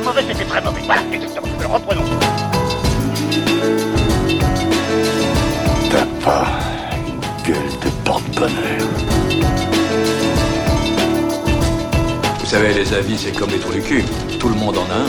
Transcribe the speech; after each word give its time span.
pas 0.00 0.04
mauvais, 0.04 0.22
c'était 0.22 0.44
très 0.44 0.60
mauvais. 0.60 0.80
Voilà, 0.84 1.02
exactement. 1.12 1.48
Alors 1.58 1.72
reprenons. 1.72 2.04
T'as 5.90 6.06
pas 6.24 6.46
une 7.06 7.20
gueule 7.44 7.72
de 7.82 7.90
porte-bonheur. 8.04 8.88
Vous 12.38 12.46
savez, 12.46 12.74
les 12.74 12.94
avis, 12.94 13.18
c'est 13.18 13.32
comme 13.32 13.50
les 13.50 13.58
trous 13.58 13.72
du 13.72 13.82
cul. 13.82 14.04
Tout 14.38 14.48
le 14.48 14.54
monde 14.54 14.78
en 14.78 14.88
a 14.90 14.94
un. 14.94 15.06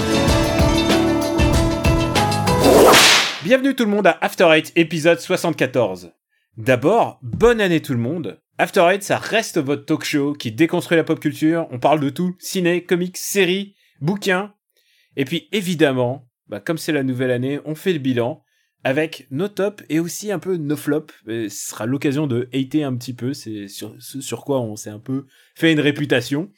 Bienvenue 3.44 3.76
tout 3.76 3.86
le 3.86 3.92
monde 3.92 4.08
à 4.08 4.18
After 4.22 4.48
Eight, 4.52 4.72
épisode 4.76 5.20
74. 5.20 6.12
D'abord, 6.58 7.20
bonne 7.22 7.62
année 7.62 7.82
tout 7.82 7.94
le 7.94 8.00
monde. 8.00 8.42
After 8.58 8.82
Eight, 8.92 9.04
ça 9.04 9.18
reste 9.18 9.60
votre 9.60 9.86
talk 9.86 10.04
show 10.04 10.34
qui 10.34 10.52
déconstruit 10.52 10.98
la 10.98 11.04
pop 11.04 11.20
culture. 11.20 11.68
On 11.72 11.80
parle 11.80 12.00
de 12.00 12.10
tout, 12.10 12.36
ciné, 12.40 12.84
comics, 12.84 13.18
séries, 13.18 13.76
bouquins. 14.02 14.54
Et 15.20 15.26
puis 15.26 15.50
évidemment, 15.52 16.30
bah, 16.48 16.62
comme 16.62 16.78
c'est 16.78 16.94
la 16.94 17.04
nouvelle 17.04 17.32
année, 17.32 17.60
on 17.66 17.76
fait 17.76 17.92
le 17.92 18.00
bilan 18.00 18.42
avec 18.86 19.28
nos 19.32 19.50
tops 19.50 19.84
et 19.90 20.00
aussi 20.00 20.32
un 20.32 20.40
peu 20.40 20.56
nos 20.56 20.78
flops. 20.78 21.14
Ce 21.28 21.50
sera 21.50 21.86
l'occasion 21.86 22.26
de 22.26 22.48
hater 22.54 22.86
un 22.86 22.96
petit 22.96 23.14
peu, 23.14 23.34
c'est 23.34 23.68
sur, 23.68 23.94
ce 24.00 24.22
sur 24.22 24.46
quoi 24.46 24.62
on 24.62 24.78
s'est 24.78 24.90
un 24.90 25.00
peu 25.00 25.26
fait 25.56 25.74
une 25.74 25.82
réputation. 25.82 26.50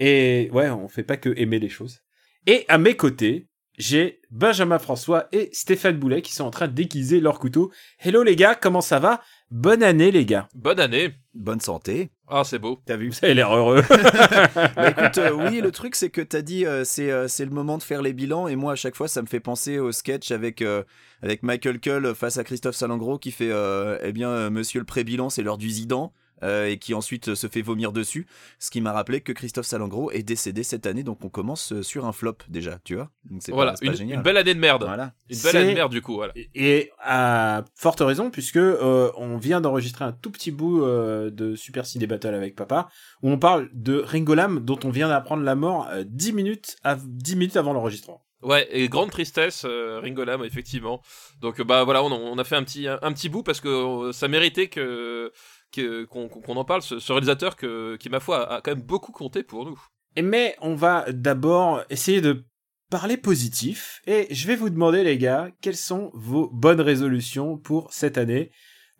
Et 0.00 0.50
ouais, 0.52 0.68
on 0.70 0.88
fait 0.88 1.04
pas 1.04 1.16
que 1.16 1.32
aimer 1.36 1.60
les 1.60 1.68
choses. 1.68 2.00
Et 2.48 2.64
à 2.66 2.78
mes 2.78 2.96
côtés, 2.96 3.46
j'ai 3.78 4.20
Benjamin 4.30 4.78
François 4.78 5.28
et 5.32 5.48
Stéphane 5.52 5.96
Boulet 5.98 6.22
qui 6.22 6.32
sont 6.34 6.44
en 6.44 6.50
train 6.50 6.68
d'aiguiser 6.68 7.20
leur 7.20 7.38
couteau. 7.38 7.70
Hello 7.98 8.22
les 8.22 8.36
gars, 8.36 8.54
comment 8.54 8.80
ça 8.80 8.98
va? 8.98 9.22
Bonne 9.50 9.82
année 9.82 10.10
les 10.10 10.24
gars. 10.26 10.48
Bonne 10.54 10.78
année. 10.78 11.14
Bonne 11.34 11.60
santé. 11.60 12.10
Ah, 12.28 12.42
c'est 12.44 12.58
beau. 12.58 12.80
T'as 12.86 12.96
vu? 12.96 13.10
Vous 13.10 13.18
avez 13.22 13.34
l'air 13.34 13.52
heureux. 13.52 13.82
Bah, 14.76 14.90
écoute, 14.90 15.18
euh, 15.18 15.32
oui, 15.32 15.60
le 15.60 15.72
truc, 15.72 15.96
c'est 15.96 16.10
que 16.10 16.20
t'as 16.20 16.42
dit 16.42 16.66
euh, 16.66 16.84
c'est 16.84 17.10
euh, 17.10 17.26
c'est 17.26 17.44
le 17.44 17.50
moment 17.50 17.76
de 17.78 17.82
faire 17.82 18.02
les 18.02 18.12
bilans, 18.12 18.46
et 18.46 18.56
moi, 18.56 18.72
à 18.72 18.76
chaque 18.76 18.94
fois, 18.94 19.08
ça 19.08 19.22
me 19.22 19.26
fait 19.26 19.40
penser 19.40 19.78
au 19.78 19.90
sketch 19.92 20.30
avec, 20.30 20.62
euh, 20.62 20.84
avec 21.22 21.42
Michael 21.42 21.80
Cull 21.80 22.14
face 22.14 22.38
à 22.38 22.44
Christophe 22.44 22.76
Salengro 22.76 23.18
qui 23.18 23.30
fait 23.32 23.50
euh, 23.50 23.98
Eh 24.02 24.12
bien, 24.12 24.30
euh, 24.30 24.50
monsieur 24.50 24.78
le 24.80 24.86
pré-bilan, 24.86 25.30
c'est 25.30 25.42
l'heure 25.42 25.58
du 25.58 25.70
Zidan. 25.70 26.12
Euh, 26.42 26.66
et 26.68 26.78
qui 26.78 26.94
ensuite 26.94 27.28
euh, 27.28 27.34
se 27.34 27.46
fait 27.46 27.62
vomir 27.62 27.92
dessus. 27.92 28.26
Ce 28.58 28.70
qui 28.70 28.80
m'a 28.80 28.92
rappelé 28.92 29.20
que 29.20 29.32
Christophe 29.32 29.66
Salengro 29.66 30.10
est 30.10 30.22
décédé 30.22 30.62
cette 30.62 30.86
année, 30.86 31.02
donc 31.02 31.24
on 31.24 31.28
commence 31.28 31.72
euh, 31.72 31.82
sur 31.82 32.06
un 32.06 32.12
flop 32.12 32.36
déjà, 32.48 32.78
tu 32.84 32.94
vois. 32.94 33.10
Donc 33.30 33.42
Voilà, 33.48 33.72
pas, 33.72 33.78
une, 33.82 33.94
génial. 33.94 34.16
une 34.18 34.22
belle 34.22 34.36
année 34.36 34.54
de 34.54 34.60
merde. 34.60 34.84
Voilà. 34.84 35.12
Une 35.28 35.38
belle 35.40 35.56
année 35.56 35.70
de 35.70 35.74
merde, 35.74 35.92
du 35.92 36.02
coup, 36.02 36.14
voilà. 36.14 36.32
Et 36.54 36.90
à 37.02 37.64
forte 37.74 38.00
raison, 38.00 38.30
puisque 38.30 38.56
euh, 38.56 39.10
on 39.16 39.36
vient 39.38 39.60
d'enregistrer 39.60 40.04
un 40.04 40.12
tout 40.12 40.30
petit 40.30 40.50
bout 40.50 40.82
euh, 40.84 41.30
de 41.30 41.54
Super 41.56 41.86
Ciné 41.86 42.06
Battle 42.06 42.34
avec 42.34 42.54
papa, 42.56 42.88
où 43.22 43.30
on 43.30 43.38
parle 43.38 43.68
de 43.72 43.98
Ringo 44.00 44.34
Lam, 44.34 44.60
dont 44.60 44.78
on 44.84 44.90
vient 44.90 45.08
d'apprendre 45.08 45.42
la 45.42 45.54
mort 45.54 45.88
euh, 45.92 46.04
10 46.06 46.32
minutes, 46.32 46.76
av- 46.84 47.04
10 47.06 47.36
minutes 47.36 47.56
avant 47.56 47.72
l'enregistrement. 47.72 48.24
Ouais, 48.42 48.66
et 48.70 48.88
grande 48.88 49.10
tristesse, 49.10 49.64
euh, 49.68 50.00
Ringo 50.02 50.24
Lam, 50.24 50.42
effectivement. 50.44 51.02
Donc, 51.42 51.60
bah 51.60 51.84
voilà, 51.84 52.02
on, 52.02 52.10
on 52.10 52.38
a 52.38 52.44
fait 52.44 52.56
un 52.56 52.64
petit, 52.64 52.88
un, 52.88 52.98
un 53.02 53.12
petit 53.12 53.28
bout 53.28 53.42
parce 53.42 53.60
que 53.60 53.68
euh, 54.08 54.12
ça 54.12 54.28
méritait 54.28 54.68
que 54.68 54.80
que- 54.80 55.32
qu'on 55.72 56.56
en 56.56 56.64
parle, 56.64 56.82
ce, 56.82 56.98
ce 56.98 57.12
réalisateur 57.12 57.56
que, 57.56 57.96
qui, 57.96 58.08
ma 58.08 58.20
foi, 58.20 58.48
a, 58.50 58.56
a 58.56 58.60
quand 58.60 58.72
même 58.72 58.82
beaucoup 58.84 59.12
compté 59.12 59.42
pour 59.42 59.64
nous. 59.64 59.80
Et 60.16 60.22
mais 60.22 60.56
on 60.60 60.74
va 60.74 61.04
d'abord 61.08 61.82
essayer 61.90 62.20
de 62.20 62.44
parler 62.90 63.16
positif, 63.16 64.00
et 64.06 64.26
je 64.34 64.46
vais 64.48 64.56
vous 64.56 64.68
demander 64.70 65.04
les 65.04 65.16
gars, 65.16 65.48
quelles 65.62 65.76
sont 65.76 66.10
vos 66.12 66.50
bonnes 66.52 66.80
résolutions 66.80 67.56
pour 67.56 67.92
cette 67.92 68.18
année? 68.18 68.50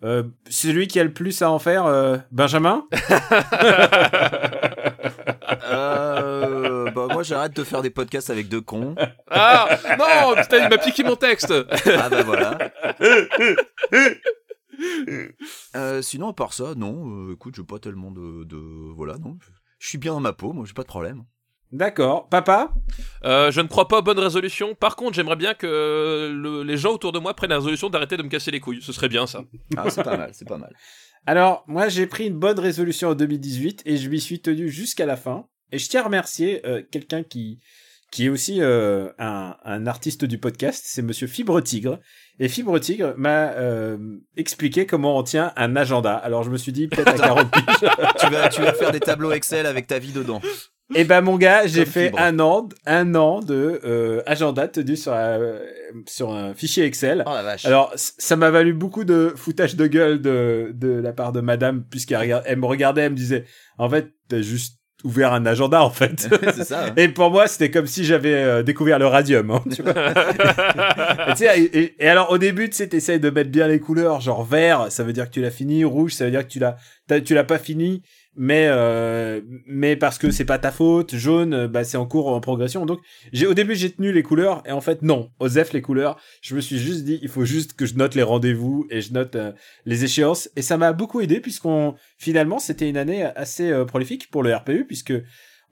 Euh, 0.05 0.23
Celui 0.49 0.87
qui 0.87 0.99
a 1.01 1.05
le 1.05 1.13
plus 1.13 1.43
à 1.43 1.51
en 1.51 1.59
faire, 1.59 1.87
euh, 1.87 2.17
Benjamin? 2.31 2.87
Euh, 5.73 6.91
bah, 6.91 7.07
moi, 7.13 7.23
j'arrête 7.23 7.55
de 7.55 7.63
faire 7.65 7.83
des 7.83 7.91
podcasts 7.91 8.31
avec 8.31 8.49
deux 8.49 8.61
cons. 8.61 8.95
Ah 9.31 9.69
Non 9.99 10.35
Putain, 10.41 10.65
il 10.65 10.69
m'a 10.69 10.79
piqué 10.79 11.03
mon 11.05 11.17
texte 11.17 11.53
Ah 11.87 12.09
bah 12.09 12.23
voilà. 12.23 12.59
Euh, 15.77 16.03
sinon, 16.03 16.29
à 16.29 16.33
part 16.33 16.53
ça, 16.53 16.75
non. 16.77 17.29
euh, 17.29 17.33
écoute, 17.35 17.55
j'ai 17.57 17.65
pas 17.65 17.79
tellement 17.79 18.11
de, 18.11 18.45
de 18.45 18.57
voilà, 18.95 19.19
non. 19.19 19.37
Je 19.79 19.89
suis 19.89 19.99
bien 19.99 20.13
dans 20.13 20.21
ma 20.21 20.33
peau, 20.33 20.53
moi, 20.53 20.65
j'ai 20.67 20.75
pas 20.75 20.83
de 20.83 20.89
problème. 20.89 21.25
D'accord. 21.73 22.29
Papa? 22.29 22.73
Euh, 23.25 23.51
je 23.53 23.61
ne 23.61 23.69
crois 23.69 23.87
pas 23.87 23.99
aux 24.01 24.03
bonnes 24.03 24.19
résolutions. 24.19 24.75
Par 24.75 24.97
contre, 24.97 25.15
j'aimerais 25.15 25.37
bien 25.37 25.55
que 25.55 26.31
le- 26.35 26.63
les 26.65 26.77
gens 26.77 26.93
autour 26.95 27.13
de 27.13 27.21
moi 27.21 27.33
prennent 27.35 27.51
la 27.51 27.57
résolution 27.59 27.89
d'arrêter 27.89 28.17
de 28.17 28.23
me 28.25 28.29
casser 28.29 28.51
les 28.51 28.59
couilles. 28.59 28.83
Ce 28.83 28.93
serait 28.93 29.09
bien, 29.09 29.27
ça. 29.29 29.45
Ah, 29.77 29.89
c'est 29.89 30.03
pas 30.03 30.17
mal, 30.17 30.31
c'est 30.35 30.49
pas 30.49 30.59
mal. 30.59 30.75
Alors, 31.27 31.63
moi, 31.69 31.89
j'ai 31.89 32.07
pris 32.09 32.27
une 32.27 32.39
bonne 32.39 32.59
résolution 32.59 33.11
en 33.11 33.15
2018 33.15 33.83
et 33.87 33.97
je 33.99 34.09
m'y 34.09 34.21
suis 34.21 34.41
tenu 34.41 34.69
jusqu'à 34.69 35.07
la 35.07 35.17
fin. 35.17 35.47
Et 35.71 35.79
je 35.79 35.89
tiens 35.89 36.01
à 36.01 36.05
remercier 36.05 36.67
euh, 36.67 36.83
quelqu'un 36.91 37.23
qui 37.23 37.61
qui 38.11 38.27
est 38.27 38.29
aussi 38.29 38.59
euh, 38.61 39.09
un, 39.19 39.57
un 39.65 39.87
artiste 39.87 40.25
du 40.25 40.39
podcast, 40.39 40.83
c'est 40.87 41.03
Monsieur 41.03 41.27
Fibre 41.29 41.61
Tigre. 41.61 42.01
Et 42.41 42.49
Fibre 42.49 42.79
Tigre 42.79 43.15
m'a 43.17 43.51
euh, 43.53 43.97
expliqué 44.37 44.85
comment 44.87 45.17
on 45.19 45.23
tient 45.23 45.53
un 45.57 45.77
agenda. 45.77 46.15
Alors, 46.17 46.43
je 46.43 46.51
me 46.51 46.57
suis 46.57 46.73
dit, 46.73 46.89
peut-être 46.89 47.09
à 47.09 47.13
40 47.27 47.51
piges. 47.53 47.89
tu, 48.19 48.27
vas, 48.31 48.49
tu 48.49 48.63
vas 48.63 48.73
faire 48.73 48.91
des 48.91 49.01
tableaux 49.01 49.31
Excel 49.33 49.65
avec 49.67 49.87
ta 49.87 49.99
vie 50.01 50.13
dedans. 50.13 50.41
Et 50.97 51.05
ben, 51.05 51.21
mon 51.21 51.37
gars, 51.37 51.69
j'ai 51.69 51.85
fait 51.87 52.07
Fibre. 52.07 52.19
un 52.19 52.41
an, 52.41 52.69
un 52.85 53.15
an 53.15 53.43
de 53.43 53.81
euh, 53.85 54.23
agenda 54.27 54.67
tenu 54.67 54.97
sur, 54.97 55.13
un- 55.13 55.61
sur 56.09 56.33
un 56.35 56.53
fichier 56.53 56.85
Excel. 56.85 57.23
Oh 57.27 57.31
la 57.33 57.45
vache. 57.45 57.65
Alors, 57.65 57.93
ça 57.95 58.35
m'a 58.35 58.51
valu 58.51 58.73
beaucoup 58.73 59.05
de 59.05 59.33
foutage 59.37 59.77
de 59.77 59.87
gueule 59.87 60.21
de, 60.21 60.73
de 60.75 60.89
la 60.89 61.13
part 61.13 61.31
de 61.31 61.41
madame, 61.41 61.85
puisqu'elle 61.89 62.43
elle 62.45 62.59
me 62.59 62.67
regardait, 62.67 63.03
elle 63.03 63.13
me 63.13 63.17
disait, 63.17 63.45
en 63.79 63.89
fait, 63.89 64.11
t'as 64.29 64.41
juste 64.41 64.80
ouvert 65.05 65.33
un 65.33 65.47
agenda, 65.47 65.83
en 65.83 65.91
fait. 65.91 66.29
ça. 66.65 66.87
hein. 66.87 66.93
Et 66.97 67.09
pour 67.09 67.31
moi, 67.31 67.47
c'était 67.47 67.71
comme 67.71 67.87
si 67.87 68.05
j'avais 68.05 68.35
euh, 68.35 68.63
découvert 68.63 68.99
le 68.99 69.07
radium, 69.07 69.51
hein, 69.51 69.63
tu 69.75 69.83
vois. 69.83 69.95
et, 71.57 71.95
et, 71.99 72.09
alors, 72.09 72.31
au 72.31 72.39
début, 72.39 72.69
tu 72.69 72.77
sais, 72.77 72.89
t'essayes 72.89 73.21
de 73.21 73.31
mettre 73.31 73.51
bien 73.51 73.67
les 73.69 73.81
couleurs, 73.81 74.21
genre 74.21 74.45
vert, 74.45 74.87
ça 74.91 75.05
veut 75.05 75.13
dire 75.13 75.27
que 75.27 75.35
tu 75.35 75.41
l'as 75.41 75.51
fini, 75.51 75.85
rouge, 75.85 76.13
ça 76.13 76.25
veut 76.25 76.31
dire 76.31 76.47
que 76.47 76.53
tu 76.53 76.59
l'as, 76.59 76.77
tu 77.21 77.35
l'as 77.35 77.45
pas 77.45 77.59
fini, 77.59 78.03
mais, 78.37 78.67
euh, 78.69 79.41
mais 79.67 79.97
parce 79.97 80.19
que 80.19 80.31
c'est 80.31 80.45
pas 80.45 80.59
ta 80.59 80.71
faute, 80.71 81.17
jaune, 81.17 81.53
euh, 81.53 81.69
bah, 81.69 81.85
c'est 81.85 81.97
en 81.97 82.07
cours, 82.07 82.29
en 82.29 82.41
progression. 82.41 82.87
Donc, 82.87 83.01
j'ai, 83.33 83.47
au 83.47 83.55
début, 83.55 83.75
j'ai 83.75 83.91
tenu 83.91 84.13
les 84.13 84.23
couleurs, 84.23 84.63
et 84.67 84.73
en 84.73 84.81
fait, 84.81 85.03
non. 85.03 85.31
Osef, 85.41 85.73
les 85.73 85.83
couleurs, 85.83 86.19
je 86.41 86.55
me 86.55 86.61
suis 86.61 86.79
juste 86.79 87.05
dit, 87.05 87.19
il 87.23 87.29
faut 87.29 87.45
juste 87.45 87.75
que 87.75 87.87
je 87.87 87.95
note 87.95 88.15
les 88.15 88.23
rendez-vous, 88.23 88.87
et 88.91 89.01
je 89.01 89.13
note 89.13 89.35
euh, 89.37 89.53
les 89.85 90.05
échéances, 90.05 90.49
et 90.57 90.63
ça 90.63 90.77
m'a 90.77 90.93
beaucoup 90.93 91.21
aidé, 91.21 91.41
puisqu'on, 91.41 91.95
finalement, 92.19 92.59
c'était 92.59 92.89
une 92.89 92.97
année 92.97 93.25
assez 93.25 93.71
euh, 93.71 93.85
prolifique 93.85 94.31
pour 94.31 94.43
le 94.43 94.55
RPU, 94.55 94.87
puisque 94.87 95.15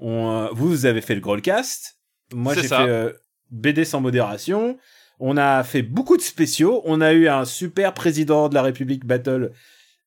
on, 0.00 0.48
vous, 0.52 0.86
avez 0.86 1.00
fait 1.00 1.14
le 1.14 1.20
Growlcast, 1.20 1.98
moi 2.32 2.54
j'ai 2.54 2.68
fait 2.68 3.14
BD 3.50 3.84
sans 3.84 4.00
modération, 4.00 4.76
on 5.20 5.36
a 5.36 5.64
fait 5.64 5.82
beaucoup 5.82 6.16
de 6.16 6.22
spéciaux, 6.22 6.82
on 6.84 7.00
a 7.00 7.12
eu 7.12 7.28
un 7.28 7.44
super 7.44 7.94
président 7.94 8.48
de 8.48 8.54
la 8.54 8.62
République 8.62 9.04
Battle, 9.04 9.52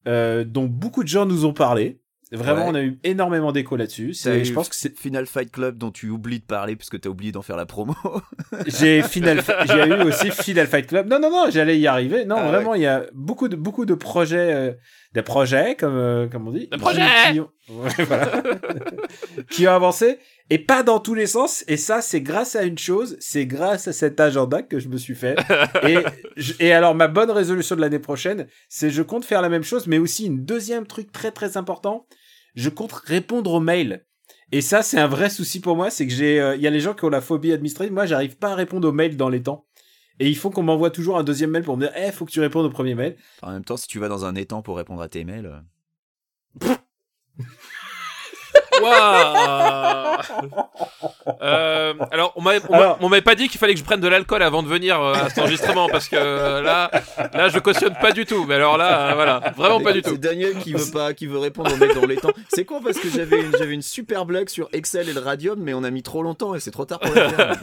euh, 0.08 0.44
dont 0.44 0.66
beaucoup 0.66 1.04
de 1.04 1.08
gens 1.08 1.26
nous 1.26 1.46
ont 1.46 1.54
parlé. 1.54 2.01
Vraiment, 2.34 2.64
Ouais. 2.66 2.72
on 2.72 2.76
a 2.76 2.82
eu 2.82 2.98
énormément 3.04 3.52
d'écho 3.52 3.76
là-dessus. 3.76 4.14
Je 4.14 4.54
pense 4.54 4.70
que 4.70 4.76
c'est 4.76 4.98
Final 4.98 5.26
Fight 5.26 5.52
Club 5.52 5.78
dont 5.78 5.92
tu 5.92 6.10
oublies 6.10 6.40
de 6.40 6.46
parler 6.46 6.76
puisque 6.78 7.00
t'as 7.00 7.10
oublié 7.10 7.32
d'en 7.34 7.42
faire 7.42 7.58
la 7.58 7.66
promo. 7.66 7.94
J'ai 8.68 9.02
Final, 9.04 9.42
j'ai 9.68 9.86
eu 9.88 9.94
aussi 10.08 10.32
Final 10.32 10.68
Fight 10.68 10.88
Club. 10.88 11.08
Non, 11.10 11.20
non, 11.20 11.30
non, 11.30 11.46
j'allais 11.50 11.78
y 11.80 11.88
arriver. 11.88 12.24
Non, 12.26 12.36
Ah 12.40 12.48
vraiment, 12.48 12.74
il 12.76 12.82
y 12.84 12.88
a 12.88 13.06
beaucoup 13.14 13.48
de 13.50 13.56
beaucoup 13.56 13.86
de 13.86 13.94
projets, 13.96 14.54
euh, 14.54 14.72
des 15.14 15.22
projets 15.24 15.76
comme 15.78 15.98
euh, 15.98 16.28
comme 16.28 16.48
on 16.48 16.52
dit, 16.52 16.68
Des 16.72 16.78
projets 16.78 17.02
qui, 17.34 17.40
ont, 17.42 17.50
Ouais, 17.70 17.90
voilà. 18.06 18.32
qui 19.50 19.68
ont 19.68 19.72
avancé 19.72 20.18
et 20.50 20.58
pas 20.60 20.84
dans 20.84 21.00
tous 21.00 21.14
les 21.14 21.28
sens. 21.28 21.64
Et 21.68 21.78
ça, 21.78 22.02
c'est 22.02 22.22
grâce 22.22 22.56
à 22.56 22.64
une 22.64 22.78
chose, 22.78 23.18
c'est 23.20 23.46
grâce 23.46 23.88
à 23.88 23.94
cet 23.94 24.20
agenda 24.20 24.62
que 24.62 24.80
je 24.80 24.88
me 24.90 24.98
suis 24.98 25.16
fait. 25.16 25.38
et 25.84 25.98
je- 26.38 26.54
et 26.60 26.72
alors, 26.74 26.96
ma 26.96 27.08
bonne 27.08 27.32
résolution 27.32 27.76
de 27.76 27.82
l'année 27.82 28.00
prochaine, 28.00 28.48
c'est 28.70 28.90
je 28.90 29.02
compte 29.02 29.26
faire 29.26 29.42
la 29.42 29.50
même 29.50 29.64
chose, 29.64 29.88
mais 29.88 29.98
aussi 29.98 30.26
une 30.26 30.44
deuxième 30.46 30.88
truc 30.88 31.12
très 31.12 31.32
très 31.32 31.58
important. 31.58 32.06
Je 32.56 32.70
compte 32.70 32.92
répondre 32.92 33.54
aux 33.54 33.60
mails. 33.60 34.06
Et 34.52 34.62
ça, 34.62 34.84
c'est 34.84 35.00
un 35.00 35.08
vrai 35.08 35.30
souci 35.30 35.62
pour 35.62 35.76
moi, 35.76 35.90
c'est 35.90 36.06
que 36.06 36.14
j'ai, 36.14 36.40
euh, 36.42 36.56
il 36.56 36.62
y 36.62 36.68
a 36.68 36.70
les 36.70 36.82
gens 36.82 36.94
qui 36.94 37.06
ont 37.06 37.10
la 37.10 37.22
phobie 37.22 37.54
administrative. 37.54 37.94
Moi, 37.94 38.06
j'arrive 38.06 38.38
pas 38.38 38.52
à 38.52 38.56
répondre 38.56 38.88
aux 38.88 38.92
mails 38.92 39.16
dans 39.16 39.30
les 39.30 39.42
temps. 39.42 39.66
Et 40.20 40.28
il 40.28 40.36
faut 40.36 40.50
qu'on 40.50 40.64
m'envoie 40.64 40.92
toujours 40.92 41.18
un 41.18 41.24
deuxième 41.24 41.52
mail 41.52 41.64
pour 41.64 41.78
me 41.78 41.84
dire, 41.88 41.94
eh, 41.96 42.12
faut 42.12 42.26
que 42.26 42.32
tu 42.32 42.42
répondes 42.42 42.66
au 42.66 42.70
premier 42.70 42.96
mail. 42.96 43.16
en 43.42 43.52
même 43.52 43.64
temps, 43.64 43.78
si 43.78 43.88
tu 43.88 43.98
vas 43.98 44.10
dans 44.10 44.26
un 44.26 44.36
étang 44.36 44.62
pour 44.62 44.78
répondre 44.78 45.02
à 45.02 45.08
tes 45.10 45.24
mails. 45.24 45.64
euh, 46.62 46.76
Euh, 51.42 51.94
alors, 52.12 52.34
on 52.36 52.42
m'avait 52.42 52.62
on 52.70 52.72
m'a- 52.74 52.78
Alors- 52.78 52.98
on 53.02 53.10
m'avait 53.10 53.22
pas 53.22 53.36
dit 53.36 53.48
qu'il 53.48 53.60
fallait 53.60 53.74
que 53.74 53.80
je 53.80 53.84
prenne 53.86 54.00
de 54.02 54.08
l'alcool 54.08 54.42
avant 54.44 54.64
de 54.64 54.68
venir 54.68 55.00
euh, 55.02 55.14
à 55.14 55.30
cet 55.30 55.40
enregistrement 55.40 55.88
parce 55.90 56.08
que 56.08 56.16
euh, 56.16 56.62
là, 56.62 56.90
là, 57.34 57.50
je 57.50 57.60
cautionne 57.60 57.96
pas 58.02 58.12
du 58.12 58.26
tout. 58.26 58.46
Mais 58.48 58.56
alors 58.56 58.78
là, 58.78 59.12
euh, 59.12 59.16
voilà, 59.16 59.40
vraiment 59.56 59.80
pas 59.82 59.94
du 59.94 60.02
tout. 60.02 60.12
C'est 60.12 60.20
Daniel 60.20 60.56
qui 60.58 60.74
veut 60.74 60.92
pas, 60.92 61.14
qui 61.14 61.28
veut 61.28 61.40
répondre 61.40 61.72
aux 61.74 61.78
mecs 61.78 61.94
dans 62.00 62.08
les 62.08 62.18
temps. 62.18 62.32
C'est 62.50 62.66
con 62.66 62.82
parce 62.84 62.98
que 62.98 63.10
j'avais 63.10 63.42
une, 63.42 63.52
j'avais 63.58 63.74
une 63.74 63.82
super 63.82 64.26
blague 64.26 64.50
sur 64.50 64.68
Excel 64.74 65.10
et 65.10 65.14
le 65.14 65.20
radium, 65.22 65.60
mais 65.60 65.74
on 65.74 65.84
a 65.84 65.90
mis 65.92 66.04
trop 66.04 66.24
longtemps 66.24 66.56
et 66.56 66.60
c'est 66.60 66.72
trop 66.72 66.86
tard 66.86 67.00
pour 67.00 67.14
le 67.14 67.30
faire. 67.30 67.56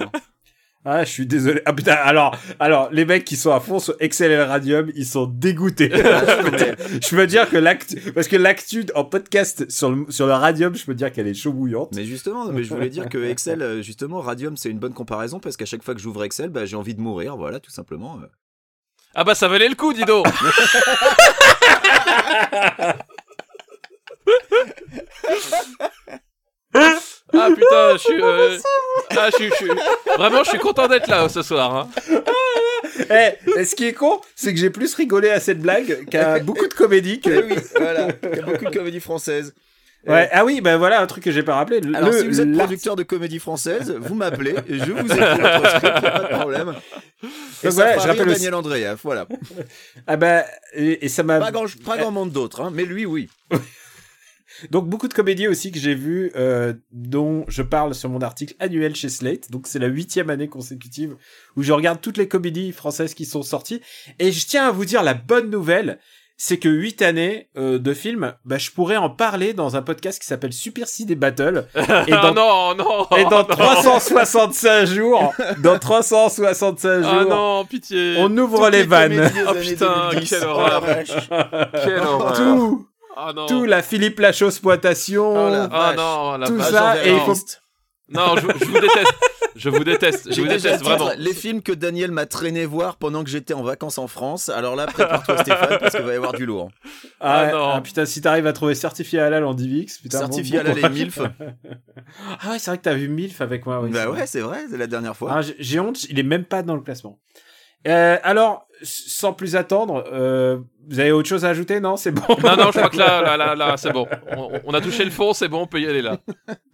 Ah, 0.84 1.04
je 1.04 1.10
suis 1.10 1.26
désolé. 1.26 1.60
Ah 1.66 1.72
putain, 1.72 1.92
alors, 1.94 2.36
alors, 2.60 2.88
les 2.92 3.04
mecs 3.04 3.24
qui 3.24 3.36
sont 3.36 3.50
à 3.52 3.60
fond 3.60 3.78
sur 3.78 3.94
Excel 4.00 4.30
et 4.30 4.36
le 4.36 4.44
Radium, 4.44 4.90
ils 4.94 5.04
sont 5.06 5.26
dégoûtés. 5.26 5.90
je, 5.92 7.10
peux 7.16 7.26
dire, 7.26 7.50
que 7.50 7.56
l'actu, 7.56 8.00
parce 8.12 8.28
que 8.28 8.36
l'actu 8.36 8.86
en 8.94 9.04
podcast 9.04 9.68
sur 9.70 9.90
le, 9.90 10.06
sur 10.10 10.26
le 10.26 10.32
Radium, 10.34 10.74
je 10.74 10.84
peux 10.84 10.94
dire 10.94 11.12
qu'elle 11.12 11.26
est 11.26 11.34
chaud 11.34 11.52
bouillante. 11.52 11.90
Mais 11.94 12.04
justement, 12.04 12.46
mais 12.46 12.62
je 12.62 12.72
voulais 12.72 12.90
dire 12.90 13.08
que 13.08 13.18
Excel, 13.24 13.60
euh, 13.60 13.82
justement, 13.82 14.20
Radium, 14.20 14.56
c'est 14.56 14.70
une 14.70 14.78
bonne 14.78 14.94
comparaison 14.94 15.40
parce 15.40 15.56
qu'à 15.56 15.66
chaque 15.66 15.82
fois 15.82 15.94
que 15.94 16.00
j'ouvre 16.00 16.22
Excel, 16.24 16.48
bah, 16.50 16.64
j'ai 16.64 16.76
envie 16.76 16.94
de 16.94 17.00
mourir, 17.00 17.36
voilà, 17.36 17.60
tout 17.60 17.72
simplement. 17.72 18.20
euh. 18.22 18.26
Ah 19.14 19.24
bah 19.24 19.34
ça 19.34 19.48
valait 19.48 19.68
le 19.68 19.74
coup, 19.74 19.92
dis 19.92 20.04
donc 20.04 20.26
Ah 27.32 27.48
putain, 27.54 27.92
je 27.92 27.98
suis... 27.98 28.22
euh, 28.22 28.58
Ah, 29.10 29.28
je 29.30 29.36
suis... 29.36 29.48
je 29.50 29.54
suis- 29.54 29.70
Vraiment, 30.16 30.42
je 30.44 30.50
suis 30.50 30.58
content 30.58 30.88
d'être 30.88 31.08
là 31.08 31.24
euh, 31.24 31.28
ce 31.28 31.42
soir. 31.42 31.74
hein. 31.76 31.88
Eh, 33.10 33.60
et 33.60 33.64
ce 33.64 33.74
qui 33.74 33.86
est 33.86 33.92
con, 33.92 34.20
c'est 34.34 34.52
que 34.54 34.58
j'ai 34.60 34.70
plus 34.70 34.94
rigolé 34.94 35.30
à 35.30 35.40
cette 35.40 35.60
blague 35.60 36.06
qu'à 36.10 36.38
beaucoup 36.40 36.66
de 36.66 36.74
comédies 36.74 37.20
que... 37.20 37.30
Eh 37.30 37.42
oui, 37.44 37.58
voilà, 37.76 38.08
il 38.32 38.36
y 38.38 38.40
a 38.40 38.42
beaucoup 38.44 38.64
de 38.64 38.76
comédies 38.76 39.00
françaises. 39.00 39.54
Ouais, 40.06 40.28
ah 40.32 40.44
oui, 40.44 40.60
ben 40.60 40.76
voilà 40.78 41.00
un 41.02 41.06
truc 41.06 41.24
que 41.24 41.30
j'ai 41.32 41.42
pas 41.42 41.56
rappelé. 41.56 41.80
Le- 41.80 41.94
Alors, 41.94 42.14
si 42.14 42.26
vous 42.26 42.40
êtes 42.40 42.52
producteur 42.56 42.96
de 42.96 43.02
comédie 43.02 43.40
française, 43.40 43.94
vous 44.00 44.14
m'appelez, 44.14 44.54
et 44.68 44.78
je 44.78 44.92
vous 44.92 45.12
a 45.12 45.16
pas 45.16 46.20
de 46.20 46.38
problème. 46.38 46.74
Et 47.22 47.26
Donc 47.26 47.32
ça 47.62 47.70
voilà, 47.70 47.98
je 47.98 48.06
rappelle 48.06 48.28
aussi- 48.28 48.36
Daniel 48.36 48.54
Andreev, 48.54 48.96
voilà. 49.02 49.26
Ah 50.06 50.16
ben, 50.16 50.44
et, 50.74 51.04
et 51.04 51.08
ça 51.08 51.24
m'a... 51.24 51.38
Pas 51.40 51.50
grand, 51.50 51.66
pas 51.84 51.96
grand 51.98 52.12
monde 52.12 52.30
d'autres, 52.32 52.60
hein, 52.62 52.70
mais 52.72 52.84
lui, 52.84 53.04
oui. 53.06 53.28
Donc 54.70 54.88
beaucoup 54.88 55.08
de 55.08 55.14
comédies 55.14 55.48
aussi 55.48 55.72
que 55.72 55.78
j'ai 55.78 55.94
vues, 55.94 56.32
euh, 56.36 56.72
dont 56.92 57.44
je 57.48 57.62
parle 57.62 57.94
sur 57.94 58.08
mon 58.08 58.20
article 58.20 58.54
annuel 58.60 58.94
chez 58.94 59.08
Slate. 59.08 59.50
Donc 59.50 59.66
c'est 59.66 59.78
la 59.78 59.86
huitième 59.88 60.30
année 60.30 60.48
consécutive 60.48 61.16
où 61.56 61.62
je 61.62 61.72
regarde 61.72 62.00
toutes 62.00 62.16
les 62.16 62.28
comédies 62.28 62.72
françaises 62.72 63.14
qui 63.14 63.24
sont 63.24 63.42
sorties. 63.42 63.80
Et 64.18 64.32
je 64.32 64.46
tiens 64.46 64.68
à 64.68 64.70
vous 64.70 64.84
dire 64.84 65.02
la 65.02 65.14
bonne 65.14 65.50
nouvelle, 65.50 65.98
c'est 66.40 66.58
que 66.58 66.68
huit 66.68 67.02
années 67.02 67.48
euh, 67.56 67.80
de 67.80 67.92
films, 67.92 68.32
bah, 68.44 68.58
je 68.58 68.70
pourrais 68.70 68.96
en 68.96 69.10
parler 69.10 69.54
dans 69.54 69.74
un 69.74 69.82
podcast 69.82 70.20
qui 70.20 70.26
s'appelle 70.28 70.52
Super 70.52 70.86
Ciné 70.86 71.16
Battle. 71.16 71.66
Et 71.74 72.12
Ah 72.12 72.32
dans, 72.32 72.34
non, 72.34 72.74
non 72.76 73.06
et 73.16 73.24
dans 73.24 73.38
non. 73.38 73.44
365 73.44 74.84
jours, 74.86 75.34
dans 75.62 75.78
365 75.80 77.02
jours, 77.02 77.10
Ah 77.12 77.24
non, 77.24 77.64
pitié 77.64 78.14
on 78.18 78.36
ouvre 78.36 78.70
les 78.70 78.84
vannes. 78.84 79.30
Oh, 79.48 79.52
putain, 79.60 80.10
quelle 80.28 80.44
horreur. 80.44 80.84
Quelle 81.84 82.00
horreur 82.00 82.32
Tout, 82.34 82.87
Ah 83.20 83.32
non 83.34 83.46
tout 83.46 83.64
la 83.64 83.82
Philippe 83.82 84.20
Lachaud 84.20 84.50
poitation. 84.62 85.28
Oh 85.32 85.50
la 85.50 85.64
Ah 85.64 85.68
vache. 85.68 85.96
non, 85.96 86.36
la 86.38 86.46
Tout 86.46 86.60
ça, 86.62 86.96
et 87.04 87.08
il 87.10 87.18
faut- 87.18 87.24
Verhulst. 87.26 87.62
Non, 88.10 88.36
je, 88.36 88.40
je 88.58 88.64
vous 88.64 88.80
déteste. 88.80 89.14
Je 89.56 89.70
vous 89.70 89.84
déteste. 89.84 90.32
Je 90.32 90.40
vous 90.40 90.46
déteste 90.46 90.82
vraiment. 90.84 91.10
Les 91.18 91.34
films 91.34 91.60
que 91.62 91.72
Daniel 91.72 92.10
m'a 92.12 92.26
traîné 92.26 92.64
voir 92.64 92.96
pendant 92.96 93.24
que 93.24 93.28
j'étais 93.28 93.52
en 93.54 93.62
vacances 93.64 93.98
en 93.98 94.06
France. 94.06 94.48
Alors 94.48 94.76
là, 94.76 94.86
prépare-toi 94.86 95.36
Stéphane, 95.42 95.78
parce 95.80 95.94
qu'il 95.96 96.04
va 96.04 96.12
y 96.12 96.16
avoir 96.16 96.32
du 96.32 96.46
lourd. 96.46 96.70
Ah, 97.20 97.40
Ah 97.48 97.52
non. 97.52 97.70
Ah, 97.74 97.80
putain, 97.82 98.06
si 98.06 98.20
t'arrives 98.20 98.46
à 98.46 98.52
trouver 98.52 98.74
certifié 98.76 99.18
halal 99.20 99.44
en 99.44 99.52
DivX, 99.52 99.98
putain. 99.98 100.18
Certifié 100.20 100.60
bon, 100.62 100.70
à 100.70 100.74
bon 100.74 100.74
courage. 100.76 100.92
MILF. 100.92 101.18
Ah 102.40 102.50
ouais, 102.52 102.58
c'est 102.58 102.70
vrai 102.70 102.78
que 102.78 102.84
t'as 102.84 102.94
vu 102.94 103.08
MILF 103.08 103.40
avec 103.40 103.66
moi. 103.66 103.80
Oui, 103.82 103.90
bah 103.90 104.08
ouais, 104.08 104.26
c'est 104.26 104.40
vrai, 104.40 104.64
c'est 104.70 104.78
la 104.78 104.86
dernière 104.86 105.16
fois. 105.16 105.32
Ah, 105.34 105.42
j'ai- 105.42 105.56
J'ai 105.58 105.80
honte, 105.80 106.04
il 106.04 106.18
est 106.18 106.22
même 106.22 106.44
pas 106.44 106.62
dans 106.62 106.76
le 106.76 106.80
classement. 106.80 107.18
Euh, 107.86 108.16
alors, 108.22 108.66
sans 108.82 109.32
plus 109.32 109.56
attendre, 109.56 110.04
euh, 110.12 110.58
vous 110.88 111.00
avez 111.00 111.12
autre 111.12 111.28
chose 111.28 111.44
à 111.44 111.48
ajouter? 111.50 111.80
Non, 111.80 111.96
c'est 111.96 112.12
bon. 112.12 112.22
Non, 112.42 112.56
non, 112.56 112.66
je 112.72 112.78
crois 112.78 112.90
que 112.90 112.96
là, 112.96 113.22
là, 113.22 113.36
là, 113.36 113.54
là, 113.54 113.76
c'est 113.78 113.92
bon. 113.92 114.06
On, 114.36 114.50
on 114.64 114.74
a 114.74 114.80
touché 114.80 115.04
le 115.04 115.10
fond, 115.10 115.32
c'est 115.32 115.48
bon, 115.48 115.62
on 115.62 115.66
peut 115.66 115.80
y 115.80 115.86
aller 115.86 116.02
là. 116.02 116.18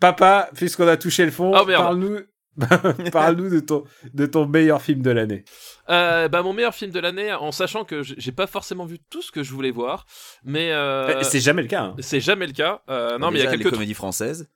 Papa, 0.00 0.48
puisqu'on 0.54 0.88
a 0.88 0.96
touché 0.96 1.24
le 1.24 1.30
fond, 1.30 1.52
Oh, 1.54 1.64
parle-nous, 1.66 2.18
parle-nous 3.12 3.50
de 3.50 3.60
ton, 3.60 3.84
de 4.12 4.26
ton 4.26 4.46
meilleur 4.46 4.80
film 4.82 5.02
de 5.02 5.10
l'année. 5.10 5.44
Euh, 5.90 6.28
bah, 6.28 6.42
mon 6.42 6.52
meilleur 6.52 6.74
film 6.74 6.90
de 6.90 7.00
l'année, 7.00 7.32
en 7.32 7.52
sachant 7.52 7.84
que 7.84 8.02
j'ai 8.02 8.32
pas 8.32 8.46
forcément 8.46 8.84
vu 8.86 8.98
tout 9.10 9.22
ce 9.22 9.32
que 9.32 9.42
je 9.42 9.52
voulais 9.52 9.70
voir, 9.72 10.06
mais 10.44 10.70
euh, 10.72 11.16
Eh, 11.20 11.24
C'est 11.24 11.40
jamais 11.40 11.62
le 11.62 11.68
cas. 11.68 11.82
hein. 11.82 11.96
c'est 11.98 12.20
jamais 12.20 12.46
le 12.46 12.52
cas. 12.52 12.82
Euh, 12.88 13.18
non, 13.18 13.30
mais 13.30 13.40
il 13.40 13.44
y 13.44 13.46
a 13.46 13.50
quelques 13.50 13.70
comédies 13.70 13.94
françaises. 13.94 14.48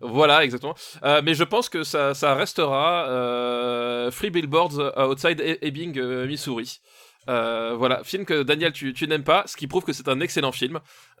Voilà, 0.00 0.44
exactement. 0.44 0.74
Euh, 1.04 1.22
mais 1.24 1.32
je 1.34 1.44
pense 1.44 1.70
que 1.70 1.82
ça, 1.82 2.12
ça 2.12 2.34
restera 2.34 3.08
euh, 3.08 4.10
Free 4.10 4.28
Billboards 4.30 4.78
Outside 4.98 5.40
E- 5.40 5.58
Ebbing, 5.62 5.98
euh, 5.98 6.26
Missouri. 6.26 6.80
Euh, 7.28 7.74
voilà, 7.76 8.04
film 8.04 8.24
que 8.24 8.42
Daniel 8.42 8.72
tu, 8.72 8.92
tu 8.92 9.06
n'aimes 9.08 9.24
pas, 9.24 9.44
ce 9.46 9.56
qui 9.56 9.66
prouve 9.66 9.84
que 9.84 9.92
c'est 9.92 10.08
un 10.08 10.20
excellent 10.20 10.52
film. 10.52 10.80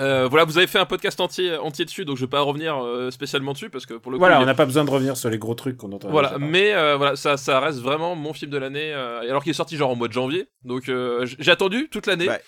Euh, 0.00 0.26
voilà, 0.28 0.44
vous 0.44 0.58
avez 0.58 0.66
fait 0.66 0.78
un 0.78 0.84
podcast 0.86 1.20
entier, 1.20 1.56
entier 1.56 1.84
dessus, 1.84 2.04
donc 2.04 2.16
je 2.16 2.22
vais 2.22 2.28
pas 2.30 2.40
revenir 2.40 2.76
euh, 2.82 3.10
spécialement 3.10 3.52
dessus 3.52 3.70
parce 3.70 3.86
que 3.86 3.94
pour 3.94 4.10
le 4.12 4.16
coup, 4.18 4.20
Voilà, 4.20 4.38
il 4.38 4.42
on 4.42 4.46
n'a 4.46 4.54
pas 4.54 4.66
besoin 4.66 4.84
de 4.84 4.90
revenir 4.90 5.16
sur 5.16 5.30
les 5.30 5.38
gros 5.38 5.54
trucs 5.54 5.76
qu'on 5.76 5.92
entend. 5.92 6.10
voilà, 6.10 6.36
mais 6.38 6.74
euh, 6.74 6.96
voilà, 6.96 7.16
ça, 7.16 7.36
ça 7.36 7.60
reste 7.60 7.78
vraiment 7.80 8.14
mon 8.14 8.32
film 8.32 8.50
de 8.50 8.58
l'année, 8.58 8.92
euh, 8.92 9.20
alors 9.20 9.42
qu'il 9.42 9.50
est 9.50 9.54
sorti 9.54 9.76
genre 9.76 9.90
en 9.90 9.96
mois 9.96 10.08
de 10.08 10.12
janvier, 10.12 10.48
donc 10.64 10.88
euh, 10.88 11.26
j'ai 11.38 11.50
attendu 11.50 11.88
toute 11.90 12.06
l'année. 12.06 12.26
Bah, 12.26 12.38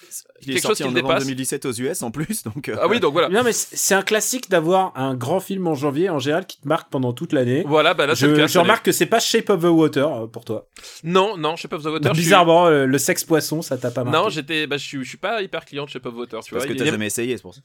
il 0.42 0.50
est 0.50 0.54
quelque 0.54 0.62
sorti 0.62 0.82
chose 0.82 0.86
en 0.86 0.88
qui 0.90 0.94
novembre 0.96 1.14
dépasse. 1.14 1.24
2017 1.26 1.66
aux 1.66 1.72
US 1.72 2.02
en 2.02 2.10
plus, 2.10 2.42
donc. 2.44 2.68
euh, 2.68 2.76
Ah 2.80 2.86
oui, 2.88 3.00
donc 3.00 3.12
voilà. 3.12 3.28
Non, 3.28 3.42
mais 3.42 3.52
c'est 3.52 3.76
c'est 3.76 3.94
un 3.94 4.02
classique 4.02 4.50
d'avoir 4.50 4.92
un 4.96 5.14
grand 5.14 5.40
film 5.40 5.66
en 5.66 5.74
janvier, 5.74 6.10
en 6.10 6.18
général, 6.18 6.44
qui 6.46 6.60
te 6.60 6.68
marque 6.68 6.90
pendant 6.90 7.12
toute 7.14 7.32
l'année. 7.32 7.64
Voilà, 7.66 7.94
bah 7.94 8.06
là 8.06 8.12
Je, 8.14 8.26
le 8.26 8.36
cas. 8.36 8.42
je 8.42 8.46
cette 8.48 8.56
année. 8.56 8.62
remarque 8.64 8.84
que 8.84 8.92
c'est 8.92 9.06
pas 9.06 9.18
Shape 9.20 9.48
of 9.50 9.62
the 9.62 9.66
Water 9.66 10.28
pour 10.30 10.44
toi. 10.44 10.66
Non, 11.04 11.36
non, 11.38 11.56
sais 11.56 11.68
pas, 11.68 11.76
vous 11.78 11.86
avez 11.86 11.98
Bizarrement, 12.10 12.68
le 12.68 12.98
sexe 12.98 13.24
poisson, 13.24 13.62
ça 13.62 13.78
t'a 13.78 13.90
pas 13.90 14.04
marqué. 14.04 14.18
Non, 14.18 14.28
j'étais, 14.28 14.66
bah, 14.66 14.76
je 14.76 14.84
suis, 14.86 15.02
je 15.02 15.08
suis 15.08 15.16
pas 15.18 15.40
hyper 15.42 15.64
client 15.64 15.84
de 15.86 15.90
Shape 15.90 16.04
of 16.06 16.14
Water, 16.14 16.40
tu 16.40 16.50
vois. 16.50 16.58
Parce 16.58 16.66
que 16.68 16.72
Il 16.74 16.78
t'as 16.78 16.84
a- 16.84 16.90
jamais 16.90 17.06
essayé, 17.06 17.37
c'est 17.38 17.42
pour 17.42 17.54
ça. 17.54 17.60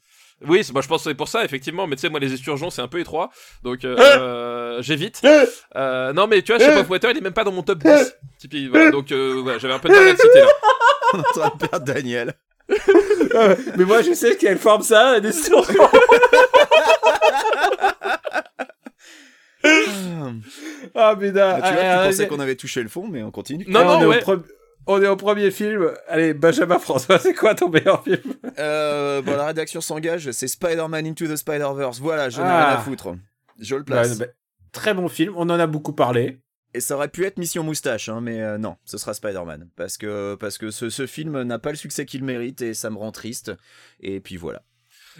Oui, 0.47 0.63
c'est- 0.63 0.71
bah, 0.73 0.79
je 0.81 0.87
pense 0.87 1.03
que 1.03 1.09
c'est 1.09 1.15
pour 1.15 1.27
ça, 1.27 1.43
effectivement. 1.43 1.85
Mais 1.87 1.95
tu 1.97 2.01
sais, 2.01 2.09
moi, 2.09 2.19
les 2.19 2.33
esturgeons, 2.33 2.69
c'est 2.69 2.81
un 2.81 2.87
peu 2.87 2.99
étroit, 2.99 3.29
donc 3.63 3.83
euh, 3.83 3.95
euh, 3.99 4.81
j'évite. 4.81 5.21
Euh, 5.75 6.13
non, 6.13 6.27
mais 6.27 6.41
tu 6.41 6.53
vois, 6.53 6.63
Shape 6.63 6.79
of 6.79 6.89
Water, 6.89 7.11
il 7.11 7.17
est 7.17 7.21
même 7.21 7.33
pas 7.33 7.43
dans 7.43 7.51
mon 7.51 7.63
top 7.63 7.79
10. 7.79 8.15
Typique, 8.39 8.69
voilà, 8.69 8.91
donc 8.91 9.11
euh, 9.11 9.39
voilà, 9.43 9.57
j'avais 9.59 9.73
un 9.73 9.79
peu 9.79 9.89
de 9.89 9.93
mal 9.93 10.07
à 10.07 10.11
le 10.11 10.17
citer 10.17 10.39
là. 10.39 10.47
On 11.13 11.17
est 11.17 11.27
en 11.27 11.31
train 11.31 11.49
de 11.49 11.67
perdre 11.67 11.85
Daniel. 11.85 12.33
Euh, 13.35 13.55
mais 13.77 13.85
moi, 13.85 14.01
je 14.01 14.13
sais 14.13 14.37
qu'elle 14.37 14.57
forme 14.57 14.83
ça, 14.83 15.19
des 15.19 15.29
esturgeons. 15.29 15.89
Ah, 20.95 21.15
mais 21.19 21.27
Ah, 21.29 21.31
tu 21.31 21.31
vois, 21.33 21.43
ah, 21.53 21.61
tu 21.61 21.77
ah, 21.77 22.05
pensais 22.05 22.23
ah, 22.23 22.27
qu'on 22.27 22.39
avait 22.39 22.55
touché 22.55 22.83
le 22.83 22.89
fond, 22.89 23.07
mais 23.07 23.23
on 23.23 23.31
continue. 23.31 23.65
Non, 23.67 23.81
on, 23.81 23.83
non, 23.85 24.01
est 24.01 24.05
ouais. 24.05 24.29
au 24.29 24.37
on 24.87 25.01
est 25.01 25.07
au 25.07 25.15
premier 25.15 25.51
film. 25.51 25.91
Allez, 26.07 26.33
Benjamin 26.33 26.79
François, 26.79 27.19
c'est 27.19 27.33
quoi 27.33 27.55
ton 27.55 27.69
meilleur 27.69 28.03
film 28.03 28.21
Euh, 28.59 29.21
bon, 29.21 29.35
la 29.35 29.47
rédaction 29.47 29.81
s'engage, 29.81 30.31
c'est 30.31 30.47
Spider-Man 30.47 31.05
Into 31.05 31.27
the 31.27 31.35
Spider-Verse. 31.35 31.99
Voilà, 31.99 32.29
j'en 32.29 32.43
ai 32.43 32.49
Ah. 32.49 32.67
rien 32.69 32.77
à 32.77 32.81
foutre. 32.81 33.15
Je 33.59 33.75
le 33.75 33.83
place. 33.83 34.17
Bah, 34.17 34.25
Très 34.71 34.93
bon 34.93 35.07
film, 35.07 35.33
on 35.37 35.43
en 35.49 35.59
a 35.59 35.67
beaucoup 35.67 35.93
parlé. 35.93 36.39
Et 36.73 36.79
ça 36.79 36.95
aurait 36.95 37.07
pu 37.09 37.23
être 37.25 37.37
Mission 37.37 37.61
Moustache, 37.63 38.09
hein, 38.09 38.19
mais 38.21 38.41
euh, 38.41 38.57
non, 38.57 38.77
ce 38.83 38.97
sera 38.97 39.13
Spider-Man. 39.13 39.69
Parce 39.75 39.97
que, 39.97 40.33
parce 40.35 40.57
que 40.57 40.71
ce, 40.71 40.89
ce 40.89 41.05
film 41.05 41.43
n'a 41.43 41.59
pas 41.59 41.69
le 41.69 41.75
succès 41.75 42.07
qu'il 42.07 42.23
mérite 42.23 42.63
et 42.63 42.73
ça 42.73 42.89
me 42.89 42.97
rend 42.97 43.11
triste. 43.11 43.51
Et 43.99 44.19
puis 44.19 44.37
voilà. 44.37 44.63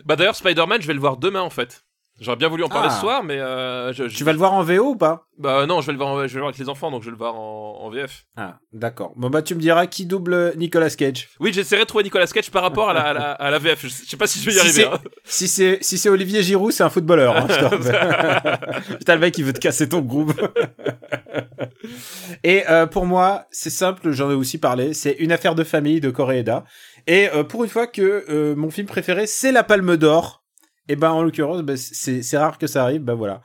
Bah 0.06 0.16
d'ailleurs, 0.16 0.36
Spider-Man, 0.36 0.82
je 0.82 0.88
vais 0.88 0.96
le 0.96 1.00
voir 1.00 1.18
demain 1.18 1.42
en 1.42 1.52
fait. 1.52 1.83
J'aurais 2.20 2.38
bien 2.38 2.48
voulu 2.48 2.64
en 2.64 2.70
parler 2.70 2.90
Ah. 2.92 2.94
ce 2.94 3.00
soir, 3.02 3.24
mais 3.24 3.40
euh, 3.40 3.92
je, 3.92 4.08
je- 4.08 4.16
Tu 4.16 4.24
vas 4.24 4.32
le 4.34 4.38
voir 4.38 4.54
en 4.54 4.62
VO 4.64 4.92
ou 4.92 4.96
pas? 4.96 5.28
Bah 5.40 5.66
non, 5.66 5.82
je 5.82 5.88
vais 5.88 5.94
le 5.94 5.98
voir, 5.98 6.10
en- 6.12 6.16
je 6.22 6.28
vais 6.28 6.34
le 6.36 6.40
voir 6.42 6.50
avec 6.50 6.60
les 6.60 6.70
enfants, 6.70 6.92
donc 6.92 7.02
je 7.02 7.08
vais 7.08 7.12
le 7.12 7.18
voir 7.18 7.36
en, 7.36 7.80
en 7.82 7.90
VF. 7.90 8.26
Ah, 8.38 8.60
d'accord. 8.72 9.14
Bon, 9.16 9.30
bah, 9.32 9.42
tu 9.42 9.56
me 9.56 9.60
diras 9.60 9.88
qui 9.88 10.06
double 10.06 10.54
Nicolas 10.56 10.92
Cage. 10.92 11.30
Oui, 11.40 11.52
j'essaierai 11.52 11.82
de 11.82 11.88
trouver 11.88 12.04
Nicolas 12.04 12.28
Cage 12.28 12.52
par 12.52 12.62
rapport 12.62 12.90
à 12.90 12.94
la, 12.94 13.02
à 13.02 13.14
la, 13.14 13.32
à 13.32 13.50
la 13.52 13.58
VF. 13.60 13.82
Je 13.82 13.88
sais 13.90 14.16
pas 14.16 14.28
si 14.28 14.40
je 14.40 14.46
vais 14.46 14.52
y 14.52 14.54
Si 14.56 14.60
arriver. 14.62 14.86
hein. 14.86 15.00
Si 15.26 15.48
c'est 15.48 15.80
si 15.82 15.98
c'est 15.98 16.10
Olivier 16.10 16.44
Giroud, 16.44 16.72
c'est 16.72 16.84
un 16.84 16.90
footballeur. 16.92 17.36
Hein, 17.36 17.48
je. 17.50 18.94
Putain, 18.98 19.16
le 19.16 19.22
mec, 19.22 19.36
il 19.40 19.44
veut 19.46 19.54
te 19.54 19.60
casser 19.60 19.90
ton 19.90 20.02
groupe. 20.02 20.34
Et 22.44 22.64
euh, 22.70 22.86
pour 22.86 23.06
moi, 23.06 23.46
c'est 23.52 23.70
simple, 23.70 24.12
j'en 24.12 24.30
ai 24.30 24.36
aussi 24.36 24.58
parlé. 24.60 24.94
C'est 24.94 25.14
une 25.20 25.32
affaire 25.32 25.56
de 25.56 25.64
famille 25.64 26.00
de 26.00 26.10
Koreeda. 26.10 26.64
Et 27.08 27.30
euh, 27.34 27.44
pour 27.44 27.64
une 27.64 27.70
fois 27.70 27.88
que 27.88 28.26
euh, 28.30 28.56
mon 28.56 28.70
film 28.70 28.88
préféré, 28.88 29.28
c'est 29.28 29.52
la 29.52 29.64
Palme 29.64 29.98
d'Or. 29.98 30.43
Et 30.90 30.96
ben 30.96 31.12
en 31.12 31.24
l'occurrence, 31.24 31.62
ben, 31.62 31.78
c'est 31.78 32.38
rare 32.38 32.58
que 32.58 32.68
ça 32.68 32.84
arrive. 32.84 33.02
Ben 33.02 33.14
voilà. 33.14 33.42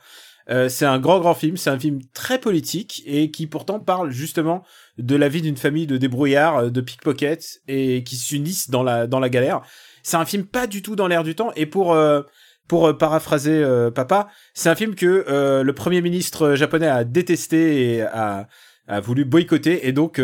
Euh, 0.49 0.67
c'est 0.67 0.85
un 0.85 0.99
grand 0.99 1.19
grand 1.19 1.35
film, 1.35 1.57
c'est 1.57 1.69
un 1.69 1.77
film 1.77 1.99
très 2.13 2.39
politique 2.39 3.03
et 3.05 3.29
qui 3.29 3.45
pourtant 3.45 3.79
parle 3.79 4.09
justement 4.09 4.63
de 4.97 5.15
la 5.15 5.29
vie 5.29 5.43
d'une 5.43 5.57
famille 5.57 5.85
de 5.85 5.97
débrouillards, 5.97 6.57
euh, 6.57 6.69
de 6.69 6.81
pickpockets 6.81 7.61
et 7.67 8.03
qui 8.03 8.15
s'unissent 8.15 8.69
dans 8.69 8.81
la 8.81 9.05
dans 9.05 9.19
la 9.19 9.29
galère. 9.29 9.61
C'est 10.01 10.17
un 10.17 10.25
film 10.25 10.45
pas 10.45 10.65
du 10.65 10.81
tout 10.81 10.95
dans 10.95 11.07
l'air 11.07 11.23
du 11.23 11.35
temps 11.35 11.51
et 11.55 11.67
pour 11.67 11.93
euh, 11.93 12.23
pour 12.69 12.87
euh, 12.87 12.93
paraphraser 12.93 13.61
euh, 13.61 13.91
papa, 13.91 14.29
c'est 14.53 14.69
un 14.69 14.75
film 14.75 14.95
que 14.95 15.25
euh, 15.27 15.63
le 15.63 15.73
premier 15.73 16.01
ministre 16.01 16.55
japonais 16.55 16.87
a 16.87 17.03
détesté 17.03 17.95
et 17.95 18.01
a 18.03 18.47
a 18.87 19.01
voulu 19.01 19.25
boycotter 19.25 19.87
et 19.87 19.91
donc 19.91 20.19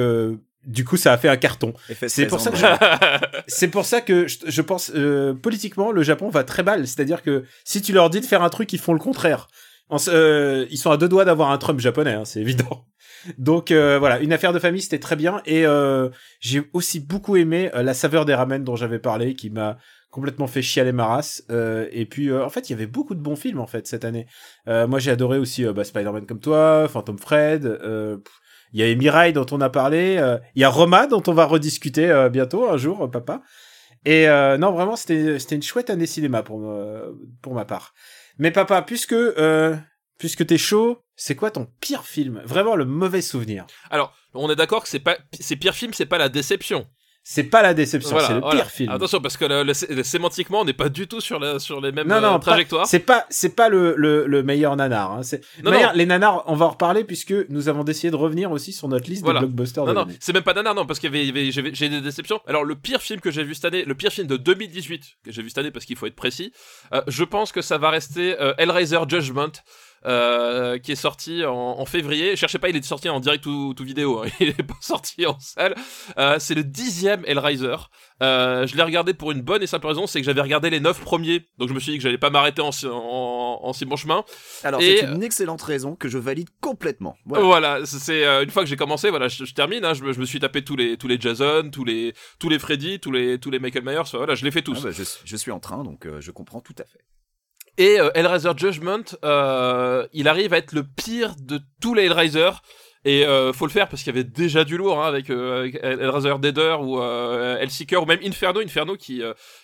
du 0.66 0.84
coup 0.86 0.98
ça 0.98 1.14
a 1.14 1.18
fait 1.18 1.30
un 1.30 1.38
carton. 1.38 1.74
C'est 2.08 2.28
pour 2.28 2.40
ça 2.40 2.52
que 2.52 2.58
stressant, 2.58 2.78
C'est 3.48 3.68
pour 3.68 3.86
ça 3.86 4.02
que 4.02 4.28
je, 4.28 4.38
je 4.46 4.62
pense 4.62 4.92
euh, 4.96 5.34
politiquement 5.34 5.92
le 5.92 6.04
Japon 6.04 6.30
va 6.30 6.44
très 6.44 6.64
mal, 6.64 6.88
c'est-à-dire 6.88 7.22
que 7.22 7.46
si 7.64 7.82
tu 7.82 7.94
leur 7.94 8.10
dis 8.10 8.22
de 8.22 8.26
faire 8.26 8.44
un 8.44 8.50
truc, 8.50 8.72
ils 8.74 8.80
font 8.80 8.94
le 8.94 9.00
contraire. 9.00 9.48
En 9.90 9.98
euh, 10.08 10.66
ils 10.72 10.78
sont 10.78 10.90
à 10.92 10.98
deux 10.98 11.08
doigts 11.08 11.26
d'avoir 11.26 11.52
un 11.52 11.58
Trump 11.58 11.80
japonais, 11.80 12.14
hein, 12.14 12.26
c'est 12.26 12.42
évident. 12.42 12.86
Donc 13.38 13.72
euh, 13.72 14.00
voilà, 14.00 14.20
une 14.20 14.34
affaire 14.34 14.54
de 14.54 14.60
famille, 14.60 14.82
c'était 14.82 15.00
très 15.00 15.16
bien. 15.16 15.42
Et 15.46 15.66
euh, 15.66 16.10
j'ai 16.40 16.64
aussi 16.74 17.00
beaucoup 17.00 17.36
aimé 17.36 17.70
euh, 17.76 17.84
La 17.84 17.94
saveur 17.94 18.26
des 18.26 18.34
ramen 18.34 18.64
dont 18.64 18.76
j'avais 18.76 19.00
parlé, 19.00 19.36
qui 19.36 19.50
m'a 19.50 19.78
complètement 20.12 20.48
fait 20.48 20.62
chialer 20.62 20.92
ma 20.92 21.06
race. 21.08 21.44
Euh, 21.52 21.88
et 21.92 22.06
puis, 22.06 22.30
euh, 22.30 22.46
en 22.46 22.50
fait, 22.50 22.70
il 22.70 22.74
y 22.74 22.76
avait 22.76 22.88
beaucoup 22.88 23.16
de 23.16 23.20
bons 23.20 23.36
films, 23.36 23.60
en 23.60 23.68
fait, 23.68 23.86
cette 23.86 24.06
année. 24.06 24.28
Euh, 24.68 24.88
moi, 24.88 25.00
j'ai 25.00 25.12
adoré 25.12 25.38
aussi 25.38 25.66
bah, 25.66 25.84
Spider-Man 25.84 26.26
comme 26.26 26.40
toi, 26.40 26.88
Phantom 26.88 27.18
Fred. 27.20 27.66
euh, 27.66 28.18
pff, 28.18 28.34
Il 28.76 28.86
y 28.86 28.92
a 28.92 28.94
Mirai 28.94 29.32
dont 29.32 29.46
on 29.52 29.62
a 29.62 29.70
parlé. 29.70 30.18
euh, 30.18 30.38
Il 30.54 30.62
y 30.62 30.66
a 30.66 30.70
Roma 30.70 31.08
dont 31.08 31.24
on 31.28 31.34
va 31.34 31.46
rediscuter 31.46 32.12
euh, 32.12 32.28
bientôt, 32.28 32.70
un 32.70 32.76
jour, 32.76 33.04
euh, 33.04 33.08
papa. 33.08 33.42
Et 34.04 34.28
euh, 34.28 34.58
non, 34.58 34.74
vraiment, 34.74 34.98
c'était 34.98 35.38
une 35.56 35.64
chouette 35.64 35.90
année 35.90 36.06
cinéma 36.06 36.44
pour, 36.44 36.70
pour 37.42 37.54
ma 37.54 37.64
part. 37.64 37.94
Mais 38.38 38.52
papa, 38.52 38.82
puisque, 38.82 39.14
euh, 39.14 39.78
puisque 40.20 40.46
t'es 40.46 40.58
chaud, 40.58 41.00
c'est 41.16 41.36
quoi 41.36 41.52
ton 41.52 41.68
pire 41.80 42.04
film? 42.04 42.42
Vraiment 42.44 42.76
le 42.76 42.84
mauvais 42.84 43.22
souvenir? 43.22 43.66
Alors, 43.90 44.14
on 44.34 44.52
est 44.52 44.58
d'accord 44.58 44.84
que 44.84 44.90
c'est 44.90 45.00
pas, 45.00 45.18
pire 45.58 45.74
film, 45.74 45.94
c'est 45.94 46.06
pas 46.06 46.18
la 46.18 46.28
déception. 46.28 46.86
C'est 47.28 47.46
pas 47.46 47.64
la 47.64 47.74
déception, 47.74 48.12
Voilà, 48.12 48.28
c'est 48.28 48.34
le 48.36 48.40
voilà. 48.40 48.62
pire 48.62 48.70
film. 48.72 48.92
Attention, 48.92 49.20
parce 49.20 49.36
que 49.36 49.46
le, 49.46 49.64
le- 49.64 49.96
le- 49.96 50.04
sémantiquement, 50.04 50.62
on 50.62 50.66
n'est 50.66 50.74
pas 50.74 50.90
du 50.90 51.08
tout 51.08 51.20
sur, 51.22 51.40
la, 51.40 51.58
sur 51.58 51.82
les 51.82 51.92
mêmes 51.92 52.08
non, 52.08 52.22
non, 52.22 52.36
euh, 52.36 52.38
trajectoires. 52.38 52.86
C'est 52.86 53.00
pas, 53.00 53.26
c'est 53.32 53.56
pas 53.56 53.68
le, 53.68 53.96
le, 53.98 54.28
le 54.28 54.44
meilleur 54.44 54.76
nanar. 54.76 55.12
Hein. 55.12 55.22
Non, 55.64 55.72
les 55.96 56.06
nanars, 56.06 56.44
on 56.46 56.56
va 56.56 56.68
en 56.68 56.70
reparler 56.70 57.04
puisque 57.04 57.34
nous 57.50 57.68
avons 57.68 57.84
décidé 57.84 58.12
de 58.12 58.16
revenir 58.16 58.52
aussi 58.52 58.72
sur 58.72 58.88
notre 58.88 59.10
liste 59.10 59.24
Voilà. 59.24 59.40
des 59.40 59.48
blockbusters 59.48 59.86
Non, 59.86 59.94
de 59.94 59.98
non, 60.12 60.16
c'est 60.20 60.34
même 60.34 60.44
pas 60.44 60.54
nanar, 60.54 60.76
non, 60.76 60.86
parce 60.86 61.00
qu'il 61.00 61.12
y 61.16 61.30
avait, 61.30 61.52
j'ai 61.52 61.90
des 61.90 62.00
déceptions. 62.02 62.40
Alors, 62.46 62.64
le 62.64 62.76
pire 62.76 63.02
film 63.02 63.20
que 63.20 63.32
j'ai 63.32 63.44
vu 63.44 63.56
cette 63.56 63.66
année, 63.66 63.86
le 63.86 63.96
pire 63.96 64.12
film 64.12 64.28
de 64.28 64.38
2018 64.38 65.02
que 65.26 65.32
j'ai 65.32 65.42
vu 65.42 65.50
cette 65.50 65.58
année, 65.58 65.72
parce 65.72 65.86
qu'il 65.86 65.96
faut 65.96 66.06
être 66.06 66.16
précis, 66.16 66.54
euh, 66.94 67.02
je 67.08 67.24
pense 67.24 67.52
que 67.52 67.64
ça 67.64 67.80
va 67.80 67.90
rester 67.90 68.40
euh, 68.40 68.54
Hellraiser 68.60 69.00
Judgment. 69.08 69.52
Euh, 70.06 70.78
qui 70.78 70.92
est 70.92 70.96
sorti 70.96 71.44
en, 71.46 71.54
en 71.54 71.86
février. 71.86 72.36
Cherchez 72.36 72.60
pas, 72.60 72.70
il 72.70 72.76
est 72.76 72.84
sorti 72.86 73.10
en 73.10 73.20
direct 73.20 73.46
ou, 73.46 73.74
ou 73.80 73.84
vidéo. 73.84 74.24
hein. 74.24 74.28
Il 74.40 74.50
est 74.50 74.64
pas 74.64 74.76
sorti 74.82 75.26
en 75.26 75.40
salle. 75.40 75.76
Euh, 76.18 76.38
c'est 76.40 76.56
le 76.56 76.64
dixième 76.64 77.24
Hellraiser. 77.26 77.76
Euh, 78.24 78.66
je 78.68 78.76
l'ai 78.78 78.84
regardé 78.84 79.14
pour 79.14 79.32
une 79.32 79.42
bonne 79.42 79.62
et 79.64 79.68
simple 79.68 79.88
raison, 79.88 80.08
c'est 80.08 80.20
que 80.22 80.26
j'avais 80.26 80.42
regardé 80.42 80.70
les 80.70 80.80
neuf 80.80 81.02
premiers, 81.02 81.46
donc 81.58 81.68
je 81.68 81.74
me 81.74 81.80
suis 81.82 81.92
dit 81.94 81.98
que 81.98 82.04
j'allais 82.04 82.18
pas 82.18 82.30
m'arrêter 82.30 82.62
en, 82.62 82.72
si- 82.72 82.88
en, 82.88 83.60
en 83.62 83.74
si 83.74 83.84
bon 83.86 83.98
chemin. 83.98 84.24
Alors, 84.64 84.82
Et- 84.82 84.98
c'est 85.00 85.06
une 85.08 85.24
excellente 85.24 85.62
raison 85.62 85.96
que 85.96 86.08
je 86.08 86.18
valide 86.18 86.48
complètement. 86.62 87.18
Voilà. 87.26 87.44
Voilà, 87.44 87.86
c'est 87.86 88.26
euh, 88.26 88.44
une 88.44 88.52
fois 88.52 88.64
que 88.64 88.70
j'ai 88.70 88.78
commencé, 88.78 89.10
voilà, 89.10 89.28
je, 89.28 89.44
je 89.44 89.54
termine. 89.54 89.84
Hein, 89.84 89.94
je, 89.94 90.04
me, 90.04 90.14
je 90.14 90.20
me 90.22 90.26
suis 90.26 90.40
tapé 90.40 90.64
tous 90.64 90.76
les 90.78 90.96
tous 90.98 91.08
les 91.10 91.20
Jason, 91.20 91.70
tous 91.72 91.84
les 91.84 92.14
tous 92.40 92.48
les 92.48 92.58
Freddy, 92.60 93.00
tous 93.02 93.12
les 93.12 93.38
tous 93.40 93.52
les 93.52 93.60
Michael 93.60 93.84
Myers. 93.84 94.04
Voilà, 94.14 94.34
je 94.36 94.46
les 94.46 94.52
fais 94.52 94.62
tous. 94.62 94.78
Ah 94.80 94.86
bah, 94.86 94.92
je, 94.92 95.04
je 95.26 95.36
suis 95.36 95.52
en 95.52 95.60
train, 95.60 95.84
donc 95.84 96.06
euh, 96.06 96.22
je 96.22 96.32
comprends 96.32 96.62
tout 96.62 96.76
à 96.80 96.84
fait. 96.86 97.00
Et 97.78 98.00
euh, 98.00 98.10
Hellraiser 98.16 98.52
Judgment, 98.56 99.04
euh, 99.24 100.08
il 100.14 100.28
arrive 100.28 100.54
à 100.54 100.58
être 100.58 100.72
le 100.72 100.84
pire 100.84 101.36
de 101.42 101.60
tous 101.82 101.94
les 101.94 102.06
Hellraiser. 102.06 102.52
Et 103.08 103.24
euh, 103.26 103.54
faut 103.54 103.68
le 103.68 103.72
faire 103.72 103.88
parce 103.88 104.02
qu'il 104.02 104.16
y 104.16 104.18
avait 104.18 104.24
déjà 104.28 104.64
du 104.64 104.78
lourd 104.78 105.00
hein, 105.04 105.08
avec, 105.08 105.30
euh, 105.30 105.60
avec 105.60 105.76
Hellraiser 105.84 106.34
Deader 106.40 106.78
ou 106.82 107.00
euh, 107.00 107.56
Hellseeker 107.60 108.02
ou 108.02 108.06
même 108.08 108.20
Inferno, 108.24 108.62
Inferno 108.62 108.96
qui 108.96 109.22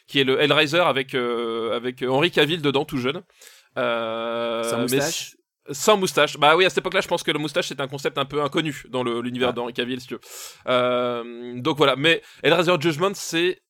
qui 0.07 0.19
est 0.19 0.23
le 0.23 0.39
Hellraiser 0.39 0.81
avec 0.81 1.15
avec 1.15 2.03
Henry 2.07 2.29
Cavill 2.29 2.61
dedans 2.61 2.85
tout 2.85 2.97
jeune. 2.97 3.21
Sans 3.75 4.77
mais 4.77 4.81
moustache 4.81 5.35
sans 5.71 5.95
moustache. 5.95 6.37
Bah 6.37 6.55
oui, 6.57 6.65
à 6.65 6.69
cette 6.69 6.79
époque-là, 6.79 7.01
je 7.01 7.07
pense 7.07 7.23
que 7.23 7.31
le 7.31 7.39
moustache 7.39 7.67
c'est 7.67 7.79
un 7.79 7.87
concept 7.87 8.17
un 8.17 8.25
peu 8.25 8.41
inconnu 8.41 8.83
dans 8.89 9.03
l'univers 9.03 9.49
Ah. 9.49 9.53
d'Henry 9.53 9.73
Cavill, 9.73 10.01
si 10.01 10.07
tu 10.07 10.15
veux. 10.15 11.61
Donc 11.61 11.77
voilà, 11.77 11.95
mais 11.95 12.21
Hellraiser 12.43 12.73
Judgment, 12.79 13.13
c'est 13.15 13.61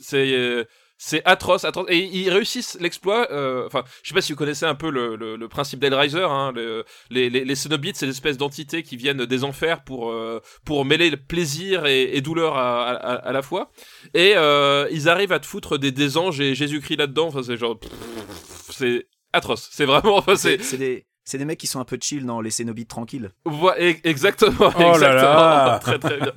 c'est 0.00 0.66
c'est 0.98 1.22
atroce, 1.24 1.64
atroce. 1.64 1.86
Et 1.88 1.98
ils 1.98 2.30
réussissent 2.30 2.76
l'exploit. 2.80 3.30
euh, 3.32 3.66
Enfin, 3.66 3.84
je 4.02 4.08
sais 4.08 4.14
pas 4.14 4.20
si 4.22 4.32
vous 4.32 4.38
connaissez 4.38 4.64
un 4.66 4.74
peu 4.74 4.90
le, 4.90 5.16
le, 5.16 5.36
le 5.36 5.48
principe 5.48 5.78
d'Hellraiser. 5.80 6.22
Hein, 6.22 6.52
le- 6.54 6.84
les, 7.10 7.28
les, 7.30 7.44
les 7.44 7.54
Cénobites, 7.54 7.96
c'est 7.96 8.06
l'espèce 8.06 8.36
d'entités 8.38 8.82
qui 8.82 8.96
viennent 8.96 9.24
des 9.26 9.44
enfers 9.44 9.84
pour 9.84 10.10
euh, 10.10 10.40
pour 10.64 10.84
mêler 10.84 11.10
le 11.10 11.16
plaisir 11.16 11.86
et, 11.86 12.16
et 12.16 12.20
douleur 12.20 12.56
à, 12.56 12.90
à, 12.90 13.14
à 13.14 13.32
la 13.32 13.42
fois. 13.42 13.70
Et 14.14 14.34
euh, 14.36 14.88
ils 14.90 15.08
arrivent 15.08 15.32
à 15.32 15.38
te 15.40 15.46
foutre 15.46 15.78
des, 15.78 15.92
des 15.92 16.16
anges 16.16 16.40
et 16.40 16.54
Jésus-Christ 16.54 16.96
là-dedans. 16.96 17.26
Enfin, 17.28 17.42
c'est 17.42 17.56
genre, 17.56 17.78
c'est 18.70 19.06
atroce. 19.32 19.68
C'est 19.72 19.84
vraiment, 19.84 20.16
enfin, 20.18 20.36
c'est 20.36 20.58
des, 20.78 21.06
c'est 21.26 21.36
des 21.38 21.44
mecs 21.44 21.58
qui 21.58 21.66
sont 21.66 21.80
un 21.80 21.84
peu 21.84 21.98
chill 22.00 22.24
dans 22.24 22.40
les 22.40 22.50
Cénobites 22.50 22.88
tranquilles. 22.88 23.30
E- 23.46 23.94
exactement, 24.04 24.70
Oh 24.74 24.80
là 24.80 24.88
exactement. 24.94 25.34
là. 25.34 25.78
très 25.82 25.98
très 25.98 26.16
bien. 26.18 26.32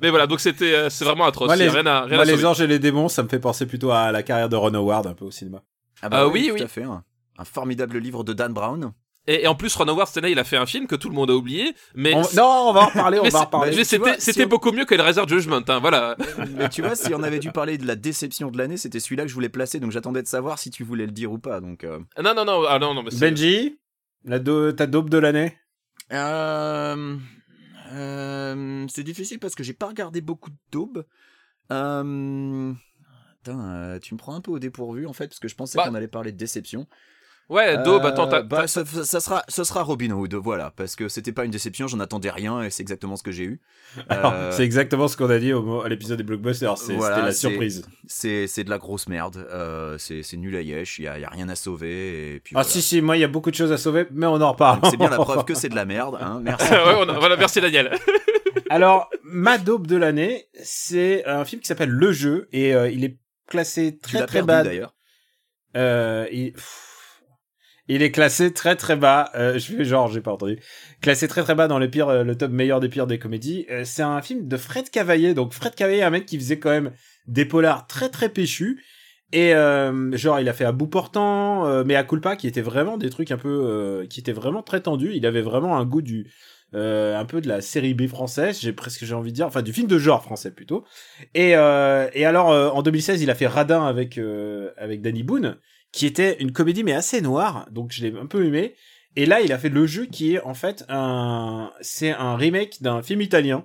Mais 0.00 0.10
voilà, 0.10 0.26
donc 0.26 0.40
c'était, 0.40 0.74
euh, 0.74 0.90
c'est 0.90 1.04
vraiment 1.04 1.26
atroce. 1.26 1.46
Moi, 1.46 1.56
les- 1.56 1.68
rien 1.68 1.86
à, 1.86 2.00
rien 2.02 2.14
Moi, 2.14 2.22
à 2.22 2.24
les 2.24 2.32
sauver. 2.32 2.44
anges 2.46 2.60
et 2.62 2.66
les 2.66 2.78
démons, 2.78 3.08
ça 3.08 3.22
me 3.22 3.28
fait 3.28 3.38
penser 3.38 3.66
plutôt 3.66 3.90
à 3.92 4.10
la 4.10 4.22
carrière 4.22 4.48
de 4.48 4.56
Ron 4.56 4.74
Howard 4.74 5.06
un 5.06 5.14
peu 5.14 5.26
au 5.26 5.30
cinéma. 5.30 5.62
Ah 6.02 6.26
oui, 6.28 6.48
tout 6.48 6.54
oui. 6.54 6.62
à 6.62 6.68
fait. 6.68 6.82
Un, 6.82 7.04
un 7.38 7.44
formidable 7.44 7.98
livre 7.98 8.24
de 8.24 8.32
Dan 8.32 8.52
Brown. 8.52 8.92
Et, 9.28 9.42
et 9.42 9.46
en 9.48 9.56
plus, 9.56 9.74
Ron 9.74 9.88
Howard 9.88 10.06
cette 10.06 10.18
année, 10.18 10.30
il 10.30 10.38
a 10.38 10.44
fait 10.44 10.56
un 10.56 10.66
film 10.66 10.86
que 10.86 10.94
tout 10.94 11.08
le 11.08 11.14
monde 11.16 11.30
a 11.30 11.34
oublié, 11.34 11.74
mais 11.96 12.14
On- 12.14 12.20
Non, 12.36 12.68
on 12.68 12.72
va 12.72 12.82
en 12.82 12.86
reparler, 12.86 13.18
on 13.18 13.28
va 13.28 13.48
en 13.52 13.70
tu 13.70 13.84
c'était, 13.84 14.20
si 14.20 14.40
on- 14.42 14.46
beaucoup 14.46 14.70
mieux 14.70 14.84
que 14.84 14.94
Hellraiser 14.94 15.22
Judgment, 15.26 15.62
hein, 15.66 15.78
voilà. 15.80 16.16
Mais 16.56 16.68
tu 16.68 16.80
vois, 16.80 16.94
si 16.94 17.12
on 17.12 17.22
avait 17.24 17.40
dû 17.40 17.50
parler 17.50 17.76
de 17.76 17.86
la 17.88 17.96
déception 17.96 18.52
de 18.52 18.56
l'année, 18.58 18.76
c'était 18.76 19.00
celui-là 19.00 19.24
que 19.24 19.28
je 19.28 19.34
voulais 19.34 19.48
placer, 19.48 19.80
donc 19.80 19.90
j'attendais 19.90 20.22
de 20.22 20.28
savoir 20.28 20.60
si 20.60 20.70
tu 20.70 20.84
voulais 20.84 21.06
le 21.06 21.12
dire 21.12 21.32
ou 21.32 21.38
pas. 21.38 21.60
Donc, 21.60 21.82
euh, 21.82 21.98
Non, 22.22 22.34
non, 22.34 22.44
non, 22.44 22.62
ah 22.68 22.78
non, 22.78 22.94
non, 22.94 23.02
mais 23.02 23.10
Benji, 23.18 23.76
la 24.26 24.38
do- 24.38 24.72
ta 24.72 24.86
dope 24.86 25.08
de 25.10 25.18
l'année? 25.18 25.56
Euh, 26.12 27.16
euh, 27.92 28.86
c'est 28.88 29.02
difficile 29.02 29.38
parce 29.38 29.54
que 29.54 29.62
j'ai 29.64 29.72
pas 29.72 29.86
regardé 29.88 30.20
beaucoup 30.20 30.50
de 30.50 30.56
daubes. 30.70 31.06
Euh, 31.72 32.72
Putain, 33.42 33.60
euh, 33.74 33.98
tu 34.00 34.14
me 34.14 34.18
prends 34.18 34.34
un 34.34 34.40
peu 34.40 34.50
au 34.50 34.58
dépourvu 34.58 35.06
en 35.06 35.12
fait, 35.12 35.28
parce 35.28 35.38
que 35.38 35.48
je 35.48 35.54
pensais 35.54 35.76
Bah. 35.78 35.86
qu'on 35.88 35.94
allait 35.94 36.08
parler 36.08 36.32
de 36.32 36.36
déception. 36.36 36.86
Ouais, 37.48 37.80
Daube, 37.84 38.04
Euh, 38.04 38.08
attends, 38.08 38.26
t'as- 38.26 38.42
bah, 38.42 38.66
ça, 38.66 38.84
ça 38.84 39.20
sera, 39.20 39.44
ce 39.48 39.62
sera 39.62 39.82
Robin 39.84 40.10
Hood, 40.10 40.34
voilà, 40.34 40.72
parce 40.76 40.96
que 40.96 41.08
c'était 41.08 41.30
pas 41.30 41.44
une 41.44 41.52
déception, 41.52 41.86
j'en 41.86 42.00
attendais 42.00 42.30
rien 42.30 42.62
et 42.62 42.70
c'est 42.70 42.82
exactement 42.82 43.14
ce 43.14 43.22
que 43.22 43.30
j'ai 43.30 43.44
eu. 43.44 43.60
Alors, 44.08 44.32
Euh, 44.34 44.50
C'est 44.50 44.64
exactement 44.64 45.06
ce 45.06 45.16
qu'on 45.16 45.30
a 45.30 45.38
dit 45.38 45.52
au, 45.52 45.82
à 45.82 45.88
l'épisode 45.88 46.18
des 46.18 46.24
blockbusters, 46.24 46.74
Voilà, 46.96 47.14
c'était 47.16 47.26
la 47.26 47.32
surprise. 47.32 47.86
c'est 48.08 48.48
c'est 48.48 48.64
de 48.64 48.70
la 48.70 48.78
grosse 48.78 49.08
merde, 49.08 49.46
euh, 49.52 49.96
c'est 49.96 50.24
c'est 50.24 50.36
nul 50.36 50.56
à 50.56 50.60
yesh, 50.60 50.98
il 50.98 51.04
y 51.04 51.08
a, 51.08 51.18
y 51.20 51.24
a 51.24 51.28
rien 51.30 51.48
à 51.48 51.54
sauver. 51.54 52.34
Et 52.34 52.40
puis 52.40 52.54
Ah 52.56 52.62
voilà. 52.62 52.68
si, 52.68 52.82
si, 52.82 53.00
moi 53.00 53.16
il 53.16 53.20
y 53.20 53.24
a 53.24 53.28
beaucoup 53.28 53.50
de 53.52 53.56
choses 53.56 53.70
à 53.70 53.78
sauver, 53.78 54.06
mais 54.10 54.26
on 54.26 54.40
en 54.40 54.50
reparle. 54.50 54.80
C'est 54.90 54.96
bien 54.96 55.08
la 55.10 55.16
preuve 55.18 55.44
que 55.44 55.54
c'est 55.60 55.68
de 55.68 55.76
la 55.76 55.84
merde, 55.84 56.18
hein, 56.20 56.40
merci. 56.42 56.70
ouais, 56.72 56.94
on 56.98 57.08
a- 57.08 57.18
voilà, 57.18 57.36
merci 57.36 57.60
Daniel. 57.60 57.92
Alors, 58.70 59.08
ma 59.22 59.58
dope 59.58 59.86
de 59.86 59.94
l'année, 59.96 60.48
c'est 60.64 61.24
un 61.26 61.44
film 61.44 61.62
qui 61.62 61.68
s'appelle 61.68 61.90
Le 61.90 62.10
Jeu, 62.10 62.48
et 62.50 62.74
euh, 62.74 62.90
il 62.90 63.04
est 63.04 63.16
classé 63.46 63.96
très 63.98 64.26
très 64.26 64.38
perdu 64.38 64.46
bas. 64.48 64.62
d'ailleurs. 64.64 64.94
Euh, 65.76 66.26
il... 66.32 66.52
pff, 66.52 66.82
il 67.88 68.02
est 68.02 68.10
classé 68.10 68.52
très 68.52 68.76
très 68.76 68.96
bas. 68.96 69.30
Euh, 69.34 69.58
je 69.58 69.72
fais 69.72 69.84
genre, 69.84 70.08
j'ai 70.08 70.20
pas 70.20 70.32
entendu. 70.32 70.58
Classé 71.00 71.28
très 71.28 71.42
très 71.42 71.54
bas 71.54 71.68
dans 71.68 71.78
le 71.78 71.88
pire, 71.88 72.08
euh, 72.08 72.24
le 72.24 72.36
top 72.36 72.50
meilleur 72.50 72.80
des 72.80 72.88
pires 72.88 73.06
des 73.06 73.18
comédies. 73.18 73.66
Euh, 73.70 73.82
c'est 73.84 74.02
un 74.02 74.20
film 74.22 74.48
de 74.48 74.56
Fred 74.56 74.90
Cavaillé. 74.90 75.34
Donc 75.34 75.52
Fred 75.52 75.74
Cavaillé, 75.74 76.02
un 76.02 76.10
mec 76.10 76.26
qui 76.26 76.38
faisait 76.38 76.58
quand 76.58 76.70
même 76.70 76.92
des 77.26 77.44
polars 77.44 77.86
très 77.86 78.08
très 78.08 78.28
péchus. 78.28 78.82
Et 79.32 79.50
genre, 80.12 80.38
il 80.40 80.48
a 80.48 80.52
fait 80.52 80.64
à 80.64 80.70
bout 80.70 80.86
portant, 80.86 81.84
mais 81.84 81.96
à 81.96 82.04
culpa, 82.04 82.36
qui 82.36 82.46
était 82.46 82.62
vraiment 82.62 82.96
des 82.96 83.10
trucs 83.10 83.32
un 83.32 83.36
peu, 83.36 84.06
qui 84.08 84.20
étaient 84.20 84.32
vraiment 84.32 84.62
très 84.62 84.80
tendus. 84.80 85.12
Il 85.14 85.26
avait 85.26 85.42
vraiment 85.42 85.76
un 85.76 85.84
goût 85.84 86.00
du, 86.00 86.30
un 86.72 87.24
peu 87.24 87.40
de 87.40 87.48
la 87.48 87.60
série 87.60 87.92
B 87.92 88.06
française, 88.06 88.60
j'ai 88.60 88.72
presque 88.72 89.04
j'ai 89.04 89.14
envie 89.14 89.32
de 89.32 89.36
dire, 89.36 89.46
enfin 89.46 89.62
du 89.62 89.72
film 89.72 89.88
de 89.88 89.98
genre 89.98 90.22
français 90.22 90.52
plutôt. 90.52 90.84
Et 91.34 91.50
et 91.50 92.24
alors 92.24 92.46
en 92.46 92.82
2016, 92.82 93.20
il 93.20 93.28
a 93.28 93.34
fait 93.34 93.48
Radin 93.48 93.84
avec 93.84 94.18
avec 94.78 95.02
Danny 95.02 95.24
Boone, 95.24 95.58
qui 95.92 96.06
était 96.06 96.36
une 96.40 96.52
comédie 96.52 96.84
mais 96.84 96.92
assez 96.92 97.20
noire, 97.20 97.66
donc 97.70 97.92
je 97.92 98.06
l'ai 98.06 98.16
un 98.18 98.26
peu 98.26 98.44
aimé. 98.44 98.74
Et 99.16 99.24
là, 99.24 99.40
il 99.40 99.52
a 99.52 99.58
fait 99.58 99.70
le 99.70 99.86
jeu 99.86 100.04
qui 100.04 100.34
est 100.34 100.40
en 100.42 100.54
fait 100.54 100.84
un, 100.88 101.72
c'est 101.80 102.10
un 102.10 102.36
remake 102.36 102.82
d'un 102.82 103.02
film 103.02 103.22
italien. 103.22 103.64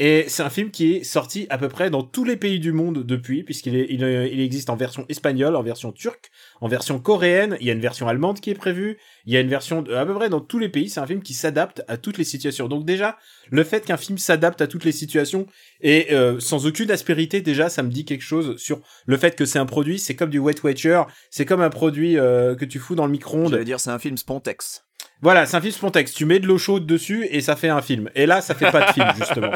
Et 0.00 0.24
c'est 0.26 0.42
un 0.42 0.50
film 0.50 0.72
qui 0.72 0.94
est 0.94 1.04
sorti 1.04 1.46
à 1.50 1.58
peu 1.58 1.68
près 1.68 1.88
dans 1.88 2.02
tous 2.02 2.24
les 2.24 2.36
pays 2.36 2.58
du 2.58 2.72
monde 2.72 3.04
depuis, 3.04 3.44
puisqu'il 3.44 4.02
euh, 4.02 4.24
existe 4.24 4.68
en 4.68 4.74
version 4.74 5.06
espagnole, 5.08 5.54
en 5.54 5.62
version 5.62 5.92
turque, 5.92 6.32
en 6.60 6.66
version 6.66 6.98
coréenne, 6.98 7.56
il 7.60 7.68
y 7.68 7.70
a 7.70 7.74
une 7.74 7.80
version 7.80 8.08
allemande 8.08 8.40
qui 8.40 8.50
est 8.50 8.54
prévue, 8.54 8.98
il 9.24 9.32
y 9.32 9.36
a 9.36 9.40
une 9.40 9.48
version 9.48 9.82
de, 9.82 9.94
à 9.94 10.04
peu 10.04 10.12
près 10.14 10.28
dans 10.28 10.40
tous 10.40 10.58
les 10.58 10.68
pays, 10.68 10.88
c'est 10.88 10.98
un 10.98 11.06
film 11.06 11.22
qui 11.22 11.32
s'adapte 11.32 11.84
à 11.86 11.96
toutes 11.96 12.18
les 12.18 12.24
situations. 12.24 12.66
Donc 12.66 12.84
déjà, 12.84 13.18
le 13.50 13.62
fait 13.62 13.86
qu'un 13.86 13.96
film 13.96 14.18
s'adapte 14.18 14.60
à 14.60 14.66
toutes 14.66 14.84
les 14.84 14.90
situations 14.90 15.46
et 15.80 16.12
euh, 16.12 16.40
sans 16.40 16.66
aucune 16.66 16.90
aspérité, 16.90 17.40
déjà, 17.40 17.68
ça 17.68 17.84
me 17.84 17.90
dit 17.90 18.04
quelque 18.04 18.24
chose 18.24 18.56
sur 18.56 18.80
le 19.06 19.16
fait 19.16 19.36
que 19.36 19.44
c'est 19.44 19.60
un 19.60 19.66
produit, 19.66 20.00
c'est 20.00 20.16
comme 20.16 20.30
du 20.30 20.40
Wet 20.40 20.56
Watcher, 20.64 21.02
c'est 21.30 21.46
comme 21.46 21.60
un 21.60 21.70
produit 21.70 22.18
euh, 22.18 22.56
que 22.56 22.64
tu 22.64 22.80
fous 22.80 22.96
dans 22.96 23.06
le 23.06 23.12
micro-ondes. 23.12 23.52
J'allais 23.52 23.64
dire 23.64 23.78
c'est 23.78 23.90
un 23.90 24.00
film 24.00 24.16
Spontex. 24.16 24.84
Voilà, 25.20 25.46
c'est 25.46 25.56
un 25.56 25.60
film 25.60 25.72
spontax. 25.72 26.12
Tu 26.12 26.26
mets 26.26 26.38
de 26.38 26.46
l'eau 26.46 26.58
chaude 26.58 26.86
dessus 26.86 27.26
et 27.30 27.40
ça 27.40 27.56
fait 27.56 27.68
un 27.68 27.80
film. 27.80 28.10
Et 28.14 28.26
là, 28.26 28.40
ça 28.40 28.54
fait 28.54 28.70
pas 28.70 28.86
de 28.86 28.92
film 28.92 29.06
justement. 29.16 29.52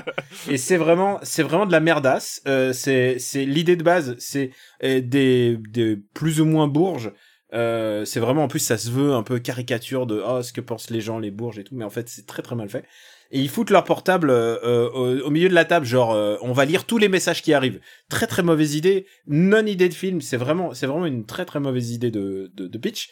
Et 0.49 0.57
c'est 0.57 0.77
vraiment, 0.77 1.19
c'est 1.23 1.43
vraiment 1.43 1.67
de 1.67 1.73
la 1.73 1.81
merdasse. 1.81 2.41
Euh, 2.47 2.73
c'est, 2.73 3.19
c'est 3.19 3.45
l'idée 3.45 3.77
de 3.77 3.83
base, 3.83 4.17
c'est 4.19 4.51
euh, 4.83 5.01
des, 5.01 5.59
des 5.69 5.97
plus 6.15 6.41
ou 6.41 6.45
moins 6.47 6.69
bourges. 6.69 7.13
Euh, 7.55 8.05
c'est 8.05 8.21
vraiment 8.21 8.45
en 8.45 8.49
plus 8.49 8.59
ça 8.59 8.77
se 8.77 8.91
veut 8.91 9.15
un 9.15 9.23
peu 9.23 9.39
caricature 9.39 10.07
de 10.07 10.23
oh 10.23 10.43
ce 10.43 10.53
que 10.53 10.61
pensent 10.61 10.91
les 10.91 11.01
gens 11.01 11.19
les 11.19 11.31
bourges 11.31 11.59
et 11.59 11.65
tout, 11.65 11.75
mais 11.75 11.85
en 11.85 11.91
fait 11.91 12.07
c'est 12.11 12.27
très 12.27 12.43
très 12.43 12.55
mal 12.55 12.69
fait. 12.69 12.85
et 13.31 13.41
ils 13.41 13.49
foutent 13.49 13.71
leur 13.71 13.85
portable 13.85 14.29
euh, 14.29 14.59
euh, 14.63 14.91
au, 14.91 15.29
au 15.29 15.31
milieu 15.31 15.49
de 15.49 15.55
la 15.55 15.65
table, 15.65 15.87
genre 15.87 16.13
euh, 16.13 16.37
on 16.43 16.53
va 16.53 16.67
lire 16.67 16.85
tous 16.85 16.99
les 16.99 17.09
messages 17.09 17.41
qui 17.41 17.55
arrivent. 17.55 17.81
Très 18.11 18.27
très 18.27 18.43
mauvaise 18.43 18.75
idée, 18.75 19.07
non 19.27 19.65
idée 19.65 19.89
de 19.89 19.95
film, 19.95 20.21
c'est 20.21 20.37
vraiment 20.37 20.75
c'est 20.75 20.87
vraiment 20.87 21.07
une 21.07 21.25
très 21.25 21.47
très 21.47 21.59
mauvaise 21.59 21.91
idée 21.91 22.11
de 22.11 22.51
de, 22.55 22.67
de 22.67 22.79
pitch. 22.79 23.11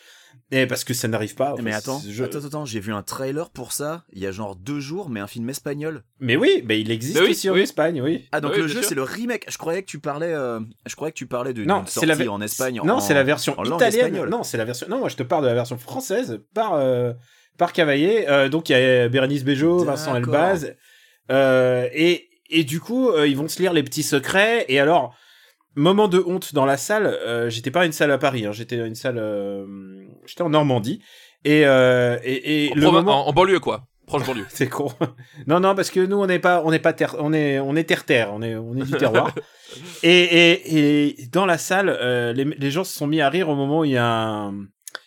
Et 0.50 0.66
parce 0.66 0.84
que 0.84 0.94
ça 0.94 1.08
n'arrive 1.08 1.34
pas. 1.34 1.54
Mais 1.62 1.72
attends, 1.72 2.00
je- 2.08 2.24
attends, 2.24 2.44
attends, 2.44 2.64
j'ai 2.64 2.80
vu 2.80 2.92
un 2.92 3.02
trailer 3.02 3.50
pour 3.50 3.72
ça 3.72 4.04
il 4.12 4.20
y 4.22 4.26
a 4.26 4.30
genre 4.32 4.56
deux 4.56 4.80
jours, 4.80 5.08
mais 5.10 5.20
un 5.20 5.26
film 5.26 5.48
espagnol. 5.50 6.02
Mais 6.20 6.36
oui, 6.36 6.62
mais 6.66 6.80
il 6.80 6.90
existe 6.90 7.16
Mais 7.16 7.22
oui, 7.24 7.30
aussi 7.30 7.50
en. 7.50 7.56
Espagne, 7.56 8.00
oui. 8.02 8.26
Ah 8.32 8.40
donc 8.40 8.52
Oui, 8.54 8.60
le 8.62 8.68
jeu 8.68 8.82
c'est 8.82 8.94
le 8.94 9.02
remake. 9.02 9.44
Je 9.48 9.58
croyais 9.58 9.82
que 9.82 9.88
tu 9.88 9.98
parlais, 9.98 10.32
euh, 10.32 10.60
je 10.86 10.94
croyais 10.96 11.12
que 11.12 11.16
tu 11.18 11.26
parlais 11.26 11.52
de 11.52 11.64
Non, 11.64 11.80
la 11.80 11.86
sortie 11.86 12.10
ver- 12.12 12.32
en 12.32 12.40
Espagne. 12.40 12.80
Non, 12.84 13.00
c'est 13.00 13.14
la 13.14 13.22
version 13.22 13.52
italienne. 13.64 13.88
espagnole. 13.88 14.28
Non, 14.30 14.42
c'est 14.42 14.56
la 14.56 14.64
version. 14.64 14.86
Non, 14.88 14.98
moi 14.98 15.08
je 15.08 15.16
te 15.16 15.22
parle 15.22 15.42
de 15.44 15.48
la 15.48 15.54
version 15.54 15.78
française 15.78 16.40
par 16.54 16.74
euh, 16.74 17.12
par 17.58 17.72
Cavaillé. 17.72 18.28
Euh, 18.28 18.48
donc 18.48 18.68
il 18.68 18.72
y 18.72 18.74
a 18.76 19.08
Bérénice 19.08 19.44
Bejo, 19.44 19.84
Vincent. 19.84 20.14
Elbaz, 20.14 20.74
euh, 21.30 21.88
et 21.92 22.28
et 22.50 22.64
du 22.64 22.80
coup 22.80 23.10
euh, 23.10 23.26
ils 23.26 23.36
vont 23.36 23.48
se 23.48 23.58
lire 23.60 23.72
les 23.72 23.82
petits 23.82 24.02
secrets. 24.02 24.64
Et 24.68 24.78
alors 24.78 25.14
moment 25.76 26.08
de 26.08 26.18
honte 26.26 26.52
dans 26.54 26.66
la 26.66 26.76
salle. 26.76 27.06
euh, 27.06 27.48
j'étais 27.50 27.70
pas 27.70 27.82
à 27.82 27.84
une 27.86 27.92
salle 27.92 28.10
à 28.10 28.18
Paris, 28.18 28.46
hein, 28.46 28.52
j'étais 28.52 28.80
à 28.80 28.86
une 28.86 28.94
salle, 28.94 29.18
euh, 29.18 29.64
j'étais 30.26 30.42
en 30.42 30.50
Normandie. 30.50 31.00
Et 31.44 31.64
euh, 31.66 32.18
et, 32.24 32.66
et 32.66 32.72
En, 32.72 32.74
le 32.76 32.90
moment. 32.90 33.24
en- 33.26 33.28
en 33.28 33.32
banlieue, 33.32 33.60
quoi. 33.60 33.86
Proche 34.06 34.26
banlieue. 34.26 34.46
C'est 34.48 34.68
con. 34.68 34.88
non, 35.46 35.60
non, 35.60 35.74
parce 35.74 35.90
que 35.90 36.00
nous, 36.00 36.16
on 36.16 36.26
n'est 36.26 36.38
pas, 36.38 36.62
on 36.64 36.70
n'est 36.70 36.78
pas 36.78 36.92
terre, 36.92 37.16
on 37.18 37.32
est, 37.32 37.58
on 37.60 37.74
est 37.76 37.84
terre-terre, 37.84 38.30
on 38.32 38.42
est, 38.42 38.54
on 38.56 38.74
est 38.76 38.84
du 38.84 38.92
terroir. 38.92 39.32
et, 40.02 40.10
et, 40.10 41.20
et 41.22 41.26
dans 41.26 41.46
la 41.46 41.58
salle, 41.58 41.90
les, 42.34 42.44
les 42.44 42.70
gens 42.70 42.84
se 42.84 42.96
sont 42.96 43.06
mis 43.06 43.20
à 43.20 43.28
rire 43.28 43.48
au 43.48 43.54
moment 43.56 43.80
où 43.80 43.84
il 43.84 43.92
y 43.92 43.96
a 43.96 44.06
un, 44.06 44.54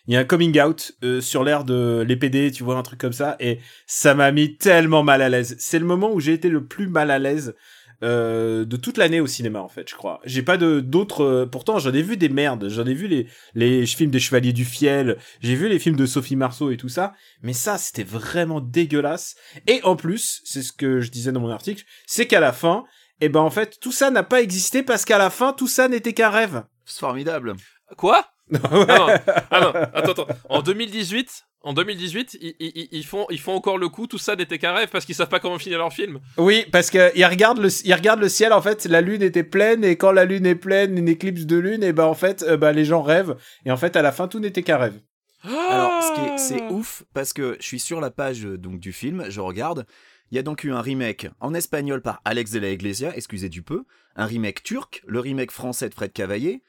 il 0.08 0.14
y 0.14 0.18
a 0.18 0.20
un 0.20 0.24
coming 0.26 0.60
out 0.62 0.92
euh, 1.04 1.22
sur 1.22 1.44
l'air 1.44 1.64
de 1.66 2.04
l'EPD, 2.08 2.52
tu 2.52 2.64
vois, 2.64 2.76
un 2.78 2.82
truc 2.84 3.00
comme 3.00 3.14
ça, 3.14 3.36
et 3.40 3.60
ça 3.86 4.16
m'a 4.16 4.32
mis 4.32 4.58
tellement 4.58 5.04
mal 5.04 5.22
à 5.22 5.30
l'aise. 5.30 5.56
C'est 5.60 5.80
le 5.80 5.86
moment 5.86 6.12
où 6.12 6.20
j'ai 6.20 6.34
été 6.34 6.50
le 6.50 6.66
plus 6.66 6.88
mal 6.88 7.12
à 7.12 7.20
l'aise 7.20 7.56
euh, 8.04 8.66
de 8.66 8.78
toute 8.78 8.98
l'année 8.98 9.20
au 9.20 9.28
cinéma, 9.28 9.60
en 9.60 9.68
fait, 9.68 9.90
je 9.90 9.96
crois. 9.96 10.20
J'ai 10.24 10.42
pas 10.42 10.58
de 10.58 10.80
d'autres. 10.80 11.24
euh, 11.24 11.46
pourtant, 11.46 11.80
j'en 11.80 11.94
ai 11.94 12.02
vu 12.02 12.18
des 12.18 12.30
merdes. 12.30 12.70
J'en 12.70 12.86
ai 12.86 12.94
vu 12.94 13.08
les 13.08 13.28
les 13.56 13.86
films 13.86 14.12
des 14.12 14.20
Chevaliers 14.20 14.54
du 14.54 14.66
Fiel. 14.66 15.18
J'ai 15.42 15.56
vu 15.56 15.68
les 15.68 15.80
films 15.80 15.96
de 15.96 16.06
Sophie 16.06 16.36
Marceau 16.36 16.72
et 16.72 16.78
tout 16.78 16.90
ça. 16.90 17.14
Mais 17.42 17.54
ça, 17.54 17.78
c'était 17.78 18.04
vraiment 18.04 18.62
dégueulasse. 18.62 19.36
Et 19.68 19.82
en 19.84 19.96
plus, 19.96 20.42
c'est 20.46 20.62
ce 20.62 20.72
que 20.72 21.02
je 21.02 21.12
disais 21.12 21.32
dans 21.32 21.42
mon 21.42 21.50
article, 21.52 21.84
c'est 22.08 22.28
qu'à 22.28 22.40
la 22.40 22.54
fin, 22.54 22.86
eh 23.22 23.30
ben 23.30 23.42
en 23.42 23.50
fait, 23.50 23.80
tout 23.82 23.92
ça 23.92 24.12
n'a 24.12 24.24
pas 24.24 24.42
existé 24.42 24.82
parce 24.84 25.04
qu'à 25.06 25.18
la 25.18 25.30
fin, 25.30 25.54
tout 25.54 25.68
ça 25.68 25.88
n'était 25.88 26.14
qu'un 26.14 26.30
rêve. 26.30 26.64
C'est 26.86 27.00
formidable. 27.00 27.56
Quoi? 27.98 28.26
Ah 28.64 28.98
non, 28.98 29.08
ah 29.52 29.62
non, 29.62 29.74
attends, 29.94 30.12
attends. 30.24 30.28
En 30.50 30.64
2018, 30.64 31.46
en 31.62 31.74
2018, 31.74 32.38
ils, 32.42 32.56
ils, 32.60 32.88
ils 32.92 33.06
font, 33.06 33.26
ils 33.30 33.40
font 33.40 33.54
encore 33.54 33.78
le 33.78 33.90
coup. 33.90 34.08
Tout 34.08 34.18
ça 34.18 34.36
n'était 34.36 34.58
qu'un 34.58 34.74
rêve 34.74 34.90
parce 34.90 35.06
qu'ils 35.06 35.16
savent 35.16 35.30
pas 35.30 35.40
comment 35.40 35.60
finir 35.60 35.78
leur 35.80 35.92
film. 35.92 36.20
Oui, 36.38 36.66
parce 36.72 36.90
que 36.90 37.12
il 37.18 37.26
regarde 37.26 37.58
le, 37.60 37.70
il 37.86 37.94
regarde 37.94 38.20
le 38.22 38.30
ciel. 38.30 38.54
En 38.54 38.62
fait, 38.62 38.86
la 38.86 39.02
lune 39.02 39.22
était 39.22 39.44
pleine 39.44 39.84
et 39.84 39.98
quand 39.98 40.12
la 40.12 40.26
lune 40.26 40.46
est 40.46 40.56
pleine, 40.56 40.98
une 40.98 41.10
éclipse 41.10 41.46
de 41.46 41.58
lune, 41.58 41.84
et 41.84 41.92
ben 41.92 42.06
en 42.06 42.14
fait, 42.14 42.44
euh, 42.44 42.56
bah, 42.58 42.72
les 42.72 42.86
gens 42.86 43.02
rêvent. 43.02 43.36
Et 43.66 43.72
en 43.72 43.78
fait, 43.78 43.96
à 43.96 44.02
la 44.02 44.12
fin, 44.12 44.28
tout 44.28 44.40
n'était 44.40 44.64
qu'un 44.64 44.78
rêve. 44.78 45.00
Alors, 45.44 46.04
ce 46.04 46.14
qui 46.16 46.26
est, 46.28 46.32
Ah. 46.32 46.38
c'est 46.38 46.64
ouf 46.74 47.04
parce 47.14 47.34
que 47.34 47.56
je 47.60 47.66
suis 47.66 47.80
sur 47.80 48.02
la 48.02 48.12
page 48.12 48.46
euh, 48.46 48.58
donc 48.58 48.80
du 48.80 48.92
film, 48.94 49.26
je 49.30 49.40
regarde. 49.42 49.86
Il 50.32 50.36
y 50.36 50.40
a 50.40 50.44
donc 50.44 50.64
eu 50.64 50.72
un 50.72 50.82
remake 50.82 51.28
en 51.40 51.54
espagnol 51.54 52.02
par 52.02 52.22
Alex 52.24 52.52
de 52.52 52.60
la 52.60 52.70
Iglesia, 52.70 53.12
excusez 53.16 53.50
du 53.50 53.64
peu, 53.64 53.84
un 54.16 54.26
remake 54.26 54.62
turc, 54.64 55.02
le 55.08 55.20
remake 55.20 55.52
français 55.52 55.90
de 55.90 55.94
Fred 55.96 56.14
Cavaillé. 56.14 56.62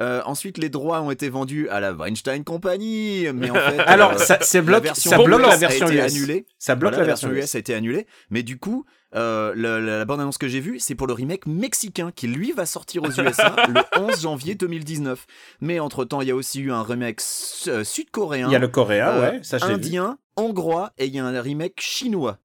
Euh, 0.00 0.22
ensuite, 0.24 0.58
les 0.58 0.68
droits 0.68 1.00
ont 1.02 1.10
été 1.10 1.28
vendus 1.28 1.68
à 1.70 1.80
la 1.80 1.92
Weinstein 1.92 2.44
Company, 2.44 3.26
mais 3.34 3.50
en 3.50 3.54
fait, 3.54 3.78
Alors, 3.86 4.12
euh, 4.12 4.18
ça, 4.18 4.38
c'est 4.42 4.58
la 4.58 4.62
bloque, 4.64 4.84
version 4.84 5.10
ça 5.10 5.18
bloque 5.18 5.42
la 5.42 5.50
a 5.52 5.56
version 5.56 5.86
été 5.88 5.96
US. 5.96 6.02
annulée. 6.16 6.46
Ça 6.58 6.74
bloque 6.76 6.92
Voilà, 6.92 7.02
la 7.04 7.12
version 7.12 7.30
US. 7.32 7.54
a 7.54 7.58
été 7.58 7.74
annulée, 7.74 8.06
mais 8.30 8.42
du 8.44 8.58
coup, 8.58 8.84
euh, 9.16 9.52
la, 9.56 9.80
la 9.80 10.04
bande-annonce 10.04 10.38
que 10.38 10.46
j'ai 10.48 10.60
vue, 10.60 10.78
c'est 10.78 10.94
pour 10.94 11.06
le 11.08 11.14
remake 11.14 11.46
mexicain 11.46 12.12
qui 12.14 12.28
lui 12.28 12.52
va 12.52 12.64
sortir 12.66 13.02
aux 13.02 13.10
USA 13.20 13.56
le 13.68 13.80
11 14.00 14.20
janvier 14.22 14.54
2019. 14.54 15.26
Mais 15.60 15.80
entre 15.80 16.04
temps, 16.04 16.20
il 16.20 16.28
y 16.28 16.30
a 16.30 16.36
aussi 16.36 16.60
eu 16.60 16.70
un 16.70 16.82
remake 16.82 17.20
euh, 17.66 17.82
sud-coréen, 17.82 18.48
Il 18.48 18.52
y 18.52 18.56
a 18.56 18.60
le 18.60 18.68
coréen, 18.68 19.08
euh, 19.08 19.30
ouais, 19.32 19.40
ça 19.42 19.56
vu. 19.58 19.64
indien, 19.72 20.18
hongrois 20.36 20.92
et 20.98 21.06
il 21.06 21.14
y 21.14 21.18
a 21.18 21.24
un 21.24 21.40
remake 21.40 21.80
chinois. 21.80 22.38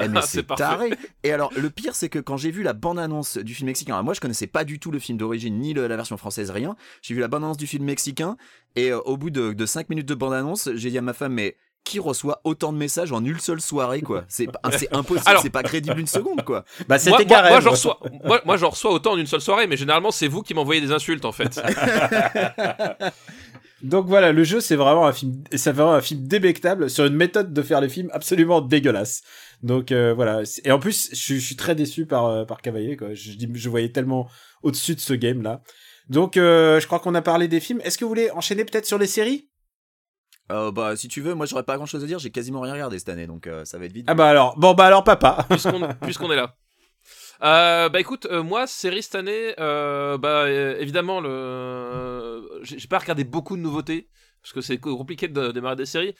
Eh, 0.00 0.08
mais 0.08 0.20
C'est 0.22 0.28
c'est 0.46 0.46
taré. 0.54 0.90
Et 1.24 1.32
alors, 1.32 1.52
le 1.56 1.70
pire, 1.70 1.94
c'est 1.94 2.08
que 2.08 2.18
quand 2.18 2.36
j'ai 2.36 2.50
vu 2.50 2.62
la 2.62 2.72
bande-annonce 2.72 3.38
du 3.38 3.54
film 3.54 3.66
mexicain, 3.66 3.94
alors 3.94 4.04
moi 4.04 4.14
je 4.14 4.20
connaissais 4.20 4.46
pas 4.46 4.64
du 4.64 4.78
tout 4.78 4.90
le 4.90 4.98
film 4.98 5.18
d'origine, 5.18 5.58
ni 5.58 5.74
le- 5.74 5.86
la 5.86 5.96
version 5.96 6.16
française, 6.16 6.50
rien. 6.50 6.76
J'ai 7.02 7.14
vu 7.14 7.20
la 7.20 7.28
bande-annonce 7.28 7.56
du 7.56 7.66
film 7.66 7.84
mexicain, 7.84 8.36
et 8.76 8.90
euh, 8.92 9.00
au 9.00 9.16
bout 9.16 9.30
de, 9.30 9.52
de 9.52 9.66
5 9.66 9.88
minutes 9.90 10.06
de 10.08 10.14
bande-annonce, 10.14 10.68
j'ai 10.74 10.90
dit 10.90 10.98
à 10.98 11.02
ma 11.02 11.12
femme, 11.14 11.32
mais 11.34 11.56
qui 11.84 11.98
reçoit 11.98 12.40
autant 12.44 12.72
de 12.72 12.78
messages 12.78 13.10
en 13.10 13.24
une 13.24 13.40
seule 13.40 13.60
soirée, 13.60 14.02
quoi? 14.02 14.24
C'est 14.28 14.46
impossible, 14.94 15.38
c'est 15.42 15.50
pas 15.50 15.64
crédible 15.64 15.98
une 15.98 16.06
seconde, 16.06 16.44
quoi. 16.44 16.64
Bah, 16.80 16.84
Moi, 16.90 16.98
c'était 16.98 17.24
moi, 17.24 17.42
moi, 17.48 17.58
reçois, 17.72 17.98
moi, 18.24 18.40
moi, 18.44 18.56
j'en 18.56 18.70
reçois 18.70 18.92
autant 18.92 19.14
en 19.14 19.16
une 19.16 19.26
seule 19.26 19.40
soirée, 19.40 19.66
mais 19.66 19.76
généralement, 19.76 20.12
c'est 20.12 20.28
vous 20.28 20.42
qui 20.42 20.54
m'envoyez 20.54 20.80
des 20.80 20.92
insultes, 20.92 21.24
en 21.24 21.32
fait. 21.32 21.60
Donc 23.82 24.06
voilà, 24.06 24.30
le 24.32 24.44
jeu 24.44 24.60
c'est 24.60 24.76
vraiment 24.76 25.06
un 25.06 25.12
film, 25.12 25.42
c'est 25.54 25.72
vraiment 25.72 25.94
un 25.94 26.00
film 26.00 26.26
débectable 26.26 26.88
sur 26.88 27.04
une 27.04 27.16
méthode 27.16 27.52
de 27.52 27.62
faire 27.62 27.80
les 27.80 27.88
films 27.88 28.10
absolument 28.12 28.60
dégueulasse. 28.60 29.22
Donc 29.62 29.90
euh, 29.90 30.14
voilà, 30.14 30.42
et 30.64 30.70
en 30.70 30.78
plus 30.78 31.08
je, 31.10 31.16
suis- 31.16 31.40
je 31.40 31.46
suis 31.46 31.56
très 31.56 31.74
déçu 31.74 32.06
par 32.06 32.26
euh, 32.26 32.44
par 32.44 32.62
Cavalier 32.62 32.96
quoi. 32.96 33.12
Je, 33.14 33.32
dis- 33.32 33.48
je 33.52 33.68
voyais 33.68 33.90
tellement 33.90 34.28
au-dessus 34.62 34.94
de 34.94 35.00
ce 35.00 35.14
game 35.14 35.42
là. 35.42 35.62
Donc 36.08 36.36
euh, 36.36 36.78
je 36.80 36.86
crois 36.86 37.00
qu'on 37.00 37.14
a 37.14 37.22
parlé 37.22 37.48
des 37.48 37.60
films. 37.60 37.80
Est-ce 37.82 37.98
que 37.98 38.04
vous 38.04 38.08
voulez 38.10 38.30
enchaîner 38.30 38.64
peut-être 38.64 38.86
sur 38.86 38.98
les 38.98 39.06
séries? 39.08 39.48
Euh, 40.50 40.70
bah, 40.70 40.96
si 40.96 41.08
tu 41.08 41.20
veux, 41.20 41.34
moi 41.34 41.46
j'aurais 41.46 41.62
pas 41.62 41.76
grand 41.76 41.86
chose 41.86 42.04
à 42.04 42.06
dire, 42.06 42.18
j'ai 42.18 42.30
quasiment 42.30 42.60
rien 42.60 42.72
regardé 42.74 42.98
cette 42.98 43.08
année, 43.08 43.26
donc 43.26 43.46
euh, 43.46 43.64
ça 43.64 43.78
va 43.78 43.86
être 43.86 43.92
vite. 43.92 44.06
Ah 44.08 44.14
bah 44.14 44.28
alors, 44.28 44.58
bon 44.58 44.74
bah 44.74 44.86
alors 44.86 45.02
papa. 45.04 45.46
puisqu'on 45.50 45.88
puisqu'on 46.02 46.30
est 46.30 46.36
là. 46.36 46.54
Euh, 47.42 47.88
bah 47.88 47.98
écoute, 47.98 48.26
euh, 48.30 48.42
moi, 48.42 48.66
série 48.68 49.02
cette 49.02 49.16
année, 49.16 49.54
euh, 49.58 50.16
bah 50.16 50.48
évidemment, 50.48 51.20
le... 51.20 52.60
j'ai 52.62 52.86
pas 52.86 52.98
regardé 52.98 53.24
beaucoup 53.24 53.56
de 53.56 53.62
nouveautés, 53.62 54.08
parce 54.40 54.52
que 54.52 54.60
c'est 54.60 54.78
compliqué 54.78 55.26
de 55.26 55.50
démarrer 55.50 55.76
des 55.76 55.86
séries. 55.86 56.14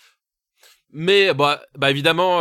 Mais 0.90 1.32
bah, 1.32 1.62
bah 1.76 1.90
évidemment, 1.90 2.40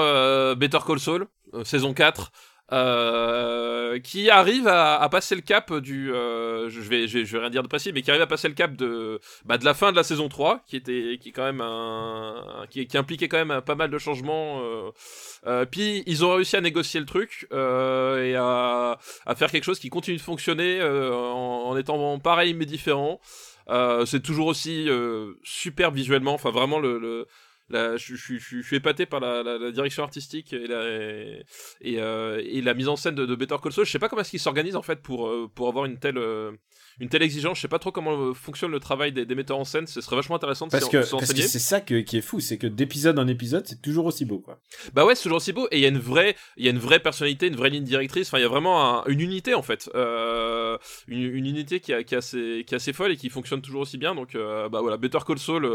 Better 0.55 0.79
Call 0.85 0.99
Saul, 0.99 1.27
saison 1.63 1.93
4, 1.93 2.31
euh, 2.73 3.99
qui 3.99 4.29
arrive 4.29 4.67
à, 4.67 5.01
à 5.01 5.09
passer 5.09 5.35
le 5.35 5.41
cap 5.41 5.73
du... 5.73 6.11
euh, 6.13 6.69
je, 6.69 6.79
vais, 6.81 7.07
je, 7.07 7.19
vais, 7.19 7.39
rien 7.39 7.49
dire 7.49 7.63
de 7.63 7.67
précis, 7.67 7.91
mais 7.93 8.01
qui 8.01 8.09
arrive 8.11 8.21
à 8.23 8.27
passer 8.27 8.47
le 8.47 8.53
cap 8.53 8.75
de, 8.75 9.19
bah, 9.45 9.57
de 9.57 9.65
la 9.65 9.73
fin 9.73 9.91
de 9.91 9.97
la 9.97 10.03
saison 10.03 10.29
3, 10.29 10.63
qui 10.65 10.77
était 10.77 11.17
qui 11.19 11.29
est 11.29 11.31
quand 11.31 11.43
même 11.43 11.61
un... 11.61 12.65
qui, 12.69 12.87
qui 12.87 12.97
impliquait 12.97 13.27
quand 13.27 13.43
même 13.43 13.61
pas 13.61 13.75
mal 13.75 13.89
de 13.89 13.97
changements. 13.97 14.61
Euh, 14.61 14.91
euh, 15.47 15.65
puis 15.65 16.03
ils 16.05 16.23
ont 16.23 16.35
réussi 16.35 16.55
à 16.55 16.61
négocier 16.61 16.99
le 16.99 17.05
truc 17.05 17.47
euh, 17.51 18.23
et 18.23 18.35
à, 18.35 18.97
à 19.25 19.35
faire 19.35 19.51
quelque 19.51 19.63
chose 19.63 19.79
qui 19.79 19.89
continue 19.89 20.17
de 20.17 20.21
fonctionner 20.21 20.81
en, 20.83 20.87
en 20.87 21.77
étant 21.77 22.19
pareil 22.19 22.53
mais 22.53 22.65
différent. 22.65 23.19
C'est 24.05 24.21
toujours 24.21 24.47
aussi 24.47 24.89
super 25.43 25.91
visuellement. 25.91 26.33
Enfin 26.33 26.51
vraiment 26.51 26.79
le, 26.79 26.99
le 26.99 27.27
je, 27.71 28.15
suis 28.15 28.75
épaté 28.75 29.05
par 29.05 29.19
la, 29.19 29.71
direction 29.71 30.03
artistique 30.03 30.53
euh, 30.53 31.41
et 31.81 32.61
la 32.61 32.73
mise 32.73 32.87
en 32.87 32.95
scène 32.95 33.15
de, 33.15 33.25
de 33.25 33.35
Better 33.35 33.55
Call 33.61 33.71
Saul. 33.71 33.85
Je 33.85 33.91
sais 33.91 33.99
pas 33.99 34.09
comment 34.09 34.21
est-ce 34.21 34.31
qu'ils 34.31 34.39
s'organisent 34.39 34.75
en 34.75 34.81
fait 34.81 35.01
pour 35.01 35.27
euh, 35.27 35.49
avoir 35.59 35.85
une 35.85 35.99
telle 35.99 36.17
euh, 36.17 36.51
une 37.01 37.09
telle 37.09 37.23
exigence. 37.23 37.57
Je 37.57 37.61
sais 37.63 37.67
pas 37.67 37.79
trop 37.79 37.91
comment 37.91 38.11
euh, 38.17 38.33
fonctionne 38.33 38.71
le 38.71 38.79
travail 38.79 39.11
des, 39.11 39.25
des 39.25 39.35
metteurs 39.35 39.57
en 39.57 39.65
scène. 39.65 39.87
Ce 39.87 39.99
serait 39.99 40.15
vachement 40.15 40.37
intéressant 40.37 40.67
de 40.67 40.71
Parce 40.71 40.87
que 40.87 40.97
parce 40.97 41.33
que 41.33 41.41
c'est 41.41 41.59
ça 41.59 41.81
que- 41.81 41.99
qui 41.99 42.17
est 42.17 42.21
fou, 42.21 42.39
c'est 42.39 42.57
que 42.57 42.67
d'épisode 42.67 43.19
en 43.19 43.27
épisode 43.27 43.67
c'est 43.67 43.81
toujours 43.81 44.05
aussi 44.05 44.23
beau 44.23 44.39
quoi. 44.39 44.61
Bah 44.93 45.03
ouais, 45.05 45.15
c'est 45.15 45.23
toujours 45.23 45.37
aussi 45.37 45.51
beau 45.51 45.67
et 45.71 45.77
il 45.77 45.81
y 45.81 45.85
a 45.85 45.89
une 45.89 45.99
vraie, 45.99 46.35
il 46.57 46.63
y 46.65 46.67
a 46.67 46.71
une 46.71 46.79
vraie 46.79 46.99
personnalité, 46.99 47.47
une 47.47 47.55
vraie 47.55 47.69
ligne 47.71 47.83
directrice. 47.83 48.27
Enfin, 48.29 48.37
il 48.37 48.41
y 48.43 48.45
a 48.45 48.49
vraiment 48.49 48.99
un- 48.99 49.03
une 49.07 49.19
unité 49.19 49.53
en 49.55 49.61
fait, 49.63 49.89
euh, 49.95 50.77
une, 51.07 51.21
une 51.23 51.45
unité 51.47 51.79
qui, 51.79 51.91
a, 51.93 52.03
qui, 52.03 52.13
est 52.15 52.17
assez, 52.19 52.63
qui 52.67 52.73
est 52.73 52.77
assez 52.77 52.93
folle 52.93 53.11
et 53.11 53.17
qui 53.17 53.29
fonctionne 53.29 53.61
toujours 53.61 53.81
aussi 53.81 53.97
bien. 53.97 54.15
Donc 54.15 54.35
euh, 54.35 54.69
bah 54.69 54.81
voilà, 54.81 54.97
Better 54.97 55.19
Call 55.25 55.39
Saul, 55.39 55.65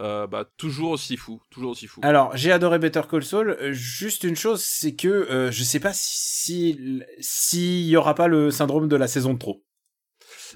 euh, 0.00 0.26
bah 0.26 0.44
toujours 0.56 0.90
aussi 0.90 1.16
fou, 1.16 1.40
toujours 1.50 1.70
aussi 1.70 1.86
fou. 1.86 2.00
Alors, 2.02 2.36
j'ai 2.36 2.50
adoré 2.50 2.78
Better 2.80 3.02
Call 3.08 3.22
Saul. 3.24 3.56
Juste 3.72 4.24
une 4.24 4.36
chose, 4.36 4.60
c'est 4.62 4.94
que 4.96 5.48
je 5.52 5.62
sais 5.62 5.80
pas 5.80 5.92
si 5.94 7.00
s'il 7.20 7.86
y 7.86 7.96
aura 7.96 8.14
pas 8.14 8.26
le 8.28 8.50
syndrome 8.50 8.88
de 8.88 8.96
la 8.96 9.06
saison 9.06 9.34
de 9.34 9.38
trop. 9.38 9.62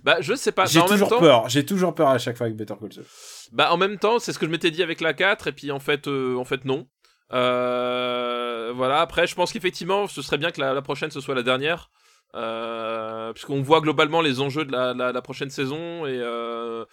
Bah 0.03 0.19
je 0.21 0.35
sais 0.35 0.53
pas. 0.53 0.67
j'ai 0.67 0.83
toujours 0.85 1.09
temps, 1.09 1.19
peur. 1.19 1.49
J'ai 1.49 1.65
toujours 1.65 1.95
peur 1.95 2.09
à 2.09 2.19
chaque 2.19 2.37
fois 2.37 2.47
avec 2.47 2.57
Better 2.57 2.75
Call 2.81 2.93
Saul. 2.93 3.05
Bah 3.53 3.73
en 3.73 3.77
même 3.77 3.99
temps, 3.99 4.19
c'est 4.19 4.33
ce 4.33 4.39
que 4.39 4.47
je 4.47 4.51
m'étais 4.51 4.71
dit 4.71 4.83
avec 4.83 5.01
la 5.01 5.15
4 5.15 5.49
et 5.49 5.53
puis 5.53 5.71
en 5.71 5.81
fait, 5.81 6.07
euh, 6.09 6.37
en 6.37 6.45
fait 6.45 6.65
non. 6.65 6.87
Euh, 7.33 8.73
voilà. 8.75 9.01
Après, 9.01 9.27
je 9.27 9.35
pense 9.35 9.53
qu'effectivement, 9.53 10.07
ce 10.07 10.23
serait 10.23 10.39
bien 10.39 10.51
que 10.51 10.61
la, 10.61 10.73
la 10.75 10.83
prochaine 10.83 11.11
ce 11.11 11.21
soit 11.21 11.35
la 11.35 11.43
dernière. 11.43 11.91
Euh, 12.35 13.33
puisqu'on 13.33 13.63
voit 13.63 13.81
globalement 13.81 14.21
les 14.21 14.43
enjeux 14.43 14.67
de 14.67 14.73
la, 14.73 14.93
la, 14.93 15.13
la 15.13 15.23
prochaine 15.23 15.49
saison 15.49 16.05
et 16.05 16.21
euh, 16.21 16.85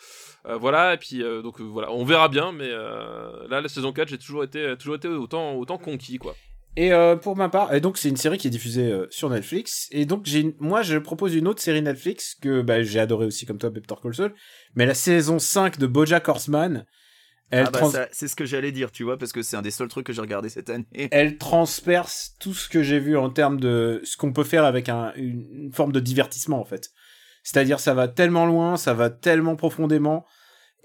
euh, 0.46 0.56
voilà 0.56 0.94
et 0.94 0.98
puis 0.98 1.22
donc 1.44 1.60
voilà 1.60 1.91
on 1.91 2.06
verra 2.06 2.30
bien 2.30 2.54
mais 2.54 2.70
là 2.70 3.60
la 3.60 3.68
saison 3.68 3.91
4 3.91 4.08
j'ai 4.08 4.18
toujours 4.18 4.46
été 4.46 4.78
toujours 4.78 4.96
été 4.96 5.10
autant 5.10 5.56
autant 5.56 5.78
conquis 5.78 6.20
quoi 6.20 6.34
Et 6.78 6.92
euh, 6.92 7.16
pour 7.16 7.36
ma 7.38 7.48
part, 7.48 7.74
et 7.74 7.80
donc 7.80 7.98
c'est 7.98 8.10
une 8.10 8.18
série 8.18 8.38
qui 8.38 8.48
est 8.48 8.52
diffusée 8.52 8.92
euh, 8.92 9.08
sur 9.10 9.30
Netflix. 9.30 9.88
Et 9.92 10.06
donc 10.06 10.26
j'ai, 10.26 10.56
moi 10.60 10.82
je 10.82 10.98
propose 10.98 11.34
une 11.36 11.48
autre 11.48 11.62
série 11.62 11.82
Netflix 11.82 12.36
que 12.42 12.62
bah, 12.62 12.84
j'ai 12.84 13.00
adoré 13.00 13.26
aussi 13.26 13.46
comme 13.46 13.58
toi, 13.58 13.70
Better 13.70 13.96
Call 14.02 14.14
Saul. 14.14 14.36
Mais 14.76 14.86
la 14.86 14.94
saison 14.94 15.40
5 15.40 15.78
de 15.80 15.88
BoJack 15.88 16.28
Horseman, 16.28 16.86
Elle, 17.52 17.66
Ah 17.68 17.72
bah, 17.72 17.80
trans- 17.80 17.92
c'est 18.12 18.28
ce 18.28 18.36
que 18.36 18.44
j'allais 18.46 18.72
dire, 18.74 18.92
tu 18.92 19.04
vois, 19.06 19.18
parce 19.18 19.32
que 19.32 19.42
c'est 19.42 19.56
un 19.56 19.62
des 19.62 19.72
seuls 19.72 19.88
trucs 19.88 20.06
que 20.06 20.12
j'ai 20.14 20.20
regardé 20.22 20.50
cette 20.50 20.70
année. 20.70 20.86
elle 21.12 21.38
transperce 21.38 22.36
tout 22.40 22.54
ce 22.54 22.68
que 22.68 22.84
j'ai 22.84 23.00
vu 23.00 23.16
en 23.18 23.30
termes 23.30 23.60
de 23.60 24.02
ce 24.04 24.18
qu'on 24.18 24.34
peut 24.34 24.44
faire 24.44 24.66
avec 24.66 24.90
un- 24.90 25.14
une, 25.16 25.46
une 25.54 25.72
forme 25.74 25.92
de 25.94 26.00
divertissement 26.02 26.60
en 26.60 26.66
fait. 26.66 26.90
C'est-à-dire 27.44 27.80
ça 27.80 27.94
va 27.94 28.08
tellement 28.10 28.46
loin, 28.46 28.76
ça 28.76 28.94
va 28.94 29.10
tellement 29.10 29.56
profondément 29.56 30.26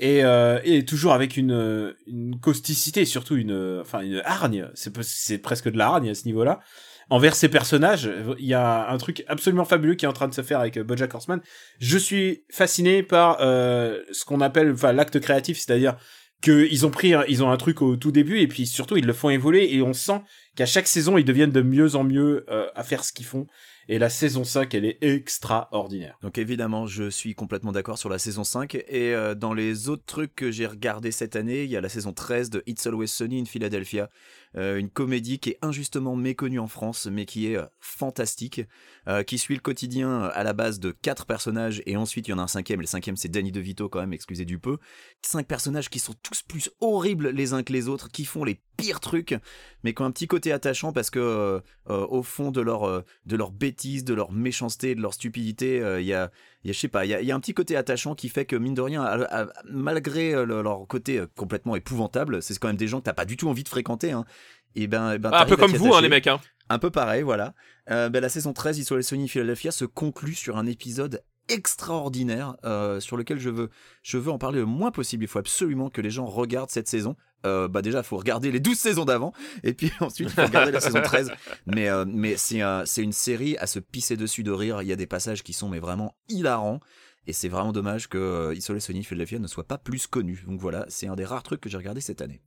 et, 0.01 0.25
euh, 0.25 0.59
et 0.65 0.85
toujours 0.85 1.13
avec 1.13 1.37
une, 1.37 1.95
une 2.07 2.41
causticité, 2.41 3.05
surtout 3.05 3.37
une, 3.37 3.81
enfin 3.81 4.01
une 4.01 4.23
hargne. 4.25 4.69
C'est 4.75 5.39
presque 5.39 5.71
de 5.71 5.79
la 5.79 5.89
hargne 5.89 6.09
à 6.09 6.15
ce 6.15 6.25
niveau-là. 6.25 6.61
Envers 7.11 7.35
ces 7.35 7.49
personnages, 7.49 8.11
il 8.39 8.47
y 8.47 8.55
a 8.55 8.89
un 8.89 8.97
truc 8.97 9.25
absolument 9.27 9.65
fabuleux 9.65 9.95
qui 9.95 10.07
est 10.07 10.09
en 10.09 10.13
train 10.13 10.29
de 10.29 10.35
se 10.35 10.43
faire 10.43 10.61
avec 10.61 10.77
euh, 10.79 10.85
BoJack 10.85 11.15
Horseman. 11.15 11.41
Je 11.81 11.99
suis 11.99 12.45
fasciné 12.51 13.03
par 13.03 13.39
euh, 13.41 13.99
ce 14.13 14.25
qu'on 14.25 14.41
appelle, 14.41 14.73
enfin 14.73 14.93
l'acte 14.93 15.21
créatif, 15.21 15.59
c'est-à-dire 15.59 15.97
que 16.41 16.67
ils 16.71 16.87
ont 16.87 16.91
pris, 16.91 17.13
ils 17.29 17.45
ont 17.45 17.51
un 17.51 17.57
truc 17.59 17.83
au 17.83 17.97
tout 17.97 18.13
début 18.13 18.39
et 18.39 18.49
puis 18.49 18.67
surtout 18.67 18.97
ils 18.97 19.05
le 19.05 19.13
font 19.13 19.29
évoluer 19.29 19.75
et 19.75 19.83
on 19.83 19.93
sent 19.93 20.23
qu'à 20.57 20.65
chaque 20.65 20.87
saison 20.87 21.19
ils 21.19 21.25
deviennent 21.25 21.51
de 21.51 21.61
mieux 21.61 21.97
en 21.97 22.05
mieux 22.05 22.47
à 22.75 22.83
faire 22.83 23.05
ce 23.05 23.13
qu'ils 23.13 23.27
font. 23.27 23.47
Et 23.93 23.99
la 23.99 24.09
saison 24.09 24.45
5, 24.45 24.73
elle 24.75 24.85
est 24.85 25.03
extraordinaire. 25.03 26.17
Donc 26.23 26.39
évidemment, 26.39 26.87
je 26.87 27.11
suis 27.11 27.35
complètement 27.35 27.73
d'accord 27.73 27.99
sur 27.99 28.09
la 28.09 28.21
saison 28.21 28.45
5. 28.45 28.77
Et 28.77 28.87
euh, 29.17 29.35
dans 29.35 29.53
les 29.53 29.89
autres 29.89 30.05
trucs 30.07 30.33
que 30.37 30.53
j'ai 30.53 30.69
regardé 30.69 31.11
cette 31.11 31.35
année, 31.35 31.65
il 31.65 31.71
y 31.71 31.77
a 31.77 31.81
la 31.81 31.89
saison 31.89 32.13
13 32.13 32.51
de 32.51 32.63
It's 32.69 32.87
Always 32.87 33.09
Sunny 33.09 33.41
in 33.41 33.47
Philadelphia. 33.47 34.09
Euh, 34.57 34.79
une 34.79 34.91
comédie 34.91 35.39
qui 35.39 35.51
est 35.51 35.59
injustement 35.63 36.17
méconnue 36.17 36.59
en 36.59 36.67
France, 36.67 37.07
mais 37.07 37.25
qui 37.25 37.47
est 37.47 37.57
euh, 37.57 37.67
fantastique, 37.79 38.63
euh, 39.07 39.23
qui 39.23 39.39
suit 39.39 39.55
le 39.55 39.61
quotidien 39.61 40.23
à 40.23 40.43
la 40.43 40.53
base 40.53 40.81
de 40.81 40.91
quatre 40.91 41.25
personnages, 41.25 41.83
et 41.87 41.97
ensuite 41.97 42.27
il 42.27 42.33
y 42.33 42.35
en 42.35 42.39
a 42.39 42.43
un 42.43 42.49
cinquième, 42.49 42.81
et 42.81 42.83
le 42.83 42.89
cinquième 42.89 43.17
c'est 43.17 43.29
Danny 43.29 43.53
DeVito 43.53 43.89
quand 43.89 44.01
même, 44.01 44.13
excusez 44.13 44.45
du 44.45 44.59
peu. 44.59 44.79
Cinq 45.23 45.47
personnages 45.47 45.89
qui 45.89 46.01
sont 46.01 46.15
tous 46.23 46.43
plus 46.43 46.69
horribles 46.81 47.29
les 47.29 47.53
uns 47.53 47.63
que 47.63 47.73
les 47.73 47.89
autres, 47.89 48.09
qui 48.11 48.25
font 48.25 48.43
les 48.43 48.61
pires 48.77 49.01
trucs, 49.01 49.37
mais 49.85 49.95
qui 49.95 50.03
ont 50.03 50.07
un 50.07 50.11
petit 50.11 50.27
côté 50.27 50.51
attachant 50.53 50.93
parce 50.93 51.11
que 51.11 51.63
au 51.87 52.23
fond 52.23 52.51
de 52.51 52.61
leur, 52.61 53.05
de 53.27 53.37
leur 53.37 53.51
bêtise, 53.51 54.05
de 54.05 54.15
leur 54.15 54.33
méchanceté, 54.33 54.95
de 54.95 55.03
leur 55.03 55.13
stupidité, 55.13 55.83
il 55.99 56.07
y 56.07 56.15
a 56.15 56.31
y 56.69 56.71
a, 56.71 56.73
je 56.73 56.79
sais 56.79 56.89
pas, 56.89 57.05
il 57.07 57.09
y 57.11 57.15
a, 57.15 57.21
il 57.21 57.27
y 57.27 57.33
a 57.33 57.35
un 57.35 57.41
petit 57.41 57.55
côté 57.55 57.77
attachant 57.77 58.15
qui 58.15 58.29
fait 58.29 58.45
que 58.45 58.57
mine 58.57 58.75
de 58.75 58.81
rien, 58.83 59.03
à- 59.03 59.43
à- 59.43 59.49
malgré 59.65 60.35
euh, 60.35 60.45
le- 60.45 60.63
leur 60.63 60.87
côté 60.87 61.19
euh, 61.19 61.27
complètement 61.37 61.77
épouvantable, 61.77 62.43
c'est 62.43 62.59
quand 62.59 62.69
même 62.69 62.77
des 62.77 62.87
gens 62.89 62.99
que 63.01 63.05
t'as 63.05 63.13
pas 63.15 63.25
du 63.25 63.37
tout 63.37 63.49
envie 63.49 63.63
de 63.65 63.69
fréquenter. 63.69 64.13
Hein. 64.13 64.25
Et 64.75 64.87
ben, 64.87 65.13
et 65.13 65.19
ben, 65.19 65.31
Ah, 65.33 65.43
un 65.43 65.47
peu 65.47 65.57
comme 65.57 65.73
vous, 65.75 65.95
hein, 65.95 66.01
les 66.01 66.09
mecs. 66.09 66.27
Hein. 66.27 66.41
Un 66.69 66.79
peu 66.79 66.91
pareil, 66.91 67.23
voilà. 67.23 67.55
Euh, 67.91 68.09
ben, 68.09 68.21
la 68.21 68.29
saison 68.29 68.53
13 68.53 68.77
d'Isole 68.77 69.03
Sony 69.03 69.29
Philadelphia 69.29 69.73
se 69.73 69.85
conclut 69.85 70.35
sur 70.35 70.57
un 70.59 70.67
épisode 70.67 71.23
extraordinaire 71.53 72.57
euh, 72.65 73.01
sur 73.01 73.17
lequel 73.17 73.39
je 73.39 73.51
veux, 73.51 73.71
je 74.03 74.19
veux 74.19 74.31
en 74.31 74.39
parler 74.39 74.59
le 74.61 74.67
moins 74.67 74.91
possible. 74.91 75.25
Il 75.25 75.29
faut 75.29 75.39
absolument 75.39 75.91
que 75.91 76.01
les 76.01 76.11
gens 76.11 76.27
regardent 76.27 76.71
cette 76.71 76.89
saison. 76.89 77.17
Euh, 77.47 77.69
bah 77.69 77.81
déjà, 77.83 77.99
il 77.99 78.05
faut 78.05 78.19
regarder 78.19 78.53
les 78.53 78.61
12 78.61 78.77
saisons 78.79 79.05
d'avant, 79.07 79.33
et 79.63 79.73
puis 79.73 79.91
ensuite, 80.01 80.29
il 80.29 80.35
faut 80.35 80.43
regarder 80.43 80.73
la 80.73 80.81
saison 80.81 81.01
13. 81.01 81.33
Mais, 81.67 81.89
euh, 81.89 82.05
mais 82.07 82.37
c'est 82.37 82.61
un- 82.61 82.85
c'est 82.85 83.03
une 83.03 83.13
série 83.13 83.57
à 83.59 83.67
se 83.67 83.79
pisser 83.79 84.17
dessus 84.17 84.43
de 84.43 84.51
rire. 84.51 84.83
Il 84.83 84.89
y 84.89 84.93
a 84.93 84.97
des 84.97 85.07
passages 85.07 85.43
qui 85.43 85.53
sont 85.53 85.69
mais 85.69 85.79
vraiment 85.81 86.15
hilarants. 86.29 86.81
Et 87.27 87.33
c'est 87.33 87.49
vraiment 87.49 87.73
dommage 87.73 88.09
que 88.09 88.53
Isole 88.55 88.81
Sony 88.81 89.05
Philadelphia 89.05 89.39
ne 89.39 89.47
soit 89.47 89.67
pas 89.67 89.79
plus 89.79 90.07
connu. 90.07 90.43
Donc 90.47 90.61
voilà, 90.61 90.85
c'est 90.89 91.07
un 91.07 91.17
des 91.17 91.25
rares 91.25 91.43
trucs 91.43 91.61
que 91.61 91.69
j'ai 91.69 91.77
regardé 91.77 92.01
cette 92.01 92.23
année. 92.23 92.41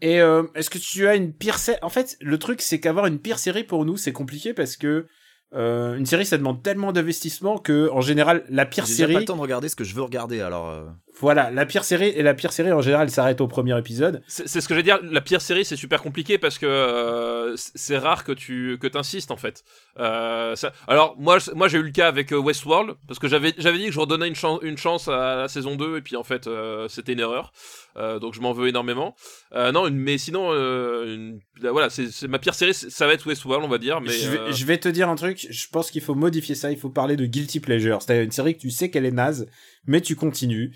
Et 0.00 0.16
est-ce 0.54 0.68
que 0.70 0.78
tu 0.78 1.06
as 1.06 1.14
une 1.14 1.32
pire 1.32 1.58
série 1.58 1.78
En 1.82 1.88
fait, 1.90 2.16
le 2.20 2.38
truc, 2.38 2.60
c'est 2.62 2.80
qu'avoir 2.80 3.06
une 3.06 3.18
pire 3.20 3.38
série 3.38 3.62
pour 3.64 3.84
nous, 3.84 3.96
c'est 3.96 4.12
compliqué 4.12 4.52
parce 4.52 4.76
que 4.76 5.06
euh, 5.54 5.96
une 5.96 6.06
série, 6.06 6.26
ça 6.26 6.36
demande 6.38 6.62
tellement 6.62 6.92
d'investissement 6.92 7.58
que, 7.58 7.88
en 7.92 8.00
général, 8.00 8.44
la 8.48 8.66
pire 8.66 8.86
J'ai 8.86 8.92
déjà 8.94 9.04
pas 9.04 9.08
série, 9.12 9.22
le 9.22 9.26
temps 9.26 9.36
de 9.36 9.40
regarder 9.42 9.68
ce 9.68 9.76
que 9.76 9.84
je 9.84 9.94
veux 9.94 10.02
regarder, 10.02 10.40
alors. 10.40 10.68
euh, 10.70 10.84
voilà, 11.20 11.52
la 11.52 11.64
pire 11.64 11.84
série 11.84 12.08
et 12.08 12.22
la 12.22 12.34
pire 12.34 12.52
série 12.52 12.72
en 12.72 12.80
général, 12.80 13.08
s'arrête 13.08 13.40
au 13.40 13.46
premier 13.46 13.78
épisode. 13.78 14.20
C'est 14.26 14.48
ce 14.60 14.66
que 14.66 14.74
je 14.74 14.80
vais 14.80 14.82
dire. 14.82 14.98
La 15.04 15.20
pire 15.20 15.40
série, 15.40 15.64
c'est 15.64 15.76
super 15.76 16.02
compliqué 16.02 16.38
parce 16.38 16.58
que 16.58 16.66
euh, 16.66 17.54
c'est- 17.56 17.98
rare 17.98 18.24
que 18.24 18.32
tu 18.32 18.78
que 18.80 18.88
t'insistes 18.88 19.30
en 19.30 19.36
fait. 19.36 19.62
Euh, 20.00 20.56
ça- 20.56 20.72
alors 20.88 21.14
moi, 21.16 21.38
moi 21.54 21.68
j'ai 21.68 21.78
eu 21.78 21.82
le 21.84 21.92
cas 21.92 22.08
avec 22.08 22.32
Westworld 22.32 22.96
parce 23.06 23.20
que 23.20 23.28
j'avais 23.28 23.54
j'avais 23.58 23.78
dit 23.78 23.86
que 23.86 23.92
je 23.92 24.00
redonnais 24.00 24.26
une, 24.26 24.34
chan- 24.34 24.58
une 24.62 24.76
chance 24.76 25.06
à 25.06 25.36
la 25.36 25.46
saison 25.48 25.76
2 25.76 25.98
et 25.98 26.00
puis 26.02 26.16
en 26.16 26.24
fait 26.24 26.48
euh, 26.48 26.88
c'était 26.88 27.12
une 27.12 27.20
erreur. 27.20 27.52
Euh, 27.96 28.18
donc 28.18 28.34
je 28.34 28.40
m'en 28.40 28.52
veux 28.52 28.66
énormément. 28.68 29.14
Euh, 29.52 29.70
non, 29.70 29.86
une- 29.86 29.96
mais 29.96 30.18
sinon, 30.18 30.48
euh, 30.52 31.14
une- 31.14 31.38
là, 31.60 31.70
voilà, 31.70 31.90
c'est 31.90 32.26
ma 32.26 32.38
pire 32.40 32.54
série, 32.54 32.74
ça 32.74 33.06
va 33.06 33.12
être 33.12 33.24
Westworld, 33.26 33.64
on 33.64 33.68
va 33.68 33.78
dire. 33.78 34.00
Mais 34.00 34.10
je, 34.10 34.30
vais, 34.30 34.52
je 34.52 34.64
vais 34.66 34.78
te 34.78 34.88
dire 34.88 35.08
un 35.08 35.14
truc, 35.14 35.46
je 35.48 35.66
pense 35.70 35.90
qu'il 35.92 36.02
faut 36.02 36.14
modifier 36.16 36.54
ça, 36.56 36.72
il 36.72 36.78
faut 36.78 36.90
parler 36.90 37.16
de 37.16 37.24
guilty 37.26 37.60
pleasure. 37.60 38.02
C'est-à-dire 38.02 38.24
une 38.24 38.32
série 38.32 38.56
que 38.56 38.60
tu 38.60 38.70
sais 38.70 38.90
qu'elle 38.90 39.06
est 39.06 39.12
naze, 39.12 39.46
mais 39.86 40.00
tu 40.00 40.16
continues. 40.16 40.74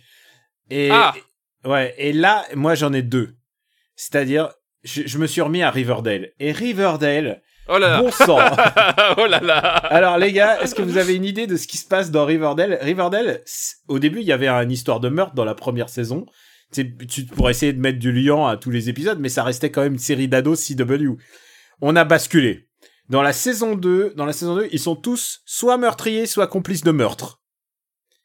Et, 0.71 0.91
Ah 0.93 1.15
ouais, 1.65 1.95
et 1.99 2.13
là, 2.13 2.45
moi 2.55 2.75
j'en 2.77 2.93
ai 2.93 3.03
deux. 3.03 3.35
C'est-à-dire, 3.97 4.51
je, 4.85 5.03
je 5.07 5.19
me 5.19 5.27
suis 5.27 5.41
remis 5.41 5.63
à 5.63 5.71
Riverdale. 5.71 6.31
Et 6.39 6.53
Riverdale, 6.53 7.43
oh 7.69 7.79
là 7.79 7.89
là, 7.91 8.01
bon 8.01 8.11
sang 8.13 8.39
oh 9.19 9.27
là 9.27 9.41
là. 9.41 9.59
Alors 9.59 10.19
les 10.19 10.33
gars, 10.33 10.61
est-ce 10.63 10.75
que 10.77 10.83
vous 10.83 10.99
avez 10.99 11.15
une 11.17 11.25
idée 11.25 11.49
de 11.49 11.57
ce 11.57 11.67
qui 11.67 11.79
se 11.79 11.87
passe 11.89 12.11
dans 12.13 12.25
Riverdale? 12.25 12.79
Riverdale, 12.81 13.43
au 13.89 13.99
début, 13.99 14.21
il 14.21 14.27
y 14.27 14.33
avait 14.33 14.49
une 14.49 14.71
histoire 14.71 15.01
de 15.01 15.09
meurtre 15.09 15.35
dans 15.35 15.45
la 15.45 15.55
première 15.57 15.89
saison. 15.89 16.27
Tu 16.73 17.25
pourrais 17.35 17.53
essayer 17.53 17.73
de 17.73 17.81
mettre 17.81 17.99
du 17.99 18.13
liant 18.13 18.47
à 18.47 18.57
tous 18.57 18.71
les 18.71 18.89
épisodes, 18.89 19.19
mais 19.21 19.29
ça 19.29 19.43
restait 19.43 19.71
quand 19.71 19.83
même 19.83 19.95
une 19.95 19.99
série 19.99 20.29
d'ados 20.29 20.67
CW. 20.67 21.17
On 21.81 21.97
a 21.97 22.05
basculé. 22.05 22.69
Dans 23.09 23.23
la 23.23 23.33
saison 23.33 23.75
2, 23.75 24.13
dans 24.17 24.27
la 24.27 24.35
saison 24.35 24.57
2, 24.57 24.69
ils 24.71 24.79
sont 24.79 24.97
tous 24.97 25.41
soit 25.47 25.79
meurtriers, 25.79 26.27
soit 26.27 26.47
complices 26.47 26.85
de 26.85 26.91
meurtre. 26.91 27.41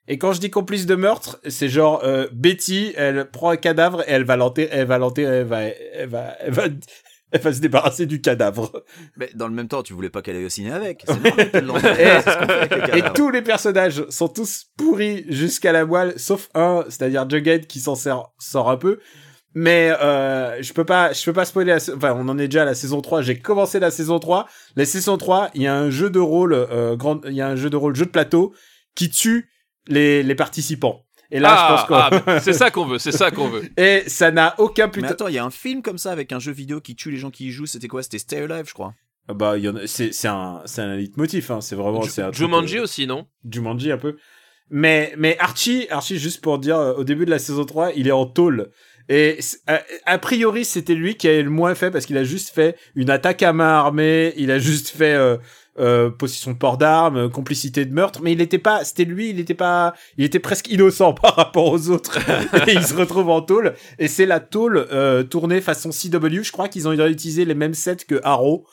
Et 0.10 0.18
quand 0.18 0.34
je 0.34 0.42
dis 0.42 0.50
complices 0.50 0.86
de 0.86 0.96
meurtre, 0.96 1.40
c'est 1.48 1.70
genre 1.70 2.04
euh, 2.04 2.28
Betty, 2.34 2.92
elle 2.98 3.30
prend 3.32 3.52
un 3.52 3.56
cadavre 3.56 4.02
et 4.02 4.12
elle 4.12 4.26
va 4.26 4.36
l'enterrer, 4.36 4.70
elle 4.74 4.88
va 4.88 4.98
l'enterrer, 4.98 5.38
elle 5.38 5.48
va, 5.48 5.62
elle 5.62 6.52
va, 6.52 6.68
elle 7.34 7.42
va 7.42 7.52
se 7.52 7.60
débarrasser 7.60 8.06
du 8.06 8.22
cadavre. 8.22 8.84
Mais 9.18 9.30
dans 9.36 9.48
le 9.48 9.54
même 9.54 9.68
temps, 9.68 9.84
tu 9.84 9.94
voulais 9.94 10.10
pas 10.10 10.22
qu'elle 10.22 10.36
aille 10.38 10.46
au 10.46 10.50
ciné 10.50 10.72
avec. 10.72 11.04
L'envoie. 11.62 11.92
Et- 12.00 13.14
tous 13.14 13.30
les 13.32 13.42
personnages 13.42 14.06
sont 14.10 14.28
tous 14.28 14.68
pourris 14.78 15.26
jusqu'à 15.28 15.72
la 15.72 15.86
moelle, 15.86 16.14
sauf 16.18 16.50
un, 16.54 16.86
c'est-à-dire 16.88 17.30
Jughead 17.30 17.68
qui 17.68 17.80
s'en 17.80 17.96
sort, 17.96 18.34
sort 18.40 18.70
un 18.70 18.78
peu. 18.78 19.00
Mais 19.56 19.92
euh, 20.02 20.62
je 20.62 20.74
peux 20.74 20.86
pas, 20.86 21.14
je 21.14 21.24
peux 21.26 21.34
pas 21.34 21.46
spoiler. 21.46 21.72
La, 21.74 21.96
enfin, 21.96 22.16
on 22.18 22.28
en 22.30 22.38
est 22.40 22.48
déjà 22.48 22.64
à 22.64 22.66
la 22.66 22.76
saison 22.76 23.02
3. 23.02 23.22
J'ai 23.22 23.40
commencé 23.40 23.80
la 23.80 23.92
saison 23.92 24.20
3. 24.20 24.48
La 24.76 24.86
saison 24.86 25.18
3, 25.18 25.52
il 25.54 25.62
y 25.64 25.68
a 25.68 25.76
un 25.76 25.90
jeu 25.90 26.10
de 26.10 26.20
rôle, 26.20 26.54
euh, 26.54 26.96
grand, 26.96 27.24
il 27.26 27.34
y 27.34 27.42
a 27.42 27.48
un 27.48 27.56
jeu 27.56 27.70
de 27.70 27.76
rôle, 27.76 27.96
jeu 27.96 28.06
de 28.06 28.10
plateau 28.12 28.54
qui 28.96 29.10
tue 29.10 29.50
les, 29.88 30.24
les 30.24 30.36
participants. 30.36 31.02
Et 31.34 31.40
là, 31.40 31.50
ah, 31.58 31.78
je 31.82 31.88
pense 31.88 32.00
ah, 32.00 32.22
mais 32.28 32.40
c'est 32.40 32.54
ça 32.54 32.70
qu'on 32.72 32.86
veut, 32.86 33.00
c'est 33.00 33.12
ça 33.12 33.32
qu'on 33.32 33.50
veut. 33.50 33.64
et 33.78 34.04
ça 34.08 34.32
n'a 34.32 34.56
aucun 34.60 34.86
Mais 34.86 34.92
putain. 34.92 35.08
attends, 35.08 35.28
il 35.28 35.34
y 35.34 35.40
a 35.40 35.44
un 35.44 35.50
film 35.50 35.82
comme 35.82 35.98
ça 35.98 36.12
avec 36.12 36.32
un 36.32 36.40
jeu 36.40 36.52
vidéo 36.52 36.80
qui 36.80 36.96
tue 36.96 37.10
les 37.12 37.18
gens 37.18 37.32
qui 37.32 37.48
y 37.48 37.50
jouent. 37.52 37.66
C'était 37.66 37.88
quoi? 37.88 38.04
C'était 38.04 38.20
Stay 38.20 38.38
Alive, 38.38 38.68
je 38.68 38.74
crois. 38.74 38.94
Ah 39.28 39.34
Bah, 39.34 39.58
il 39.58 39.64
y 39.64 39.70
en 39.70 39.76
a- 39.76 39.88
c'est 39.88 40.14
c'est 40.14 40.28
un, 40.28 40.62
c'est 40.66 40.82
un 40.82 40.96
leitmotiv. 40.96 41.52
Hein. 41.52 41.60
C'est 41.62 41.76
vraiment, 41.76 42.04
c'est 42.04 42.22
un 42.22 42.32
Jumanji 42.32 42.78
euh, 42.78 42.84
aussi, 42.84 43.08
non? 43.08 43.26
Jumanji 43.50 43.92
un 43.92 43.98
peu. 43.98 44.16
Mais, 44.70 45.14
mais 45.18 45.36
Archie, 45.40 45.88
Archie, 45.90 46.18
juste 46.20 46.42
pour 46.42 46.58
dire, 46.60 46.78
euh, 46.78 46.94
au 46.94 47.04
début 47.04 47.26
de 47.26 47.32
la 47.32 47.40
saison 47.40 47.66
3, 47.66 47.92
il 47.96 48.08
est 48.08 48.12
en 48.12 48.26
tôle. 48.26 48.70
Et 49.10 49.42
c- 49.42 49.58
a, 49.68 49.82
a 50.06 50.18
priori, 50.18 50.64
c'était 50.66 50.96
lui 50.96 51.16
qui 51.16 51.28
avait 51.28 51.44
le 51.44 51.50
moins 51.50 51.76
fait 51.76 51.92
parce 51.92 52.06
qu'il 52.06 52.18
a 52.18 52.24
juste 52.24 52.50
fait 52.54 52.78
une 52.96 53.10
attaque 53.10 53.44
à 53.44 53.54
main 53.54 53.74
armée, 53.74 54.34
il 54.38 54.50
a 54.52 54.60
juste 54.60 54.90
fait 54.90 55.14
euh, 55.14 55.38
euh, 55.80 56.10
possession 56.10 56.52
de 56.52 56.58
port 56.58 56.78
d'armes, 56.78 57.18
euh, 57.18 57.30
complicité 57.30 57.86
de 57.86 57.94
meurtre, 57.94 58.20
mais 58.22 58.34
il 58.34 58.42
était 58.42 58.60
pas, 58.60 58.84
c'était 58.84 59.06
lui, 59.06 59.32
il 59.32 59.40
était 59.40 59.54
pas, 59.54 59.94
il 60.18 60.24
était 60.24 60.40
presque 60.40 60.70
innocent 60.70 61.14
par 61.22 61.36
rapport 61.36 61.72
aux 61.72 61.90
autres. 61.90 62.20
et 62.68 62.74
il 62.74 62.84
se 62.84 62.94
retrouve 62.94 63.30
en 63.30 63.42
tôle. 63.42 63.74
Et 64.00 64.08
c'est 64.08 64.26
la 64.26 64.40
tôle 64.40 64.86
euh, 64.92 65.24
tournée 65.24 65.62
façon 65.62 65.90
CW. 65.90 66.44
Je 66.44 66.52
crois 66.52 66.68
qu'ils 66.68 66.88
ont 66.88 66.94
utilisé 66.94 67.46
les 67.46 67.56
mêmes 67.56 67.74
sets 67.74 68.06
que 68.08 68.20
Arrow. 68.24 68.66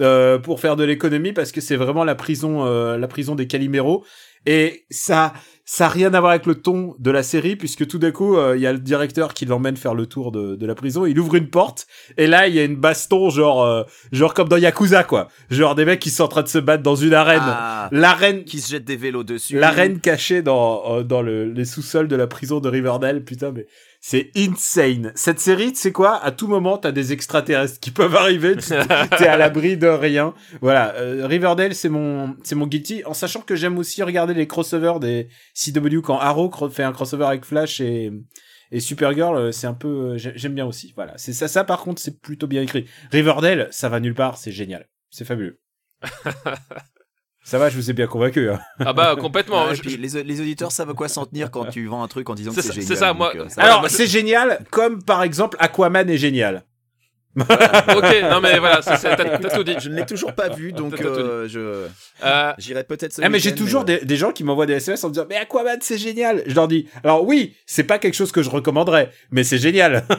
euh, 0.00 0.38
pour 0.38 0.58
faire 0.58 0.74
de 0.74 0.82
l'économie 0.82 1.32
parce 1.32 1.52
que 1.52 1.60
c'est 1.60 1.76
vraiment 1.76 2.02
la 2.02 2.16
prison 2.16 2.66
euh, 2.66 2.98
la 2.98 3.06
prison 3.06 3.36
des 3.36 3.46
Caliméros 3.46 4.04
et 4.44 4.86
ça 4.90 5.32
ça 5.66 5.86
a 5.86 5.88
rien 5.88 6.12
à 6.12 6.20
voir 6.20 6.32
avec 6.32 6.44
le 6.46 6.56
ton 6.56 6.94
de 6.98 7.10
la 7.10 7.22
série 7.22 7.56
puisque 7.56 7.86
tout 7.86 7.98
d'un 7.98 8.10
coup 8.10 8.36
euh, 8.36 8.54
il 8.56 8.62
y 8.62 8.66
a 8.66 8.72
le 8.72 8.78
directeur 8.78 9.32
qui 9.32 9.46
l'emmène 9.46 9.76
faire 9.76 9.94
le 9.94 10.04
tour 10.06 10.30
de, 10.30 10.56
de 10.56 10.66
la 10.66 10.74
prison 10.74 11.06
il 11.06 11.18
ouvre 11.18 11.36
une 11.36 11.48
porte 11.48 11.86
et 12.18 12.26
là 12.26 12.48
il 12.48 12.54
y 12.54 12.58
a 12.58 12.64
une 12.64 12.76
baston 12.76 13.30
genre 13.30 13.62
euh, 13.62 13.82
genre 14.12 14.34
comme 14.34 14.48
dans 14.48 14.58
Yakuza 14.58 15.04
quoi. 15.04 15.28
Genre 15.50 15.74
des 15.74 15.84
mecs 15.86 16.00
qui 16.00 16.10
sont 16.10 16.24
en 16.24 16.28
train 16.28 16.42
de 16.42 16.48
se 16.48 16.58
battre 16.58 16.82
dans 16.82 16.96
une 16.96 17.14
arène. 17.14 17.40
Ah, 17.42 17.88
l'arène 17.92 18.44
qui 18.44 18.60
se 18.60 18.70
jette 18.70 18.84
des 18.84 18.96
vélos 18.96 19.24
dessus. 19.24 19.58
l'arène 19.58 20.00
cachée 20.00 20.42
dans 20.42 20.98
euh, 20.98 21.02
dans 21.02 21.22
le, 21.22 21.44
les 21.50 21.64
sous-sols 21.64 22.08
de 22.08 22.16
la 22.16 22.26
prison 22.26 22.60
de 22.60 22.68
Riverdale. 22.68 23.24
Putain 23.24 23.52
mais 23.52 23.66
c'est 24.06 24.30
insane. 24.36 25.12
Cette 25.14 25.40
série 25.40 25.72
tu 25.72 25.78
sais 25.78 25.90
quoi? 25.90 26.22
À 26.22 26.30
tout 26.30 26.46
moment 26.46 26.76
t'as 26.76 26.92
des 26.92 27.14
extraterrestres 27.14 27.80
qui 27.80 27.90
peuvent 27.90 28.14
arriver. 28.14 28.54
T'es 29.18 29.26
à 29.26 29.38
l'abri 29.38 29.78
de 29.78 29.86
rien. 29.86 30.34
Voilà. 30.60 30.94
Euh, 30.96 31.26
Riverdale 31.26 31.74
c'est 31.74 31.88
mon 31.88 32.36
c'est 32.44 32.54
mon 32.54 32.66
guilty. 32.66 33.02
En 33.06 33.14
sachant 33.14 33.40
que 33.40 33.56
j'aime 33.56 33.78
aussi 33.78 34.02
regarder 34.02 34.34
les 34.34 34.46
crossovers 34.46 35.00
des 35.00 35.28
CW 35.54 36.00
quand 36.02 36.18
Arrow 36.18 36.50
fait 36.68 36.82
un 36.82 36.92
crossover 36.92 37.24
avec 37.24 37.46
Flash 37.46 37.80
et 37.80 38.12
et 38.70 38.80
Supergirl 38.80 39.36
euh, 39.38 39.52
c'est 39.52 39.66
un 39.66 39.72
peu 39.72 39.88
euh, 39.88 40.18
j'ai- 40.18 40.32
j'aime 40.36 40.54
bien 40.54 40.66
aussi. 40.66 40.92
Voilà. 40.94 41.14
C'est 41.16 41.32
ça 41.32 41.48
ça 41.48 41.64
par 41.64 41.80
contre 41.80 42.02
c'est 42.02 42.20
plutôt 42.20 42.46
bien 42.46 42.60
écrit. 42.60 42.84
Riverdale 43.10 43.68
ça 43.70 43.88
va 43.88 44.00
nulle 44.00 44.14
part. 44.14 44.36
C'est 44.36 44.52
génial. 44.52 44.86
C'est 45.08 45.24
fabuleux 45.24 45.60
Ça 47.46 47.58
va, 47.58 47.68
je 47.68 47.76
vous 47.76 47.90
ai 47.90 47.92
bien 47.92 48.06
convaincu. 48.06 48.50
hein. 48.50 48.58
Ah 48.80 48.92
bah 48.94 49.16
complètement. 49.20 49.66
Ouais, 49.66 49.74
Je- 49.74 49.82
puis 49.82 49.96
les, 49.98 50.22
les 50.22 50.40
auditeurs 50.40 50.72
savent 50.72 50.88
à 50.90 50.94
quoi 50.94 51.08
s'en 51.08 51.26
tenir 51.26 51.50
quand 51.50 51.66
tu 51.66 51.86
vends 51.86 52.02
un 52.02 52.08
truc 52.08 52.28
en 52.30 52.34
disant 52.34 52.52
que 52.54 52.62
C'est 52.62 52.72
génial. 52.72 52.86
c'est 52.88 52.96
ça, 52.96 53.08
donc, 53.08 53.18
moi- 53.18 53.32
euh, 53.36 53.48
ça 53.50 53.62
Alors, 53.62 53.88
c'est 53.90 54.06
génial, 54.06 54.64
comme 54.70 55.02
par 55.02 55.22
exemple 55.22 55.56
Aquaman 55.60 56.08
est 56.08 56.16
génial. 56.16 56.64
Ok, 57.36 58.22
non 58.30 58.40
mais 58.40 58.58
voilà, 58.58 58.80
t'as 58.80 59.50
tout 59.50 59.64
dit. 59.64 59.74
Je 59.80 59.88
ne 59.88 59.96
l'ai 59.96 60.06
toujours 60.06 60.34
pas 60.34 60.48
vu, 60.48 60.72
donc 60.72 61.00
euh, 61.00 61.48
je 61.48 61.88
Euh, 62.24 62.52
j'irai 62.58 62.84
peut-être. 62.84 63.12
ce 63.12 63.22
Ah, 63.22 63.28
mais 63.28 63.40
j'ai 63.40 63.54
toujours 63.54 63.84
des, 63.84 63.98
des 64.04 64.16
gens 64.16 64.30
qui 64.30 64.44
m'envoient 64.44 64.66
des 64.66 64.74
SMS 64.74 65.02
en 65.02 65.08
me 65.08 65.14
disant 65.14 65.26
Mais 65.28 65.36
Aquaman, 65.36 65.78
c'est 65.80 65.98
génial 65.98 66.42
Je 66.46 66.54
leur 66.54 66.68
dis 66.68 66.88
Alors, 67.02 67.24
oui, 67.26 67.56
c'est 67.66 67.84
pas 67.84 67.98
quelque 67.98 68.14
chose 68.14 68.30
que 68.30 68.42
je 68.42 68.50
recommanderais, 68.50 69.10
mais 69.30 69.44
c'est 69.44 69.58
génial. 69.58 70.04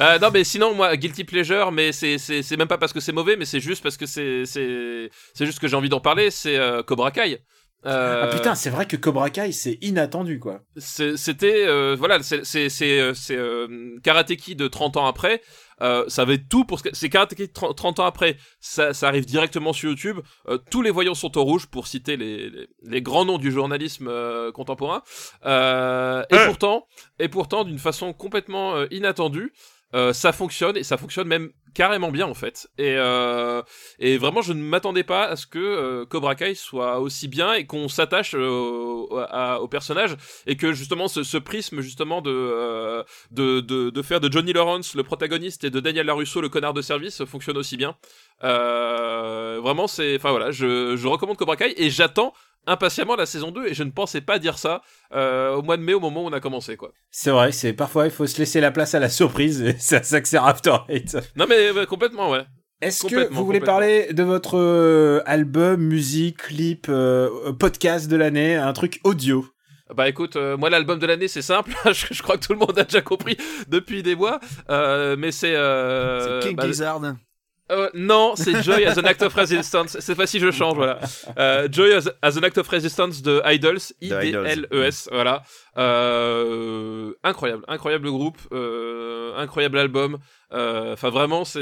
Euh, 0.00 0.18
non, 0.18 0.30
mais 0.32 0.44
sinon, 0.44 0.74
moi, 0.74 0.96
guilty 0.96 1.24
pleasure, 1.24 1.70
mais 1.70 1.92
c'est 1.92 2.18
c'est 2.18 2.42
c'est 2.42 2.56
même 2.56 2.68
pas 2.68 2.78
parce 2.78 2.92
que 2.92 3.00
c'est 3.00 3.12
mauvais, 3.12 3.36
mais 3.36 3.44
c'est 3.44 3.60
juste 3.60 3.82
parce 3.82 3.96
que 3.96 4.06
c'est 4.06 4.44
c'est 4.44 5.10
c'est 5.34 5.46
juste 5.46 5.60
que 5.60 5.68
j'ai 5.68 5.76
envie 5.76 5.88
d'en 5.88 6.00
parler. 6.00 6.30
C'est 6.30 6.56
euh, 6.58 6.82
Cobra 6.82 7.10
Kai. 7.10 7.38
Euh, 7.86 8.22
Ah 8.24 8.26
putain, 8.34 8.54
c'est 8.54 8.70
vrai 8.70 8.86
que 8.86 8.96
Cobra 8.96 9.30
Kai, 9.30 9.52
c'est 9.52 9.78
inattendu, 9.82 10.38
quoi. 10.38 10.60
c'était 10.76 11.66
euh, 11.66 11.94
voilà, 11.98 12.22
c'est 12.22 12.44
c'est 12.44 12.68
c'est 12.68 12.98
euh, 12.98 13.12
euh, 13.30 13.98
Karate 14.02 14.34
Kid 14.36 14.70
30 14.70 14.96
ans 14.96 15.06
après. 15.06 15.42
Euh, 15.82 16.04
ça 16.06 16.24
va 16.24 16.34
être 16.34 16.48
tout 16.48 16.64
pour 16.64 16.78
ce 16.78 16.84
que 16.84 16.94
c'est 16.94 17.08
Karate 17.08 17.34
Kid 17.34 17.52
30, 17.52 17.76
30 17.76 18.00
ans 18.00 18.04
après. 18.06 18.36
Ça, 18.60 18.94
ça 18.94 19.08
arrive 19.08 19.26
directement 19.26 19.72
sur 19.72 19.90
YouTube. 19.90 20.20
Euh, 20.48 20.56
tous 20.70 20.82
les 20.82 20.90
voyants 20.90 21.14
sont 21.14 21.36
au 21.36 21.42
rouge 21.44 21.66
pour 21.66 21.86
citer 21.88 22.16
les, 22.16 22.48
les, 22.48 22.68
les 22.84 23.02
grands 23.02 23.24
noms 23.24 23.38
du 23.38 23.50
journalisme 23.50 24.06
euh, 24.08 24.52
contemporain. 24.52 25.02
Euh, 25.44 26.22
et 26.30 26.36
pourtant, 26.46 26.86
et 27.18 27.28
pourtant, 27.28 27.64
d'une 27.64 27.78
façon 27.80 28.12
complètement 28.12 28.76
euh, 28.76 28.86
inattendue, 28.92 29.52
euh, 29.94 30.12
ça 30.12 30.32
fonctionne 30.32 30.76
et 30.76 30.82
ça 30.82 30.96
fonctionne 30.96 31.28
même 31.28 31.50
carrément 31.72 32.10
bien 32.10 32.26
en 32.26 32.34
fait. 32.34 32.68
Et, 32.78 32.96
euh, 32.96 33.62
et 34.00 34.18
vraiment, 34.18 34.42
je 34.42 34.52
ne 34.52 34.60
m'attendais 34.60 35.04
pas 35.04 35.24
à 35.24 35.36
ce 35.36 35.46
que 35.46 35.58
euh, 35.58 36.04
Cobra 36.04 36.34
Kai 36.34 36.54
soit 36.54 36.98
aussi 36.98 37.28
bien 37.28 37.52
et 37.54 37.64
qu'on 37.64 37.88
s'attache 37.88 38.34
au, 38.34 39.68
personnage 39.70 40.16
et 40.46 40.56
que 40.56 40.72
justement 40.72 41.08
ce, 41.08 41.38
prisme 41.38 41.80
justement 41.80 42.22
de, 42.22 43.04
de, 43.30 43.60
de, 43.60 43.90
de 43.90 44.02
faire 44.02 44.20
de 44.20 44.30
Johnny 44.30 44.52
Lawrence 44.52 44.94
le 44.94 45.02
protagoniste 45.02 45.64
et 45.64 45.70
de 45.70 45.80
Daniel 45.80 46.06
Larusso 46.06 46.40
le 46.40 46.48
connard 46.48 46.74
de 46.74 46.82
service 46.82 47.24
fonctionne 47.24 47.56
aussi 47.56 47.76
bien. 47.76 47.96
Vraiment, 48.40 49.86
c'est, 49.86 50.16
enfin 50.16 50.30
voilà, 50.30 50.50
je, 50.50 50.96
je 50.96 51.06
recommande 51.06 51.36
Cobra 51.36 51.56
Kai 51.56 51.74
et 51.76 51.90
j'attends 51.90 52.34
impatiemment 52.66 53.16
la 53.16 53.26
saison 53.26 53.50
2 53.50 53.66
et 53.66 53.74
je 53.74 53.82
ne 53.82 53.90
pensais 53.90 54.20
pas 54.20 54.38
dire 54.38 54.58
ça 54.58 54.82
euh, 55.14 55.54
au 55.54 55.62
mois 55.62 55.76
de 55.76 55.82
mai 55.82 55.94
au 55.94 56.00
moment 56.00 56.24
où 56.24 56.28
on 56.28 56.32
a 56.32 56.40
commencé 56.40 56.76
quoi. 56.76 56.92
C'est 57.10 57.30
vrai, 57.30 57.52
c'est 57.52 57.72
parfois 57.72 58.06
il 58.06 58.10
faut 58.10 58.26
se 58.26 58.38
laisser 58.38 58.60
la 58.60 58.70
place 58.70 58.94
à 58.94 59.00
la 59.00 59.08
surprise 59.08 59.62
et 59.62 59.76
ça, 59.78 60.02
ça 60.02 60.20
que 60.20 60.28
sert 60.28 60.44
After 60.44 60.76
Eight. 60.88 61.16
Non 61.36 61.46
mais 61.48 61.86
complètement 61.86 62.30
ouais. 62.30 62.44
Est-ce 62.80 63.06
que 63.06 63.32
vous 63.32 63.46
voulez 63.46 63.60
parler 63.60 64.12
de 64.12 64.22
votre 64.22 64.58
euh, 64.58 65.22
album, 65.26 65.80
musique, 65.80 66.36
clip, 66.38 66.86
euh, 66.88 67.52
podcast 67.52 68.08
de 68.08 68.16
l'année, 68.16 68.56
un 68.56 68.72
truc 68.72 69.00
audio? 69.04 69.46
Bah 69.94 70.08
écoute, 70.08 70.36
euh, 70.36 70.56
moi 70.56 70.70
l'album 70.70 70.98
de 70.98 71.06
l'année 71.06 71.28
c'est 71.28 71.42
simple, 71.42 71.72
je, 71.86 72.06
je 72.10 72.22
crois 72.22 72.36
que 72.36 72.44
tout 72.44 72.52
le 72.52 72.58
monde 72.58 72.78
a 72.78 72.84
déjà 72.84 73.02
compris 73.02 73.36
depuis 73.68 74.02
des 74.02 74.16
mois, 74.16 74.40
euh, 74.70 75.14
mais 75.18 75.30
c'est... 75.30 75.54
Euh, 75.54 76.40
C'est 76.40 76.48
King 76.48 76.56
bah, 76.56 76.66
Gizzard. 76.66 77.00
Euh, 77.70 77.88
non, 77.94 78.34
c'est 78.36 78.62
Joy 78.62 78.84
as 78.84 78.98
an 78.98 79.04
Act 79.04 79.22
of 79.22 79.32
Resistance, 79.34 79.98
cette 79.98 80.16
fois-ci 80.16 80.38
je 80.38 80.50
change, 80.50 80.76
voilà. 80.76 81.00
Euh, 81.38 81.66
Joy 81.70 81.92
as, 81.94 82.10
as 82.22 82.36
an 82.38 82.42
Act 82.42 82.58
of 82.58 82.68
Resistance 82.68 83.22
de 83.22 83.40
Idols, 83.44 83.78
I-D-L-E-S, 84.00 85.08
voilà. 85.10 85.42
Euh, 85.76 87.12
incroyable, 87.22 87.64
incroyable 87.68 88.10
groupe, 88.10 88.38
euh, 88.52 89.34
incroyable 89.36 89.78
album, 89.78 90.18
Euh, 90.52 90.92
enfin 90.92 91.10
vraiment 91.10 91.44
c'est 91.44 91.60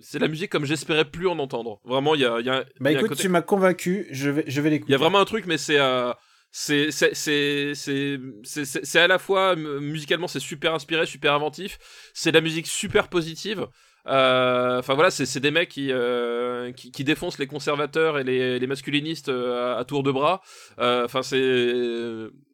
c'est 0.00 0.18
la 0.18 0.26
musique 0.28 0.50
comme 0.50 0.64
j'espérais 0.64 1.04
plus 1.04 1.28
en 1.28 1.38
entendre. 1.38 1.80
Vraiment 1.84 2.14
il 2.16 2.22
y 2.22 2.24
a, 2.24 2.40
il 2.40 2.46
y 2.46 2.50
a, 2.50 2.64
Bah 2.80 2.90
il 2.90 2.94
y 2.94 2.96
a 2.96 2.98
un 2.98 3.00
écoute, 3.00 3.10
côté- 3.10 3.22
tu 3.22 3.28
m'as 3.28 3.42
convaincu, 3.42 4.06
je 4.10 4.30
vais, 4.30 4.44
je 4.48 4.60
vais 4.60 4.70
l'écouter. 4.70 4.90
il 4.90 4.92
y 4.92 4.96
a 4.96 4.98
vraiment 4.98 5.20
un 5.20 5.24
truc, 5.24 5.44
mais 5.46 5.56
c'est 5.58 5.78
euh, 5.78 6.12
c'est 6.50 6.90
c'est 6.90 7.14
c'est 7.14 7.72
c'est 7.74 8.18
c'est 8.42 8.64
c'est- 8.64 8.84
c'est 8.84 8.98
à 8.98 9.06
la 9.06 9.18
fois 9.20 9.54
musicalement 9.54 10.26
c'est 10.26 10.40
super 10.40 10.74
inspiré, 10.74 11.06
super 11.06 11.32
inventif. 11.34 11.78
C'est 12.12 12.32
de 12.32 12.36
la 12.36 12.40
musique 12.40 12.66
super 12.66 13.06
positive. 13.08 13.66
Euh, 14.08 14.78
Enfin 14.78 14.94
voilà, 14.94 15.10
c'est 15.10 15.40
des 15.40 15.50
mecs 15.50 15.68
qui, 15.68 15.88
euh, 15.92 16.72
qui 16.72 16.90
qui 16.92 17.04
défoncent 17.04 17.38
les 17.38 17.46
conservateurs 17.46 18.18
et 18.18 18.24
les, 18.24 18.58
les 18.58 18.66
masculinistes 18.66 19.28
euh, 19.28 19.74
à, 19.76 19.78
à 19.78 19.84
tour 19.84 20.02
de 20.02 20.10
bras. 20.12 20.40
Enfin 20.78 21.22
c'est 21.22 21.72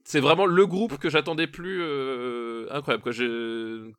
c'est 0.06 0.20
vraiment 0.20 0.44
le 0.44 0.66
groupe 0.66 0.98
que 0.98 1.08
j'attendais 1.08 1.46
plus 1.46 1.80
euh, 1.82 2.66
incroyable 2.70 3.02
quoi. 3.02 3.12
J'ai 3.12 3.26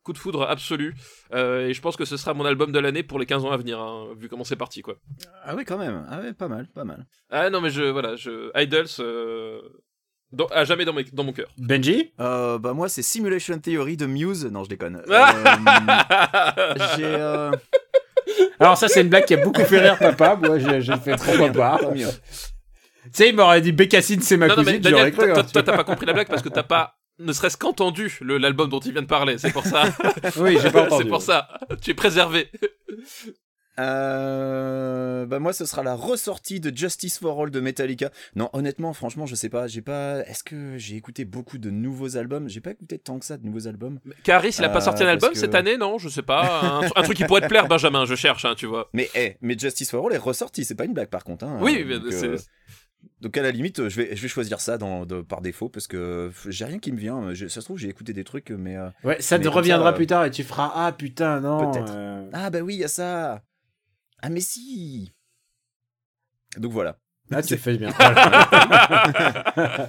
coup 0.04 0.12
de 0.12 0.18
foudre 0.18 0.42
absolu 0.42 0.94
Euh, 1.34 1.66
et 1.68 1.74
je 1.74 1.80
pense 1.80 1.96
que 1.96 2.04
ce 2.04 2.16
sera 2.16 2.32
mon 2.34 2.44
album 2.44 2.70
de 2.72 2.78
l'année 2.78 3.02
pour 3.02 3.18
les 3.18 3.26
15 3.26 3.44
ans 3.44 3.50
à 3.50 3.56
venir 3.56 3.80
hein, 3.80 4.08
vu 4.16 4.28
comment 4.28 4.44
c'est 4.44 4.56
parti 4.56 4.82
quoi. 4.82 4.96
Ah 5.44 5.54
oui, 5.56 5.64
quand 5.64 5.78
même. 5.78 6.06
Ah 6.08 6.20
ouais, 6.20 6.32
pas 6.32 6.48
mal, 6.48 6.68
pas 6.74 6.84
mal. 6.84 7.06
Ah 7.30 7.50
non 7.50 7.60
mais 7.60 7.70
je 7.70 7.82
voilà, 7.82 8.14
je 8.16 8.50
Idols 8.54 8.86
euh, 9.00 9.60
dans- 10.32 10.46
à 10.46 10.64
jamais 10.64 10.84
dans, 10.84 10.92
mes- 10.92 11.04
dans 11.04 11.24
mon 11.24 11.32
cœur. 11.32 11.48
Benji 11.58 12.12
Euh, 12.20 12.58
bah 12.58 12.72
moi, 12.72 12.88
c'est 12.88 13.02
Simulation 13.02 13.58
Theory 13.58 13.96
de 13.96 14.06
Muse. 14.06 14.44
Non, 14.46 14.64
je 14.64 14.68
déconne. 14.68 15.02
Ah 15.10 16.54
Euh, 16.58 16.74
J'ai. 16.96 17.04
euh, 17.04 17.50
Alors 18.60 18.76
ça 18.76 18.88
c'est 18.88 19.02
une 19.02 19.08
blague 19.08 19.24
qui 19.24 19.34
a 19.34 19.36
beaucoup 19.44 19.62
fait 19.64 19.78
rire 19.78 19.98
papa, 19.98 20.34
moi 20.36 20.58
j'ai 20.58 20.80
j'ai 20.80 20.96
fait 20.96 21.14
trop 21.16 21.36
papa. 21.52 21.78
Tu 21.94 22.04
sais, 23.12 23.28
il 23.28 23.36
m'aurait 23.36 23.60
dit 23.60 23.70
Bécassine 23.70 24.20
c'est 24.20 24.36
ma 24.36 24.48
non, 24.48 24.56
non, 24.56 24.62
mais 24.64 24.78
cousine, 24.78 24.82
j'aurais 24.90 25.10
Daniel, 25.10 25.12
cru. 25.14 25.32
toi, 25.32 25.38
hein, 25.42 25.46
toi, 25.52 25.62
t'as 25.62 25.76
pas 25.76 25.84
compris 25.84 26.06
la 26.06 26.12
blague 26.12 26.26
parce 26.28 26.42
que 26.42 26.48
t'as 26.48 26.64
pas 26.64 26.96
ne 27.20 27.32
serait-ce 27.32 27.56
qu'entendu 27.56 28.18
le- 28.20 28.36
l'album 28.38 28.68
dont 28.68 28.80
il 28.80 28.92
vient 28.92 29.02
de 29.02 29.06
parler. 29.06 29.38
C'est 29.38 29.52
pour 29.52 29.62
ça. 29.64 29.84
Oui, 30.38 30.58
j'ai 30.60 30.70
pas 30.70 30.82
entendu. 30.86 31.04
c'est 31.04 31.08
pour 31.08 31.22
ça. 31.22 31.48
Tu 31.80 31.92
es 31.92 31.94
préservé. 31.94 32.50
Euh, 33.78 35.26
bah 35.26 35.38
moi, 35.38 35.52
ce 35.52 35.64
sera 35.64 35.82
la 35.82 35.94
ressortie 35.94 36.60
de 36.60 36.76
Justice 36.76 37.18
for 37.18 37.40
All 37.42 37.50
de 37.50 37.60
Metallica. 37.60 38.10
Non, 38.34 38.48
honnêtement, 38.52 38.92
franchement, 38.92 39.26
je 39.26 39.34
sais 39.34 39.48
pas. 39.48 39.66
J'ai 39.66 39.82
pas. 39.82 40.20
Est-ce 40.26 40.44
que 40.44 40.76
j'ai 40.78 40.96
écouté 40.96 41.24
beaucoup 41.24 41.58
de 41.58 41.70
nouveaux 41.70 42.16
albums? 42.16 42.48
J'ai 42.48 42.60
pas 42.60 42.70
écouté 42.72 42.98
tant 42.98 43.18
que 43.18 43.24
ça 43.24 43.36
de 43.36 43.44
nouveaux 43.44 43.66
albums. 43.68 44.00
Caris, 44.24 44.54
il 44.58 44.64
a 44.64 44.68
pas 44.68 44.78
Euh, 44.78 44.80
sorti 44.80 45.02
un 45.02 45.06
parce 45.06 45.14
album 45.14 45.32
que- 45.32 45.38
cette 45.38 45.54
année, 45.54 45.76
non 45.76 45.98
Je 45.98 46.08
sais 46.08 46.22
pas. 46.22 46.60
Un, 46.62 46.80
un 46.96 47.02
truc 47.02 47.16
qui 47.16 47.24
pourrait 47.24 47.40
te 47.42 47.48
plaire, 47.48 47.68
Benjamin. 47.68 48.04
Je 48.04 48.14
cherche, 48.14 48.44
hein, 48.44 48.54
tu 48.56 48.66
vois. 48.66 48.88
Mais 48.94 49.08
eh, 49.14 49.36
mais 49.40 49.58
Justice 49.58 49.90
for 49.90 50.06
All 50.06 50.12
est 50.14 50.18
ressorti. 50.18 50.64
C'est 50.64 50.74
pas 50.74 50.84
une 50.84 50.94
blague 50.94 51.08
par 51.08 51.24
contre. 51.24 51.44
hein. 51.44 51.58
Oui, 51.60 51.84
donc, 51.84 52.04
mais 52.06 52.10
c'est- 52.12 52.26
euh, 52.26 52.36
donc 53.20 53.36
à 53.36 53.42
la 53.42 53.50
limite, 53.50 53.88
je 53.88 54.00
vais 54.00 54.16
je 54.16 54.22
vais 54.22 54.28
choisir 54.28 54.60
ça 54.60 54.78
dans, 54.78 55.06
de- 55.06 55.20
par 55.22 55.40
défaut 55.40 55.68
parce 55.68 55.86
que 55.86 56.30
j'ai 56.48 56.64
rien 56.64 56.78
qui 56.78 56.92
me 56.92 56.98
vient. 56.98 57.32
Je- 57.34 57.46
ça 57.48 57.60
se 57.60 57.66
trouve, 57.66 57.78
j'ai 57.78 57.88
écouté 57.88 58.12
des 58.12 58.24
trucs, 58.24 58.50
mais 58.50 58.76
euh, 58.76 58.88
Ouais, 59.04 59.20
ça 59.20 59.38
Mais 59.38 59.44
te 59.44 59.48
reviendra 59.48 59.90
ça, 59.90 59.92
euh, 59.92 59.96
plus 59.96 60.06
tard 60.06 60.24
et 60.24 60.30
tu 60.30 60.42
feras 60.44 60.72
ah 60.74 60.92
putain 60.92 61.40
non. 61.40 61.70
Peut-être. 61.72 61.92
euh, 61.94 62.28
ah 62.32 62.50
bah 62.50 62.60
oui, 62.60 62.74
il 62.74 62.80
y 62.80 62.84
a 62.84 62.88
ça. 62.88 63.42
Ah 64.22 64.28
mais 64.30 64.40
si. 64.40 65.12
Donc 66.58 66.72
voilà. 66.72 66.98
Ah, 67.32 67.42
tu 67.42 67.56
fais 67.56 67.76
bien. 67.76 67.90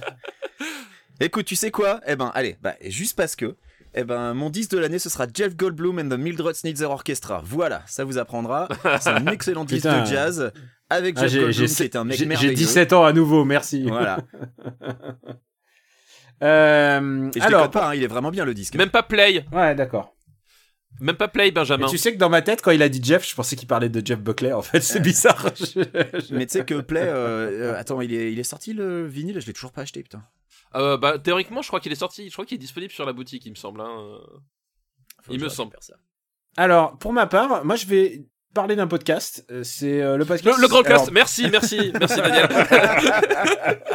Écoute, 1.20 1.46
tu 1.46 1.56
sais 1.56 1.70
quoi? 1.70 2.00
Eh 2.06 2.16
ben, 2.16 2.30
allez, 2.34 2.56
bah, 2.62 2.74
juste 2.84 3.16
parce 3.16 3.34
que, 3.36 3.56
eh 3.94 4.04
ben, 4.04 4.34
mon 4.34 4.50
10 4.50 4.68
de 4.68 4.78
l'année, 4.78 4.98
ce 4.98 5.08
sera 5.08 5.26
Jeff 5.32 5.56
Goldblum 5.56 5.98
and 5.98 6.08
the 6.08 6.18
Mildred 6.18 6.54
Snitzer 6.54 6.84
Orchestra. 6.86 7.40
Voilà, 7.44 7.82
ça 7.86 8.04
vous 8.04 8.18
apprendra. 8.18 8.68
C'est 9.00 9.08
un 9.10 9.26
excellent 9.26 9.64
disque 9.64 9.86
Putain. 9.86 10.02
de 10.02 10.06
jazz 10.06 10.52
avec 10.90 11.16
Ah, 11.18 11.22
Jeff 11.22 11.30
j'ai- 11.32 11.40
Goldblum, 11.40 11.66
j'ai- 11.68 11.74
qui 11.74 11.82
est 11.82 11.96
un 11.96 12.04
mec 12.04 12.12
j'ai- 12.16 12.24
J'ai 12.24 12.28
merveilleux. 12.28 12.54
17 12.54 12.92
ans 12.92 13.04
à 13.04 13.12
nouveau, 13.12 13.44
merci. 13.44 13.82
Voilà. 13.84 14.18
Euh, 16.40 17.30
Et 17.34 17.40
je 17.40 17.44
alors, 17.44 17.68
pas, 17.68 17.88
hein, 17.88 17.94
il 17.96 18.04
est 18.04 18.06
vraiment 18.06 18.30
bien 18.30 18.44
le 18.44 18.54
disque. 18.54 18.76
Même 18.76 18.90
pas 18.90 19.02
Play. 19.02 19.44
ouais, 19.50 19.74
d'accord. 19.74 20.14
Même 21.00 21.16
pas 21.16 21.28
Play, 21.28 21.50
Benjamin. 21.50 21.86
tu 21.86 21.96
sais 21.98 22.12
que 22.12 22.18
dans 22.18 22.28
ma 22.28 22.42
tête, 22.42 22.60
quand 22.62 22.70
il 22.72 22.82
a 22.82 22.88
dit 22.88 23.00
Jeff, 23.02 23.28
je 23.28 23.34
pensais 23.34 23.54
qu'il 23.56 23.68
parlait 23.68 23.88
de 23.88 24.04
Jeff 24.04 24.20
Buckley. 24.20 24.52
En 24.52 24.62
fait, 24.62 24.80
c'est 24.80 25.00
bizarre. 25.00 25.50
Je- 25.56 25.64
je- 25.64 26.34
Mais 26.34 26.46
tu 26.46 26.52
sais 26.54 26.64
que 26.64 26.80
Play, 26.80 27.02
euh, 27.02 27.72
euh, 27.72 27.78
attends, 27.78 28.00
il 28.00 28.12
est, 28.12 28.32
il 28.32 28.38
est 28.38 28.44
sorti 28.44 28.72
le 28.72 29.06
vinyle, 29.06 29.40
je 29.40 29.46
l'ai 29.46 29.52
toujours 29.52 29.72
pas 29.72 29.82
acheté, 29.82 30.02
putain. 30.02 30.24
Euh, 30.74 30.96
bah, 30.96 31.18
théoriquement, 31.18 31.62
je 31.62 31.68
crois 31.68 31.80
qu'il 31.80 31.92
est 31.92 31.96
sorti. 31.96 32.28
Je 32.28 32.32
crois 32.32 32.44
qu'il 32.44 32.56
est 32.56 32.58
disponible 32.58 32.92
sur 32.92 33.06
la 33.06 33.12
boutique, 33.12 33.46
il 33.46 33.50
me 33.50 33.56
semble. 33.56 33.80
Hein. 33.80 34.18
Il 35.30 35.40
me 35.40 35.48
semble. 35.48 35.76
ça. 35.80 35.94
Alors, 36.56 36.98
pour 36.98 37.12
ma 37.12 37.26
part, 37.26 37.64
moi, 37.64 37.76
je 37.76 37.86
vais 37.86 38.26
parler 38.58 38.74
d'un 38.76 38.88
podcast. 38.88 39.44
Euh, 39.52 39.62
C'est 39.62 40.02
euh, 40.02 40.16
le 40.16 40.24
podcast. 40.24 40.58
le 40.60 40.66
grand 40.68 40.82
Alors, 40.82 40.98
cast, 41.02 41.12
merci, 41.12 41.48
merci, 41.50 41.92
merci 42.00 42.16
Daniel. 42.16 42.48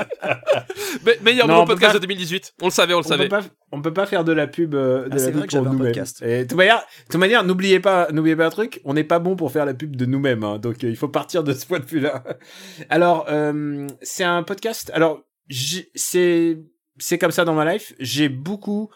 Me- 1.06 1.21
meilleur 1.23 1.47
Non, 1.47 1.56
nouveau 1.56 1.65
podcast 1.67 1.93
pas- 1.93 1.99
de 1.99 2.04
2018. 2.04 2.54
On 2.62 2.65
le 2.65 2.71
savait, 2.71 2.93
on 2.93 2.99
le 2.99 3.06
on 3.06 3.10
savait. 3.10 3.23
peut 3.28 3.30
pas, 3.38 3.41
on 3.73 3.82
peut 3.82 3.93
pas 3.93 4.06
faire 4.06 4.23
de 4.23 4.32
la 4.32 4.47
pub, 4.47 4.73
euh, 4.76 5.10
de 5.10 5.15
Ah, 5.15 5.19
c'est 5.19 5.26
la 5.26 5.32
vrai 5.32 5.41
pub 5.41 5.49
que 5.49 5.56
pour 5.58 5.63
j'avais 5.63 5.67
un 5.67 5.71
nous-mêmes. 5.73 5.88
podcast. 5.88 6.21
Et 6.21 6.38
de 6.39 6.43
toute 6.47 6.58
manière, 6.58 6.86
manière, 7.15 7.43
n'oubliez 7.43 7.80
pas, 7.80 8.08
n'oubliez 8.12 8.36
pas 8.36 8.45
un 8.45 8.49
truc, 8.49 8.80
on 8.86 8.93
n'est 8.93 9.04
pas 9.04 9.19
bon 9.19 9.36
pour 9.36 9.52
faire 9.52 9.65
la 9.65 9.73
pub 9.73 9.95
de 9.95 10.06
nous-mêmes, 10.06 10.43
hein, 10.43 10.60
donc 10.60 10.84
euh, 10.84 10.89
il 10.89 10.95
faut 10.95 11.10
partir 11.10 11.43
de 11.43 11.52
ce 11.54 11.65
point 11.65 11.80
de 11.80 11.86
vue-là. 11.86 12.23
Alors, 12.89 13.26
euh, 13.30 13.88
c'est 14.02 14.23
un 14.23 14.43
podcast. 14.43 14.91
Alors, 14.93 15.21
j'ai- 15.49 15.89
c'est 15.95 16.58
c'est 16.99 17.17
comme 17.17 17.32
ça 17.32 17.43
dans 17.43 17.54
ma 17.56 17.71
life. 17.73 17.93
J'ai 17.99 18.30
beaucoup 18.30 18.89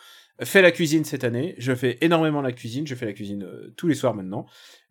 fait 0.43 0.61
la 0.61 0.71
cuisine 0.71 1.03
cette 1.03 1.23
année. 1.23 1.55
Je 1.57 1.73
fais 1.73 1.97
énormément 2.01 2.41
la 2.41 2.51
cuisine. 2.51 2.85
Je 2.85 2.95
fais 2.95 3.05
la 3.05 3.13
cuisine 3.13 3.43
euh, 3.43 3.73
tous 3.75 3.87
les 3.87 3.95
soirs 3.95 4.13
maintenant. 4.13 4.45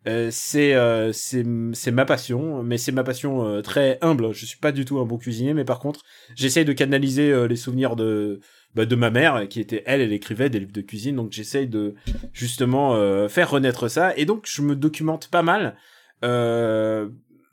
Euh, 0.07 0.29
c'est 0.31 0.73
euh, 0.73 1.11
c'est 1.13 1.91
ma 1.91 2.05
passion, 2.05 2.63
mais 2.63 2.77
c'est 2.77 2.91
ma 2.91 3.03
passion 3.03 3.61
très 3.61 3.97
humble. 4.01 4.33
Je 4.33 4.45
suis 4.45 4.57
pas 4.57 4.71
du 4.71 4.85
tout 4.85 4.99
un 4.99 5.05
bon 5.05 5.17
cuisinier, 5.17 5.53
mais 5.53 5.65
par 5.65 5.79
contre, 5.79 6.03
j'essaye 6.35 6.65
de 6.65 6.73
canaliser 6.73 7.47
les 7.47 7.55
souvenirs 7.55 7.95
de 7.95 8.39
bah, 8.75 8.85
de 8.85 8.95
ma 8.95 9.09
mère, 9.09 9.47
qui 9.49 9.59
était 9.59 9.83
elle, 9.85 10.01
elle 10.01 10.13
écrivait 10.13 10.49
des 10.49 10.59
livres 10.59 10.71
de 10.71 10.81
cuisine, 10.81 11.15
donc 11.15 11.31
j'essaye 11.31 11.67
de 11.67 11.95
justement 12.31 13.27
faire 13.27 13.49
renaître 13.49 13.89
ça. 13.89 14.15
Et 14.15 14.25
donc 14.25 14.45
je 14.45 14.61
me 14.61 14.75
documente 14.75 15.29
pas 15.29 15.43
mal. 15.43 15.75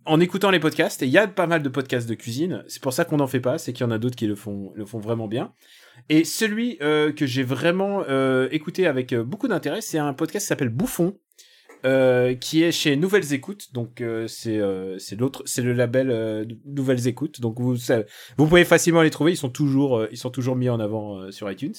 En 0.06 0.20
écoutant 0.20 0.50
les 0.50 0.60
podcasts, 0.60 1.02
et 1.02 1.06
il 1.06 1.12
y 1.12 1.18
a 1.18 1.26
pas 1.26 1.46
mal 1.46 1.62
de 1.62 1.68
podcasts 1.68 2.08
de 2.08 2.14
cuisine, 2.14 2.62
c'est 2.68 2.82
pour 2.82 2.92
ça 2.92 3.04
qu'on 3.06 3.16
n'en 3.16 3.26
fait 3.26 3.40
pas, 3.40 3.56
c'est 3.56 3.72
qu'il 3.72 3.84
y 3.84 3.88
en 3.88 3.90
a 3.90 3.98
d'autres 3.98 4.16
qui 4.16 4.26
le 4.26 4.34
font, 4.34 4.70
le 4.74 4.84
font 4.84 4.98
vraiment 4.98 5.28
bien. 5.28 5.52
Et 6.08 6.24
celui 6.24 6.78
euh, 6.82 7.12
que 7.12 7.26
j'ai 7.26 7.42
vraiment 7.42 8.02
euh, 8.08 8.48
écouté 8.50 8.86
avec 8.86 9.12
euh, 9.12 9.24
beaucoup 9.24 9.48
d'intérêt, 9.48 9.80
c'est 9.80 9.98
un 9.98 10.12
podcast 10.12 10.44
qui 10.44 10.48
s'appelle 10.48 10.68
Bouffon, 10.68 11.16
euh, 11.86 12.34
qui 12.34 12.62
est 12.62 12.72
chez 12.72 12.96
Nouvelles 12.96 13.32
Écoutes. 13.32 13.72
Donc 13.72 14.00
euh, 14.00 14.26
c'est 14.26 14.58
euh, 14.58 14.98
c'est 14.98 15.18
l'autre, 15.18 15.42
c'est 15.46 15.62
le 15.62 15.72
label 15.72 16.10
euh, 16.10 16.44
Nouvelles 16.66 17.06
Écoutes. 17.08 17.40
Donc 17.40 17.60
vous 17.60 17.76
ça- 17.76 18.04
vous 18.36 18.46
pouvez 18.46 18.64
facilement 18.64 19.02
les 19.02 19.10
trouver. 19.10 19.32
Ils 19.32 19.36
sont 19.36 19.50
toujours 19.50 19.98
euh, 19.98 20.08
ils 20.12 20.18
sont 20.18 20.30
toujours 20.30 20.56
mis 20.56 20.68
en 20.68 20.80
avant 20.80 21.30
sur 21.30 21.50
iTunes. 21.50 21.74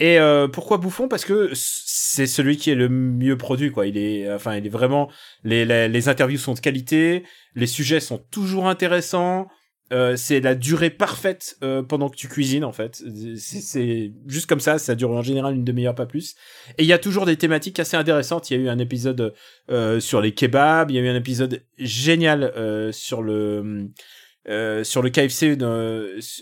Et 0.00 0.18
pourquoi 0.52 0.76
Bouffon? 0.76 1.08
Parce 1.08 1.24
que 1.24 1.50
c'est 1.54 2.28
celui 2.28 2.56
qui 2.56 2.70
est 2.70 2.76
le 2.76 2.88
mieux 2.88 3.36
produit, 3.36 3.72
quoi. 3.72 3.88
Il 3.88 3.98
est, 3.98 4.32
enfin, 4.32 4.54
il 4.54 4.64
est 4.64 4.68
vraiment. 4.70 5.10
Les, 5.42 5.64
les, 5.64 5.88
les 5.88 6.08
interviews 6.08 6.38
sont 6.38 6.54
de 6.54 6.60
qualité, 6.60 7.24
les 7.56 7.66
sujets 7.66 7.98
sont 7.98 8.18
toujours 8.30 8.68
intéressants. 8.68 9.48
Euh, 9.92 10.16
c'est 10.16 10.40
la 10.40 10.54
durée 10.54 10.90
parfaite 10.90 11.56
euh, 11.62 11.82
pendant 11.82 12.10
que 12.10 12.16
tu 12.16 12.28
cuisines, 12.28 12.64
en 12.64 12.72
fait. 12.72 13.02
C'est- 13.36 14.12
juste 14.26 14.46
comme 14.46 14.60
ça, 14.60 14.78
ça 14.78 14.94
dure 14.94 15.10
en 15.10 15.22
général 15.22 15.54
une 15.54 15.64
demi-heure, 15.64 15.94
pas 15.94 16.06
plus. 16.06 16.34
Et 16.76 16.82
il 16.82 16.86
y 16.86 16.92
a 16.92 16.98
toujours 16.98 17.24
des 17.24 17.36
thématiques 17.36 17.80
assez 17.80 17.96
intéressantes. 17.96 18.50
Il 18.50 18.58
y 18.58 18.60
a 18.60 18.64
eu 18.64 18.68
un 18.68 18.78
épisode 18.78 19.34
euh, 19.70 19.98
sur 20.00 20.20
les 20.20 20.32
kebabs, 20.32 20.90
il 20.90 20.96
y 20.96 20.98
a 20.98 21.02
eu 21.02 21.08
un 21.08 21.16
épisode 21.16 21.62
génial 21.78 22.44
euh, 22.44 22.92
sur 22.92 23.22
le 23.22 23.88
euh, 24.48 24.84
sur 24.84 25.02
le 25.02 25.10
KFC, 25.10 25.56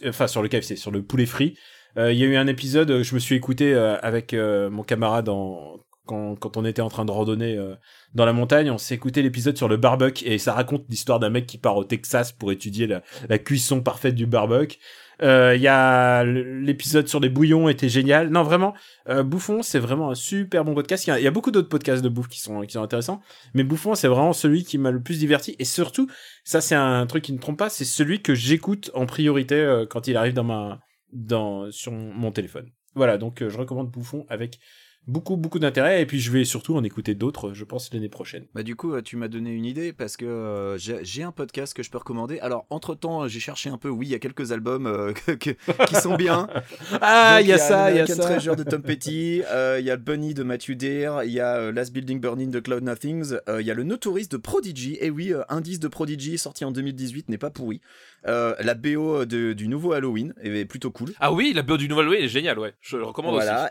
enfin 0.07 0.27
sur 0.27 0.43
le 0.43 0.49
KFC, 0.49 0.77
sur 0.77 0.91
le 0.91 1.03
poulet 1.05 1.27
frit. 1.27 1.57
Il 1.99 2.13
y 2.13 2.25
a 2.25 2.27
eu 2.27 2.37
un 2.37 2.47
épisode, 2.47 3.03
je 3.03 3.15
me 3.15 3.19
suis 3.19 3.37
écouté 3.37 3.75
avec 3.75 4.35
mon 4.35 4.83
camarade 4.83 5.31
en, 5.31 5.79
quand, 6.07 6.57
on 6.57 6.65
était 6.65 6.83
en 6.83 6.89
train 6.89 7.05
de 7.05 7.11
randonner 7.11 7.57
euh, 7.57 7.75
dans 8.15 8.25
la 8.25 8.33
montagne, 8.33 8.71
on 8.71 8.79
s'est 8.79 8.95
écouté 8.95 9.23
l'épisode 9.23 9.57
sur 9.57 9.69
le 9.69 9.77
barbecue 9.77 10.25
et 10.25 10.39
ça 10.39 10.53
raconte 10.53 10.85
l'histoire 10.89 11.19
d'un 11.19 11.31
mec 11.31 11.47
qui 11.47 11.59
part 11.59 11.77
au 11.77 11.85
Texas 11.85 12.33
pour 12.33 12.53
étudier 12.53 12.87
la, 12.87 13.39
cuisson 13.39 13.83
parfaite 13.83 14.15
du 14.15 14.27
barbecue. 14.27 14.79
Il 15.23 15.61
y 15.61 15.69
a 15.69 16.25
l'épisode 16.25 17.09
sur 17.09 17.21
les 17.21 17.29
bouillons 17.29 17.69
était 17.69 17.89
génial. 17.89 18.29
Non 18.31 18.43
vraiment, 18.43 18.75
euh, 19.09 19.23
Bouffon 19.23 19.63
c'est 19.63 19.79
vraiment 19.79 20.11
un 20.11 20.15
super 20.15 20.65
bon 20.65 20.75
podcast. 20.75 21.07
Il 21.07 21.19
y 21.19 21.23
y 21.23 21.27
a 21.27 21.31
beaucoup 21.31 21.51
d'autres 21.51 21.69
podcasts 21.69 22.03
de 22.03 22.09
bouffe 22.09 22.29
qui 22.29 22.41
sont 22.41 22.61
qui 22.63 22.73
sont 22.73 22.83
intéressants, 22.83 23.21
mais 23.55 23.65
Bouffon 23.65 23.95
c'est 23.95 24.09
vraiment 24.09 24.33
celui 24.33 24.65
qui 24.65 24.79
m'a 24.79 24.91
le 24.91 25.03
plus 25.03 25.19
diverti 25.19 25.57
et 25.59 25.65
surtout 25.65 26.09
ça 26.45 26.61
c'est 26.61 26.75
un 26.75 27.07
truc 27.07 27.25
qui 27.25 27.33
ne 27.33 27.39
trompe 27.39 27.59
pas, 27.59 27.69
c'est 27.69 27.85
celui 27.85 28.23
que 28.23 28.35
j'écoute 28.35 28.91
en 28.95 29.07
priorité 29.07 29.57
euh, 29.57 29.87
quand 29.87 30.09
il 30.09 30.17
arrive 30.17 30.35
dans 30.35 30.45
ma 30.45 30.81
dans 31.13 31.71
sur 31.71 31.93
mon 31.93 32.33
téléphone. 32.33 32.71
Voilà, 32.95 33.19
donc 33.19 33.47
je 33.47 33.59
recommande 33.59 33.91
Bouffon 33.91 34.25
avec 34.29 34.59
beaucoup 35.07 35.37
beaucoup 35.37 35.59
d'intérêt 35.59 36.03
et 36.03 36.07
puis 36.07 36.19
je 36.21 36.31
vais 36.33 36.45
surtout 36.45 36.77
en 36.77 36.83
écouter 36.85 37.15
d'autres, 37.15 37.53
je 37.53 37.65
pense 37.65 37.93
l'année 37.93 38.09
prochaine. 38.09 38.45
Bah 38.55 38.63
du 38.63 38.75
coup, 38.77 38.95
euh, 38.95 39.03
tu 39.03 39.17
m'as 39.17 39.29
donné 39.29 39.51
une 39.51 39.65
idée 39.65 39.93
parce 39.93 40.17
que 40.17 40.25
euh, 40.25 40.77
j'ai 40.79 41.23
un 41.23 41.33
podcast 41.33 41.75
que 41.75 41.83
je 41.83 41.91
peux 41.91 41.99
recommander. 41.99 42.39
Alors 42.41 42.67
entre-temps, 42.71 43.29
j'ai 43.29 43.41
cherché 43.41 43.71
un 43.71 43.79
peu, 43.79 43.89
oui, 43.89 44.07
il 44.07 44.11
y 44.11 44.15
a 44.15 44.19
quelques 44.19 44.53
albums 44.53 44.87
euh, 44.87 45.13
que- 45.27 45.33
que- 45.33 45.85
qui 45.87 45.95
sont 45.97 46.17
bien. 46.17 46.49
Ah, 47.01 47.39
il 47.41 47.47
y 47.47 47.53
a 47.53 47.59
ça, 47.59 47.91
il 47.91 47.97
y 47.97 48.01
a 48.01 48.07
ça. 48.07 48.23
Treasure 48.23 48.57
de 48.57 48.63
Tom 48.63 48.83
Petty, 48.83 49.43
euh, 49.51 49.77
il 49.81 49.87
y 49.87 49.91
a 49.91 49.97
le 49.97 50.03
Bunny 50.03 50.35
de 50.35 50.43
Matthew 50.43 50.73
Dare, 50.73 51.25
il 51.25 51.33
y 51.33 51.41
a 51.41 51.71
Last 51.73 51.93
Building 51.93 52.21
Burning 52.21 52.51
de 52.51 52.61
Cloud 52.61 52.83
Nothings, 52.83 53.35
euh, 53.49 53.61
il 53.61 53.67
y 53.67 53.71
a 53.71 53.75
le 53.75 53.83
Notorious 53.85 54.27
de 54.31 54.37
Prodigy, 54.37 54.97
et 55.01 55.11
oui, 55.11 55.33
euh, 55.33 55.43
un 55.49 55.61
disque 55.61 55.81
de 55.83 55.89
Prodigy 55.89 56.39
sorti 56.39 56.65
en 56.65 56.71
2018 56.71 57.29
n'est 57.29 57.39
pas 57.39 57.51
pourri. 57.51 57.81
Euh, 58.27 58.55
la 58.61 58.75
BO 58.75 59.25
de- 59.25 59.53
du 59.53 59.69
nouveau 59.69 59.93
Halloween 59.93 60.35
est 60.43 60.65
plutôt 60.65 60.91
cool. 60.91 61.13
Ah 61.21 61.33
oui, 61.33 61.53
la 61.55 61.63
bio 61.63 61.77
du 61.77 61.89
Nouvel 61.89 62.09
Way 62.09 62.25
est 62.25 62.29
géniale, 62.29 62.59
ouais. 62.59 62.75
Je 62.81 62.97
le 62.97 63.05
recommande 63.05 63.35
Voilà. 63.35 63.71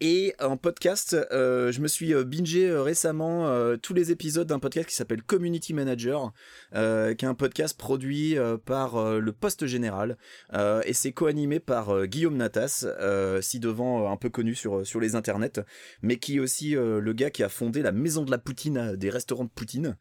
Et 0.00 0.34
en 0.40 0.56
podcast, 0.56 1.16
euh, 1.30 1.70
je 1.70 1.80
me 1.80 1.86
suis 1.86 2.12
euh, 2.14 2.24
bingé 2.24 2.68
euh, 2.68 2.82
récemment 2.82 3.24
tous 3.80 3.94
les 3.94 4.10
épisodes 4.10 4.46
d'un 4.46 4.58
podcast 4.58 4.88
qui 4.88 4.94
s'appelle 4.94 5.22
Community 5.22 5.72
Manager, 5.72 6.32
qui 6.72 6.78
est 6.78 7.24
un 7.24 7.34
podcast 7.34 7.78
produit 7.78 8.36
par 8.64 9.18
le 9.20 9.32
Poste 9.32 9.66
Général, 9.66 10.16
et 10.84 10.92
c'est 10.92 11.12
co-animé 11.12 11.60
par 11.60 12.06
Guillaume 12.06 12.36
Natas, 12.36 12.86
ci 13.40 13.60
devant 13.60 14.04
euh, 14.04 14.10
un 14.10 14.16
peu 14.16 14.30
connu 14.30 14.54
sur, 14.54 14.86
sur 14.86 15.00
les 15.00 15.14
internets, 15.14 15.60
mais 16.02 16.16
qui 16.16 16.36
est 16.36 16.40
aussi 16.40 16.72
le 16.72 17.12
gars 17.12 17.30
qui 17.30 17.42
a 17.42 17.48
fondé 17.48 17.82
la 17.82 17.92
Maison 17.92 18.22
de 18.22 18.30
la 18.30 18.38
Poutine, 18.38 18.96
des 18.96 19.10
restaurants 19.10 19.44
de 19.44 19.50
Poutine, 19.50 19.96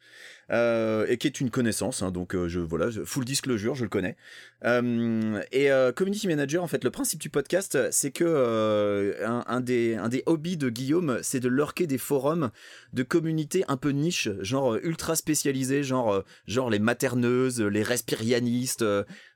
euh, 0.52 1.06
et 1.08 1.18
qui 1.18 1.28
est 1.28 1.40
une 1.40 1.50
connaissance, 1.50 2.02
hein, 2.02 2.12
donc 2.12 2.36
euh, 2.36 2.50
je 2.50 2.60
voilà, 2.60 2.90
full 3.06 3.24
disclosure, 3.24 3.76
je 3.76 3.84
le 3.84 3.90
connais. 3.90 4.18
Euh, 4.66 5.42
et 5.52 5.70
Community 5.96 6.28
Manager, 6.28 6.64
en 6.64 6.68
fait, 6.68 6.84
le 6.84 6.92
principe 6.92 7.20
du 7.20 7.30
podcast, 7.30 7.78
c'est 7.92 8.12
que 8.12 9.24
un, 9.24 9.62
des, 9.62 9.96
un 9.96 10.10
des 10.10 10.24
hobbies 10.26 10.58
de 10.58 10.70
Guillaume, 10.70 11.20
c'est 11.22 11.40
de 11.40 11.50
lurker 11.50 11.88
des 11.88 11.98
forums 11.98 12.52
de 12.94 13.04
communautés 13.04 13.64
un 13.68 13.78
peu 13.78 13.90
niche, 13.90 14.30
genre 14.42 14.76
ultra 14.76 15.16
spécialisés, 15.16 15.84
genre, 15.84 16.24
genre 16.48 16.70
les 16.70 16.80
materneuses, 16.80 17.62
les 17.62 17.84
respirianistes, 17.84 18.86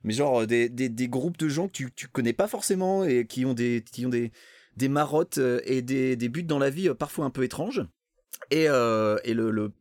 mais 0.04 0.14
genre 0.14 0.48
des, 0.48 0.70
des, 0.70 1.08
groupes 1.08 1.38
de 1.38 1.50
gens 1.50 1.68
que 1.68 1.74
tu, 1.74 1.92
tu 1.94 2.08
connais 2.08 2.34
pas 2.34 2.48
forcément 2.48 3.04
et 3.04 3.26
qui 3.26 3.46
ont 3.46 3.54
des, 3.54 3.84
qui 3.92 4.06
ont 4.06 4.10
des, 4.10 4.32
des 4.78 4.90
marottes 4.90 5.40
et 5.66 5.82
des, 5.82 6.16
des 6.16 6.30
buts 6.30 6.44
dans 6.44 6.60
la 6.60 6.70
vie 6.70 6.90
parfois 6.98 7.26
un 7.26 7.30
peu 7.30 7.44
étranges. 7.44 7.86
Et, 8.52 8.64
et 8.64 9.34
le, 9.34 9.52
le 9.52 9.72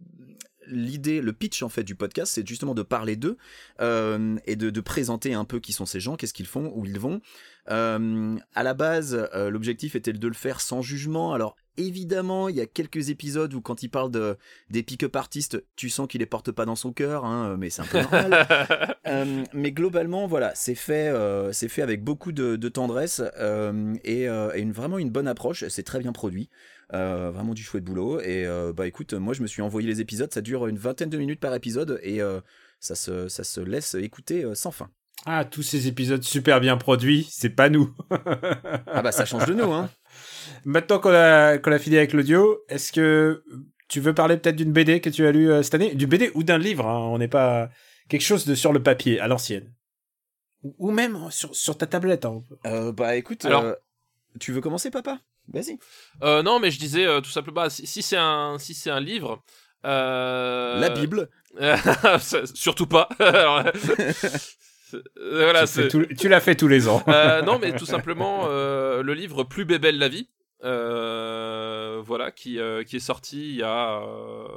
l'idée, 0.68 1.20
le 1.20 1.32
pitch 1.32 1.62
en 1.62 1.68
fait 1.68 1.84
du 1.84 1.94
podcast, 1.94 2.32
c'est 2.34 2.46
justement 2.46 2.74
de 2.74 2.82
parler 2.82 3.16
d'eux 3.16 3.36
euh, 3.80 4.36
et 4.46 4.56
de, 4.56 4.70
de 4.70 4.80
présenter 4.80 5.34
un 5.34 5.44
peu 5.44 5.60
qui 5.60 5.72
sont 5.72 5.86
ces 5.86 6.00
gens, 6.00 6.16
qu'est-ce 6.16 6.34
qu'ils 6.34 6.46
font, 6.46 6.72
où 6.74 6.84
ils 6.84 6.98
vont. 6.98 7.20
Euh, 7.70 8.36
à 8.54 8.62
la 8.62 8.74
base, 8.74 9.28
euh, 9.34 9.50
l'objectif 9.50 9.96
était 9.96 10.12
de 10.12 10.28
le 10.28 10.34
faire 10.34 10.60
sans 10.60 10.82
jugement. 10.82 11.32
Alors 11.32 11.56
évidemment, 11.76 12.48
il 12.48 12.56
y 12.56 12.60
a 12.60 12.66
quelques 12.66 13.10
épisodes 13.10 13.52
où 13.54 13.60
quand 13.60 13.82
il 13.82 13.88
parle 13.88 14.10
de, 14.10 14.36
des 14.70 14.82
pick-up 14.82 15.14
artistes, 15.16 15.62
tu 15.76 15.88
sens 15.88 16.06
qu'il 16.08 16.20
les 16.20 16.26
porte 16.26 16.52
pas 16.52 16.64
dans 16.64 16.76
son 16.76 16.92
cœur, 16.92 17.24
hein, 17.24 17.56
mais 17.58 17.70
c'est 17.70 17.82
un 17.82 17.86
peu 17.86 18.00
normal. 18.00 18.46
Euh, 19.06 19.44
mais 19.52 19.70
globalement, 19.70 20.26
voilà, 20.26 20.52
c'est 20.56 20.74
fait, 20.74 21.08
euh, 21.10 21.52
c'est 21.52 21.68
fait 21.68 21.82
avec 21.82 22.02
beaucoup 22.02 22.32
de, 22.32 22.56
de 22.56 22.68
tendresse 22.68 23.22
euh, 23.38 23.94
et, 24.02 24.22
et 24.24 24.60
une, 24.60 24.72
vraiment 24.72 24.98
une 24.98 25.10
bonne 25.10 25.28
approche. 25.28 25.64
C'est 25.68 25.84
très 25.84 26.00
bien 26.00 26.12
produit. 26.12 26.50
Euh, 26.92 27.32
vraiment 27.32 27.52
du 27.54 27.62
chouette 27.64 27.82
boulot. 27.84 28.20
Et 28.20 28.46
euh, 28.46 28.72
bah 28.72 28.86
écoute, 28.86 29.12
moi 29.14 29.34
je 29.34 29.42
me 29.42 29.48
suis 29.48 29.60
envoyé 29.60 29.88
les 29.88 30.00
épisodes, 30.00 30.32
ça 30.32 30.40
dure 30.40 30.66
une 30.68 30.78
vingtaine 30.78 31.10
de 31.10 31.18
minutes 31.18 31.40
par 31.40 31.52
épisode 31.54 31.98
et 32.02 32.22
euh, 32.22 32.40
ça, 32.78 32.94
se, 32.94 33.26
ça 33.28 33.42
se 33.42 33.60
laisse 33.60 33.94
écouter 33.94 34.44
euh, 34.44 34.54
sans 34.54 34.70
fin. 34.70 34.88
Ah, 35.24 35.44
tous 35.44 35.62
ces 35.62 35.88
épisodes 35.88 36.22
super 36.22 36.60
bien 36.60 36.76
produits, 36.76 37.26
c'est 37.30 37.50
pas 37.50 37.70
nous. 37.70 37.92
Ah 38.86 39.02
bah 39.02 39.10
ça 39.10 39.24
change 39.24 39.46
de 39.46 39.54
nous, 39.54 39.72
hein. 39.72 39.90
Maintenant 40.64 41.00
qu'on 41.00 41.10
a, 41.12 41.58
qu'on 41.58 41.72
a 41.72 41.78
fini 41.80 41.96
avec 41.96 42.12
l'audio, 42.12 42.60
est-ce 42.68 42.92
que 42.92 43.42
tu 43.88 44.00
veux 44.00 44.14
parler 44.14 44.36
peut-être 44.36 44.54
d'une 44.56 44.72
BD 44.72 45.00
que 45.00 45.10
tu 45.10 45.26
as 45.26 45.32
lue 45.32 45.50
euh, 45.50 45.62
cette 45.64 45.74
année? 45.74 45.94
Du 45.94 46.06
BD 46.06 46.30
ou 46.34 46.44
d'un 46.44 46.58
livre, 46.58 46.86
hein, 46.86 46.98
on 47.10 47.18
n'est 47.18 47.26
pas... 47.28 47.68
Quelque 48.08 48.22
chose 48.22 48.46
de 48.46 48.54
sur 48.54 48.72
le 48.72 48.80
papier, 48.80 49.18
à 49.18 49.26
l'ancienne. 49.26 49.72
Ou, 50.62 50.74
ou 50.78 50.90
même 50.92 51.18
sur, 51.30 51.56
sur 51.56 51.76
ta 51.76 51.86
tablette. 51.88 52.24
hein. 52.24 52.42
Euh, 52.64 52.92
bah 52.92 53.16
écoute, 53.16 53.44
Alors- 53.44 53.64
euh, 53.64 53.74
tu 54.38 54.52
veux 54.52 54.60
commencer 54.60 54.90
papa? 54.92 55.18
Vas-y. 55.52 55.78
Euh, 56.22 56.42
non, 56.42 56.58
mais 56.60 56.70
je 56.70 56.78
disais 56.78 57.06
euh, 57.06 57.20
tout 57.20 57.30
simplement, 57.30 57.68
si, 57.68 57.86
si 57.86 58.02
c'est 58.02 58.16
un, 58.16 58.56
si 58.58 58.74
c'est 58.74 58.90
un 58.90 59.00
livre. 59.00 59.42
euh, 59.84 60.80
La 60.80 60.90
Bible. 60.90 61.28
surtout 62.54 62.86
pas. 62.86 63.08
Alors, 63.18 63.62
voilà, 65.16 65.66
Tu 65.66 65.88
tout- 65.88 66.06
tu 66.18 66.28
l'as 66.28 66.40
fait 66.40 66.54
tous 66.54 66.68
les 66.68 66.88
ans. 66.88 67.02
Euh, 67.08 67.42
non, 67.42 67.58
mais 67.58 67.74
tout 67.76 67.86
simplement 67.86 68.46
euh, 68.48 69.02
le 69.02 69.14
livre 69.14 69.44
Plus 69.44 69.64
bébelle 69.64 69.98
la 69.98 70.08
vie, 70.08 70.28
euh, 70.64 72.00
voilà, 72.04 72.30
qui, 72.30 72.58
euh, 72.58 72.84
qui 72.84 72.96
est 72.96 73.00
sorti 73.00 73.50
il 73.50 73.56
y 73.56 73.62
a 73.62 74.00
euh, 74.02 74.48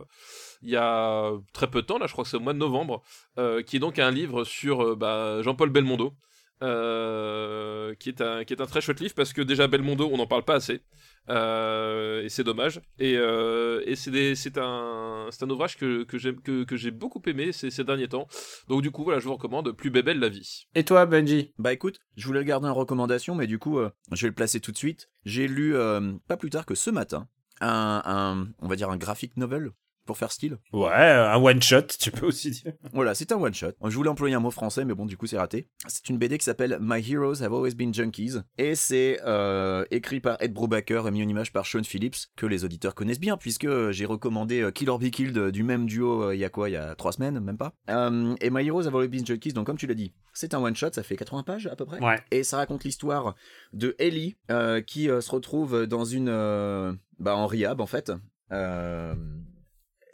il 0.61 0.69
y 0.69 0.75
a 0.75 1.31
très 1.53 1.67
peu 1.67 1.81
de 1.81 1.87
temps, 1.87 1.97
là, 1.99 2.05
je 2.07 2.11
crois 2.11 2.23
que 2.25 2.29
c'est 2.29 2.37
au 2.37 2.41
mois 2.41 2.53
de 2.53 2.57
novembre, 2.57 3.01
euh, 3.37 3.61
qui 3.63 3.77
est 3.77 3.79
donc 3.79 3.97
un 3.97 4.11
livre 4.11 4.43
sur 4.43 4.83
euh, 4.83 4.95
bah, 4.95 5.41
Jean-Paul 5.41 5.69
Belmondo. 5.69 6.13
Euh, 6.61 7.93
qui 7.95 8.09
est 8.09 8.21
un 8.21 8.43
qui 8.43 8.53
est 8.53 8.61
un 8.61 8.65
très 8.65 8.81
chouette 8.81 8.99
livre 8.99 9.13
parce 9.15 9.33
que 9.33 9.41
déjà 9.41 9.67
Belmondo 9.67 10.09
on 10.11 10.17
n'en 10.17 10.27
parle 10.27 10.43
pas 10.43 10.55
assez. 10.55 10.81
Euh, 11.29 12.23
et 12.23 12.29
c'est 12.29 12.43
dommage. 12.43 12.81
Et, 12.97 13.15
euh, 13.17 13.81
et 13.85 13.95
c'est 13.95 14.57
un 14.57 15.27
c'est 15.31 15.43
un 15.43 15.49
ouvrage 15.49 15.77
que 15.77 16.03
que 16.03 16.17
j'ai 16.17 16.35
que, 16.35 16.63
que 16.63 16.75
j'ai 16.75 16.91
beaucoup 16.91 17.21
aimé 17.27 17.51
ces, 17.51 17.69
ces 17.69 17.83
derniers 17.83 18.07
temps. 18.07 18.27
Donc 18.67 18.81
du 18.81 18.91
coup 18.91 19.03
voilà 19.03 19.19
je 19.19 19.25
vous 19.25 19.33
recommande 19.33 19.71
Plus 19.73 19.89
bébelle 19.91 20.19
la 20.19 20.29
vie. 20.29 20.67
Et 20.75 20.83
toi, 20.83 21.05
Benji? 21.05 21.53
Bah 21.57 21.73
écoute, 21.73 21.99
je 22.15 22.25
voulais 22.25 22.39
le 22.39 22.45
garder 22.45 22.67
en 22.67 22.73
recommandation, 22.73 23.35
mais 23.35 23.47
du 23.47 23.59
coup, 23.59 23.79
euh, 23.79 23.89
je 24.11 24.23
vais 24.23 24.29
le 24.29 24.35
placer 24.35 24.59
tout 24.59 24.71
de 24.71 24.77
suite. 24.77 25.09
J'ai 25.25 25.47
lu, 25.47 25.75
euh, 25.75 26.13
pas 26.27 26.37
plus 26.37 26.49
tard 26.49 26.65
que 26.65 26.75
ce 26.75 26.89
matin, 26.89 27.27
un, 27.61 28.01
un- 28.05 28.47
on 28.59 28.67
va 28.67 28.75
dire 28.75 28.89
un 28.89 28.97
graphic 28.97 29.37
novel, 29.37 29.71
pour 30.09 30.17
faire 30.17 30.31
style. 30.31 30.57
Ouais, 30.73 30.91
un 30.91 31.37
one-shot, 31.37 31.83
tu 31.99 32.09
peux 32.09 32.25
aussi 32.25 32.49
dire. 32.49 32.73
Voilà, 32.93 33.13
c'est 33.13 33.31
un 33.31 33.35
one-shot. 33.35 33.73
Je 33.85 33.95
voulais 33.95 34.09
employer 34.09 34.33
un 34.33 34.39
mot 34.39 34.49
français, 34.49 34.83
mais 34.85 34.95
bon, 34.95 35.05
du 35.05 35.17
coup, 35.17 35.27
c'est 35.27 35.37
raté. 35.37 35.67
C'est 35.87 36.09
une 36.09 36.17
BD 36.17 36.39
qui 36.39 36.45
s'appelle 36.45 36.79
My 36.81 36.99
Heroes 37.07 37.43
Have 37.43 37.53
Always 37.53 37.75
Been 37.75 37.93
Junkies, 37.93 38.37
et 38.57 38.73
c'est 38.73 39.19
euh, 39.23 39.85
écrit 39.91 40.19
par 40.19 40.37
Ed 40.41 40.51
Brubaker 40.51 41.03
et 41.07 41.11
mis 41.11 41.23
en 41.23 41.27
image 41.27 41.53
par 41.53 41.67
Sean 41.67 41.83
Phillips, 41.83 42.17
que 42.35 42.47
les 42.47 42.65
auditeurs 42.65 42.95
connaissent 42.95 43.19
bien, 43.19 43.37
puisque 43.37 43.65
euh, 43.65 43.91
j'ai 43.91 44.05
recommandé 44.07 44.61
euh, 44.61 44.71
Kill 44.71 44.89
or 44.89 44.97
Be 44.97 45.11
Killed 45.11 45.37
euh, 45.37 45.51
du 45.51 45.61
même 45.61 45.85
duo 45.85 46.23
euh, 46.23 46.35
il 46.35 46.39
y 46.39 46.45
a 46.45 46.49
quoi? 46.49 46.69
Il 46.69 46.73
y 46.73 46.77
a 46.77 46.95
trois 46.95 47.11
semaines, 47.11 47.39
même 47.39 47.57
pas. 47.57 47.73
Euh, 47.91 48.33
et 48.41 48.49
My 48.49 48.65
Heroes 48.65 48.87
Have 48.87 48.95
Always 48.95 49.09
Been 49.09 49.25
Junkies, 49.27 49.53
donc 49.53 49.67
comme 49.67 49.77
tu 49.77 49.85
l'as 49.85 49.93
dit, 49.93 50.11
c'est 50.33 50.55
un 50.55 50.59
one-shot, 50.63 50.89
ça 50.93 51.03
fait 51.03 51.17
80 51.17 51.43
pages 51.43 51.67
à 51.67 51.75
peu 51.75 51.85
près. 51.85 51.99
Ouais. 52.03 52.19
Et 52.31 52.43
ça 52.43 52.57
raconte 52.57 52.83
l'histoire 52.83 53.35
de 53.73 53.95
Ellie 53.99 54.37
euh, 54.49 54.81
qui 54.81 55.07
euh, 55.09 55.21
se 55.21 55.29
retrouve 55.29 55.85
dans 55.85 56.05
une. 56.05 56.29
euh, 56.29 56.93
bah, 57.19 57.35
en 57.35 57.45
rehab 57.47 57.81
en 57.81 57.85
fait. 57.85 58.11
Euh, 58.51 59.13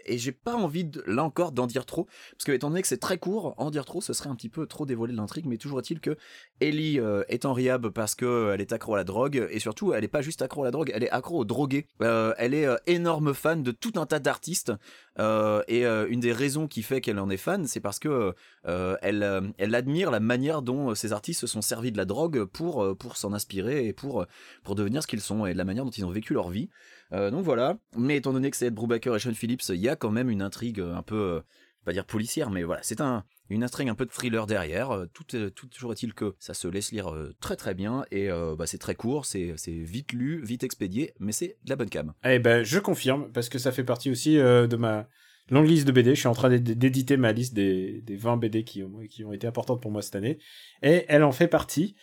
et 0.06 0.18
j'ai 0.18 0.32
pas 0.32 0.56
envie 0.56 0.89
là 1.06 1.24
encore 1.24 1.51
d'en 1.51 1.68
dire 1.68 1.86
trop 1.86 2.06
parce 2.32 2.45
que 2.45 2.51
étant 2.51 2.70
donné 2.70 2.82
que 2.82 2.88
c'est 2.88 2.99
très 2.99 3.18
court, 3.18 3.56
en 3.58 3.72
dire 3.72 3.86
trop 3.86 4.01
ce 4.01 4.14
serait 4.14 4.30
un 4.30 4.36
petit 4.36 4.49
peu 4.49 4.66
trop 4.68 4.86
dévoiler 4.86 5.14
l'intrigue. 5.14 5.45
Mais 5.45 5.58
toujours 5.58 5.80
est-il 5.80 5.99
que 5.99 6.18
Ellie 6.60 6.99
euh, 6.99 7.24
est 7.28 7.45
en 7.45 7.56
parce 7.93 8.16
que 8.16 8.26
euh, 8.26 8.53
elle 8.53 8.62
est 8.62 8.74
accro 8.74 8.93
à 8.93 8.97
la 8.97 9.03
drogue 9.03 9.47
et 9.49 9.60
surtout 9.60 9.93
elle 9.93 10.03
est 10.03 10.10
pas 10.10 10.22
juste 10.22 10.41
accro 10.41 10.64
à 10.64 10.66
la 10.66 10.72
drogue, 10.72 10.91
elle 10.93 11.03
est 11.03 11.10
accro 11.10 11.39
aux 11.39 11.45
drogués. 11.45 11.88
Euh, 12.01 12.34
elle 12.38 12.53
est 12.53 12.68
énorme 12.86 13.34
fan 13.34 13.64
de 13.64 13.72
tout 13.72 13.93
un 13.95 14.06
tas 14.06 14.20
d'artistes 14.20 14.74
et 15.18 15.86
une 15.86 16.20
des 16.20 16.34
raisons 16.34 16.68
qui 16.68 16.84
fait 16.84 16.99
qu'elle 16.99 17.20
en 17.20 17.30
est 17.30 17.38
fan, 17.38 17.68
c'est 17.68 17.80
parce 17.80 17.99
que 17.99 18.34
elle, 18.64 19.76
admire 19.76 20.12
la 20.12 20.20
manière 20.20 20.62
dont 20.62 20.93
ces 20.93 21.14
artistes 21.14 21.41
se 21.41 21.47
sont 21.47 21.62
servis 21.62 21.91
de 21.91 21.97
la 21.97 22.06
drogue 22.06 22.43
pour, 22.45 22.95
s'en 23.16 23.34
inspirer 23.34 23.88
et 23.88 23.93
pour, 23.93 24.26
pour 24.64 24.76
devenir 24.76 25.01
ce 25.01 25.08
qu'ils 25.08 25.22
sont 25.22 25.45
et 25.45 25.53
de 25.53 25.58
la 25.58 25.64
manière 25.64 25.86
dont 25.86 25.91
ils 25.91 26.06
ont 26.06 26.12
vécu 26.12 26.34
leur 26.34 26.49
vie. 26.49 26.70
Euh, 27.14 27.32
donc 27.32 27.43
voilà. 27.43 27.78
Mais 27.95 28.18
étant 28.18 28.34
donné 28.34 28.49
que 28.51 28.58
c'est 28.58 28.68
Ed 28.68 28.74
Brubaker 28.74 29.16
et 29.16 29.20
Sean 29.20 29.34
Phillips, 29.34 29.62
il 29.70 29.76
y 29.76 29.89
a 29.89 29.95
quand 29.95 30.12
même 30.12 30.30
une 30.30 30.41
intrigue 30.41 30.80
un 30.80 31.01
peu, 31.01 31.16
euh, 31.16 31.41
pas 31.86 31.93
dire 31.93 32.06
policière, 32.06 32.49
mais 32.49 32.64
voilà, 32.64 32.82
c'est 32.84 32.99
un, 33.01 33.24
une 33.49 33.64
intrigue 33.64 33.89
un 33.89 33.95
peu 33.95 34.06
de 34.06 34.12
thriller 34.12 34.47
derrière. 34.47 34.91
Euh, 34.91 35.06
Tout, 35.14 35.24
tout 35.24 35.68
toujours 35.68 35.91
est-il 35.91 36.14
que 36.14 36.36
ça 36.39 36.53
se 36.53 36.68
laisse 36.68 36.91
lire 36.91 37.14
euh, 37.14 37.36
très 37.39 37.56
très 37.56 37.74
bien 37.76 38.06
et 38.12 38.30
euh, 38.32 38.56
bah, 38.56 38.66
c'est 38.66 38.80
très 38.80 38.95
court, 38.95 39.26
c'est 39.26 39.53
vite 39.68 40.14
lu, 40.14 40.41
vite 40.43 40.64
expédié, 40.64 41.14
mais 41.20 41.32
c'est 41.32 41.58
de 41.64 41.70
la 41.70 41.76
bonne 41.76 41.89
cam. 41.89 42.14
Eh 42.26 42.39
ben, 42.39 42.64
je 42.64 42.80
confirme, 42.80 43.32
parce 43.32 43.49
que 43.49 43.60
ça 43.60 43.72
fait 43.72 43.84
partie 43.84 44.10
aussi 44.10 44.39
euh, 44.39 44.66
de 44.66 44.76
ma 44.76 45.08
longue 45.51 45.68
liste 45.68 45.86
de 45.86 45.91
BD. 45.91 46.16
Je 46.16 46.20
suis 46.22 46.28
en 46.28 46.34
train 46.34 46.49
d'éd- 46.49 46.76
d'éditer 46.76 47.18
ma 47.18 47.32
liste 47.32 47.53
des, 47.53 48.01
des 48.01 48.16
20 48.16 48.38
BD 48.38 48.64
qui 48.64 48.82
ont, 48.84 49.32
été 49.32 49.45
importantes 49.45 49.80
pour 49.80 49.91
moi 49.91 50.01
cette 50.01 50.16
année. 50.16 50.39
Et 50.82 51.06
elle 51.08 51.24
en 51.24 51.32
fait 51.32 51.47
partie. 51.47 51.95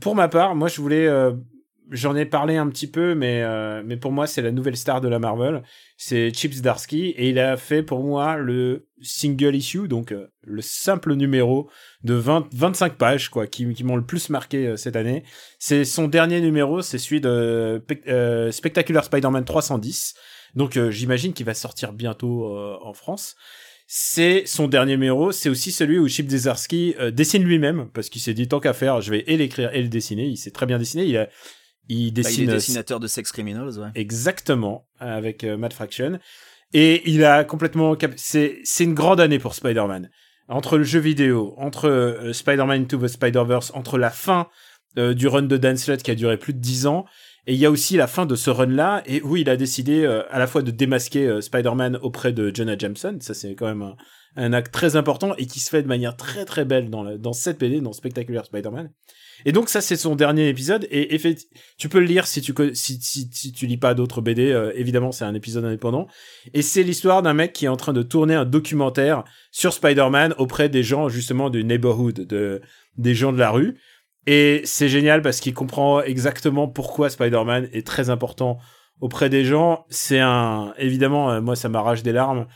Pour 0.00 0.14
ma 0.14 0.28
part, 0.28 0.54
moi, 0.54 0.68
je 0.68 0.80
voulais... 0.80 1.08
euh, 1.08 1.32
J'en 1.90 2.16
ai 2.16 2.24
parlé 2.24 2.56
un 2.56 2.68
petit 2.68 2.86
peu, 2.86 3.14
mais, 3.14 3.42
euh, 3.42 3.82
mais 3.84 3.96
pour 3.96 4.10
moi, 4.10 4.26
c'est 4.26 4.42
la 4.42 4.52
nouvelle 4.52 4.76
star 4.76 5.00
de 5.00 5.08
la 5.08 5.18
Marvel. 5.18 5.62
C'est 5.96 6.30
Chips 6.32 6.60
Darsky, 6.62 7.10
et 7.10 7.28
il 7.28 7.38
a 7.38 7.56
fait 7.56 7.82
pour 7.82 8.02
moi 8.02 8.36
le 8.36 8.88
single 9.02 9.54
issue, 9.54 9.86
donc 9.86 10.12
euh, 10.12 10.28
le 10.42 10.62
simple 10.62 11.14
numéro 11.14 11.68
de 12.02 12.14
20, 12.14 12.48
25 12.52 12.96
pages, 12.96 13.28
quoi, 13.28 13.46
qui, 13.46 13.72
qui 13.74 13.84
m'ont 13.84 13.96
le 13.96 14.04
plus 14.04 14.30
marqué 14.30 14.66
euh, 14.66 14.76
cette 14.76 14.96
année. 14.96 15.24
C'est 15.58 15.84
son 15.84 16.08
dernier 16.08 16.40
numéro, 16.40 16.80
c'est 16.82 16.98
celui 16.98 17.20
de 17.20 17.84
euh, 18.08 18.50
Spectacular 18.50 19.04
Spider-Man 19.04 19.44
310. 19.44 20.14
Donc 20.54 20.78
j'imagine 20.90 21.32
qu'il 21.32 21.46
va 21.46 21.54
sortir 21.54 21.92
bientôt 21.92 22.56
en 22.56 22.92
France. 22.92 23.34
C'est 23.86 24.44
son 24.46 24.66
dernier 24.66 24.92
numéro, 24.92 25.30
c'est 25.30 25.50
aussi 25.50 25.70
celui 25.70 25.98
où 25.98 26.08
Chip 26.08 26.30
euh, 26.32 27.10
dessine 27.10 27.44
lui-même 27.44 27.90
parce 27.92 28.08
qu'il 28.08 28.22
s'est 28.22 28.32
dit 28.32 28.48
tant 28.48 28.58
qu'à 28.58 28.72
faire, 28.72 29.02
je 29.02 29.10
vais 29.10 29.24
et 29.26 29.36
l'écrire 29.36 29.74
et 29.74 29.82
le 29.82 29.88
dessiner. 29.88 30.24
Il 30.24 30.38
sait 30.38 30.50
très 30.50 30.64
bien 30.64 30.78
dessiner. 30.78 31.04
Il 31.04 31.16
a, 31.18 31.28
il 31.88 32.12
Bah, 32.12 32.22
dessine 32.22 32.44
il 32.44 32.48
est 32.48 32.52
euh, 32.52 32.54
dessinateur 32.56 33.00
de 33.00 33.06
Sex 33.06 33.30
Criminals, 33.32 33.78
ouais. 33.78 33.88
exactement 33.94 34.86
avec 34.98 35.44
euh, 35.44 35.56
Matt 35.56 35.72
Fraction 35.72 36.18
et 36.72 37.02
il 37.10 37.24
a 37.24 37.44
complètement 37.44 37.94
cap- 37.96 38.14
c'est 38.16 38.58
c'est 38.64 38.84
une 38.84 38.94
grande 38.94 39.20
année 39.20 39.38
pour 39.38 39.54
Spider-Man. 39.54 40.10
Entre 40.48 40.76
le 40.76 40.84
jeu 40.84 40.98
vidéo, 41.00 41.54
entre 41.56 41.88
euh, 41.88 42.32
Spider-Man 42.32 42.82
Into 42.82 42.98
the 42.98 43.08
Spider-Verse, 43.08 43.70
entre 43.74 43.96
la 43.98 44.10
fin 44.10 44.48
euh, 44.98 45.14
du 45.14 45.26
run 45.28 45.42
de 45.42 45.56
Dan 45.56 45.76
Slott 45.76 46.02
qui 46.02 46.10
a 46.10 46.14
duré 46.14 46.36
plus 46.36 46.52
de 46.52 46.58
10 46.58 46.86
ans 46.86 47.04
et 47.46 47.52
il 47.54 47.58
y 47.58 47.66
a 47.66 47.70
aussi 47.70 47.96
la 47.96 48.06
fin 48.06 48.24
de 48.24 48.34
ce 48.36 48.48
run-là, 48.48 49.02
et 49.04 49.20
où 49.20 49.36
il 49.36 49.50
a 49.50 49.56
décidé 49.56 50.02
euh, 50.04 50.22
à 50.30 50.38
la 50.38 50.46
fois 50.46 50.62
de 50.62 50.70
démasquer 50.70 51.26
euh, 51.28 51.40
Spider-Man 51.42 51.96
auprès 52.00 52.32
de 52.32 52.50
Jonah 52.54 52.76
Jameson, 52.78 53.18
ça 53.20 53.34
c'est 53.34 53.54
quand 53.54 53.66
même 53.66 53.82
un, 53.82 53.96
un 54.36 54.52
acte 54.54 54.72
très 54.72 54.96
important, 54.96 55.34
et 55.36 55.44
qui 55.46 55.60
se 55.60 55.68
fait 55.68 55.82
de 55.82 55.86
manière 55.88 56.16
très 56.16 56.46
très 56.46 56.64
belle 56.64 56.88
dans, 56.88 57.02
la- 57.02 57.18
dans 57.18 57.34
cette 57.34 57.60
BD, 57.60 57.82
dans 57.82 57.92
Spectacular 57.92 58.46
Spider-Man. 58.46 58.90
Et 59.44 59.52
donc 59.52 59.68
ça 59.68 59.80
c'est 59.80 59.96
son 59.96 60.16
dernier 60.16 60.48
épisode, 60.48 60.86
et 60.90 61.14
effectivement, 61.14 61.60
tu 61.78 61.88
peux 61.88 62.00
le 62.00 62.06
lire 62.06 62.26
si 62.26 62.40
tu, 62.40 62.54
si, 62.74 63.00
si, 63.00 63.52
tu 63.52 63.66
lis 63.66 63.76
pas 63.76 63.94
d'autres 63.94 64.20
BD, 64.20 64.50
euh, 64.52 64.72
évidemment 64.74 65.12
c'est 65.12 65.24
un 65.24 65.34
épisode 65.34 65.64
indépendant, 65.64 66.06
et 66.52 66.62
c'est 66.62 66.82
l'histoire 66.82 67.22
d'un 67.22 67.34
mec 67.34 67.52
qui 67.52 67.66
est 67.66 67.68
en 67.68 67.76
train 67.76 67.92
de 67.92 68.02
tourner 68.02 68.34
un 68.34 68.44
documentaire 68.44 69.24
sur 69.50 69.72
Spider-Man 69.72 70.34
auprès 70.38 70.68
des 70.68 70.82
gens 70.82 71.08
justement 71.08 71.50
du 71.50 71.64
neighborhood, 71.64 72.26
de, 72.26 72.62
des 72.96 73.14
gens 73.14 73.32
de 73.32 73.38
la 73.38 73.50
rue, 73.50 73.78
et 74.26 74.62
c'est 74.64 74.88
génial 74.88 75.22
parce 75.22 75.40
qu'il 75.40 75.54
comprend 75.54 76.00
exactement 76.02 76.68
pourquoi 76.68 77.10
Spider-Man 77.10 77.68
est 77.72 77.86
très 77.86 78.10
important 78.10 78.58
auprès 79.00 79.28
des 79.28 79.44
gens. 79.44 79.84
C'est 79.90 80.20
un, 80.20 80.72
évidemment, 80.78 81.30
euh, 81.30 81.40
moi, 81.40 81.56
ça 81.56 81.68
m'arrache 81.68 82.02
des 82.02 82.12
larmes. 82.12 82.46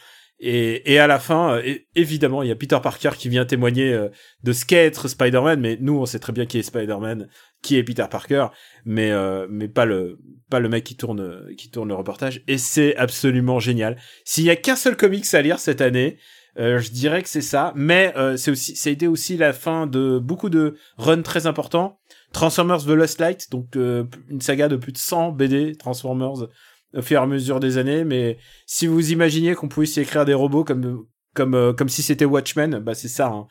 Et, 0.41 0.93
et 0.93 0.99
à 0.99 1.07
la 1.07 1.19
fin, 1.19 1.57
euh, 1.57 1.75
évidemment, 1.95 2.43
il 2.43 2.49
y 2.49 2.53
a 2.53 2.57
Peter 2.57 2.79
Parker 2.83 3.11
qui 3.19 3.29
vient 3.29 3.45
témoigner 3.45 3.93
euh, 3.93 4.09
de 4.45 4.53
ce 4.53 4.65
qu'est 4.65 4.87
être 4.87 5.09
Spider-Man, 5.09 5.61
mais 5.61 5.77
nous, 5.81 5.99
on 5.99 6.07
sait 6.07 6.21
très 6.21 6.33
bien 6.33 6.47
qui 6.47 6.59
est 6.59 6.63
Spider-Man, 6.63 7.29
qui 7.61 7.77
est 7.77 7.83
Peter 7.83 8.07
Parker, 8.09 8.47
mais 8.85 9.11
euh, 9.11 9.47
mais 9.51 9.67
pas 9.67 9.85
le 9.85 10.19
pas 10.49 10.61
le 10.61 10.69
mec 10.69 10.85
qui 10.85 10.97
tourne 10.97 11.53
qui 11.57 11.71
tourne 11.71 11.89
le 11.89 11.95
reportage. 11.95 12.43
Et 12.47 12.59
c'est 12.59 12.97
absolument 12.97 13.59
génial. 13.59 13.97
S'il 14.25 14.45
y 14.45 14.51
a 14.51 14.57
qu'un 14.57 14.77
seul 14.77 14.97
comics 14.97 15.35
à 15.35 15.43
lire 15.43 15.59
cette 15.59 15.81
année, 15.81 16.19
euh, 16.59 16.81
je 16.81 16.91
dirais 16.91 17.23
que 17.23 17.29
c'est 17.29 17.41
ça, 17.41 17.73
mais 17.77 18.13
euh, 18.17 18.37
c'est 18.37 18.51
aussi, 18.51 18.75
ça 18.75 18.91
a 18.91 18.93
été 18.93 19.07
aussi 19.07 19.37
la 19.37 19.53
fin 19.53 19.87
de 19.87 20.19
beaucoup 20.19 20.51
de 20.51 20.77
runs 20.97 21.23
très 21.23 21.47
importants. 21.47 21.99
Transformers 22.33 22.85
The 22.85 22.89
Lost 22.89 23.21
Light, 23.21 23.51
donc 23.51 23.77
euh, 23.77 24.05
une 24.29 24.41
saga 24.41 24.69
de 24.69 24.77
plus 24.77 24.93
de 24.93 24.99
100 24.99 25.33
BD 25.33 25.77
Transformers 25.77 26.49
au 26.95 27.03
fur 27.03 27.21
et 27.21 27.23
à 27.23 27.27
mesure 27.27 27.61
des 27.61 27.79
années. 27.79 28.05
Mais 28.05 28.39
si 28.67 28.87
vous 28.87 29.13
imaginiez 29.13 29.55
qu'on 29.55 29.69
s'y 29.85 30.01
écrire 30.01 30.25
des 30.25 30.35
robots 30.35 30.65
comme 30.65 31.07
comme 31.35 31.55
euh, 31.55 31.73
comme 31.73 31.89
si 31.89 32.03
c'était 32.03 32.25
Watchmen, 32.25 32.79
bah 32.81 32.95
c'est 32.95 33.09
ça. 33.09 33.29
Hein. 33.29 33.47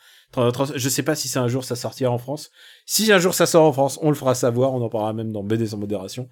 Je 0.75 0.89
sais 0.89 1.03
pas 1.03 1.15
si 1.15 1.27
c'est 1.27 1.39
un 1.39 1.47
jour 1.47 1.63
ça 1.63 1.75
sortira 1.75 2.11
en 2.11 2.17
France. 2.17 2.51
Si 2.85 3.11
un 3.11 3.19
jour 3.19 3.33
ça 3.33 3.45
sort 3.45 3.65
en 3.65 3.73
France, 3.73 3.99
on 4.01 4.09
le 4.09 4.15
fera 4.15 4.35
savoir. 4.35 4.73
On 4.73 4.81
en 4.81 4.89
parlera 4.89 5.13
même 5.13 5.31
dans 5.31 5.43
BD 5.43 5.67
sans 5.67 5.77
modération. 5.77 6.27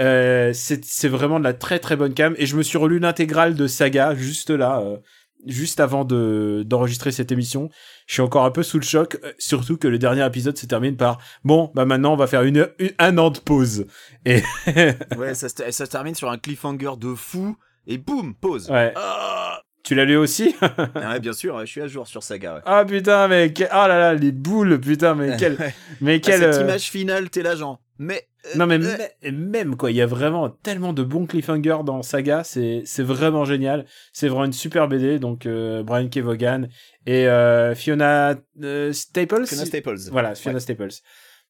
Euh, 0.00 0.52
c'est 0.52 0.84
c'est 0.84 1.08
vraiment 1.08 1.38
de 1.38 1.44
la 1.44 1.54
très 1.54 1.78
très 1.78 1.96
bonne 1.96 2.14
cam 2.14 2.34
et 2.36 2.46
je 2.46 2.56
me 2.56 2.62
suis 2.62 2.78
relu 2.78 2.98
l'intégrale 2.98 3.54
de 3.54 3.68
Saga 3.68 4.14
juste 4.16 4.50
là 4.50 4.80
euh, 4.80 4.96
juste 5.46 5.78
avant 5.80 6.04
de 6.04 6.62
d'enregistrer 6.66 7.12
cette 7.12 7.30
émission 7.32 7.68
je 8.06 8.14
suis 8.14 8.22
encore 8.22 8.44
un 8.46 8.50
peu 8.50 8.62
sous 8.62 8.78
le 8.78 8.84
choc 8.84 9.18
euh, 9.24 9.32
surtout 9.38 9.76
que 9.76 9.88
le 9.88 9.98
dernier 9.98 10.24
épisode 10.26 10.56
se 10.56 10.64
termine 10.66 10.96
par 10.96 11.18
bon 11.44 11.70
bah 11.74 11.84
maintenant 11.84 12.14
on 12.14 12.16
va 12.16 12.26
faire 12.26 12.42
une, 12.44 12.68
une- 12.78 12.92
un 12.98 13.18
an 13.18 13.30
de 13.30 13.38
pause 13.40 13.86
et 14.24 14.42
Ouais, 15.18 15.34
ça, 15.34 15.48
se- 15.48 15.70
ça 15.70 15.84
se 15.86 15.90
termine 15.90 16.14
sur 16.14 16.30
un 16.30 16.38
cliffhanger 16.38 16.92
de 16.98 17.14
fou 17.14 17.56
et 17.86 17.98
boum, 17.98 18.34
pause. 18.34 18.70
ouais 18.70 18.92
Ah 18.96 19.60
tu 19.82 19.94
l'as 19.94 20.06
lu 20.06 20.16
aussi 20.16 20.54
Ah 20.62 21.10
ouais, 21.12 21.20
bien 21.20 21.34
sûr, 21.34 21.60
je 21.60 21.66
suis 21.66 21.82
à 21.82 21.88
jour 21.88 22.06
sur 22.08 22.22
Saga. 22.22 22.54
ouais. 22.54 22.60
ah 22.64 22.84
putain 22.86 23.28
mais 23.28 23.52
oh 23.60 23.64
là 23.70 23.98
là 23.98 24.14
les 24.14 24.32
boules 24.32 24.80
putain 24.80 25.14
mais 25.14 25.36
quel 25.38 25.58
mais 26.00 26.14
Ah, 26.14 26.18
quel 26.24 26.40
cette 26.40 26.54
euh, 26.54 26.62
image 26.62 26.84
finale, 26.90 27.28
t'es 27.28 27.42
là, 27.42 27.54
genre. 27.54 27.82
Mais. 27.98 28.26
Euh, 28.46 28.58
Non 28.58 28.66
mais 28.66 28.76
euh, 28.76 28.96
mê- 29.22 29.32
même 29.32 29.76
quoi, 29.76 29.90
il 29.90 29.96
y 29.96 30.02
a 30.02 30.06
vraiment 30.06 30.48
tellement 30.50 30.92
de 30.92 31.02
bons 31.02 31.26
cliffhangers 31.26 31.78
dans 31.84 32.02
Saga, 32.02 32.44
c'est 32.44 32.82
c'est 32.84 33.02
vraiment 33.02 33.44
génial. 33.44 33.86
C'est 34.12 34.28
vraiment 34.28 34.44
une 34.44 34.52
super 34.52 34.88
BD 34.88 35.18
donc 35.18 35.46
euh, 35.46 35.82
Brian 35.82 36.08
K. 36.08 36.18
Vaughan 36.18 36.62
et 37.06 37.28
euh, 37.28 37.74
Fiona 37.74 38.34
euh, 38.62 38.92
Staples. 38.92 39.46
Fiona 39.46 39.64
Staples. 39.66 39.96
Voilà, 40.10 40.34
Fiona 40.34 40.54
Ouais. 40.56 40.60
Staples. 40.60 40.88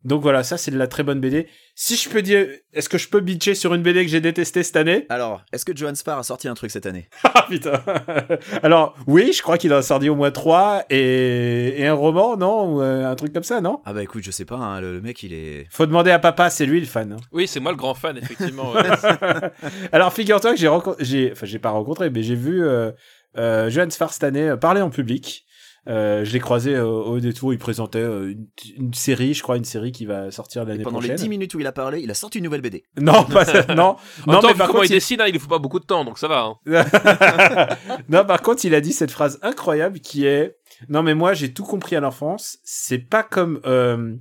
Donc 0.05 0.21
voilà, 0.23 0.43
ça 0.43 0.59
c'est 0.59 0.71
de 0.71 0.77
la 0.79 0.87
très 0.87 1.03
bonne 1.03 1.19
BD. 1.21 1.47
Si 1.75 1.97
je 1.97 2.09
peux 2.11 2.21
dire, 2.23 2.47
est-ce 2.73 2.89
que 2.91 2.99
je 2.99 3.09
peux 3.09 3.21
bitcher 3.21 3.55
sur 3.55 3.73
une 3.75 3.83
BD 3.83 4.05
que 4.05 4.11
j'ai 4.11 4.21
détestée 4.21 4.63
cette 4.63 4.77
année? 4.77 5.07
Alors, 5.11 5.43
est-ce 5.53 5.65
que 5.65 5.75
Johan 5.75 5.95
Spar 5.95 6.19
a 6.19 6.23
sorti 6.23 6.47
un 6.47 6.55
truc 6.55 6.71
cette 6.71 6.85
année? 6.87 7.09
Ah 7.25 7.47
putain. 7.49 7.83
Alors 8.63 8.95
oui, 9.07 9.33
je 9.33 9.43
crois 9.43 9.59
qu'il 9.59 9.73
en 9.73 9.79
a 9.79 9.83
sorti 9.83 10.09
au 10.09 10.15
moins 10.15 10.31
trois 10.31 10.85
et, 10.91 11.81
et 11.81 11.87
un 11.87 11.95
roman, 11.95 12.37
non? 12.37 12.75
Ou 12.77 12.83
euh, 12.83 13.11
un 13.11 13.15
truc 13.15 13.33
comme 13.33 13.43
ça, 13.45 13.61
non? 13.61 13.81
Ah 13.85 13.93
bah 13.93 14.03
écoute, 14.03 14.23
je 14.25 14.31
sais 14.31 14.45
pas, 14.45 14.57
hein, 14.57 14.81
le, 14.81 14.93
le 14.95 15.01
mec 15.01 15.23
il 15.23 15.33
est. 15.33 15.67
Faut 15.71 15.87
demander 15.87 16.11
à 16.11 16.19
papa, 16.19 16.51
c'est 16.51 16.67
lui 16.67 16.81
le 16.81 16.87
fan. 16.87 17.13
hein. 17.13 17.17
Oui, 17.33 17.47
c'est 17.49 17.61
moi 17.61 17.73
le 17.73 17.77
grand 17.79 17.95
fan, 17.95 18.17
effectivement. 18.19 18.73
ouais. 18.73 18.83
Alors 19.93 20.13
figure-toi 20.13 20.53
que 20.53 20.59
j'ai 20.61 20.69
rencontré, 20.69 21.05
j'ai, 21.05 21.33
enfin 21.33 21.47
j'ai 21.47 21.59
pas 21.59 21.71
rencontré, 21.71 22.11
mais 22.11 22.23
j'ai 22.23 22.35
vu 22.35 22.65
euh, 22.65 22.93
euh, 23.39 23.71
Johan 23.71 23.91
Sfar 23.91 24.13
cette 24.13 24.25
année 24.25 24.49
euh, 24.51 24.57
parler 24.57 24.81
en 24.81 24.91
public. 24.91 25.44
Euh, 25.87 26.25
je 26.25 26.33
l'ai 26.33 26.41
croisé 26.41 26.75
euh, 26.75 26.87
au 26.87 27.21
détour, 27.21 27.53
il 27.53 27.59
présentait 27.59 27.99
euh, 27.99 28.31
une, 28.33 28.47
une 28.77 28.95
série, 28.95 29.35
je 29.35 29.43
crois 29.43 29.57
une 29.59 29.65
série 29.65 29.93
qui 29.93 30.07
va 30.07 30.31
sortir 30.31 30.65
l'année 30.65 30.83
Pendant 30.83 31.01
les 31.01 31.09
prochaine. 31.09 31.25
10 31.25 31.29
minutes 31.29 31.55
où 31.55 31.61
il 31.61 31.67
a 31.67 31.73
parlé, 31.73 32.01
il 32.01 32.11
a 32.11 32.15
sorti 32.15 32.39
une 32.39 32.45
nouvelle 32.45 32.63
BD. 32.63 32.85
Non, 33.01 33.25
pas 33.25 33.45
ça, 33.45 33.75
non, 33.75 33.97
En 34.27 34.33
non, 34.33 34.41
temps, 34.41 34.49
mais 34.49 34.55
par 34.55 34.69
contre, 34.69 34.85
il 34.85 34.91
il... 34.91 34.95
dessine, 34.95 35.21
hein, 35.21 35.27
il 35.29 35.35
ne 35.35 35.39
faut 35.39 35.49
pas 35.49 35.59
beaucoup 35.59 35.81
de 35.81 35.85
temps, 35.85 36.05
donc 36.05 36.19
ça 36.19 36.27
va. 36.29 36.55
hein. 36.67 37.67
non, 38.09 38.25
par 38.25 38.41
contre, 38.41 38.65
il 38.65 38.75
a 38.75 38.81
dit 38.81 38.93
cette 38.93 39.11
phrase 39.11 39.39
incroyable 39.43 40.01
qui 40.01 40.25
est 40.27 40.57
non 40.89 41.03
mais 41.03 41.15
moi 41.15 41.35
j'ai 41.35 41.53
tout 41.53 41.63
compris 41.65 41.97
à 41.97 42.01
l'enfance, 42.01 42.59
c'est 42.65 42.99
pas 42.99 43.23
comme 43.23 43.61
euh, 43.65 44.15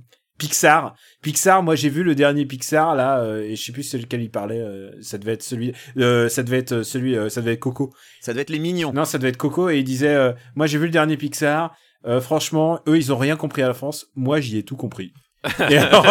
Pixar. 0.44 0.94
Pixar, 1.22 1.62
moi 1.62 1.74
j'ai 1.74 1.88
vu 1.88 2.02
le 2.02 2.14
dernier 2.14 2.44
Pixar 2.44 2.94
là 2.94 3.20
euh, 3.20 3.42
et 3.42 3.56
je 3.56 3.64
sais 3.64 3.72
plus 3.72 3.82
c'est 3.82 3.96
lequel 3.96 4.22
il 4.22 4.30
parlait, 4.30 4.60
euh, 4.60 4.90
ça 5.00 5.16
devait 5.16 5.32
être 5.32 5.42
celui 5.42 5.72
euh, 5.96 6.28
ça 6.28 6.42
devait 6.42 6.58
être 6.58 6.82
celui 6.82 7.16
ça 7.30 7.40
devait 7.40 7.54
être 7.54 7.60
Coco. 7.60 7.94
Ça 8.20 8.32
devait 8.32 8.42
être 8.42 8.50
les 8.50 8.58
mignons. 8.58 8.92
Non, 8.92 9.06
ça 9.06 9.16
devait 9.16 9.30
être 9.30 9.38
Coco 9.38 9.70
et 9.70 9.78
il 9.78 9.84
disait 9.84 10.34
moi 10.54 10.66
j'ai 10.66 10.78
vu 10.78 10.84
le 10.84 10.90
dernier 10.90 11.16
Pixar, 11.16 11.74
franchement, 12.20 12.80
eux 12.86 12.96
ils 12.96 13.12
ont 13.12 13.16
rien 13.16 13.36
compris 13.36 13.62
à 13.62 13.68
la 13.68 13.74
France, 13.74 14.06
moi 14.14 14.40
j'y 14.40 14.58
ai 14.58 14.64
tout 14.64 14.76
compris. 14.76 15.12
et, 15.70 15.76
alors, 15.76 16.06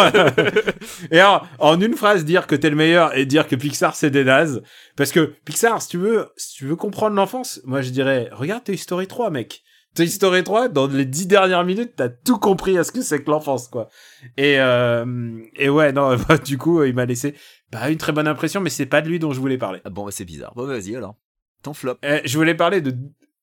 et 1.10 1.18
alors, 1.18 1.48
en 1.58 1.80
une 1.80 1.94
phrase, 1.94 2.24
dire 2.24 2.46
que 2.46 2.54
t'es 2.54 2.70
le 2.70 2.76
meilleur 2.76 3.16
et 3.16 3.26
dire 3.26 3.48
que 3.48 3.56
Pixar 3.56 3.96
c'est 3.96 4.10
des 4.10 4.22
nazes. 4.22 4.62
Parce 4.96 5.10
que 5.10 5.34
Pixar, 5.44 5.82
si 5.82 5.88
tu 5.88 5.98
veux, 5.98 6.28
si 6.36 6.54
tu 6.54 6.66
veux 6.66 6.76
comprendre 6.76 7.16
l'enfance, 7.16 7.60
moi 7.64 7.82
je 7.82 7.90
dirais, 7.90 8.28
regarde 8.30 8.62
Toy 8.62 8.78
Story 8.78 9.08
3, 9.08 9.30
mec. 9.30 9.64
Toy 9.94 10.08
Story 10.08 10.42
3, 10.42 10.68
dans 10.68 10.86
les 10.88 11.04
dix 11.04 11.26
dernières 11.26 11.64
minutes, 11.64 11.92
t'as 11.96 12.08
tout 12.08 12.38
compris 12.38 12.76
à 12.78 12.84
ce 12.84 12.90
que 12.92 13.00
c'est 13.02 13.22
que 13.22 13.30
l'enfance, 13.30 13.68
quoi. 13.68 13.88
Et, 14.36 14.58
euh, 14.58 15.40
et 15.56 15.68
ouais, 15.68 15.92
non, 15.92 16.16
bah, 16.28 16.38
du 16.38 16.58
coup, 16.58 16.82
il 16.82 16.94
m'a 16.94 17.04
laissé 17.06 17.34
pas 17.70 17.90
une 17.90 17.98
très 17.98 18.12
bonne 18.12 18.26
impression, 18.28 18.60
mais 18.60 18.70
c'est 18.70 18.86
pas 18.86 19.02
de 19.02 19.08
lui 19.08 19.18
dont 19.18 19.32
je 19.32 19.40
voulais 19.40 19.58
parler. 19.58 19.80
Ah 19.84 19.90
bon, 19.90 20.04
bah 20.04 20.10
c'est 20.10 20.24
bizarre. 20.24 20.52
Bon, 20.54 20.66
vas-y 20.66 20.96
alors. 20.96 21.14
Ton 21.62 21.74
flop. 21.74 21.94
Euh, 22.04 22.20
je 22.24 22.36
voulais 22.36 22.54
parler 22.54 22.80
de 22.80 22.94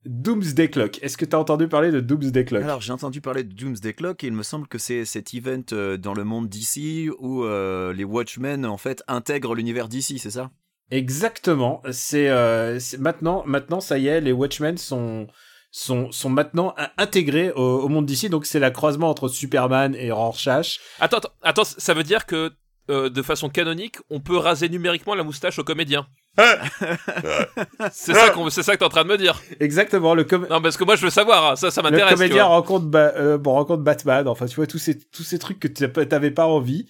Doomsday 0.05 0.69
Clock. 0.69 0.99
Est-ce 1.01 1.17
que 1.17 1.25
t'as 1.25 1.37
entendu 1.37 1.67
parler 1.67 1.91
de 1.91 1.99
Doomsday 1.99 2.43
Clock? 2.45 2.63
Alors 2.63 2.81
j'ai 2.81 2.91
entendu 2.91 3.21
parler 3.21 3.43
de 3.43 3.53
Doomsday 3.53 3.93
Clock 3.93 4.23
et 4.23 4.27
il 4.27 4.33
me 4.33 4.43
semble 4.43 4.67
que 4.67 4.77
c'est 4.77 5.05
cet 5.05 5.33
event 5.33 5.61
euh, 5.73 5.97
dans 5.97 6.13
le 6.13 6.23
monde 6.23 6.49
d'ici 6.49 7.09
où 7.19 7.43
euh, 7.43 7.93
les 7.93 8.03
Watchmen 8.03 8.65
en 8.65 8.77
fait 8.77 9.03
intègrent 9.07 9.55
l'univers 9.55 9.87
d'ici, 9.87 10.19
c'est 10.19 10.31
ça? 10.31 10.51
Exactement. 10.91 11.81
Euh, 11.85 12.77
c'est- 12.79 12.97
maintenant, 12.99 13.43
maintenant, 13.45 13.79
ça 13.79 13.97
y 13.97 14.07
est, 14.07 14.21
les 14.21 14.31
Watchmen 14.31 14.77
sont 14.77 15.27
sont 15.71 16.11
sont 16.11 16.29
maintenant 16.29 16.73
in- 16.77 16.89
intégrés 16.97 17.51
au, 17.51 17.61
au 17.61 17.87
monde 17.87 18.05
d'ici. 18.05 18.29
Donc 18.29 18.45
c'est 18.45 18.59
la 18.59 18.71
croisement 18.71 19.09
entre 19.09 19.27
Superman 19.29 19.95
et 19.95 20.11
Rorschach. 20.11 20.79
Attends, 20.99 21.17
attends, 21.17 21.29
attends, 21.41 21.63
ça 21.63 21.93
veut 21.93 22.03
dire 22.03 22.25
que 22.25 22.51
euh, 22.89 23.09
de 23.09 23.21
façon 23.21 23.47
canonique, 23.49 23.97
on 24.09 24.19
peut 24.19 24.35
raser 24.37 24.67
numériquement 24.67 25.15
la 25.15 25.23
moustache 25.23 25.59
au 25.59 25.63
comédien. 25.63 26.07
c'est 27.91 28.13
ça 28.13 28.29
qu'on, 28.31 28.49
c'est 28.49 28.63
ça 28.63 28.73
que 28.73 28.79
t'es 28.79 28.85
en 28.85 28.89
train 28.89 29.03
de 29.03 29.09
me 29.09 29.17
dire. 29.17 29.41
Exactement. 29.59 30.13
Le 30.13 30.23
com- 30.23 30.47
Non, 30.49 30.61
parce 30.61 30.77
que 30.77 30.83
moi 30.83 30.95
je 30.95 31.03
veux 31.03 31.09
savoir, 31.09 31.51
hein, 31.51 31.55
ça, 31.55 31.71
ça 31.71 31.81
le 31.81 31.89
m'intéresse. 31.89 32.13
tu 32.13 32.17
comédien 32.17 32.45
rencontre 32.45 32.85
Ba- 32.87 33.13
euh, 33.15 33.37
bon, 33.37 33.53
rencontre 33.53 33.83
Batman. 33.83 34.27
Enfin, 34.27 34.45
tu 34.47 34.55
vois 34.55 34.67
tous 34.67 34.77
ces 34.79 34.97
tous 34.99 35.23
ces 35.23 35.39
trucs 35.39 35.59
que 35.59 35.67
t'avais 35.67 36.31
pas 36.31 36.45
envie. 36.47 36.87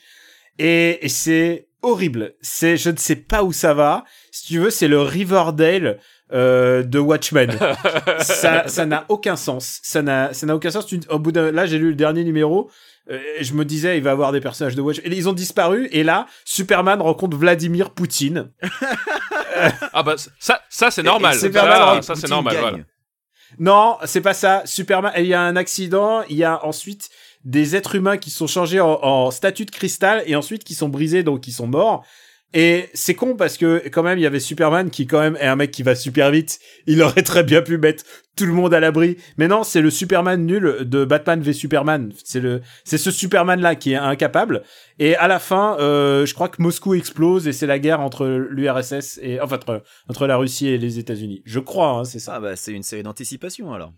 Et, 0.59 1.05
et 1.05 1.09
c'est 1.09 1.67
horrible. 1.81 2.35
C'est 2.41 2.77
je 2.77 2.89
ne 2.89 2.97
sais 2.97 3.15
pas 3.15 3.43
où 3.43 3.51
ça 3.51 3.73
va. 3.73 4.03
Si 4.31 4.45
tu 4.45 4.59
veux, 4.59 4.69
c'est 4.69 4.87
le 4.87 5.01
Riverdale 5.01 5.99
euh, 6.33 6.83
de 6.83 6.99
Watchmen. 6.99 7.51
ça 8.19 8.67
ça 8.67 8.85
n'a 8.85 9.05
aucun 9.09 9.35
sens. 9.35 9.79
Ça 9.83 10.01
n'a 10.01 10.33
ça 10.33 10.45
n'a 10.45 10.55
aucun 10.55 10.71
sens. 10.71 10.85
Tu- 10.85 10.99
au 11.09 11.19
bout 11.19 11.31
de 11.31 11.39
là, 11.41 11.65
j'ai 11.65 11.77
lu 11.77 11.89
le 11.89 11.95
dernier 11.95 12.23
numéro. 12.23 12.69
euh, 13.09 13.19
et 13.37 13.43
je 13.43 13.53
me 13.53 13.65
disais, 13.65 13.97
il 13.97 14.03
va 14.03 14.11
y 14.11 14.13
avoir 14.13 14.31
des 14.31 14.41
personnages 14.41 14.75
de 14.75 14.81
Watchmen. 14.81 15.11
Et 15.11 15.15
ils 15.15 15.27
ont 15.27 15.33
disparu. 15.33 15.87
Et 15.91 16.03
là, 16.03 16.27
Superman 16.45 17.01
rencontre 17.01 17.35
Vladimir 17.37 17.89
Poutine. 17.91 18.51
Ah 19.93 20.03
bah 20.03 20.15
ça, 20.39 20.61
ça 20.69 20.91
c'est 20.91 21.03
normal. 21.03 21.35
et 21.35 21.39
Superman 21.39 21.71
ça, 21.77 21.85
rencontre 21.85 22.05
ça, 22.05 22.15
c'est 22.15 22.29
normal. 22.29 22.55
Voilà. 22.59 22.77
Non, 23.59 23.97
c'est 24.05 24.21
pas 24.21 24.33
ça. 24.33 24.61
Superman, 24.65 25.11
il 25.17 25.25
y 25.25 25.33
a 25.33 25.41
un 25.41 25.55
accident, 25.57 26.21
il 26.29 26.37
y 26.37 26.43
a 26.43 26.65
ensuite 26.65 27.09
des 27.43 27.75
êtres 27.75 27.95
humains 27.95 28.17
qui 28.17 28.29
sont 28.29 28.47
changés 28.47 28.79
en, 28.79 28.99
en 29.03 29.31
statue 29.31 29.65
de 29.65 29.71
cristal 29.71 30.23
et 30.25 30.35
ensuite 30.35 30.63
qui 30.63 30.73
sont 30.73 30.89
brisés, 30.89 31.23
donc 31.23 31.41
qui 31.41 31.51
sont 31.51 31.67
morts. 31.67 32.05
Et 32.53 32.89
c'est 32.93 33.15
con 33.15 33.35
parce 33.35 33.57
que 33.57 33.87
quand 33.89 34.03
même 34.03 34.17
il 34.17 34.21
y 34.21 34.25
avait 34.25 34.41
Superman 34.41 34.89
qui 34.89 35.07
quand 35.07 35.19
même 35.19 35.37
est 35.39 35.47
un 35.47 35.55
mec 35.55 35.71
qui 35.71 35.83
va 35.83 35.95
super 35.95 36.31
vite. 36.31 36.59
Il 36.85 37.01
aurait 37.01 37.23
très 37.23 37.43
bien 37.43 37.61
pu 37.61 37.77
mettre 37.77 38.03
tout 38.35 38.45
le 38.45 38.51
monde 38.51 38.73
à 38.73 38.79
l'abri. 38.79 39.17
Mais 39.37 39.47
non, 39.47 39.63
c'est 39.63 39.81
le 39.81 39.89
Superman 39.89 40.45
nul 40.45 40.79
de 40.81 41.05
Batman 41.05 41.41
v 41.41 41.53
Superman. 41.53 42.11
C'est 42.23 42.41
le, 42.41 42.61
c'est 42.83 42.97
ce 42.97 43.09
Superman 43.09 43.61
là 43.61 43.75
qui 43.75 43.93
est 43.93 43.97
incapable. 43.97 44.63
Et 44.99 45.15
à 45.15 45.27
la 45.27 45.39
fin, 45.39 45.77
euh, 45.79 46.25
je 46.25 46.33
crois 46.33 46.49
que 46.49 46.61
Moscou 46.61 46.93
explose 46.93 47.47
et 47.47 47.53
c'est 47.53 47.67
la 47.67 47.79
guerre 47.79 48.01
entre 48.01 48.27
l'URSS 48.27 49.19
et 49.21 49.39
enfin 49.39 49.55
entre, 49.55 49.83
entre 50.09 50.27
la 50.27 50.35
Russie 50.35 50.67
et 50.67 50.77
les 50.77 50.99
États-Unis. 50.99 51.41
Je 51.45 51.59
crois, 51.59 51.89
hein, 51.89 52.03
c'est 52.03 52.19
ça. 52.19 52.33
Ah 52.35 52.39
bah 52.39 52.55
c'est 52.55 52.73
une 52.73 52.83
série 52.83 53.03
d'anticipation 53.03 53.73
alors. 53.73 53.93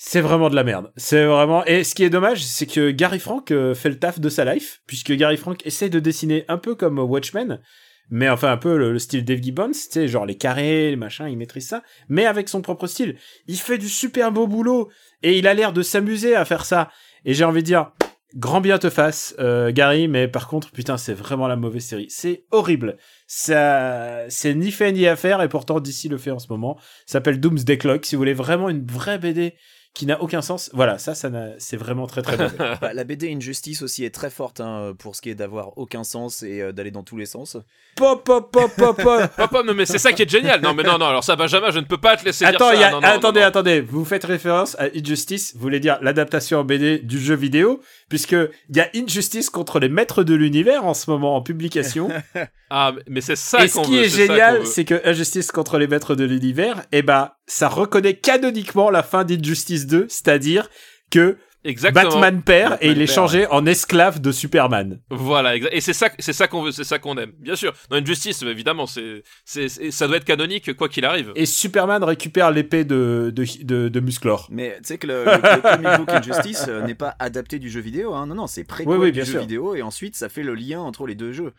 C'est 0.00 0.20
vraiment 0.20 0.48
de 0.48 0.54
la 0.54 0.62
merde. 0.62 0.92
C'est 0.96 1.24
vraiment. 1.24 1.64
Et 1.64 1.82
ce 1.82 1.96
qui 1.96 2.04
est 2.04 2.10
dommage, 2.10 2.44
c'est 2.44 2.66
que 2.66 2.92
Gary 2.92 3.18
Frank 3.18 3.50
euh, 3.50 3.74
fait 3.74 3.88
le 3.88 3.98
taf 3.98 4.20
de 4.20 4.28
sa 4.28 4.44
life, 4.44 4.80
puisque 4.86 5.12
Gary 5.12 5.36
Frank 5.36 5.66
essaie 5.66 5.88
de 5.88 5.98
dessiner 5.98 6.44
un 6.46 6.56
peu 6.56 6.76
comme 6.76 7.00
Watchmen, 7.00 7.60
mais 8.08 8.28
enfin 8.28 8.52
un 8.52 8.56
peu 8.58 8.78
le, 8.78 8.92
le 8.92 8.98
style 9.00 9.24
Dave 9.24 9.42
Gibbons, 9.42 9.72
tu 9.72 9.90
sais, 9.90 10.06
genre 10.06 10.24
les 10.24 10.36
carrés, 10.36 10.90
les 10.90 10.96
machins, 10.96 11.26
il 11.28 11.36
maîtrise 11.36 11.66
ça, 11.66 11.82
mais 12.08 12.26
avec 12.26 12.48
son 12.48 12.62
propre 12.62 12.86
style. 12.86 13.16
Il 13.48 13.56
fait 13.56 13.76
du 13.76 13.88
super 13.88 14.30
beau 14.30 14.46
boulot 14.46 14.88
et 15.24 15.36
il 15.36 15.48
a 15.48 15.54
l'air 15.54 15.72
de 15.72 15.82
s'amuser 15.82 16.36
à 16.36 16.44
faire 16.44 16.64
ça. 16.64 16.90
Et 17.24 17.34
j'ai 17.34 17.42
envie 17.42 17.62
de 17.62 17.66
dire, 17.66 17.90
grand 18.36 18.60
bien 18.60 18.78
te 18.78 18.90
fasse, 18.90 19.34
euh, 19.40 19.72
Gary, 19.72 20.06
mais 20.06 20.28
par 20.28 20.46
contre, 20.46 20.70
putain, 20.70 20.96
c'est 20.96 21.12
vraiment 21.12 21.48
la 21.48 21.56
mauvaise 21.56 21.84
série. 21.84 22.06
C'est 22.08 22.44
horrible. 22.52 22.98
Ça, 23.26 24.28
c'est 24.28 24.54
ni 24.54 24.70
fait 24.70 24.92
ni 24.92 25.08
à 25.08 25.16
faire, 25.16 25.42
et 25.42 25.48
pourtant 25.48 25.80
DC 25.80 26.04
le 26.08 26.18
fait 26.18 26.30
en 26.30 26.38
ce 26.38 26.46
moment. 26.50 26.78
Ça 27.04 27.14
s'appelle 27.14 27.40
Doomsday 27.40 27.78
Clock. 27.78 28.06
Si 28.06 28.14
vous 28.14 28.20
voulez 28.20 28.32
vraiment 28.32 28.68
une 28.68 28.86
vraie 28.86 29.18
BD 29.18 29.54
qui 29.98 30.06
n'a 30.06 30.22
aucun 30.22 30.42
sens, 30.42 30.70
voilà, 30.74 30.96
ça, 30.96 31.16
ça 31.16 31.28
c'est 31.58 31.76
vraiment 31.76 32.06
très 32.06 32.22
très 32.22 32.36
mauvais. 32.36 32.56
Bah, 32.80 32.94
la 32.94 33.02
BD 33.02 33.34
Injustice 33.34 33.82
aussi 33.82 34.04
est 34.04 34.14
très 34.14 34.30
forte 34.30 34.60
hein, 34.60 34.94
pour 34.96 35.16
ce 35.16 35.20
qui 35.22 35.28
est 35.28 35.34
d'avoir 35.34 35.76
aucun 35.76 36.04
sens 36.04 36.44
et 36.44 36.60
euh, 36.62 36.70
d'aller 36.70 36.92
dans 36.92 37.02
tous 37.02 37.16
les 37.16 37.26
sens. 37.26 37.56
pop, 37.96 38.22
pop, 38.24 38.48
pop, 38.52 38.70
pop, 38.76 38.96
pop. 39.02 39.22
Hop, 39.38 39.52
hop, 39.52 39.66
non, 39.66 39.74
mais 39.74 39.86
c'est 39.86 39.98
ça 39.98 40.12
qui 40.12 40.22
est 40.22 40.30
génial. 40.30 40.60
Non, 40.62 40.72
mais 40.72 40.84
non, 40.84 40.98
non, 40.98 41.06
alors 41.06 41.24
ça, 41.24 41.34
Benjamin, 41.34 41.72
je 41.72 41.80
ne 41.80 41.84
peux 41.84 41.98
pas 41.98 42.16
te 42.16 42.24
laisser 42.24 42.44
Attends, 42.44 42.70
dire 42.70 42.78
ça. 42.80 42.86
a- 42.86 42.90
Non, 42.92 43.00
non, 43.00 43.08
attendez, 43.08 43.40
non, 43.40 43.46
non. 43.46 43.48
attendez. 43.48 43.80
Vous 43.80 44.04
faites 44.04 44.24
référence 44.24 44.76
à 44.78 44.84
Injustice, 44.94 45.54
vous 45.56 45.60
voulez 45.62 45.80
dire 45.80 45.98
l'adaptation 46.00 46.60
en 46.60 46.64
BD 46.64 47.00
du 47.00 47.18
jeu 47.18 47.34
vidéo, 47.34 47.80
puisque 48.08 48.32
il 48.32 48.76
y 48.76 48.80
a 48.80 48.88
Injustice 48.94 49.50
contre 49.50 49.78
les 49.78 49.88
maîtres 49.88 50.24
de 50.24 50.34
l'univers 50.34 50.84
en 50.84 50.94
ce 50.94 51.10
moment 51.10 51.36
en 51.36 51.42
publication. 51.42 52.08
Ah, 52.70 52.92
mais 53.08 53.22
c'est 53.22 53.34
ça 53.34 53.64
Et 53.64 53.68
ce 53.68 53.80
qui 53.80 53.96
veut, 53.96 54.04
est 54.04 54.08
génial, 54.10 54.66
c'est 54.66 54.84
que 54.84 55.00
Injustice 55.08 55.50
contre 55.52 55.78
les 55.78 55.86
maîtres 55.86 56.14
de 56.14 56.24
l'univers, 56.24 56.84
eh 56.92 57.00
ben, 57.00 57.30
ça 57.46 57.66
reconnaît 57.66 58.12
canoniquement 58.12 58.90
la 58.90 59.02
fin 59.02 59.24
d'Injustice 59.24 59.86
2, 59.86 60.04
c'est-à-dire 60.10 60.68
que 61.10 61.38
Exactement. 61.64 62.04
Batman 62.04 62.42
perd 62.42 62.70
Batman 62.70 62.88
et 62.88 62.92
il 62.92 63.02
est 63.02 63.06
changé 63.08 63.46
en 63.48 63.66
esclave 63.66 64.20
de 64.20 64.30
Superman. 64.30 65.00
Voilà, 65.10 65.56
et 65.56 65.80
c'est 65.80 65.92
ça, 65.92 66.08
c'est 66.18 66.32
ça 66.32 66.46
qu'on 66.46 66.62
veut, 66.62 66.70
c'est 66.70 66.84
ça 66.84 66.98
qu'on 67.00 67.16
aime. 67.18 67.32
Bien 67.40 67.56
sûr. 67.56 67.74
Dans 67.90 67.96
Injustice, 67.96 68.42
évidemment, 68.42 68.86
c'est, 68.86 69.24
c'est, 69.44 69.68
c'est- 69.68 69.90
ça 69.90 70.06
doit 70.06 70.18
être 70.18 70.24
canonique 70.24 70.74
quoi 70.76 70.88
qu'il 70.88 71.04
arrive. 71.04 71.32
Et 71.34 71.46
Superman 71.46 72.04
récupère 72.04 72.52
l'épée 72.52 72.84
de, 72.84 73.32
de, 73.34 73.44
de, 73.64 73.88
de 73.88 74.00
Musclor. 74.00 74.46
Mais 74.50 74.76
tu 74.78 74.84
sais 74.84 74.98
que 74.98 75.08
le, 75.08 75.24
le- 75.24 75.30
le 75.32 75.60
comic 75.60 75.98
book 75.98 76.10
Injustice 76.10 76.66
euh, 76.68 76.82
n'est 76.86 76.94
pas 76.94 77.16
adapté 77.18 77.58
du 77.58 77.68
jeu 77.70 77.80
vidéo. 77.80 78.14
Hein. 78.14 78.26
Non, 78.28 78.34
non, 78.36 78.46
c'est 78.46 78.64
préquel 78.64 78.92
Oui, 78.92 78.98
oui, 79.06 79.12
du 79.12 79.24
jeu 79.24 79.40
vidéo 79.40 79.74
et 79.74 79.82
ensuite 79.82 80.14
ça 80.16 80.28
fait 80.28 80.44
le 80.44 80.54
lien 80.54 80.80
entre 80.80 81.06
les 81.06 81.16
deux 81.16 81.32
jeux. 81.32 81.52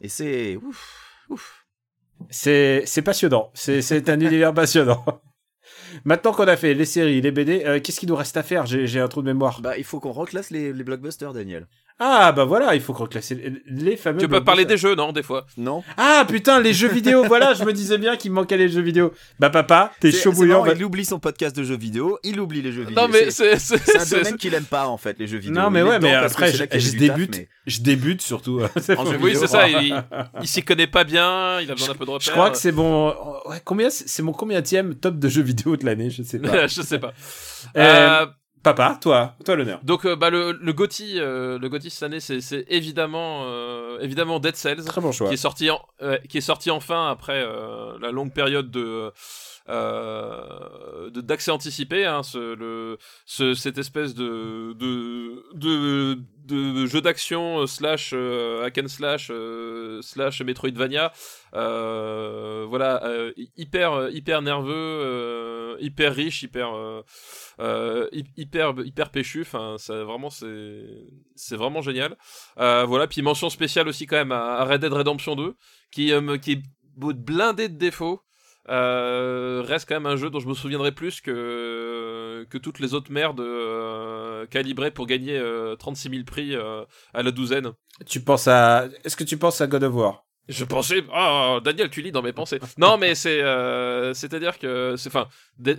Et 0.00 0.08
c'est 0.08 0.56
ouf, 0.56 1.24
ouf. 1.30 1.64
C'est, 2.30 2.84
c'est 2.86 3.02
passionnant. 3.02 3.50
C'est, 3.54 3.82
c'est 3.82 4.08
un 4.08 4.20
univers 4.20 4.54
passionnant. 4.54 5.04
Maintenant 6.04 6.32
qu'on 6.32 6.48
a 6.48 6.56
fait 6.56 6.74
les 6.74 6.84
séries, 6.84 7.20
les 7.20 7.30
BD, 7.30 7.64
euh, 7.64 7.80
qu'est-ce 7.80 8.00
qu'il 8.00 8.08
nous 8.08 8.16
reste 8.16 8.36
à 8.36 8.42
faire? 8.42 8.66
J'ai, 8.66 9.00
un 9.00 9.08
trou 9.08 9.22
de 9.22 9.26
mémoire. 9.26 9.60
Bah, 9.60 9.76
il 9.78 9.84
faut 9.84 10.00
qu'on 10.00 10.12
reclasse 10.12 10.50
les 10.50 10.72
blockbusters, 10.72 11.32
Daniel. 11.32 11.66
Ah, 12.04 12.32
bah 12.32 12.44
voilà, 12.44 12.74
il 12.74 12.80
faut 12.80 12.92
reclasser 12.92 13.34
les, 13.36 13.52
les 13.66 13.96
fameux. 13.96 14.18
Tu 14.18 14.26
peux 14.28 14.42
parler 14.42 14.64
des 14.64 14.76
jeux, 14.76 14.94
non, 14.96 15.12
des 15.12 15.22
fois. 15.22 15.46
Non 15.56 15.84
Ah, 15.96 16.24
putain, 16.28 16.58
les 16.60 16.72
jeux 16.72 16.88
vidéo, 16.88 17.22
voilà, 17.24 17.54
je 17.54 17.64
me 17.64 17.72
disais 17.72 17.96
bien 17.98 18.16
qu'il 18.16 18.30
me 18.32 18.36
manquait 18.36 18.56
les 18.56 18.68
jeux 18.68 18.80
vidéo. 18.80 19.12
Bah, 19.38 19.50
papa, 19.50 19.92
t'es 20.00 20.10
chaud 20.10 20.32
bouillant. 20.32 20.64
Il 20.66 20.82
oublie 20.84 21.04
son 21.04 21.18
podcast 21.20 21.54
de 21.54 21.62
jeux 21.62 21.76
vidéo, 21.76 22.18
il 22.24 22.40
oublie 22.40 22.60
les 22.62 22.72
jeux 22.72 22.82
vidéo. 22.82 23.00
Non, 23.00 23.08
mais 23.08 23.30
c'est 23.30 23.52
un 23.54 24.04
domaine 24.18 24.36
qu'il 24.36 24.54
aime 24.54 24.64
pas 24.64 24.86
en 24.88 24.96
fait, 24.96 25.18
les 25.18 25.26
jeux 25.26 25.38
vidéo. 25.38 25.54
Non, 25.62 25.70
mais 25.70 25.80
Il 25.80 25.84
ouais, 25.84 25.98
mais 26.00 26.14
après, 26.14 26.52
je, 26.52 26.64
taf, 26.64 26.94
débute. 26.96 27.38
mais- 27.38 27.48
Je 27.66 27.80
débute 27.80 28.22
surtout. 28.22 28.60
En 28.96 29.06
jeu 29.06 29.18
Oui, 29.20 29.36
c'est 29.36 29.46
ça. 29.46 29.68
Il, 29.68 29.94
il 30.40 30.48
s'y 30.48 30.62
connaît 30.62 30.86
pas 30.88 31.04
bien. 31.04 31.60
Il 31.60 31.70
a 31.70 31.74
besoin 31.74 31.88
d'un 31.88 31.94
peu 31.94 32.04
de 32.06 32.10
repères. 32.10 32.26
Je 32.26 32.30
crois 32.32 32.50
que 32.50 32.56
c'est 32.58 32.72
mon. 32.72 33.08
Ouais, 33.48 33.60
combien 33.64 33.90
C'est 33.90 34.22
mon 34.22 34.32
combienième 34.32 34.94
top 34.96 35.18
de 35.18 35.28
jeux 35.28 35.42
vidéo 35.42 35.76
de 35.76 35.84
l'année 35.86 36.10
Je 36.10 36.22
sais 36.22 36.38
pas. 36.38 36.66
je 36.66 36.82
sais 36.82 36.98
pas. 36.98 37.12
Euh, 37.76 38.22
Euh, 38.22 38.26
Papa, 38.62 38.96
toi, 39.00 39.34
toi 39.44 39.56
l'honneur. 39.56 39.80
donc, 39.82 40.04
euh, 40.04 40.14
bah, 40.14 40.30
le, 40.30 40.52
le 40.52 40.72
Gotti, 40.72 41.14
euh, 41.18 41.58
le 41.58 41.68
Gotti 41.68 41.90
cette 41.90 42.04
année, 42.04 42.20
c'est, 42.20 42.40
c'est 42.40 42.64
évidemment, 42.68 43.42
euh, 43.46 43.98
évidemment 44.00 44.38
Dead 44.38 44.54
Cells. 44.56 44.84
Très 44.84 45.00
bon 45.00 45.10
choix. 45.12 45.28
qui 45.28 45.34
est 45.34 45.36
sorti 45.38 45.68
en- 45.70 45.84
ouais, 46.00 46.22
qui 46.28 46.38
est 46.38 46.42
sorti 46.42 46.70
enfin 46.70 47.08
après 47.10 47.42
euh, 47.44 47.98
la 48.00 48.10
longue 48.12 48.32
période 48.32 48.70
de 48.70 49.10
euh, 49.72 51.10
d'accès 51.10 51.50
anticipé 51.50 52.04
hein, 52.04 52.20
cette 53.26 53.78
espèce 53.78 54.14
de 54.14 54.74
de, 54.74 56.18
de, 56.44 56.86
jeu 56.86 57.00
d'action 57.00 57.60
euh, 57.60 57.66
slash 57.66 58.10
euh, 58.14 58.64
hack 58.64 58.78
slash 58.88 59.28
euh, 59.30 60.00
slash 60.02 60.42
Metroidvania. 60.42 61.12
Voilà 61.52 63.02
hyper 63.56 64.08
hyper 64.10 64.42
nerveux 64.42 65.76
hyper 65.80 66.14
riche 66.14 66.42
hyper 66.42 66.68
hy- 67.58 68.32
hyper 68.36 68.74
hyper 68.84 69.10
péchu. 69.10 69.42
Enfin 69.42 69.76
vraiment 70.04 70.30
c'est 70.30 71.56
vraiment 71.56 71.82
génial. 71.82 72.16
Voilà, 72.56 73.06
puis 73.06 73.22
mention 73.22 73.50
spéciale 73.50 73.88
aussi 73.88 74.06
quand 74.06 74.16
même 74.16 74.32
à 74.32 74.64
Red 74.64 74.80
Dead 74.82 74.92
Redemption 74.92 75.36
2, 75.36 75.54
qui, 75.90 76.12
qui 76.42 76.52
est 76.52 76.62
blindé 76.96 77.68
de 77.68 77.76
défauts. 77.76 78.20
Euh, 78.68 79.62
reste 79.66 79.88
quand 79.88 79.96
même 79.96 80.06
un 80.06 80.16
jeu 80.16 80.30
dont 80.30 80.38
je 80.38 80.46
me 80.46 80.54
souviendrai 80.54 80.92
plus 80.92 81.20
que, 81.20 82.46
que 82.48 82.58
toutes 82.58 82.78
les 82.78 82.94
autres 82.94 83.10
merdes 83.10 83.40
euh, 83.40 84.46
calibrées 84.46 84.92
pour 84.92 85.06
gagner 85.06 85.36
euh, 85.36 85.74
36 85.76 86.10
000 86.10 86.24
prix 86.24 86.54
euh, 86.54 86.84
à 87.12 87.22
la 87.22 87.32
douzaine. 87.32 87.72
Tu 88.06 88.20
penses 88.20 88.46
à. 88.46 88.86
Est-ce 89.04 89.16
que 89.16 89.24
tu 89.24 89.36
penses 89.36 89.60
à 89.60 89.66
God 89.66 89.82
of 89.84 89.94
War? 89.94 90.24
Je 90.48 90.64
pensais, 90.64 91.04
ah 91.12 91.60
Daniel, 91.64 91.88
tu 91.88 92.02
lis 92.02 92.10
dans 92.10 92.22
mes 92.22 92.32
pensées. 92.32 92.58
Non, 92.76 92.98
mais 92.98 93.14
c'est, 93.14 93.40
euh, 93.40 94.12
c'est-à-dire 94.12 94.58
que, 94.58 94.96
c'est, 94.96 95.08
enfin, 95.08 95.28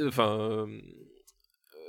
enfin, 0.07 0.39
euh, 0.39 0.65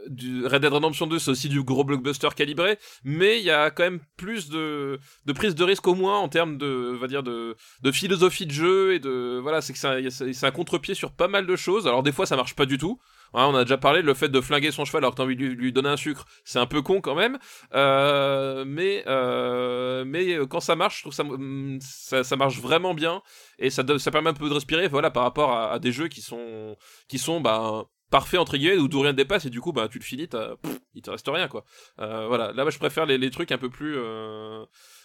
Red 0.06 0.62
Dead 0.62 0.72
Redemption 0.72 1.06
2, 1.06 1.18
c'est 1.18 1.30
aussi 1.30 1.48
du 1.48 1.62
gros 1.62 1.84
blockbuster 1.84 2.28
calibré, 2.36 2.78
mais 3.04 3.38
il 3.38 3.44
y 3.44 3.50
a 3.50 3.70
quand 3.70 3.84
même 3.84 4.00
plus 4.16 4.48
de, 4.48 4.98
de 5.24 5.32
prise 5.32 5.54
de 5.54 5.64
risque 5.64 5.86
au 5.86 5.94
moins 5.94 6.18
en 6.18 6.28
termes 6.28 6.58
de, 6.58 6.96
va 6.98 7.06
dire 7.06 7.22
de, 7.22 7.56
de 7.82 7.92
philosophie 7.92 8.46
de 8.46 8.52
jeu 8.52 8.94
et 8.94 8.98
de, 8.98 9.38
voilà, 9.42 9.60
c'est 9.60 9.72
que 9.72 9.78
c'est 9.78 10.46
un, 10.46 10.50
contre-pied 10.50 10.94
sur 10.94 11.12
pas 11.12 11.28
mal 11.28 11.46
de 11.46 11.56
choses. 11.56 11.86
Alors 11.86 12.02
des 12.02 12.12
fois 12.12 12.26
ça 12.26 12.36
marche 12.36 12.54
pas 12.54 12.66
du 12.66 12.78
tout. 12.78 13.00
on 13.32 13.54
a 13.54 13.64
déjà 13.64 13.78
parlé, 13.78 14.02
le 14.02 14.14
fait 14.14 14.28
de 14.28 14.40
flinguer 14.40 14.70
son 14.70 14.84
cheval 14.84 15.04
alors 15.04 15.12
que 15.12 15.16
t'as 15.16 15.24
envie 15.24 15.36
de 15.36 15.44
lui, 15.44 15.54
lui 15.54 15.72
donner 15.72 15.88
un 15.88 15.96
sucre, 15.96 16.26
c'est 16.44 16.58
un 16.58 16.66
peu 16.66 16.82
con 16.82 17.00
quand 17.00 17.14
même. 17.14 17.38
Euh, 17.74 18.64
mais 18.66 19.04
euh, 19.06 20.04
mais 20.06 20.38
quand 20.48 20.60
ça 20.60 20.76
marche, 20.76 20.98
je 20.98 21.02
trouve 21.02 21.80
ça, 21.80 22.24
ça 22.24 22.36
marche 22.36 22.60
vraiment 22.60 22.94
bien 22.94 23.22
et 23.58 23.70
ça, 23.70 23.82
ça 23.98 24.10
permet 24.10 24.30
un 24.30 24.34
peu 24.34 24.48
de 24.48 24.54
respirer. 24.54 24.88
Voilà, 24.88 25.10
par 25.10 25.22
rapport 25.22 25.52
à, 25.52 25.72
à 25.72 25.78
des 25.78 25.92
jeux 25.92 26.08
qui 26.08 26.20
sont 26.20 26.76
qui 27.08 27.18
sont 27.18 27.40
bah 27.40 27.86
parfait 28.10 28.38
entre 28.38 28.56
guillemets 28.56 28.76
où 28.78 28.88
tout 28.88 29.00
rien 29.00 29.12
ne 29.12 29.16
dépasse 29.16 29.44
et 29.46 29.50
du 29.50 29.60
coup 29.60 29.72
bah 29.72 29.88
tu 29.88 29.98
le 29.98 30.04
finis 30.04 30.28
t'as- 30.28 30.56
pff, 30.56 30.78
il 30.94 31.02
te 31.02 31.10
reste 31.10 31.26
rien 31.28 31.48
quoi 31.48 31.64
euh, 32.00 32.26
voilà 32.28 32.52
là 32.52 32.64
bah, 32.64 32.70
je 32.70 32.78
préfère 32.78 33.06
les, 33.06 33.18
les 33.18 33.30
trucs 33.30 33.50
un 33.52 33.58
peu 33.58 33.70
plus 33.70 33.94
euh, 33.96 34.64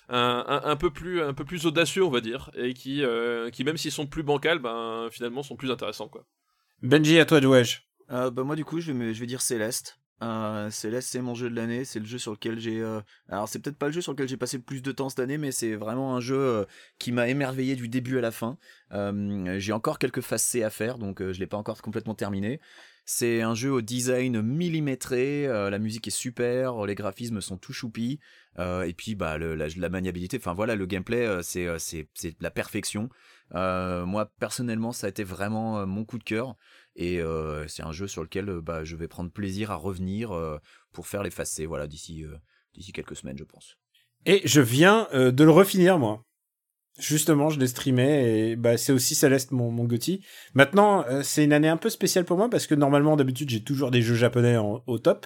un, 0.09 0.43
un, 0.47 0.61
un 0.69 0.75
peu 0.75 0.91
plus 0.91 1.21
un 1.21 1.33
peu 1.33 1.45
plus 1.45 1.65
audacieux 1.65 2.03
on 2.03 2.09
va 2.09 2.21
dire 2.21 2.51
et 2.55 2.73
qui 2.73 3.03
euh, 3.03 3.49
qui 3.49 3.63
même 3.63 3.77
s'ils 3.77 3.91
sont 3.91 4.05
plus 4.07 4.23
bancals 4.23 4.59
ben 4.59 5.07
finalement 5.11 5.43
sont 5.43 5.55
plus 5.55 5.71
intéressants 5.71 6.07
quoi 6.09 6.25
Benji, 6.81 7.19
à 7.19 7.25
toi. 7.25 7.39
Euh, 8.11 8.31
bah 8.31 8.43
moi 8.43 8.55
du 8.55 8.65
coup 8.65 8.79
je 8.79 8.91
vais, 8.91 8.97
me- 8.97 9.13
je 9.13 9.19
vais 9.19 9.25
dire 9.25 9.41
Céleste. 9.41 9.99
Euh, 10.21 10.69
Céleste 10.69 11.09
c'est 11.11 11.21
mon 11.21 11.33
jeu 11.33 11.49
de 11.49 11.55
l'année, 11.55 11.85
c'est 11.85 11.99
le 11.99 12.05
jeu 12.05 12.17
sur 12.17 12.31
lequel 12.33 12.59
j'ai... 12.59 12.81
euh, 12.81 12.99
Alors 13.29 13.47
c'est 13.47 13.59
peut-être 13.59 13.77
pas 13.77 13.85
le 13.87 13.93
jeu 13.93 14.01
sur 14.01 14.11
lequel 14.11 14.27
j'ai 14.27 14.35
passé 14.37 14.57
le 14.57 14.63
plus 14.63 14.81
de 14.81 14.91
temps 14.91 15.07
cette 15.09 15.19
année, 15.19 15.37
mais 15.37 15.51
c'est 15.51 15.75
vraiment 15.75 16.15
un 16.15 16.19
jeu 16.19 16.37
euh, 16.37 16.65
qui 16.99 17.11
m'a 17.13 17.27
émerveillé 17.29 17.75
du 17.77 17.87
début 17.87 18.17
à 18.17 18.21
la 18.21 18.31
fin. 18.31 18.57
Euh, 18.91 19.55
j'ai 19.59 19.71
encore 19.71 19.97
quelques 19.99 20.21
C 20.23 20.63
à 20.63 20.69
faire, 20.69 20.97
donc 20.97 21.21
euh, 21.21 21.31
je 21.31 21.39
l'ai 21.39 21.47
pas 21.47 21.57
encore 21.57 21.81
complètement 21.81 22.15
terminé. 22.15 22.59
C'est 23.11 23.41
un 23.41 23.55
jeu 23.55 23.71
au 23.71 23.81
design 23.81 24.39
millimétré, 24.39 25.47
euh, 25.47 25.71
la 25.71 25.79
musique 25.79 26.07
est 26.07 26.11
super, 26.11 26.85
les 26.85 26.93
graphismes 26.93 27.41
sont 27.41 27.57
tout 27.57 27.73
choupis, 27.73 28.19
euh, 28.59 28.83
et 28.83 28.93
puis 28.93 29.15
bah 29.15 29.39
la, 29.39 29.89
maniabilité, 29.89 30.37
enfin 30.37 30.53
voilà, 30.53 30.75
le 30.75 30.85
gameplay 30.85 31.25
euh, 31.25 31.41
c'est 31.41 31.67
c'est 32.13 32.39
la 32.39 32.51
perfection. 32.51 33.09
Moi 33.51 34.31
personnellement 34.39 34.91
ça 34.91 35.07
a 35.07 35.09
été 35.09 35.23
vraiment 35.23 35.87
mon 35.87 36.05
coup 36.05 36.19
de 36.19 36.23
cœur. 36.23 36.55
Et 36.95 37.19
c'est 37.67 37.81
un 37.81 37.91
jeu 37.91 38.05
sur 38.05 38.21
lequel 38.21 38.45
bah, 38.61 38.83
je 38.83 38.95
vais 38.95 39.07
prendre 39.07 39.31
plaisir 39.31 39.71
à 39.71 39.75
revenir 39.75 40.29
pour 40.91 41.07
faire 41.07 41.23
C, 41.47 41.65
voilà, 41.65 41.87
d'ici 41.87 42.27
quelques 42.93 43.15
semaines, 43.15 43.39
je 43.39 43.43
pense. 43.43 43.79
Et 44.27 44.43
je 44.45 44.61
viens 44.61 45.07
de 45.11 45.43
le 45.43 45.51
refinir, 45.51 45.97
moi. 45.97 46.28
Justement, 46.99 47.49
je 47.49 47.59
l'ai 47.59 47.67
streamé 47.67 48.49
et 48.51 48.55
bah, 48.55 48.77
c'est 48.77 48.91
aussi 48.91 49.15
Céleste, 49.15 49.51
mon, 49.51 49.71
mon 49.71 49.85
Gotti. 49.85 50.21
Maintenant, 50.53 51.05
euh, 51.09 51.21
c'est 51.23 51.43
une 51.43 51.53
année 51.53 51.67
un 51.69 51.77
peu 51.77 51.89
spéciale 51.89 52.25
pour 52.25 52.37
moi 52.37 52.49
parce 52.49 52.67
que 52.67 52.75
normalement, 52.75 53.15
d'habitude, 53.15 53.49
j'ai 53.49 53.63
toujours 53.63 53.91
des 53.91 54.01
jeux 54.01 54.15
japonais 54.15 54.57
en- 54.57 54.83
au 54.85 54.99
top. 54.99 55.25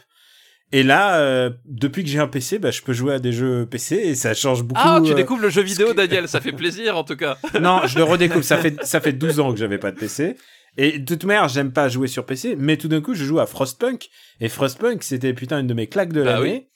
Et 0.72 0.82
là, 0.84 1.18
euh, 1.20 1.52
depuis 1.66 2.04
que 2.04 2.10
j'ai 2.10 2.20
un 2.20 2.28
PC, 2.28 2.58
bah, 2.60 2.72
je 2.72 2.82
peux 2.82 2.94
jouer 2.94 3.14
à 3.14 3.20
des 3.20 3.32
jeux 3.32 3.66
PC 3.66 3.96
et 3.96 4.16
ça 4.16 4.34
change 4.34 4.64
beaucoup. 4.64 4.82
ah 4.84 5.00
tu 5.06 5.12
euh, 5.12 5.16
découvres 5.16 5.42
le 5.42 5.50
jeu 5.50 5.62
vidéo 5.62 5.90
que- 5.90 5.94
Daniel 5.98 6.28
ça 6.28 6.42
fait 6.42 6.52
plaisir 6.52 6.98
en 6.98 7.04
tout 7.04 7.16
cas 7.16 7.38
Non, 7.62 7.82
je 7.86 7.98
le 7.98 8.04
redécouvre. 8.04 8.44
Ça 8.44 8.58
fait, 8.58 8.84
ça 8.84 9.00
fait 9.02 9.14
12 9.14 9.40
ans 9.40 9.52
que 9.54 9.60
j'avais 9.60 9.78
pas 9.78 9.92
de 9.92 9.98
PC. 10.00 10.36
Et 10.78 10.98
de 10.98 11.06
toute 11.06 11.26
manière, 11.26 11.48
j'aime 11.50 11.72
pas 11.72 11.90
jouer 11.90 12.08
sur 12.08 12.26
PC, 12.26 12.56
mais 12.58 12.78
tout 12.78 12.88
d'un 12.88 13.02
coup, 13.02 13.14
je 13.14 13.24
joue 13.24 13.40
à 13.40 13.46
Frostpunk. 13.46 14.10
Et 14.40 14.50
Frostpunk, 14.50 15.04
c'était 15.04 15.34
putain 15.34 15.60
une 15.60 15.68
de 15.68 15.74
mes 15.76 15.86
claques 15.88 16.14
de 16.14 16.24
Bah 16.24 16.40
l'année. 16.40 16.70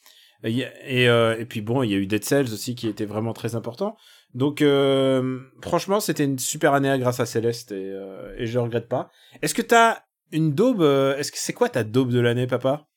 Et, 0.44 0.60
et, 0.86 1.10
euh, 1.10 1.36
et 1.40 1.46
puis 1.46 1.62
bon, 1.62 1.82
il 1.82 1.90
y 1.90 1.96
a 1.96 1.98
eu 1.98 2.06
Dead 2.06 2.24
Cells 2.24 2.54
aussi 2.54 2.76
qui 2.76 2.88
était 2.88 3.06
vraiment 3.06 3.34
très 3.34 3.56
important. 3.56 3.98
Donc 4.34 4.62
euh, 4.62 5.40
franchement, 5.62 6.00
c'était 6.00 6.26
une 6.26 6.40
super 6.40 6.74
année 6.74 6.98
grâce 7.00 7.20
à 7.20 7.26
Céleste 7.26 7.72
et, 7.72 7.92
euh, 7.92 8.36
et 8.38 8.46
je 8.46 8.60
regrette 8.60 8.88
pas. 8.88 9.10
Est-ce 9.42 9.54
que 9.54 9.62
t'as 9.62 10.00
une 10.32 10.54
daube 10.54 10.82
euh, 10.82 11.18
Est-ce 11.18 11.32
que 11.32 11.38
c'est 11.40 11.54
quoi 11.54 11.70
ta 11.70 11.84
daube 11.84 12.12
de 12.12 12.20
l'année, 12.20 12.48
papa? 12.48 12.88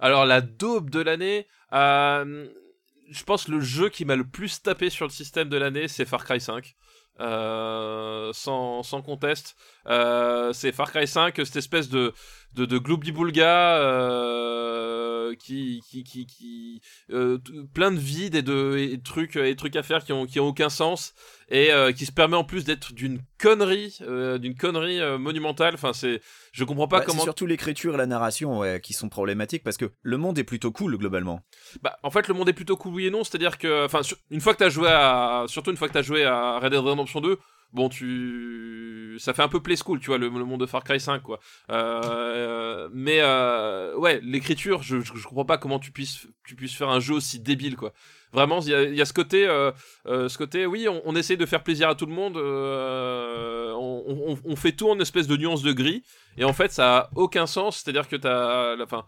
Alors 0.00 0.24
la 0.24 0.40
daube 0.40 0.90
de 0.90 1.00
l'année, 1.00 1.46
je 1.72 3.24
pense 3.24 3.48
le 3.48 3.60
jeu 3.60 3.88
qui 3.88 4.04
m'a 4.04 4.16
le 4.16 4.26
plus 4.26 4.62
tapé 4.62 4.90
sur 4.90 5.06
le 5.06 5.12
système 5.12 5.48
de 5.48 5.56
l'année, 5.56 5.88
c'est 5.88 6.04
Far 6.04 6.24
Cry 6.24 6.40
5. 6.40 6.74
Euh, 7.18 8.30
sans, 8.34 8.82
sans 8.82 9.00
conteste, 9.00 9.56
euh, 9.88 10.52
c'est 10.52 10.72
Far 10.72 10.90
Cry 10.90 11.06
5, 11.06 11.34
cette 11.36 11.56
espèce 11.56 11.88
de 11.88 12.12
de, 12.54 12.64
de 12.64 12.78
gloobly-boulga 12.78 13.78
euh, 13.78 15.34
qui 15.38 15.82
qui 15.88 16.04
qui, 16.04 16.26
qui 16.26 16.80
euh, 17.10 17.38
plein 17.74 17.90
de 17.90 17.98
vides 17.98 18.34
et 18.34 18.42
de 18.42 18.76
et 18.78 18.98
trucs 18.98 19.36
et 19.36 19.54
trucs 19.56 19.76
à 19.76 19.82
faire 19.82 20.04
qui 20.04 20.12
ont 20.12 20.24
qui 20.24 20.40
ont 20.40 20.46
aucun 20.48 20.70
sens 20.70 21.12
et 21.50 21.70
qui 21.96 22.06
se 22.06 22.12
permet 22.12 22.36
en 22.36 22.42
plus 22.44 22.64
d'être 22.64 22.92
d'une 22.92 23.20
connerie 23.38 23.98
d'une 24.40 24.56
connerie 24.56 25.00
monumentale. 25.18 25.74
Enfin 25.74 25.92
c'est 25.92 26.20
je 26.52 26.64
comprends 26.64 26.88
pas 26.88 27.00
Bah, 27.00 27.04
comment 27.06 27.18
C'est 27.18 27.24
surtout 27.24 27.46
l'écriture 27.46 27.94
et 27.94 27.98
la 27.98 28.06
narration 28.06 28.58
ouais, 28.58 28.80
qui 28.80 28.94
sont 28.94 29.08
problématiques 29.08 29.62
parce 29.62 29.76
que 29.76 29.90
le 30.02 30.16
monde 30.16 30.38
est 30.38 30.44
plutôt 30.44 30.72
cool 30.72 30.96
globalement. 30.96 31.42
Bah, 31.82 31.98
en 32.02 32.10
fait, 32.10 32.28
le 32.28 32.34
monde 32.34 32.48
est 32.48 32.54
plutôt 32.54 32.76
cool, 32.76 32.94
oui 32.94 33.06
et 33.06 33.10
non. 33.10 33.24
C'est-à-dire 33.24 33.58
que, 33.58 33.84
enfin, 33.84 34.00
une 34.30 34.40
fois 34.40 34.54
que 34.54 34.58
t'as 34.58 34.70
joué 34.70 34.88
à, 34.88 35.44
surtout 35.48 35.70
une 35.70 35.76
fois 35.76 35.88
que 35.88 35.92
t'as 35.92 36.02
joué 36.02 36.24
à 36.24 36.58
Red 36.58 36.72
Dead 36.72 36.80
Redemption 36.80 37.20
2, 37.20 37.38
bon, 37.72 37.88
tu, 37.88 39.16
ça 39.18 39.34
fait 39.34 39.42
un 39.42 39.48
peu 39.48 39.60
play 39.60 39.76
school, 39.76 40.00
tu 40.00 40.06
vois, 40.06 40.18
le, 40.18 40.30
monde 40.30 40.60
de 40.60 40.66
Far 40.66 40.84
Cry 40.84 41.00
5, 41.00 41.22
quoi. 41.22 41.40
Euh, 41.70 42.88
mais 42.92 43.18
euh, 43.20 43.96
ouais, 43.96 44.20
l'écriture, 44.22 44.82
je, 44.82 45.00
je, 45.00 45.12
je 45.14 45.26
comprends 45.26 45.44
pas 45.44 45.58
comment 45.58 45.78
tu 45.78 45.90
puisses, 45.90 46.26
tu 46.44 46.54
puisses 46.56 46.74
faire 46.74 46.88
un 46.88 47.00
jeu 47.00 47.14
aussi 47.14 47.40
débile, 47.40 47.76
quoi. 47.76 47.92
Vraiment, 48.32 48.60
il 48.60 48.94
y 48.94 49.00
a, 49.00 49.04
ce 49.04 49.12
côté, 49.12 49.46
euh, 49.46 49.72
ce 50.04 50.36
côté, 50.36 50.66
oui, 50.66 50.88
on, 50.88 51.00
on 51.04 51.16
essaie 51.16 51.36
de 51.36 51.46
faire 51.46 51.62
plaisir 51.62 51.88
à 51.88 51.94
tout 51.94 52.06
le 52.06 52.12
monde, 52.12 52.36
on, 52.36 54.04
on, 54.06 54.38
on 54.44 54.56
fait 54.56 54.72
tout 54.72 54.90
en 54.90 54.98
espèce 55.00 55.26
de 55.26 55.36
nuance 55.36 55.62
de 55.62 55.72
gris, 55.72 56.02
et 56.36 56.44
en 56.44 56.52
fait, 56.52 56.72
ça 56.72 56.98
a 56.98 57.10
aucun 57.14 57.46
sens. 57.46 57.78
C'est-à-dire 57.78 58.08
que 58.08 58.16
t'as, 58.16 58.82
enfin. 58.82 59.04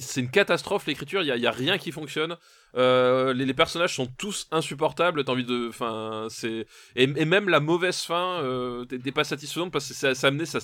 C'est 0.00 0.20
une 0.20 0.30
catastrophe 0.30 0.86
l'écriture, 0.86 1.22
il 1.22 1.26
y 1.26 1.46
a, 1.46 1.50
rien 1.50 1.78
qui 1.78 1.92
fonctionne. 1.92 2.36
Euh, 2.76 3.32
les, 3.32 3.54
personnages 3.54 3.94
sont 3.94 4.06
tous 4.06 4.46
insupportables, 4.50 5.24
t'as 5.24 5.32
envie 5.32 5.44
de, 5.44 5.70
et, 6.96 7.24
même 7.24 7.48
la 7.48 7.60
mauvaise 7.60 8.00
fin 8.00 8.42
euh, 8.42 8.84
t'es 8.84 8.98
t'es 8.98 9.12
pas 9.12 9.24
satisfaisante 9.24 9.70
parce 9.70 9.88
que 9.88 9.94
ça, 9.94 10.14
ça 10.14 10.28
amené, 10.28 10.44
ça, 10.44 10.60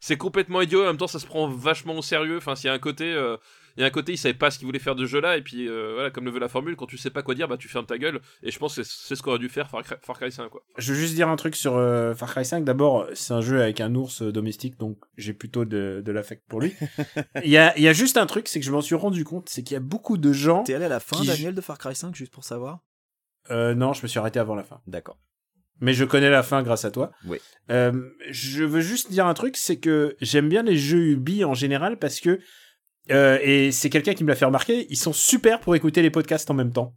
c'est 0.00 0.16
complètement 0.16 0.60
idiot. 0.60 0.82
En 0.82 0.86
même 0.86 0.96
temps, 0.96 1.06
ça 1.06 1.18
se 1.18 1.26
prend 1.26 1.48
vachement 1.48 1.96
au 1.96 2.02
sérieux. 2.02 2.36
Enfin, 2.36 2.54
s'il 2.54 2.68
y 2.68 2.70
a 2.70 2.74
un 2.74 2.78
côté, 2.78 3.12
euh, 3.12 3.36
il 3.78 3.82
y 3.82 3.84
a 3.84 3.86
un 3.86 3.90
côté, 3.90 4.12
il 4.12 4.18
savait 4.18 4.34
pas 4.34 4.50
ce 4.50 4.58
qu'il 4.58 4.66
voulait 4.66 4.78
faire 4.80 4.94
de 4.96 5.06
ce 5.06 5.10
jeu-là 5.10 5.36
et 5.36 5.42
puis 5.42 5.68
euh, 5.68 5.92
voilà, 5.94 6.10
comme 6.10 6.24
le 6.24 6.30
veut 6.32 6.40
la 6.40 6.48
formule, 6.48 6.74
quand 6.76 6.86
tu 6.86 6.98
sais 6.98 7.10
pas 7.10 7.22
quoi 7.22 7.34
dire, 7.34 7.48
bah 7.48 7.56
tu 7.56 7.68
fermes 7.68 7.86
ta 7.86 7.96
gueule. 7.96 8.20
Et 8.42 8.50
je 8.50 8.58
pense 8.58 8.74
que 8.76 8.82
c'est 8.82 8.90
c'est 8.92 9.14
ce 9.14 9.22
qu'aurait 9.22 9.38
dû 9.38 9.48
faire 9.48 9.70
Far 9.70 9.82
Cry, 9.82 9.94
Far 10.02 10.18
Cry 10.18 10.30
5 10.30 10.48
quoi. 10.50 10.62
Je 10.76 10.92
veux 10.92 10.98
juste 10.98 11.14
dire 11.14 11.28
un 11.28 11.36
truc 11.36 11.54
sur 11.56 11.76
euh, 11.76 12.14
Far 12.14 12.30
Cry 12.30 12.44
5. 12.44 12.64
D'abord, 12.64 13.06
c'est 13.14 13.32
un 13.32 13.40
jeu 13.40 13.62
avec 13.62 13.80
un 13.80 13.94
ours 13.94 14.20
euh, 14.22 14.32
domestique, 14.32 14.76
donc 14.78 14.98
j'ai 15.16 15.32
plutôt 15.32 15.64
de, 15.64 16.02
de 16.04 16.12
l'affect 16.12 16.42
pour 16.48 16.60
lui. 16.60 16.74
Il 17.44 17.50
y 17.50 17.56
a, 17.56 17.76
il 17.78 17.82
y 17.84 17.88
a 17.88 17.92
juste 17.92 18.16
un 18.16 18.26
truc, 18.26 18.48
c'est 18.48 18.58
que 18.60 18.66
je 18.66 18.72
m'en 18.72 18.80
suis 18.82 18.96
rendu 18.96 19.24
compte, 19.24 19.48
c'est 19.48 19.62
qu'il 19.62 19.74
y 19.74 19.76
a 19.76 19.80
beaucoup 19.80 20.18
de 20.18 20.32
gens. 20.32 20.64
T'es 20.64 20.74
allé 20.74 20.84
à 20.86 20.88
la 20.88 21.00
fin, 21.00 21.16
Qui- 21.20 21.28
Daniel, 21.28 21.54
de 21.54 21.60
Far 21.60 21.78
Cry 21.78 21.94
5, 21.94 22.14
juste 22.14 22.32
pour 22.32 22.44
savoir? 22.44 22.80
Euh, 23.50 23.74
non, 23.74 23.92
je 23.94 24.02
me 24.02 24.08
suis 24.08 24.18
arrêté 24.18 24.38
avant 24.40 24.54
la 24.56 24.64
fin. 24.64 24.80
D'accord. 24.86 25.18
Mais 25.80 25.92
je 25.92 26.04
connais 26.04 26.28
la 26.30 26.42
fin 26.42 26.62
grâce 26.64 26.84
à 26.84 26.90
toi. 26.90 27.12
Oui. 27.24 27.38
Euh, 27.70 27.92
je 28.28 28.64
veux 28.64 28.80
juste 28.80 29.12
dire 29.12 29.26
un 29.26 29.34
truc, 29.34 29.56
c'est 29.56 29.78
que 29.78 30.16
j'aime 30.20 30.48
bien 30.48 30.64
les 30.64 30.76
jeux 30.76 30.98
Ubi 31.12 31.44
en 31.44 31.54
général 31.54 31.98
parce 32.00 32.18
que 32.20 32.40
euh, 33.10 33.38
et 33.42 33.72
c'est 33.72 33.90
quelqu'un 33.90 34.14
qui 34.14 34.24
me 34.24 34.28
l'a 34.28 34.34
fait 34.36 34.44
remarquer, 34.44 34.86
ils 34.90 34.96
sont 34.98 35.12
super 35.12 35.60
pour 35.60 35.74
écouter 35.76 36.02
les 36.02 36.10
podcasts 36.10 36.50
en 36.50 36.54
même 36.54 36.72
temps. 36.72 36.94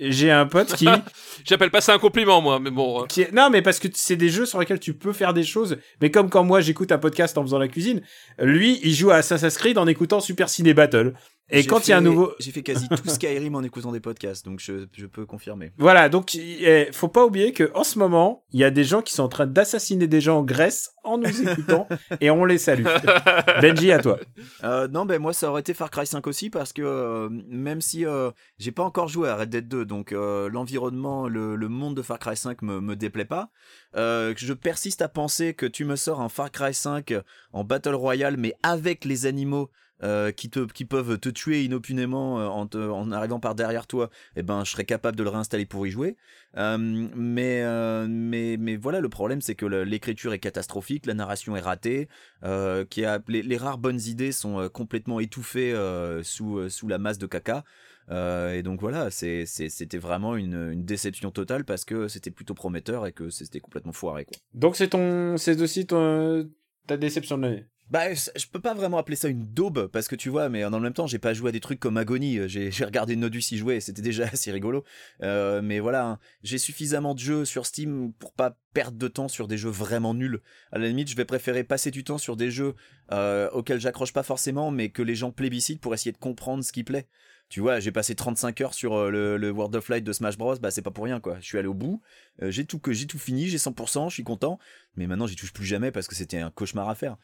J'ai 0.00 0.30
un 0.30 0.46
pote 0.46 0.74
qui, 0.76 0.86
J'appelle 1.44 1.72
pas 1.72 1.80
ça 1.80 1.92
un 1.92 1.98
compliment 1.98 2.40
moi, 2.40 2.60
mais 2.60 2.70
bon. 2.70 3.02
euh, 3.02 3.06
qui 3.06 3.22
est- 3.22 3.32
non 3.32 3.50
mais 3.50 3.62
parce 3.62 3.80
que 3.80 3.88
c'est 3.92 4.14
des 4.14 4.28
jeux 4.28 4.46
sur 4.46 4.60
lesquels 4.60 4.78
tu 4.78 4.94
peux 4.94 5.12
faire 5.12 5.34
des 5.34 5.42
choses, 5.42 5.76
mais 6.00 6.10
comme 6.12 6.30
quand 6.30 6.44
moi 6.44 6.60
j'écoute 6.60 6.92
un 6.92 6.98
podcast 6.98 7.36
en 7.36 7.42
faisant 7.42 7.58
la 7.58 7.66
cuisine, 7.66 8.02
lui 8.38 8.78
il 8.84 8.94
joue 8.94 9.10
à 9.10 9.16
Assassin's 9.16 9.56
Creed 9.58 9.76
en 9.76 9.86
écoutant 9.88 10.20
Super 10.20 10.48
Ciné 10.48 10.72
Battle. 10.72 11.14
Et 11.50 11.64
quand 11.64 11.86
il 11.86 11.90
y 11.90 11.94
a 11.94 11.98
un 11.98 12.02
nouveau, 12.02 12.32
J'ai 12.38 12.50
fait 12.52 12.62
quasi 12.62 12.88
tout 12.88 13.08
Skyrim 13.08 13.54
en 13.54 13.62
écoutant 13.62 13.92
des 13.92 14.00
podcasts, 14.00 14.44
donc 14.44 14.60
je, 14.60 14.86
je 14.92 15.06
peux 15.06 15.24
confirmer. 15.24 15.72
Voilà, 15.78 16.08
donc 16.08 16.34
eh, 16.34 16.88
faut 16.92 17.08
pas 17.08 17.24
oublier 17.24 17.52
que 17.52 17.70
en 17.74 17.84
ce 17.84 17.98
moment, 17.98 18.44
il 18.52 18.60
y 18.60 18.64
a 18.64 18.70
des 18.70 18.84
gens 18.84 19.02
qui 19.02 19.14
sont 19.14 19.22
en 19.22 19.28
train 19.28 19.46
d'assassiner 19.46 20.06
des 20.06 20.20
gens 20.20 20.38
en 20.38 20.42
Grèce 20.42 20.92
en 21.04 21.18
nous 21.18 21.48
écoutant 21.48 21.88
et 22.20 22.30
on 22.30 22.44
les 22.44 22.58
salue. 22.58 22.84
Benji, 23.62 23.92
à 23.92 23.98
toi. 23.98 24.18
Euh, 24.64 24.88
non, 24.88 25.06
ben 25.06 25.20
moi 25.20 25.32
ça 25.32 25.50
aurait 25.50 25.60
été 25.60 25.74
Far 25.74 25.90
Cry 25.90 26.06
5 26.06 26.26
aussi 26.26 26.50
parce 26.50 26.72
que 26.72 26.82
euh, 26.82 27.28
même 27.30 27.80
si 27.80 28.04
euh, 28.04 28.30
j'ai 28.58 28.72
pas 28.72 28.84
encore 28.84 29.08
joué 29.08 29.28
à 29.28 29.36
Red 29.36 29.50
Dead 29.50 29.68
2, 29.68 29.84
donc 29.84 30.12
euh, 30.12 30.48
l'environnement, 30.50 31.28
le, 31.28 31.56
le 31.56 31.68
monde 31.68 31.96
de 31.96 32.02
Far 32.02 32.18
Cry 32.18 32.36
5 32.36 32.62
me, 32.62 32.80
me 32.80 32.94
déplaît 32.94 33.24
pas. 33.24 33.50
Je 33.94 34.52
persiste 34.52 35.02
à 35.02 35.08
penser 35.08 35.54
que 35.54 35.66
tu 35.66 35.84
me 35.84 35.96
sors 35.96 36.20
un 36.20 36.28
Far 36.28 36.50
Cry 36.50 36.74
5 36.74 37.14
en 37.52 37.64
Battle 37.64 37.94
Royale, 37.94 38.36
mais 38.36 38.54
avec 38.62 39.04
les 39.04 39.26
animaux. 39.26 39.70
Euh, 40.02 40.30
qui, 40.30 40.48
te, 40.48 40.60
qui 40.66 40.84
peuvent 40.84 41.18
te 41.18 41.28
tuer 41.28 41.64
inopunément 41.64 42.40
euh, 42.40 42.46
en, 42.46 42.66
te- 42.66 43.12
arrivant 43.12 43.40
par 43.40 43.54
derrière 43.54 43.86
toi, 43.86 44.10
eh 44.36 44.42
ben 44.42 44.64
je 44.64 44.70
serais 44.70 44.84
capable 44.84 45.16
de 45.16 45.22
le 45.22 45.28
réinstaller 45.28 45.66
pour 45.66 45.86
y 45.86 45.90
jouer. 45.90 46.16
Euh, 46.56 46.78
mais, 46.78 47.62
mais, 48.08 48.56
mais 48.58 48.76
voilà, 48.76 49.00
le 49.00 49.08
problème 49.08 49.40
c'est 49.40 49.54
que 49.54 49.66
l'écriture 49.66 50.32
est 50.32 50.38
catastrophique, 50.38 51.06
la 51.06 51.14
narration 51.14 51.56
est 51.56 51.60
ratée, 51.60 52.08
a, 52.42 52.84
les, 53.28 53.56
rares 53.56 53.78
bonnes 53.78 54.00
idées 54.00 54.32
sont 54.32 54.68
complètement 54.68 55.20
étouffées 55.20 55.74
sous, 56.22 56.68
sous 56.68 56.88
la 56.88 56.98
masse 56.98 57.18
de 57.18 57.26
caca. 57.26 57.64
Et 58.10 58.62
donc 58.62 58.80
voilà, 58.80 59.10
c'était 59.10 59.98
vraiment 59.98 60.36
une, 60.36 60.72
une 60.72 60.84
déception 60.84 61.30
totale 61.30 61.64
parce 61.64 61.84
que 61.84 62.08
c'était 62.08 62.30
plutôt 62.30 62.54
prometteur 62.54 63.06
et 63.06 63.12
que 63.12 63.30
c'était 63.30 63.60
complètement 63.60 63.92
foiré. 63.92 64.26
Donc 64.54 64.76
c'est 64.76 64.90
c'est 65.36 65.60
aussi 65.60 65.86
ta 65.86 66.96
déception 66.96 67.38
de 67.38 67.42
l'année. 67.42 67.66
Bah, 67.90 68.12
je 68.12 68.46
peux 68.52 68.60
pas 68.60 68.74
vraiment 68.74 68.98
appeler 68.98 69.16
ça 69.16 69.28
une 69.28 69.46
daube 69.46 69.86
parce 69.86 70.08
que 70.08 70.16
tu 70.16 70.28
vois, 70.28 70.48
mais 70.50 70.62
le 70.62 70.80
même 70.80 70.92
temps, 70.92 71.06
j'ai 71.06 71.18
pas 71.18 71.32
joué 71.32 71.48
à 71.48 71.52
des 71.52 71.60
trucs 71.60 71.80
comme 71.80 71.96
Agony. 71.96 72.46
J'ai 72.46 72.70
j'ai 72.70 72.84
regardé 72.84 73.16
Nodus 73.16 73.44
y 73.52 73.56
jouer, 73.56 73.80
c'était 73.80 74.02
déjà 74.02 74.24
assez 74.32 74.52
rigolo. 74.52 74.84
Euh, 75.22 75.62
mais 75.62 75.80
voilà, 75.80 76.06
hein, 76.06 76.18
j'ai 76.42 76.58
suffisamment 76.58 77.14
de 77.14 77.20
jeux 77.20 77.44
sur 77.44 77.64
Steam 77.64 78.12
pour 78.18 78.32
pas 78.32 78.56
perdre 78.74 78.98
de 78.98 79.08
temps 79.08 79.28
sur 79.28 79.48
des 79.48 79.56
jeux 79.56 79.70
vraiment 79.70 80.14
nuls. 80.14 80.40
À 80.70 80.78
la 80.78 80.88
limite, 80.88 81.08
je 81.08 81.16
vais 81.16 81.24
préférer 81.24 81.64
passer 81.64 81.90
du 81.90 82.04
temps 82.04 82.18
sur 82.18 82.36
des 82.36 82.50
jeux 82.50 82.74
euh, 83.12 83.48
auxquels 83.50 83.80
j'accroche 83.80 84.12
pas 84.12 84.22
forcément, 84.22 84.70
mais 84.70 84.90
que 84.90 85.02
les 85.02 85.14
gens 85.14 85.32
plébiscitent 85.32 85.80
pour 85.80 85.94
essayer 85.94 86.12
de 86.12 86.18
comprendre 86.18 86.62
ce 86.62 86.72
qui 86.72 86.84
plaît. 86.84 87.08
Tu 87.48 87.60
vois, 87.60 87.80
j'ai 87.80 87.92
passé 87.92 88.14
35 88.14 88.60
heures 88.60 88.74
sur 88.74 88.94
euh, 88.94 89.38
le, 89.38 89.50
World 89.50 89.74
of 89.74 89.88
Light 89.88 90.04
de 90.04 90.12
Smash 90.12 90.36
Bros. 90.36 90.56
Bah, 90.56 90.70
c'est 90.70 90.82
pas 90.82 90.90
pour 90.90 91.04
rien, 91.04 91.18
quoi. 91.18 91.38
Je 91.40 91.46
suis 91.46 91.56
allé 91.56 91.66
au 91.66 91.74
bout. 91.74 92.02
Euh, 92.42 92.50
j'ai 92.50 92.66
tout 92.66 92.78
que 92.78 92.92
j'ai 92.92 93.06
tout 93.06 93.18
fini, 93.18 93.48
j'ai 93.48 93.56
100%, 93.56 94.10
je 94.10 94.14
suis 94.14 94.24
content. 94.24 94.58
Mais 94.96 95.06
maintenant, 95.06 95.26
j'y 95.26 95.36
touche 95.36 95.54
plus 95.54 95.64
jamais 95.64 95.90
parce 95.90 96.08
que 96.08 96.14
c'était 96.14 96.40
un 96.40 96.50
cauchemar 96.50 96.90
à 96.90 96.94
faire. 96.94 97.16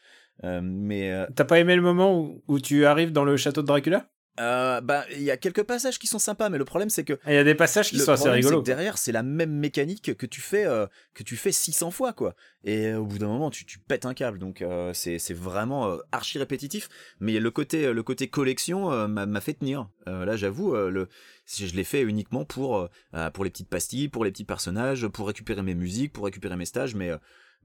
Euh, 0.43 0.59
mais 0.63 1.11
euh, 1.11 1.25
T'as 1.35 1.45
pas 1.45 1.59
aimé 1.59 1.75
le 1.75 1.81
moment 1.81 2.19
où, 2.19 2.43
où 2.47 2.59
tu 2.59 2.85
arrives 2.85 3.11
dans 3.11 3.23
le 3.23 3.37
château 3.37 3.61
de 3.61 3.67
Dracula? 3.67 4.09
Euh, 4.37 4.81
bah, 4.81 5.05
il 5.13 5.21
y 5.21 5.31
a 5.31 5.37
quelques 5.37 5.63
passages 5.63 5.97
qui 5.97 6.07
sont 6.07 6.19
sympas, 6.19 6.49
mais 6.49 6.57
le 6.57 6.65
problème 6.65 6.89
c'est 6.89 7.05
que 7.05 7.17
Il 7.25 7.33
y 7.33 7.37
a 7.37 7.45
des 7.45 7.55
passages 7.55 7.89
qui 7.89 7.99
sont 7.99 8.11
assez 8.11 8.29
rigolos. 8.29 8.59
que 8.59 8.65
derrière 8.65 8.97
c'est 8.97 9.13
la 9.13 9.23
même 9.23 9.51
mécanique 9.53 10.13
que 10.17 10.25
tu 10.25 10.41
fais 10.41 10.65
euh, 10.65 10.87
que 11.13 11.23
tu 11.23 11.37
fais 11.37 11.53
600 11.53 11.89
fois 11.91 12.11
quoi. 12.11 12.35
Et 12.65 12.93
au 12.93 13.05
bout 13.05 13.17
d'un 13.17 13.27
moment 13.29 13.49
tu, 13.49 13.65
tu 13.65 13.79
pètes 13.79 14.05
un 14.05 14.13
câble, 14.13 14.37
donc 14.37 14.61
euh, 14.61 14.91
c'est 14.93 15.19
c'est 15.19 15.33
vraiment 15.33 15.97
archi 16.11 16.37
répétitif. 16.37 16.89
Mais 17.21 17.39
le 17.39 17.49
côté 17.49 17.93
le 17.93 18.03
côté 18.03 18.27
collection 18.27 19.07
m'a 19.07 19.39
fait 19.41 19.53
tenir. 19.53 19.87
Là 20.05 20.35
j'avoue 20.35 20.75
le 20.75 21.07
je 21.47 21.73
l'ai 21.73 21.85
fait 21.85 22.01
uniquement 22.01 22.43
pour 22.43 22.89
pour 23.33 23.43
les 23.45 23.49
petites 23.49 23.69
pastilles, 23.69 24.09
pour 24.09 24.25
les 24.25 24.31
petits 24.31 24.43
personnages, 24.43 25.07
pour 25.07 25.27
récupérer 25.27 25.61
mes 25.61 25.75
musiques, 25.75 26.11
pour 26.11 26.25
récupérer 26.25 26.57
mes 26.57 26.65
stages, 26.65 26.93
mais 26.93 27.11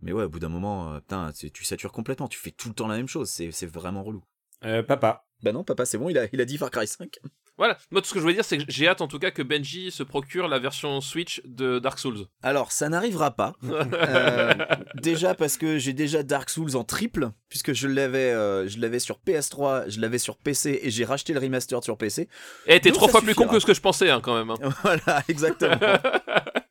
mais 0.03 0.13
ouais 0.13 0.25
au 0.25 0.29
bout 0.29 0.39
d'un 0.39 0.49
moment 0.49 0.95
euh, 0.95 1.01
putain 1.01 1.33
tu 1.33 1.51
tu 1.51 1.65
satures 1.65 1.93
complètement, 1.93 2.29
tu 2.29 2.39
fais 2.39 2.51
tout 2.51 2.69
le 2.69 2.75
temps 2.75 2.87
la 2.87 2.97
même 2.97 3.09
chose, 3.09 3.29
c'est 3.31 3.67
vraiment 3.67 4.03
relou. 4.03 4.23
Euh, 4.65 4.83
papa. 4.83 5.25
Bah 5.43 5.53
non 5.53 5.65
papa 5.65 5.85
c'est 5.87 5.99
bon, 5.99 6.09
il 6.09 6.19
a 6.19 6.27
il 6.33 6.41
a 6.41 6.45
dit 6.45 6.59
Far 6.59 6.71
Cry 6.71 6.87
5. 6.87 7.19
Voilà. 7.61 7.77
Moi, 7.91 8.01
tout 8.01 8.09
ce 8.09 8.15
que 8.15 8.21
je 8.21 8.23
voulais 8.23 8.33
dire, 8.33 8.45
c'est 8.47 8.57
que 8.57 8.65
j'ai 8.69 8.89
hâte 8.89 9.03
en 9.03 9.07
tout 9.07 9.19
cas 9.19 9.31
que 9.31 9.43
Benji 9.43 9.91
se 9.91 10.03
procure 10.03 10.49
la 10.49 10.59
version 10.59 11.03
Switch 11.03 11.43
de 11.45 11.79
Dark 11.79 11.99
Souls. 11.99 12.25
Alors, 12.43 12.73
ça 12.73 12.89
n'arrivera 12.89 13.33
pas. 13.33 13.53
Euh, 13.63 14.55
déjà 14.95 15.35
parce 15.35 15.59
que 15.59 15.77
j'ai 15.79 15.93
déjà 15.93 16.23
Dark 16.23 16.49
Souls 16.49 16.75
en 16.75 16.85
triple, 16.85 17.31
puisque 17.51 17.75
je 17.75 17.87
l'avais, 17.87 18.33
euh, 18.33 18.67
je 18.67 18.79
l'avais 18.81 18.99
sur 18.99 19.19
PS3, 19.27 19.91
je 19.91 20.01
l'avais 20.01 20.19
sur 20.19 20.39
PC 20.39 20.81
et 20.83 20.91
j'ai 20.91 21.05
racheté 21.05 21.35
le 21.35 21.39
remaster 21.41 21.85
sur 21.85 21.99
PC. 21.99 22.29
Eh, 22.67 22.81
t'es 22.81 22.93
trois 22.93 23.09
fois 23.09 23.21
plus 23.21 23.35
con 23.35 23.47
que 23.47 23.61
ce 23.61 23.67
que 23.67 23.75
je 23.75 23.81
pensais, 23.83 24.09
hein, 24.09 24.21
quand 24.23 24.35
même. 24.35 24.51
hein. 24.51 24.71
voilà, 24.83 25.23
exactement. 25.29 25.77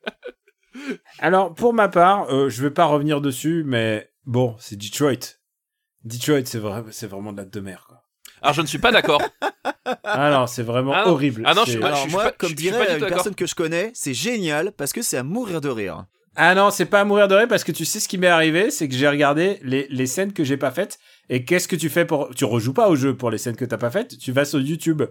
Alors, 1.18 1.54
pour 1.54 1.72
ma 1.74 1.88
part, 1.88 2.32
euh, 2.32 2.48
je 2.48 2.62
vais 2.62 2.70
pas 2.70 2.84
revenir 2.86 3.20
dessus, 3.20 3.62
mais 3.66 4.10
bon, 4.26 4.56
c'est 4.58 4.76
Detroit. 4.76 5.36
Detroit, 6.04 6.44
c'est 6.46 6.58
vrai, 6.58 6.82
c'est 6.90 7.06
vraiment 7.06 7.32
de 7.32 7.38
la 7.38 7.44
de 7.44 7.60
mer, 7.60 7.84
quoi. 7.88 8.02
Alors, 8.42 8.54
je 8.54 8.62
ne 8.62 8.66
suis 8.66 8.78
pas 8.78 8.92
d'accord. 8.92 9.22
Ah 10.04 10.30
non, 10.30 10.46
c'est 10.46 10.62
vraiment 10.62 10.92
Ah 10.94 11.04
non. 11.04 11.12
horrible. 11.12 11.42
Ah 11.46 11.54
non, 11.54 11.62
je 11.62 11.66
C'est- 11.66 11.70
suis 11.72 11.80
pas- 11.80 11.86
Alors 11.88 11.98
suis 12.00 12.10
moi, 12.10 12.24
pas- 12.24 12.32
comme 12.32 12.50
je 12.50 12.54
dirait 12.54 12.86
tout 12.98 13.04
une 13.04 13.08
personne 13.08 13.34
que 13.34 13.46
je 13.46 13.54
connais, 13.54 13.90
c'est 13.94 14.14
génial 14.14 14.72
parce 14.72 14.92
que 14.92 15.02
c'est 15.02 15.16
à 15.16 15.22
mourir 15.22 15.60
de 15.60 15.68
rire. 15.68 16.04
Ah 16.36 16.54
non, 16.54 16.70
c'est 16.70 16.86
pas 16.86 17.00
à 17.00 17.04
mourir 17.04 17.28
de 17.28 17.34
rire 17.34 17.48
parce 17.48 17.64
que 17.64 17.72
tu 17.72 17.84
sais 17.84 17.98
ce 17.98 18.08
qui 18.08 18.16
m'est 18.18 18.26
arrivé, 18.28 18.70
c'est 18.70 18.88
que 18.88 18.94
j'ai 18.94 19.08
regardé 19.08 19.58
les, 19.62 19.86
les 19.90 20.06
scènes 20.06 20.32
que 20.32 20.44
j'ai 20.44 20.56
pas 20.56 20.70
faites. 20.70 20.98
Et 21.28 21.44
qu'est-ce 21.44 21.66
que 21.68 21.76
tu 21.76 21.88
fais 21.88 22.04
pour. 22.04 22.30
Tu 22.34 22.44
rejoues 22.44 22.72
pas 22.72 22.88
au 22.88 22.96
jeu 22.96 23.16
pour 23.16 23.30
les 23.30 23.38
scènes 23.38 23.56
que 23.56 23.64
t'as 23.64 23.78
pas 23.78 23.90
faites, 23.90 24.16
tu 24.18 24.32
vas 24.32 24.44
sur 24.44 24.60
YouTube. 24.60 25.02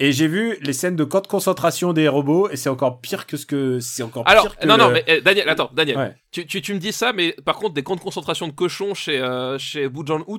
Et 0.00 0.10
j'ai 0.12 0.26
vu 0.26 0.56
les 0.62 0.72
scènes 0.72 0.96
de 0.96 1.04
camp 1.04 1.20
de 1.20 1.26
concentration 1.26 1.92
des 1.92 2.08
robots 2.08 2.48
et 2.50 2.56
c'est 2.56 2.68
encore 2.70 3.00
pire 3.00 3.26
que 3.26 3.36
ce 3.36 3.46
que. 3.46 3.78
C'est 3.80 4.02
encore 4.02 4.26
Alors, 4.26 4.44
pire 4.44 4.56
que 4.58 4.66
non, 4.66 4.76
non, 4.76 4.88
le- 4.88 4.94
mais 4.94 5.04
eh, 5.06 5.20
Daniel, 5.20 5.48
attends, 5.48 5.70
Daniel. 5.74 5.96
Ouais. 5.98 6.14
Tu, 6.30 6.46
tu, 6.46 6.60
tu 6.62 6.74
me 6.74 6.78
dis 6.78 6.92
ça, 6.92 7.12
mais 7.12 7.32
par 7.44 7.56
contre, 7.56 7.74
des 7.74 7.82
camps 7.82 7.94
de 7.96 8.00
concentration 8.00 8.48
de 8.48 8.52
cochons 8.52 8.94
chez, 8.94 9.20
euh, 9.20 9.58
chez 9.58 9.88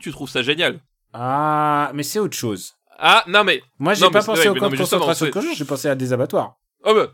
tu 0.01 0.11
trouves 0.11 0.29
ça 0.29 0.41
génial? 0.41 0.79
Ah, 1.13 1.91
mais 1.93 2.03
c'est 2.03 2.19
autre 2.19 2.35
chose. 2.35 2.73
Ah, 2.97 3.23
non, 3.27 3.43
mais. 3.43 3.61
Moi, 3.79 3.93
j'ai 3.93 4.01
Non, 4.05 4.11
pas 4.11 4.19
mais- 4.19 4.25
pensé 4.25 4.41
ouais, 4.41 4.47
au 4.49 4.53
mais 4.55 4.59
camp 4.59 4.65
non, 4.65 4.71
de 4.71 4.77
concentration 4.77 5.25
de 5.27 5.31
cochons, 5.31 5.53
j'ai 5.55 5.65
pensé 5.65 5.87
à 5.87 5.95
des 5.95 6.11
abattoirs. 6.13 6.55
Oh, 6.83 6.93
bah. 6.93 7.07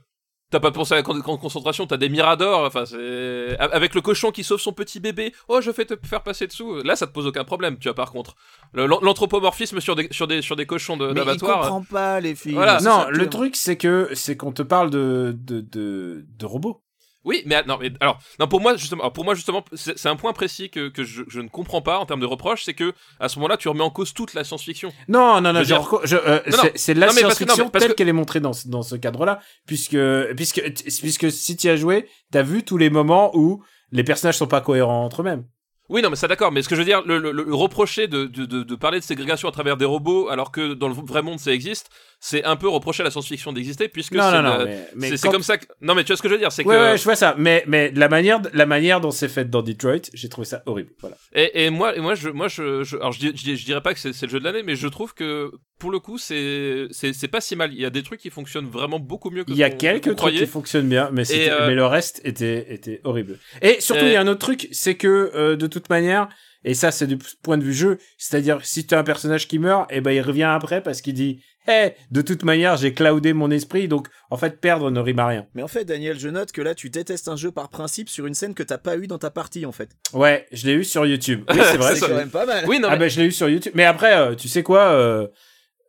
T'as 0.52 0.60
pas 0.60 0.72
pensé 0.72 0.96
à 0.96 1.04
camp 1.04 1.14
de 1.14 1.22
camp 1.22 1.36
de 1.36 1.40
concentration, 1.42 1.86
t'as 1.86 1.98
des 1.98 2.10
miradors, 2.10 2.66
enfin, 2.66 2.84
c'est. 2.86 3.56
Avec 3.60 3.94
le 3.94 4.02
cochon 4.02 4.32
qui 4.32 4.44
sauve 4.44 4.60
son 4.60 4.74
petit 4.74 5.00
bébé, 5.00 5.32
oh, 5.48 5.62
je 5.62 5.70
vais 5.70 5.86
te 5.86 5.94
faire 6.08 6.24
passer 6.24 6.48
dessous. 6.48 6.82
Là, 6.84 6.96
ça 6.96 7.06
te 7.06 7.12
pose 7.12 7.28
aucun 7.28 7.44
problème, 7.44 7.78
tu 7.78 7.88
vois, 7.88 7.94
par 7.94 8.12
contre. 8.12 8.36
Le- 8.74 8.88
L'anthropomorphisme 8.88 9.80
sur 9.80 9.96
des, 9.96 10.08
sur, 10.10 10.26
des, 10.26 10.42
sur 10.42 10.56
des 10.56 10.66
cochons 10.66 10.98
de- 10.98 11.06
Mais 11.06 11.12
il 11.12 11.16
d'abattoir. 11.18 11.62
comprend 11.62 11.84
pas 11.84 12.20
les 12.20 12.34
filles. 12.34 12.54
Voilà. 12.54 12.80
Non, 12.82 13.02
ça, 13.04 13.08
le 13.12 13.30
truc, 13.30 13.56
c'est 13.56 13.78
que 13.78 14.10
c'est 14.14 14.36
qu'on 14.38 14.52
te 14.52 14.64
parle 14.64 14.90
de, 14.90 15.36
de, 15.40 15.62
de, 15.62 16.26
de 16.28 16.46
robots. 16.48 16.82
Oui, 17.26 17.44
mais 17.46 17.62
non, 17.68 17.78
mais 17.80 17.92
alors, 18.00 18.18
non, 18.40 18.48
pour 18.48 18.62
moi 18.62 18.78
justement, 18.78 19.02
alors, 19.04 19.14
pour 19.14 19.26
moi 19.26 19.36
justement, 19.36 19.64
c'est 19.74 20.06
un 20.08 20.16
point 20.16 20.32
précis 20.32 20.70
que, 20.70 20.88
que 20.90 21.04
je, 21.04 21.24
je 21.28 21.42
ne 21.42 21.50
comprends 21.50 21.82
pas 21.82 22.00
en 22.00 22.06
termes 22.06 22.22
de 22.22 22.26
reproche, 22.26 22.64
c'est 22.64 22.74
que 22.74 22.94
à 23.20 23.28
ce 23.28 23.38
moment-là, 23.40 23.58
tu 23.58 23.68
remets 23.68 23.84
en 23.84 23.90
cause 23.90 24.14
toute 24.14 24.34
la 24.34 24.44
science-fiction. 24.46 24.94
Non, 25.10 25.42
non, 25.42 25.52
non, 25.52 25.62
dire- 25.66 25.78
euh, 26.26 26.40
c'est- 26.76 26.94
la 26.94 27.08
Non, 27.08 27.14
mais 27.14 27.22
parce 27.22 27.34
que- 27.40 27.46
science-fiction 27.46 27.70
telle 27.82 27.90
que- 27.90 27.96
qu'elle 27.96 28.10
est 28.10 28.14
montrée 28.14 28.40
dans, 28.40 28.54
ce- 28.54 28.68
dans 28.70 28.82
ce 28.84 28.96
cadre-là, 28.96 29.40
puisque, 29.68 29.98
puisque, 30.36 30.62
puisque 31.02 31.32
si 31.32 31.58
tu 31.58 31.68
as 31.70 31.76
joué, 31.76 32.08
t'as 32.32 32.42
vu 32.44 32.64
tous 32.64 32.78
les 32.78 32.90
moments 32.90 33.32
où 33.36 33.64
les 33.92 34.04
personnages 34.06 34.38
sont 34.38 34.48
pas 34.48 34.62
cohérents 34.62 35.04
entre 35.04 35.22
eux-mêmes. 35.22 35.46
Oui, 35.90 36.02
non, 36.04 36.10
mais 36.12 36.16
ça 36.16 36.28
d'accord, 36.28 36.52
mais 36.52 36.62
ce 36.62 36.70
que 36.70 36.76
je 36.76 36.82
veux 36.82 36.86
dire, 36.86 37.02
le, 37.06 37.18
le- 37.18 37.32
le 37.32 37.56
reprocher 37.56 38.08
de, 38.08 38.26
de, 38.26 38.46
de, 38.46 38.62
de 38.64 38.76
parler 38.76 39.00
de 39.00 39.04
ségrégation 39.04 39.50
à 39.50 39.52
travers 39.52 39.76
des 39.76 39.86
robots, 39.86 40.30
alors 40.30 40.52
que 40.52 40.74
dans 40.74 40.88
le 40.88 40.94
vrai 40.94 41.22
monde 41.24 41.40
ça 41.40 41.52
existe, 41.52 41.90
c'est 42.20 42.44
un 42.44 42.56
peu 42.56 42.68
reprocher 42.70 43.02
à 43.02 43.06
la 43.06 43.12
science-fiction 43.12 43.54
d'exister, 43.54 43.88
puisque 43.90 44.14
non, 44.14 44.30
c'est 44.30 44.42
non, 44.42 44.44
non, 44.60 44.66
mais, 44.66 44.88
mais 44.96 45.10
c'est 45.10 45.18
c'est 45.18 45.30
comme 45.30 45.42
ça 45.44 45.58
que. 45.58 45.66
Non, 45.82 45.96
mais 45.96 46.04
tu 46.04 46.10
vois 46.10 46.18
ce 46.18 46.22
que 46.22 46.30
je 46.30 46.34
veux 46.36 46.40
dire, 46.40 46.52
c'est 46.52 46.64
Ouais, 46.66 46.76
que. 46.76 46.80
ouais, 46.92 46.98
je 46.98 47.04
vois 47.04 47.16
ça. 47.16 47.34
Mais, 47.38 47.64
mais 47.68 47.92
la 47.92 48.08
manière, 48.08 48.40
la 48.54 48.66
manière 48.66 49.02
dont 49.02 49.12
c'est 49.12 49.30
fait 49.30 49.50
dans 49.50 49.62
Detroit, 49.64 50.02
j'ai 50.14 50.30
trouvé 50.30 50.46
ça 50.46 50.62
horrible. 50.68 50.92
Voilà. 51.02 51.18
Et, 51.34 51.66
et 51.66 51.70
moi, 51.70 51.96
et 51.96 52.00
moi, 52.02 52.14
je, 52.16 52.30
moi, 52.30 52.48
je, 52.48 52.84
je- 52.84 52.98
alors 52.98 53.12
je, 53.14 53.20
je, 53.34 53.66
dirais 53.66 53.82
pas 53.82 53.94
que 53.94 54.00
c'est 54.00 54.14
c'est 54.14 54.26
le 54.28 54.32
jeu 54.32 54.40
de 54.40 54.44
l'année, 54.46 54.64
mais 54.64 54.76
je 54.76 54.88
trouve 54.88 55.14
que 55.14 55.52
pour 55.80 55.92
le 55.92 56.00
coup, 56.00 56.18
c'est, 56.18 56.88
pas 57.32 57.42
si 57.42 57.56
mal. 57.56 57.74
Il 57.74 57.80
y 57.82 57.86
a 57.86 57.90
des 57.90 58.04
trucs 58.04 58.20
qui 58.20 58.30
fonctionnent 58.30 58.68
vraiment 58.70 59.00
beaucoup 59.00 59.30
mieux 59.32 59.44
que. 59.44 59.52
Il 59.52 59.58
y 59.58 59.64
a 59.64 59.70
quelques 59.70 60.16
trucs 60.16 60.36
qui 60.36 60.46
fonctionnent 60.46 60.90
bien, 60.90 61.10
mais, 61.12 61.24
euh, 61.32 61.68
mais 61.68 61.76
le 61.76 61.86
reste 61.86 62.22
était, 62.26 62.72
était 62.74 63.02
horrible. 63.04 63.40
Et 63.62 63.82
surtout, 63.82 64.04
Et- 64.06 64.10
il 64.10 64.14
y 64.14 64.16
a 64.18 64.22
un 64.22 64.28
autre 64.28 64.40
truc, 64.40 64.68
c'est 64.72 64.96
que 64.96 65.32
euh, 65.34 65.56
de 65.56 65.68
toute 65.68 65.90
manière, 65.90 66.30
et 66.66 66.74
ça 66.74 66.92
c'est 66.92 67.08
du 67.08 67.18
point 67.42 67.58
de 67.58 67.64
vue 67.64 67.74
jeu, 67.74 67.98
c'est-à-dire 68.18 68.60
si 68.64 68.86
tu 68.86 68.94
as 68.94 69.00
un 69.00 69.04
personnage 69.04 69.48
qui 69.48 69.58
meurt, 69.60 69.92
et 69.92 70.02
ben 70.02 70.12
il 70.12 70.22
revient 70.22 70.44
après 70.44 70.84
parce 70.84 71.02
qu'il 71.02 71.14
dit, 71.14 71.42
hé, 71.70 71.92
de 72.12 72.22
toute 72.22 72.44
manière 72.44 72.76
j'ai 72.76 72.94
cloudé 72.94 73.32
mon 73.32 73.50
esprit, 73.50 73.88
donc 73.88 74.08
en 74.30 74.36
fait 74.38 74.60
perdre 74.60 74.92
ne 74.92 75.00
rime 75.00 75.20
à 75.20 75.28
rien. 75.28 75.48
Mais 75.56 75.64
en 75.64 75.70
fait, 75.70 75.86
Daniel, 75.86 76.20
je 76.20 76.28
note 76.28 76.52
que 76.52 76.62
là, 76.62 76.76
tu 76.76 76.90
détestes 76.90 77.30
un 77.30 77.38
jeu 77.38 77.52
par 77.52 77.70
principe 77.70 78.10
sur 78.10 78.26
une 78.26 78.34
scène 78.34 78.54
que 78.54 78.64
t'as 78.64 78.78
pas 78.78 78.98
eu 78.98 79.08
dans 79.08 79.18
ta 79.18 79.30
partie, 79.30 79.66
en 79.66 79.72
fait. 79.72 79.90
Ouais, 80.14 80.46
je 80.52 80.66
l'ai 80.68 80.74
eu 80.74 80.84
sur 80.84 81.06
YouTube. 81.06 81.44
Oui, 81.50 81.60
c'est 81.64 81.78
vrai. 81.78 81.96
C'est 81.96 82.08
quand 82.08 82.16
même 82.16 82.30
pas 82.30 82.46
mal. 82.46 82.66
Oui, 82.68 82.80
non, 82.80 82.90
Ah 82.90 82.94
mais, 82.96 83.06
ben 83.06 83.10
je 83.10 83.22
l'ai 83.22 83.28
eu 83.28 83.32
sur 83.32 83.48
YouTube. 83.48 83.72
Mais 83.76 83.86
après, 83.86 84.16
euh, 84.18 84.36
tu 84.36 84.50
sais 84.50 84.62
quoi 84.64 84.92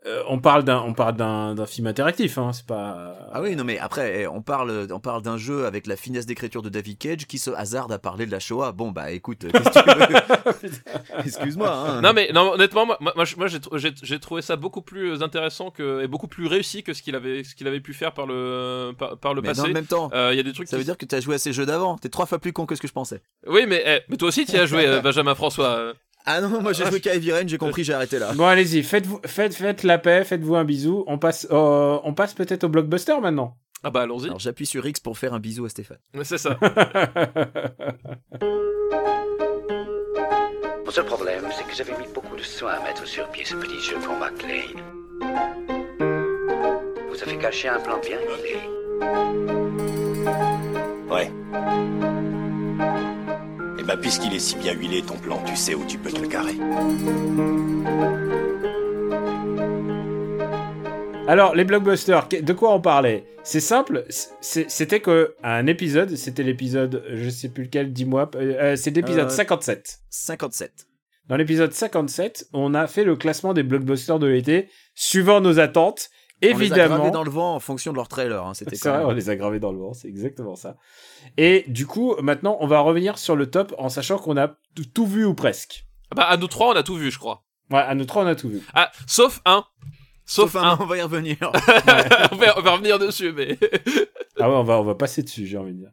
euh, 0.07 0.23
On 0.29 0.39
parle 0.39 0.65
d'un, 0.65 0.81
on 0.81 0.95
parle 0.95 1.17
d'un, 1.17 1.55
d'un 1.55 1.67
film 1.67 1.87
interactif. 1.87 2.39
Hein, 2.39 2.53
c'est 2.53 2.67
pas. 2.67 3.17
Ah 3.33 3.41
oui, 3.43 3.55
non 3.57 3.65
mais 3.65 3.79
après, 3.79 4.21
eh, 4.23 4.27
on 4.27 4.41
parle, 4.43 4.89
on 4.91 5.01
parle 5.01 5.23
d'un 5.23 5.37
jeu 5.37 5.67
avec 5.67 5.87
la 5.87 5.97
finesse 5.97 6.27
d'écriture 6.27 6.63
de 6.63 6.69
David 6.69 6.99
Cage 6.99 7.27
qui 7.27 7.39
se 7.39 7.51
hasarde 7.51 7.93
à 7.93 7.99
parler 7.99 8.27
de 8.27 8.31
la 8.31 8.41
Shoah. 8.41 8.73
Bon 8.73 8.91
bah 8.91 9.11
écoute, 9.11 9.45
euh, 9.45 9.51
qu'est-ce 9.51 9.71
que 9.71 10.61
tu 10.61 10.69
veux 10.69 10.71
Excuse-moi. 11.25 11.71
Hein. 11.71 12.01
non, 12.01 12.13
mais 12.15 12.31
non, 12.33 12.53
honnêtement, 12.53 12.87
moi, 12.87 12.99
moi, 13.01 13.25
j'ai, 13.25 13.59
tr- 13.59 13.77
j'ai, 13.79 13.93
j'ai 14.03 14.19
trouvé 14.21 14.43
ça 14.43 14.57
beaucoup 14.57 14.83
plus 14.83 15.23
intéressant 15.23 15.71
que, 15.71 16.03
et 16.03 16.09
beaucoup 16.09 16.29
plus 16.29 16.47
réussi 16.47 16.83
que 16.83 16.93
ce 16.95 17.03
qu'il 17.03 17.15
avait, 17.15 17.45
ce 17.45 17.55
qu'il 17.55 17.67
avait 17.69 17.81
pu 17.81 17.93
faire 17.95 18.13
par 18.13 18.27
le, 18.27 18.93
par, 18.99 19.19
par 19.19 19.35
le 19.35 19.43
mais 19.43 19.49
passé. 19.49 19.61
dans 19.63 19.67
le 19.69 19.73
même 19.75 19.87
temps, 19.87 20.11
Euh, 20.15 20.31
Il 20.33 20.37
y 20.37 20.41
a 20.41 20.43
des 20.43 20.53
trucs 20.53 20.69
ça 20.69 20.77
qui- 20.77 20.81
veut 20.81 20.85
dire 20.85 20.97
que 20.97 21.05
t'as 21.07 21.21
joué 21.21 21.35
à 21.35 21.39
ces 21.39 21.53
jeux 21.53 21.67
d'avant. 21.67 21.97
T'es 21.99 22.09
trois 22.09 22.27
fois 22.27 22.39
plus 22.39 22.53
con 22.53 22.67
que 22.67 22.75
ce 22.75 22.81
que 22.81 22.89
je 22.89 22.93
pensais. 22.93 23.21
Oui, 23.47 23.65
mais, 23.69 23.83
eh, 23.87 24.01
mais 24.09 24.17
toi 24.17 24.29
aussi, 24.29 24.45
tu 24.47 24.57
as 24.57 24.67
joué, 24.67 24.87
euh, 24.87 25.01
Benjamin 25.01 25.35
François. 25.35 25.93
Ah 26.27 26.41
non, 26.41 26.61
moi 26.61 26.73
j'ai 26.73 26.85
joué 26.87 27.01
qu'à 27.01 27.15
Heavy 27.15 27.33
Rain, 27.33 27.47
j'ai 27.47 27.59
compris, 27.59 27.83
j'ai 27.83 27.95
arrêté 27.95 28.19
là. 28.19 28.33
Bon, 28.35 28.47
allez-y, 28.47 28.83
faites-vous, 28.83 29.21
faites, 29.27 29.55
faites 29.55 29.83
la 29.83 29.99
paix, 29.99 30.25
faites-vous 30.25 30.55
un 30.55 30.65
bisou. 30.65 31.05
On 31.07 31.19
passe, 31.19 31.47
euh, 31.51 31.99
on 32.05 32.13
passe 32.15 32.35
peut-être 32.35 32.65
au 32.65 32.69
blockbuster 32.69 33.19
maintenant. 33.21 33.57
Ah 33.83 33.91
bah, 33.91 34.03
allons-y. 34.03 34.27
Alors 34.27 34.39
j'appuie 34.39 34.67
sur 34.67 34.87
X 34.87 35.01
pour 35.01 35.17
faire 35.17 35.33
un 35.33 35.41
bisou 35.41 35.65
à 35.65 35.71
Stéphane. 35.71 35.99
C'est 36.23 36.39
ça. 36.39 36.59
Mon 40.85 40.91
seul 40.91 41.07
problème, 41.07 41.45
c'est 41.57 41.65
que 41.65 41.75
j'avais 41.75 41.97
mis 41.99 42.13
beaucoup 42.13 42.37
de 42.37 42.43
soin 42.43 42.73
à 42.73 42.83
mettre 42.83 43.07
sur 43.07 43.29
pied 43.29 43.45
ce 43.45 43.55
petit 43.55 43.81
jeu 43.81 43.97
pour 44.01 44.17
McLean. 44.19 44.83
Vous 47.09 47.23
avez 47.23 47.39
caché 47.39 47.69
un 47.69 47.79
plan 47.79 47.99
bien 48.01 48.19
huilé. 48.19 48.59
Ouais. 51.09 51.31
Bah, 53.91 53.97
puisqu'il 53.97 54.33
est 54.33 54.39
si 54.39 54.55
bien 54.55 54.73
huilé, 54.73 55.03
ton 55.03 55.17
plan, 55.17 55.43
tu 55.45 55.57
sais 55.57 55.75
où 55.75 55.85
tu 55.85 55.99
peux 55.99 56.13
te 56.13 56.21
le 56.21 56.29
carrer. 56.29 56.55
Alors, 61.27 61.57
les 61.57 61.65
blockbusters, 61.65 62.29
de 62.29 62.53
quoi 62.53 62.73
on 62.73 62.81
parlait? 62.81 63.25
C'est 63.43 63.59
simple, 63.59 64.05
c'était 64.41 65.01
que 65.01 65.35
un 65.43 65.67
épisode, 65.67 66.15
c'était 66.15 66.45
l'épisode, 66.45 67.03
je 67.13 67.29
sais 67.31 67.49
plus 67.49 67.65
lequel, 67.65 67.93
dis-moi, 67.93 68.31
euh, 68.37 68.55
euh, 68.61 68.77
c'est 68.77 68.95
l'épisode 68.95 69.27
Euh, 69.27 69.29
57. 69.29 69.99
57. 70.09 70.87
Dans 71.27 71.37
l'épisode 71.37 71.73
57, 71.73 72.47
on 72.53 72.75
a 72.75 72.87
fait 72.87 73.03
le 73.03 73.17
classement 73.17 73.55
des 73.55 73.65
blockbusters 73.65 74.21
de 74.21 74.29
l'été, 74.29 74.69
suivant 74.95 75.41
nos 75.41 75.59
attentes. 75.59 76.11
On 76.43 76.47
les 76.47 76.53
a 76.53 76.57
Évidemment, 76.57 76.97
gravés 76.97 77.11
dans 77.11 77.23
le 77.25 77.31
vent 77.31 77.55
en 77.55 77.61
fonction 77.61 77.93
de 77.93 77.97
leur 77.97 78.09
trailer. 78.09 78.45
hein, 78.47 78.55
C'était 78.55 78.77
c'est 78.77 78.83
quand 78.85 78.91
vrai, 78.91 78.99
même- 79.01 79.09
on 79.09 79.13
les 79.13 79.29
a 79.31 79.37
gravés 79.37 79.61
dans 79.61 79.73
le 79.73 79.79
vent, 79.79 79.93
c'est 79.93 80.09
exactement 80.09 80.57
ça. 80.57 80.77
Et 81.37 81.65
du 81.69 81.87
coup, 81.87 82.15
maintenant, 82.23 82.57
on 82.61 82.67
va 82.67 82.81
revenir 82.81 83.19
sur 83.19 83.37
le 83.37 83.51
top 83.51 83.75
en 83.79 83.89
sachant 83.89 84.19
qu'on 84.19 84.37
a 84.37 84.57
tout 84.95 85.07
vu 85.07 85.25
ou 85.25 85.35
presque. 85.35 85.87
Bah, 86.15 86.25
à 86.25 86.37
nous 86.37 86.47
trois, 86.49 86.69
on 86.73 86.77
a 86.77 86.83
tout 86.83 86.97
vu, 86.97 87.11
je 87.11 87.19
crois. 87.19 87.45
Ouais, 87.71 87.79
à 87.81 87.95
nous 87.95 88.05
trois, 88.05 88.25
on 88.25 88.27
a 88.27 88.35
tout 88.35 88.49
vu. 88.49 88.61
Ah, 88.75 88.91
sauf 89.07 89.41
un. 89.45 89.65
Sauf, 90.25 90.53
Sauf 90.53 90.63
un. 90.63 90.69
un, 90.71 90.79
on 90.81 90.87
va 90.87 90.97
y 90.97 91.03
revenir. 91.03 91.37
on, 92.33 92.37
va, 92.37 92.59
on 92.59 92.63
va 92.63 92.71
revenir 92.73 92.99
dessus, 92.99 93.33
mais. 93.33 93.59
Ah 94.43 94.49
ouais, 94.49 94.57
on 94.57 94.63
va, 94.65 94.81
on 94.81 94.85
va 94.85 94.95
passer 94.95 95.23
dessus, 95.23 95.45
j'ai 95.47 95.59
envie 95.59 95.73
de 95.73 95.79
dire. 95.81 95.91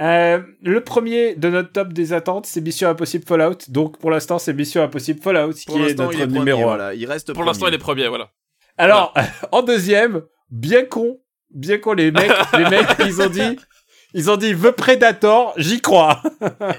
Euh, 0.00 0.42
le 0.62 0.84
premier 0.84 1.34
de 1.34 1.48
notre 1.48 1.72
top 1.72 1.92
des 1.94 2.12
attentes, 2.12 2.44
c'est 2.44 2.60
Mission 2.60 2.88
Impossible 2.90 3.24
Fallout. 3.26 3.56
Donc 3.68 3.98
pour 3.98 4.10
l'instant, 4.10 4.38
c'est 4.38 4.52
Mission 4.52 4.82
Impossible 4.82 5.22
Fallout 5.22 5.54
Pour 5.66 5.76
qui 5.76 5.80
est 5.80 5.86
l'instant, 5.86 6.02
notre 6.04 6.14
il 6.18 6.20
est 6.20 6.26
premier, 6.26 6.38
numéro 6.40 6.60
1. 6.60 6.64
voilà. 6.64 6.94
Il 6.94 7.06
reste 7.06 7.32
Pour 7.32 7.44
l'instant, 7.44 7.66
il 7.66 7.72
est 7.74 7.78
premier, 7.78 8.06
voilà. 8.08 8.30
Alors, 8.78 9.12
en 9.52 9.62
deuxième, 9.62 10.22
bien 10.50 10.84
con, 10.84 11.18
bien 11.50 11.78
con, 11.78 11.92
les 11.94 12.10
mecs, 12.10 12.30
les 12.56 12.64
mecs, 12.70 12.88
ils 13.04 13.20
ont 13.20 13.28
dit, 13.28 13.58
ils 14.14 14.30
ont 14.30 14.36
dit 14.36 14.54
The 14.54 14.70
Predator, 14.70 15.52
j'y 15.56 15.80
crois. 15.80 16.22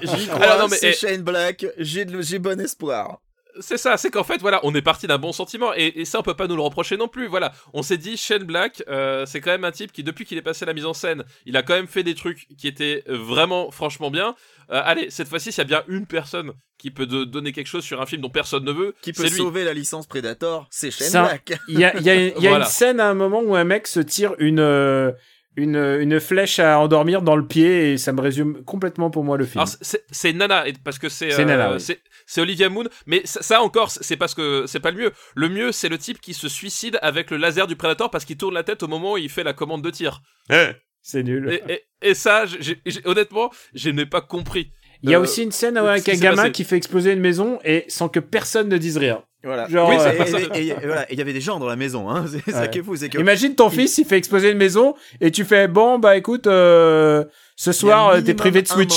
J'y 0.02 0.26
crois, 0.26 0.68
c'est 0.70 0.90
eh. 0.90 0.92
Shane 0.92 1.22
Black, 1.22 1.66
j'ai 1.78 2.04
de- 2.04 2.20
j'ai 2.22 2.38
bon 2.38 2.58
espoir. 2.60 3.20
C'est 3.58 3.76
ça, 3.78 3.96
c'est 3.96 4.10
qu'en 4.10 4.22
fait, 4.24 4.38
voilà, 4.40 4.60
on 4.62 4.74
est 4.74 4.82
parti 4.82 5.06
d'un 5.06 5.18
bon 5.18 5.32
sentiment, 5.32 5.72
et, 5.74 5.92
et 6.00 6.04
ça, 6.04 6.20
on 6.20 6.22
peut 6.22 6.34
pas 6.34 6.46
nous 6.46 6.56
le 6.56 6.62
reprocher 6.62 6.96
non 6.96 7.08
plus. 7.08 7.26
Voilà, 7.26 7.52
on 7.72 7.82
s'est 7.82 7.96
dit, 7.98 8.16
Shane 8.16 8.44
Black, 8.44 8.82
euh, 8.88 9.26
c'est 9.26 9.40
quand 9.40 9.50
même 9.50 9.64
un 9.64 9.72
type 9.72 9.92
qui, 9.92 10.04
depuis 10.04 10.24
qu'il 10.24 10.38
est 10.38 10.42
passé 10.42 10.62
à 10.64 10.66
la 10.66 10.74
mise 10.74 10.86
en 10.86 10.94
scène, 10.94 11.24
il 11.46 11.56
a 11.56 11.62
quand 11.62 11.74
même 11.74 11.86
fait 11.88 12.02
des 12.02 12.14
trucs 12.14 12.46
qui 12.56 12.68
étaient 12.68 13.02
euh, 13.08 13.16
vraiment, 13.16 13.70
franchement 13.70 14.10
bien. 14.10 14.34
Euh, 14.70 14.80
allez, 14.84 15.10
cette 15.10 15.28
fois-ci, 15.28 15.50
s'il 15.52 15.58
y 15.58 15.62
a 15.62 15.64
bien 15.64 15.82
une 15.88 16.06
personne 16.06 16.52
qui 16.78 16.90
peut 16.90 17.06
de- 17.06 17.24
donner 17.24 17.52
quelque 17.52 17.66
chose 17.66 17.84
sur 17.84 18.00
un 18.00 18.06
film 18.06 18.22
dont 18.22 18.30
personne 18.30 18.64
ne 18.64 18.72
veut, 18.72 18.94
Qui 19.02 19.12
peut 19.12 19.24
lui. 19.24 19.30
sauver 19.30 19.64
la 19.64 19.74
licence 19.74 20.06
Predator, 20.06 20.66
c'est 20.70 20.90
Shane 20.90 21.08
Ça- 21.08 21.22
Black. 21.24 21.52
Il 21.68 21.78
y 21.78 21.84
a, 21.84 21.96
il 21.96 22.02
y 22.02 22.10
a- 22.10 22.14
il 22.14 22.42
y 22.42 22.46
a 22.46 22.50
Voilà. 22.50 22.64
une 22.66 22.70
scène 22.70 23.00
à 23.00 23.08
un 23.10 23.14
moment 23.14 23.40
où 23.40 23.54
un 23.56 23.64
mec 23.64 23.86
se 23.86 24.00
tire 24.00 24.34
une, 24.38 24.60
euh, 24.60 25.10
une, 25.62 25.76
une 26.00 26.18
flèche 26.20 26.58
à 26.58 26.78
endormir 26.80 27.22
dans 27.22 27.36
le 27.36 27.46
pied 27.46 27.92
et 27.92 27.98
ça 27.98 28.12
me 28.12 28.20
résume 28.20 28.64
complètement 28.64 29.10
pour 29.10 29.24
moi 29.24 29.36
le 29.36 29.44
film. 29.44 29.64
C'est- 29.80 30.32
Nana 30.32 30.64
parce 30.84 30.98
que 30.98 31.08
c'est 31.08 31.30
C'est 31.30 31.42
euh, 31.42 31.44
Nana, 31.44 31.74
oui. 31.76 31.96
Olivia 32.38 32.68
Moon 32.68 32.84
mais 33.06 33.22
ça, 33.24 33.42
ça 33.42 33.62
encore 33.62 33.90
c'est 33.90 34.16
parce 34.16 34.34
que 34.34 34.64
c'est 34.66 34.80
pas 34.80 34.90
le 34.90 34.98
mieux. 34.98 35.12
Le 35.34 35.48
mieux 35.48 35.72
c'est 35.72 35.88
le 35.88 35.98
type 35.98 36.20
qui 36.20 36.34
se 36.34 36.48
suicide 36.48 36.98
avec 37.02 37.30
le 37.30 37.36
laser 37.36 37.66
du 37.66 37.76
Predator 37.76 38.10
parce 38.10 38.24
qu'il 38.24 38.36
tourne 38.36 38.54
la 38.54 38.62
tête 38.62 38.82
au 38.82 38.88
moment 38.88 39.12
où 39.12 39.16
il 39.18 39.28
fait 39.28 39.44
la 39.44 39.52
commande 39.52 39.82
de 39.82 39.90
tir. 39.90 40.22
C'est 41.02 41.22
nul. 41.22 41.50
Et, 41.68 41.72
et- 41.72 42.10
et 42.10 42.14
ça 42.14 42.44
honnêtement 43.04 43.50
je 43.74 43.90
n'ai 43.90 44.06
pas 44.06 44.20
compris. 44.20 44.72
Il 45.02 45.08
y 45.10 45.14
a 45.14 45.18
Euh, 45.18 45.22
aussi 45.22 45.42
une 45.42 45.52
scène 45.52 45.76
avec 45.78 46.06
un 46.08 46.14
gamin 46.14 46.36
passé. 46.36 46.52
qui 46.52 46.64
fait 46.64 46.76
exploser 46.76 47.12
une 47.12 47.20
maison 47.20 47.58
et 47.64 47.84
sans 47.88 48.08
que 48.10 48.20
personne 48.20 48.68
ne 48.68 48.76
dise 48.76 48.98
rien. 48.98 49.22
Voilà. 49.42 49.66
Genre, 49.68 49.88
Oui, 49.88 49.96
euh, 49.98 50.12
et, 50.54 50.58
et- 50.60 50.68
et- 50.68 50.74
voilà, 50.86 51.02
et 51.10 51.14
il 51.14 51.18
y 51.18 51.22
avait 51.22 51.32
des 51.32 51.40
gens 51.40 51.58
dans 51.58 51.66
la 51.66 51.76
maison, 51.76 52.10
hein. 52.10 52.26
C'est 52.44 52.50
ça 52.52 52.60
Ouais. 52.62 52.70
qui 52.70 52.78
est 52.80 52.82
fou, 52.82 52.94
c'est 52.96 53.08
que. 53.08 53.18
Imagine 53.18 53.54
ton 53.54 53.70
fils, 53.70 53.96
il 53.98 54.04
fait 54.04 54.18
exploser 54.18 54.50
une 54.50 54.58
maison 54.58 54.94
et 55.20 55.30
tu 55.30 55.44
fais 55.44 55.66
bon 55.66 55.98
bah 55.98 56.16
écoute, 56.18 56.46
euh, 56.46 57.24
ce 57.62 57.72
soir 57.72 58.08
euh, 58.08 58.20
t'es 58.22 58.32
privé 58.32 58.62
de 58.62 58.68
Switch. 58.68 58.94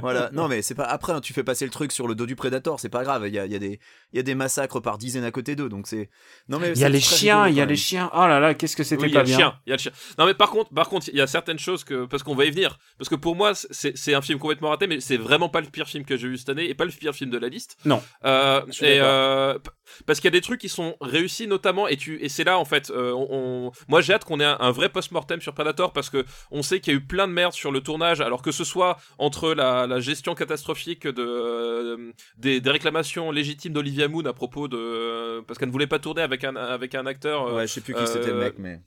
voilà. 0.00 0.30
Non, 0.32 0.48
mais 0.48 0.62
c'est 0.62 0.74
pas. 0.74 0.82
Après, 0.84 1.12
hein, 1.12 1.20
tu 1.20 1.32
fais 1.32 1.44
passer 1.44 1.64
le 1.64 1.70
truc 1.70 1.92
sur 1.92 2.08
le 2.08 2.14
dos 2.16 2.26
du 2.26 2.34
Predator, 2.34 2.80
c'est 2.80 2.88
pas 2.88 3.04
grave. 3.04 3.24
Il 3.28 3.34
y 3.34 3.38
a, 3.38 3.46
il 3.46 3.52
y 3.52 3.54
a 3.54 3.58
des, 3.60 3.78
il 4.12 4.16
y 4.16 4.18
a 4.18 4.22
des 4.24 4.34
massacres 4.34 4.80
par 4.80 4.98
dizaines 4.98 5.22
à 5.24 5.30
côté 5.30 5.54
d'eux, 5.54 5.68
donc 5.68 5.86
c'est. 5.86 6.10
Non 6.48 6.58
mais. 6.58 6.72
Il 6.72 6.78
y 6.80 6.84
a 6.84 6.88
les 6.88 6.98
chiens, 7.00 7.46
il 7.46 7.54
y 7.54 7.60
a 7.60 7.64
les 7.66 7.76
chiens. 7.76 8.10
Oh 8.12 8.26
là 8.26 8.40
là, 8.40 8.54
qu'est-ce 8.54 8.74
que 8.76 8.82
c'était 8.82 9.02
Oui, 9.02 9.08
il 9.10 9.12
y 9.12 9.14
pas 9.14 9.22
bien. 9.22 9.54
il 9.66 9.70
y 9.70 9.72
a 9.72 9.76
le 9.76 9.80
chien. 9.80 9.92
Non 10.18 10.26
mais 10.26 10.34
par 10.34 10.50
contre, 10.50 10.74
par 10.74 10.88
contre, 10.88 11.08
il 11.08 11.16
y 11.16 11.20
a 11.20 11.26
certaines 11.28 11.58
choses 11.60 11.84
que 11.84 12.04
parce 12.06 12.24
qu'on 12.24 12.34
va 12.34 12.46
y 12.46 12.50
venir, 12.50 12.78
parce 12.98 13.08
que 13.08 13.14
pour 13.14 13.36
moi 13.36 13.52
c'est 13.54 13.96
c'est 13.96 14.14
un 14.14 14.22
film 14.22 14.40
complètement 14.40 14.70
raté, 14.70 14.88
mais 14.88 14.98
c'est 15.00 15.16
vraiment 15.16 15.48
pas 15.48 15.60
le 15.60 15.68
pire 15.68 15.86
film 15.86 16.04
que 16.04 16.16
j'ai 16.16 16.26
vu 16.28 16.36
cette 16.36 16.48
année 16.48 16.68
et 16.68 16.74
pas 16.74 16.84
le 16.86 16.90
pire 16.90 17.14
film 17.14 17.30
de 17.30 17.38
la 17.38 17.48
liste. 17.48 17.76
Non. 17.84 18.02
Euh, 18.24 18.62
et 18.80 18.98
euh, 19.00 19.56
parce 20.06 20.18
qu'il 20.18 20.26
y 20.26 20.32
a 20.34 20.38
des 20.38 20.40
trucs 20.40 20.60
qui 20.60 20.68
sont 20.68 20.96
réussis 21.00 21.46
notamment 21.46 21.86
et 21.86 21.96
tu 21.96 22.20
et 22.24 22.28
c'est 22.28 22.44
là 22.44 22.58
en 22.58 22.64
fait, 22.64 22.90
euh, 22.90 23.12
on, 23.12 23.28
on- 23.68 23.72
moi 23.88 24.00
j'ai 24.00 24.14
hâte 24.14 24.24
qu'on 24.24 24.40
ait 24.40 24.44
un, 24.44 24.56
un 24.58 24.70
vrai 24.72 24.88
post-mortem 24.88 25.40
sur 25.40 25.54
Predator 25.54 25.92
parce 25.92 26.10
que 26.10 26.24
on 26.50 26.62
sait 26.62 26.80
qu'il 26.80 26.92
y 26.92 26.96
a 26.96 26.98
eu 26.98 27.04
plein 27.04 27.28
de 27.28 27.32
merde 27.32 27.52
sur 27.52 27.70
le 27.70 27.80
tournage, 27.80 27.99
alors 28.02 28.42
que 28.42 28.52
ce 28.52 28.64
soit 28.64 28.98
entre 29.18 29.52
la, 29.54 29.86
la 29.86 30.00
gestion 30.00 30.34
catastrophique 30.34 31.06
de 31.06 31.22
euh, 31.22 32.12
des, 32.36 32.60
des 32.60 32.70
réclamations 32.70 33.30
légitimes 33.30 33.72
d'Olivia 33.72 34.08
Moon 34.08 34.24
à 34.26 34.32
propos 34.32 34.68
de 34.68 35.40
parce 35.42 35.58
qu'elle 35.58 35.68
ne 35.68 35.72
voulait 35.72 35.86
pas 35.86 35.98
tourner 35.98 36.22
avec 36.22 36.44
un 36.44 36.56
avec 36.56 36.94
un 36.94 37.06
acteur. 37.06 37.46
euh, 37.46 37.56
Ouais, 37.56 37.66
je 37.66 37.72
sais 37.74 37.80
plus 37.80 37.94
qui 37.94 38.06
c'était 38.06 38.28
le 38.28 38.34
euh, 38.34 38.40
mec, 38.40 38.54
mais. 38.58 38.80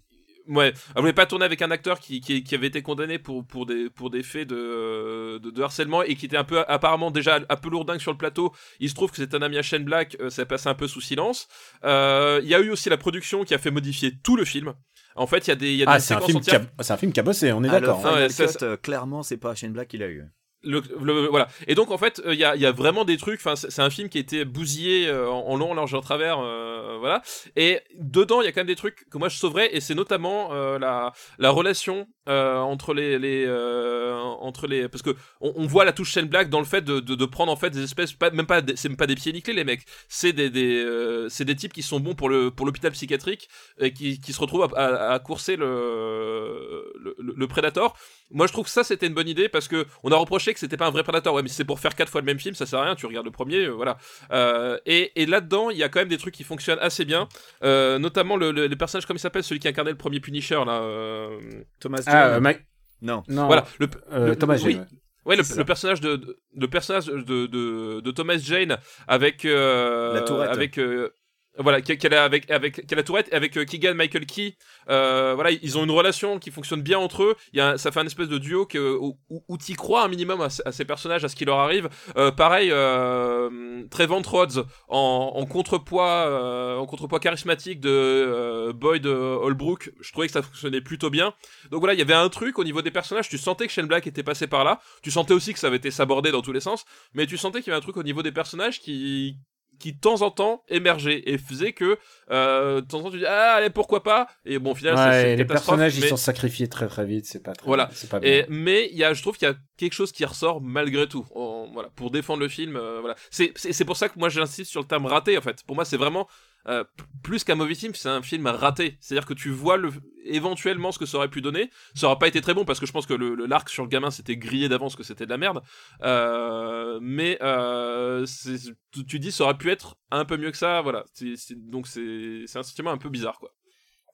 Ouais, 0.49 0.73
elle 0.93 0.99
voulait 0.99 1.13
pas 1.13 1.25
tourner 1.25 1.45
avec 1.45 1.61
un 1.61 1.71
acteur 1.71 2.01
qui, 2.01 2.19
qui, 2.19 2.43
qui 2.43 2.53
avait 2.53 2.67
été 2.67 2.81
condamné 2.81 3.17
pour, 3.17 3.47
pour, 3.47 3.65
des, 3.65 3.89
pour 3.89 4.09
des 4.09 4.23
faits 4.23 4.45
de, 4.49 5.37
de, 5.37 5.51
de 5.51 5.61
harcèlement 5.61 6.03
et 6.03 6.15
qui 6.17 6.25
était 6.25 6.35
un 6.35 6.43
peu 6.43 6.65
apparemment 6.67 7.11
déjà 7.11 7.39
un 7.47 7.55
peu 7.55 7.69
lourdingue 7.69 8.01
sur 8.01 8.11
le 8.11 8.17
plateau. 8.17 8.51
Il 8.81 8.89
se 8.89 8.93
trouve 8.93 9.09
que 9.09 9.15
c'est 9.15 9.33
un 9.35 9.41
ami 9.41 9.57
à 9.57 9.61
Shane 9.61 9.85
Black, 9.85 10.17
euh, 10.19 10.29
ça 10.29 10.45
passé 10.45 10.67
un 10.67 10.73
peu 10.73 10.89
sous 10.89 10.99
silence. 10.99 11.47
Euh, 11.85 12.41
Il 12.43 12.49
y 12.49 12.55
a 12.55 12.59
eu 12.59 12.71
aussi 12.71 12.89
la 12.89 12.97
production 12.97 13.45
qui 13.45 13.53
a 13.53 13.57
fait 13.57 13.71
modifier 13.71 14.11
tout 14.21 14.35
le 14.35 14.43
film. 14.43 14.73
En 15.15 15.27
fait, 15.27 15.47
il 15.47 15.49
y 15.49 15.53
a 15.53 15.55
des, 15.55 15.73
y 15.75 15.83
a 15.83 15.85
Ah, 15.89 15.97
des 15.97 16.03
c'est 16.03 16.13
un 16.13 16.17
séquences 16.17 16.31
film 16.31 16.41
qui 16.41 16.49
entières. 16.55 16.67
a, 16.77 16.83
c'est 16.83 16.93
un 16.93 16.97
film 16.97 17.11
qui 17.11 17.19
a 17.19 17.23
bossé, 17.23 17.51
on 17.51 17.63
est 17.63 17.69
Ah, 17.69 17.79
d'accord. 17.79 17.99
hein. 18.05 18.11
Ah 18.15 18.27
ouais, 18.27 18.27
euh, 18.63 18.77
clairement, 18.77 19.23
c'est 19.23 19.37
pas 19.37 19.53
Shane 19.55 19.71
Black 19.73 19.87
qui 19.89 19.97
l'a 19.97 20.07
eu. 20.07 20.23
Voilà. 20.63 21.47
Et 21.67 21.75
donc 21.75 21.91
en 21.91 21.97
fait, 21.97 22.21
il 22.27 22.35
y, 22.35 22.43
a, 22.43 22.55
y 22.55 22.65
a 22.65 22.71
vraiment 22.71 23.05
des 23.05 23.17
trucs. 23.17 23.39
Enfin, 23.39 23.55
c'est 23.55 23.81
un 23.81 23.89
film 23.89 24.09
qui 24.09 24.17
a 24.17 24.21
été 24.21 24.45
bousillé 24.45 25.07
euh, 25.07 25.29
en, 25.29 25.55
long, 25.57 25.71
en 25.71 25.73
large, 25.73 25.93
en 25.93 26.01
travers. 26.01 26.39
euh, 26.39 26.97
voilà. 26.99 27.21
Et 27.55 27.81
dedans, 27.99 28.41
il 28.41 28.45
y 28.45 28.47
a 28.47 28.51
quand 28.51 28.61
même 28.61 28.67
des 28.67 28.75
trucs 28.75 29.09
que 29.09 29.17
moi 29.17 29.29
je 29.29 29.37
sauverais. 29.37 29.75
Et 29.75 29.81
c'est 29.81 29.95
notamment 29.95 30.53
euh, 30.53 30.79
la, 30.79 31.13
la 31.39 31.49
relation 31.49 32.07
euh, 32.29 32.57
entre 32.59 32.93
les, 32.93 33.19
les 33.19 33.43
euh, 33.45 34.15
entre 34.15 34.65
les 34.65 34.87
parce 34.87 35.01
que 35.01 35.13
on, 35.41 35.65
voit 35.67 35.83
la 35.83 35.91
touche 35.91 36.11
Shane 36.13 36.27
Black 36.27 36.49
dans 36.49 36.59
le 36.59 36.65
fait 36.65 36.81
de, 36.81 37.01
de, 37.01 37.25
prendre 37.25 37.51
en 37.51 37.57
fait 37.57 37.69
des 37.69 37.83
espèces 37.83 38.13
pas 38.13 38.29
même 38.29 38.45
pas 38.45 38.61
c'est 38.77 38.87
même 38.87 38.95
pas 38.95 39.07
des 39.07 39.15
pieds 39.15 39.33
nickelés 39.33 39.57
les 39.57 39.63
mecs 39.65 39.83
c'est 40.07 40.31
des 40.31 40.49
euh, 40.85 41.27
c'est 41.27 41.43
des 41.43 41.57
types 41.57 41.73
qui 41.73 41.81
sont 41.81 41.99
bons 41.99 42.15
pour 42.15 42.29
le 42.29 42.49
pour 42.49 42.65
l'hôpital 42.65 42.91
psychiatrique 42.93 43.49
et 43.77 43.91
qui, 43.91 44.21
qui 44.21 44.31
se 44.31 44.39
retrouvent 44.39 44.73
à, 44.73 45.19
courser 45.19 45.57
le, 45.57 46.93
le 46.97 47.13
le 47.19 47.47
Predator 47.47 47.97
moi 48.31 48.47
je 48.47 48.53
trouve 48.53 48.63
que 48.63 48.71
ça 48.71 48.85
c'était 48.85 49.07
une 49.07 49.13
bonne 49.13 49.27
idée 49.27 49.49
parce 49.49 49.67
que 49.67 49.85
on 50.03 50.11
a 50.13 50.15
reproché 50.15 50.52
que 50.53 50.59
c'était 50.59 50.77
pas 50.77 50.87
un 50.87 50.91
vrai 50.91 51.03
Predator 51.03 51.33
ouais 51.33 51.41
mais 51.41 51.49
si 51.49 51.55
c'est 51.55 51.65
pour 51.65 51.79
faire 51.79 51.95
quatre 51.95 52.09
fois 52.09 52.21
le 52.21 52.25
même 52.25 52.39
film 52.39 52.55
ça 52.55 52.65
sert 52.65 52.79
à 52.79 52.83
rien 52.85 52.95
tu 52.95 53.05
regardes 53.05 53.25
le 53.25 53.31
premier 53.31 53.65
euh, 53.65 53.71
voilà 53.71 53.97
euh, 54.31 54.77
et, 54.85 55.11
et 55.21 55.25
là 55.25 55.41
dedans 55.41 55.69
il 55.69 55.77
y 55.77 55.83
a 55.83 55.89
quand 55.89 55.99
même 55.99 56.07
des 56.09 56.17
trucs 56.17 56.33
qui 56.33 56.43
fonctionnent 56.43 56.79
assez 56.81 57.05
bien 57.05 57.27
euh, 57.63 57.99
notamment 57.99 58.37
le, 58.37 58.51
le, 58.51 58.67
le 58.67 58.75
personnage 58.75 59.05
comme 59.05 59.17
il 59.17 59.19
s'appelle 59.19 59.43
celui 59.43 59.59
qui 59.59 59.67
incarnait 59.67 59.91
le 59.91 59.97
premier 59.97 60.19
Punisher 60.19 60.61
là 60.65 60.81
euh, 60.81 61.39
Thomas 61.79 62.01
Ah, 62.07 62.11
Jane. 62.11 62.31
euh, 62.33 62.39
Mike- 62.39 62.65
Non. 63.01 63.23
non. 63.27 63.47
voilà 63.47 63.65
le, 63.79 63.87
euh, 64.11 64.27
le- 64.29 64.35
Thomas 64.35 64.55
oui. 64.63 64.73
Jane, 64.73 64.81
ouais. 64.81 64.87
Ouais, 65.25 65.35
le, 65.37 65.63
personnage 65.63 66.01
de, 66.01 66.17
de- 66.17 66.37
le 66.53 66.67
personnage 66.67 67.05
de, 67.05 67.21
de, 67.47 68.01
de 68.01 68.11
Thomas 68.11 68.35
Jane 68.37 68.77
avec 69.07 69.45
euh, 69.45 70.13
La 70.15 70.21
tourette. 70.21 70.49
avec 70.49 70.77
euh, 70.77 71.11
voilà 71.57 71.81
qu'elle 71.81 72.13
a 72.13 72.23
avec 72.23 72.49
avec 72.49 72.87
qu'elle 72.87 72.99
a 72.99 73.03
tourette 73.03 73.29
et 73.31 73.35
avec 73.35 73.57
euh, 73.57 73.65
Keegan 73.65 73.93
Michael 73.93 74.25
Key. 74.25 74.55
Euh, 74.89 75.33
voilà 75.35 75.51
ils 75.51 75.77
ont 75.77 75.83
une 75.83 75.91
relation 75.91 76.39
qui 76.39 76.51
fonctionne 76.51 76.81
bien 76.81 76.97
entre 76.97 77.23
eux. 77.23 77.35
Il 77.53 77.57
y 77.57 77.61
a 77.61 77.77
ça 77.77 77.91
fait 77.91 77.99
un 77.99 78.05
espèce 78.05 78.27
de 78.27 78.37
duo 78.37 78.65
que 78.65 78.97
où, 78.97 79.17
où, 79.29 79.57
t'y 79.57 79.73
crois 79.73 80.03
un 80.03 80.07
minimum 80.07 80.41
à, 80.41 80.49
ces 80.49 80.85
personnages 80.85 81.23
à 81.23 81.29
ce 81.29 81.35
qui 81.35 81.45
leur 81.45 81.59
arrive. 81.59 81.89
Euh, 82.17 82.31
pareil 82.31 82.69
euh, 82.71 83.83
Trevor 83.91 84.21
Rhodes 84.23 84.65
en, 84.87 85.33
en 85.35 85.45
contrepoids 85.45 86.25
euh, 86.27 86.77
en 86.77 86.85
contrepoids 86.85 87.19
charismatique 87.19 87.79
de 87.79 87.89
euh, 87.89 88.73
Boyd 88.73 89.05
Holbrook 89.05 89.91
je 90.01 90.11
trouvais 90.11 90.27
que 90.27 90.33
ça 90.33 90.41
fonctionnait 90.41 90.81
plutôt 90.81 91.09
bien. 91.09 91.33
Donc 91.69 91.81
voilà 91.81 91.93
il 91.93 91.99
y 91.99 92.03
avait 92.03 92.13
un 92.13 92.29
truc 92.29 92.57
au 92.57 92.63
niveau 92.63 92.81
des 92.81 92.91
personnages. 92.91 93.29
Tu 93.29 93.37
sentais 93.37 93.67
que 93.67 93.73
Shane 93.73 93.87
Black 93.87 94.07
était 94.07 94.23
passé 94.23 94.47
par 94.47 94.63
là. 94.63 94.81
Tu 95.03 95.11
sentais 95.11 95.33
aussi 95.33 95.53
que 95.53 95.59
ça 95.59 95.67
avait 95.67 95.77
été 95.77 95.91
sabordé 95.91 96.31
dans 96.31 96.41
tous 96.41 96.53
les 96.53 96.61
sens. 96.61 96.85
Mais 97.13 97.27
tu 97.27 97.37
sentais 97.37 97.61
qu'il 97.61 97.71
y 97.71 97.73
avait 97.73 97.79
un 97.79 97.81
truc 97.81 97.97
au 97.97 98.03
niveau 98.03 98.23
des 98.23 98.31
personnages 98.31 98.79
qui 98.79 99.37
qui 99.83 99.93
de 99.93 99.99
temps 99.99 100.21
en 100.21 100.31
temps 100.31 100.63
émergeait 100.69 101.21
et 101.29 101.37
faisait 101.37 101.73
que 101.73 101.97
euh, 102.31 102.79
de 102.81 102.87
temps 102.87 102.99
en 102.99 103.03
temps 103.03 103.11
tu 103.11 103.17
dis 103.19 103.25
ah 103.25 103.55
allez 103.55 103.69
pourquoi 103.69 104.01
pas? 104.01 104.27
Et 104.45 104.57
bon 104.59 104.71
au 104.71 104.75
final 104.75 104.95
Ouais, 104.95 105.21
c'est 105.21 105.35
les 105.35 105.45
personnages 105.45 105.97
ils 105.97 106.05
sont 106.07 106.15
sacrifiés 106.17 106.67
très 106.69 106.87
très 106.87 107.05
vite, 107.05 107.25
c'est 107.25 107.43
pas 107.43 107.53
très 107.53 107.67
Voilà. 107.67 107.89
c'est 107.93 108.09
pas 108.09 108.19
bien. 108.19 108.29
et, 108.31 108.45
mais 108.49 108.87
il 108.91 108.97
y 108.97 109.03
a, 109.03 109.13
je 109.13 109.21
trouve 109.21 109.37
qu'il 109.37 109.47
y 109.47 109.51
a 109.51 109.55
quelque 109.77 109.93
chose 109.93 110.11
qui 110.11 110.23
ressort 110.25 110.61
malgré 110.61 111.07
tout. 111.07 111.25
En- 111.35 111.69
voilà, 111.73 111.89
pour 111.95 112.11
défendre 112.11 112.39
le 112.39 112.47
film, 112.47 112.75
euh, 112.77 112.99
voilà. 113.01 113.15
C'est, 113.29 113.51
c'est, 113.55 113.73
c'est 113.73 113.85
pour 113.85 113.97
ça 113.97 114.07
que 114.09 114.17
moi 114.17 114.29
j'insiste 114.29 114.71
sur 114.71 114.79
le 114.81 114.87
terme 114.87 115.05
raté 115.05 115.37
en 115.37 115.41
fait. 115.41 115.63
Pour 115.67 115.75
moi, 115.75 115.85
c'est 115.85 115.97
vraiment 115.97 116.27
euh, 116.67 116.83
plus 117.23 117.43
qu'un 117.43 117.55
mauvais 117.55 117.75
film, 117.75 117.93
c'est 117.95 118.09
un 118.09 118.21
film 118.21 118.47
raté. 118.47 118.97
C'est-à-dire 119.01 119.25
que 119.25 119.33
tu 119.33 119.49
vois 119.49 119.77
le, 119.77 119.89
éventuellement 120.25 120.91
ce 120.91 120.99
que 120.99 121.05
ça 121.05 121.17
aurait 121.17 121.27
pu 121.29 121.41
donner. 121.41 121.69
Ça 121.93 122.07
aurait 122.07 122.17
pas 122.19 122.27
été 122.27 122.39
très 122.41 122.53
bon 122.53 122.63
parce 122.65 122.79
que 122.79 122.85
je 122.85 122.91
pense 122.91 123.05
que 123.05 123.13
le, 123.13 123.35
le- 123.35 123.45
l'arc 123.45 123.69
sur 123.69 123.83
le 123.83 123.89
gamin 123.89 124.11
c'était 124.11 124.37
grillé 124.37 124.69
d'avance 124.69 124.95
que 124.95 125.03
c'était 125.03 125.25
de 125.25 125.29
la 125.29 125.37
merde. 125.37 125.61
Euh, 126.03 126.99
mais 127.01 127.37
euh, 127.41 128.25
c'est, 128.25 128.55
tu, 128.91 129.05
tu 129.05 129.19
dis 129.19 129.31
ça 129.31 129.43
aurait 129.45 129.57
pu 129.57 129.69
être 129.71 129.97
un 130.11 130.25
peu 130.25 130.37
mieux 130.37 130.51
que 130.51 130.57
ça. 130.57 130.81
Voilà. 130.81 131.03
C'est, 131.13 131.35
c'est- 131.35 131.55
donc 131.57 131.87
c'est, 131.87 132.43
c'est 132.47 132.59
un 132.59 132.63
sentiment 132.63 132.91
un 132.91 132.97
peu 132.97 133.09
bizarre 133.09 133.39
quoi. 133.39 133.51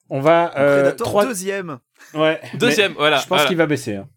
On 0.08 0.20
va 0.20 0.52
euh, 0.58 0.82
Predator 0.82 1.06
trois- 1.06 1.26
deuxième. 1.26 1.78
ouais. 2.14 2.40
Deuxième, 2.54 2.94
voilà. 2.94 3.18
Je 3.18 3.22
pense 3.22 3.28
voilà. 3.28 3.46
qu'il 3.46 3.56
va 3.56 3.66
baisser. 3.66 3.94
hein. 3.96 4.08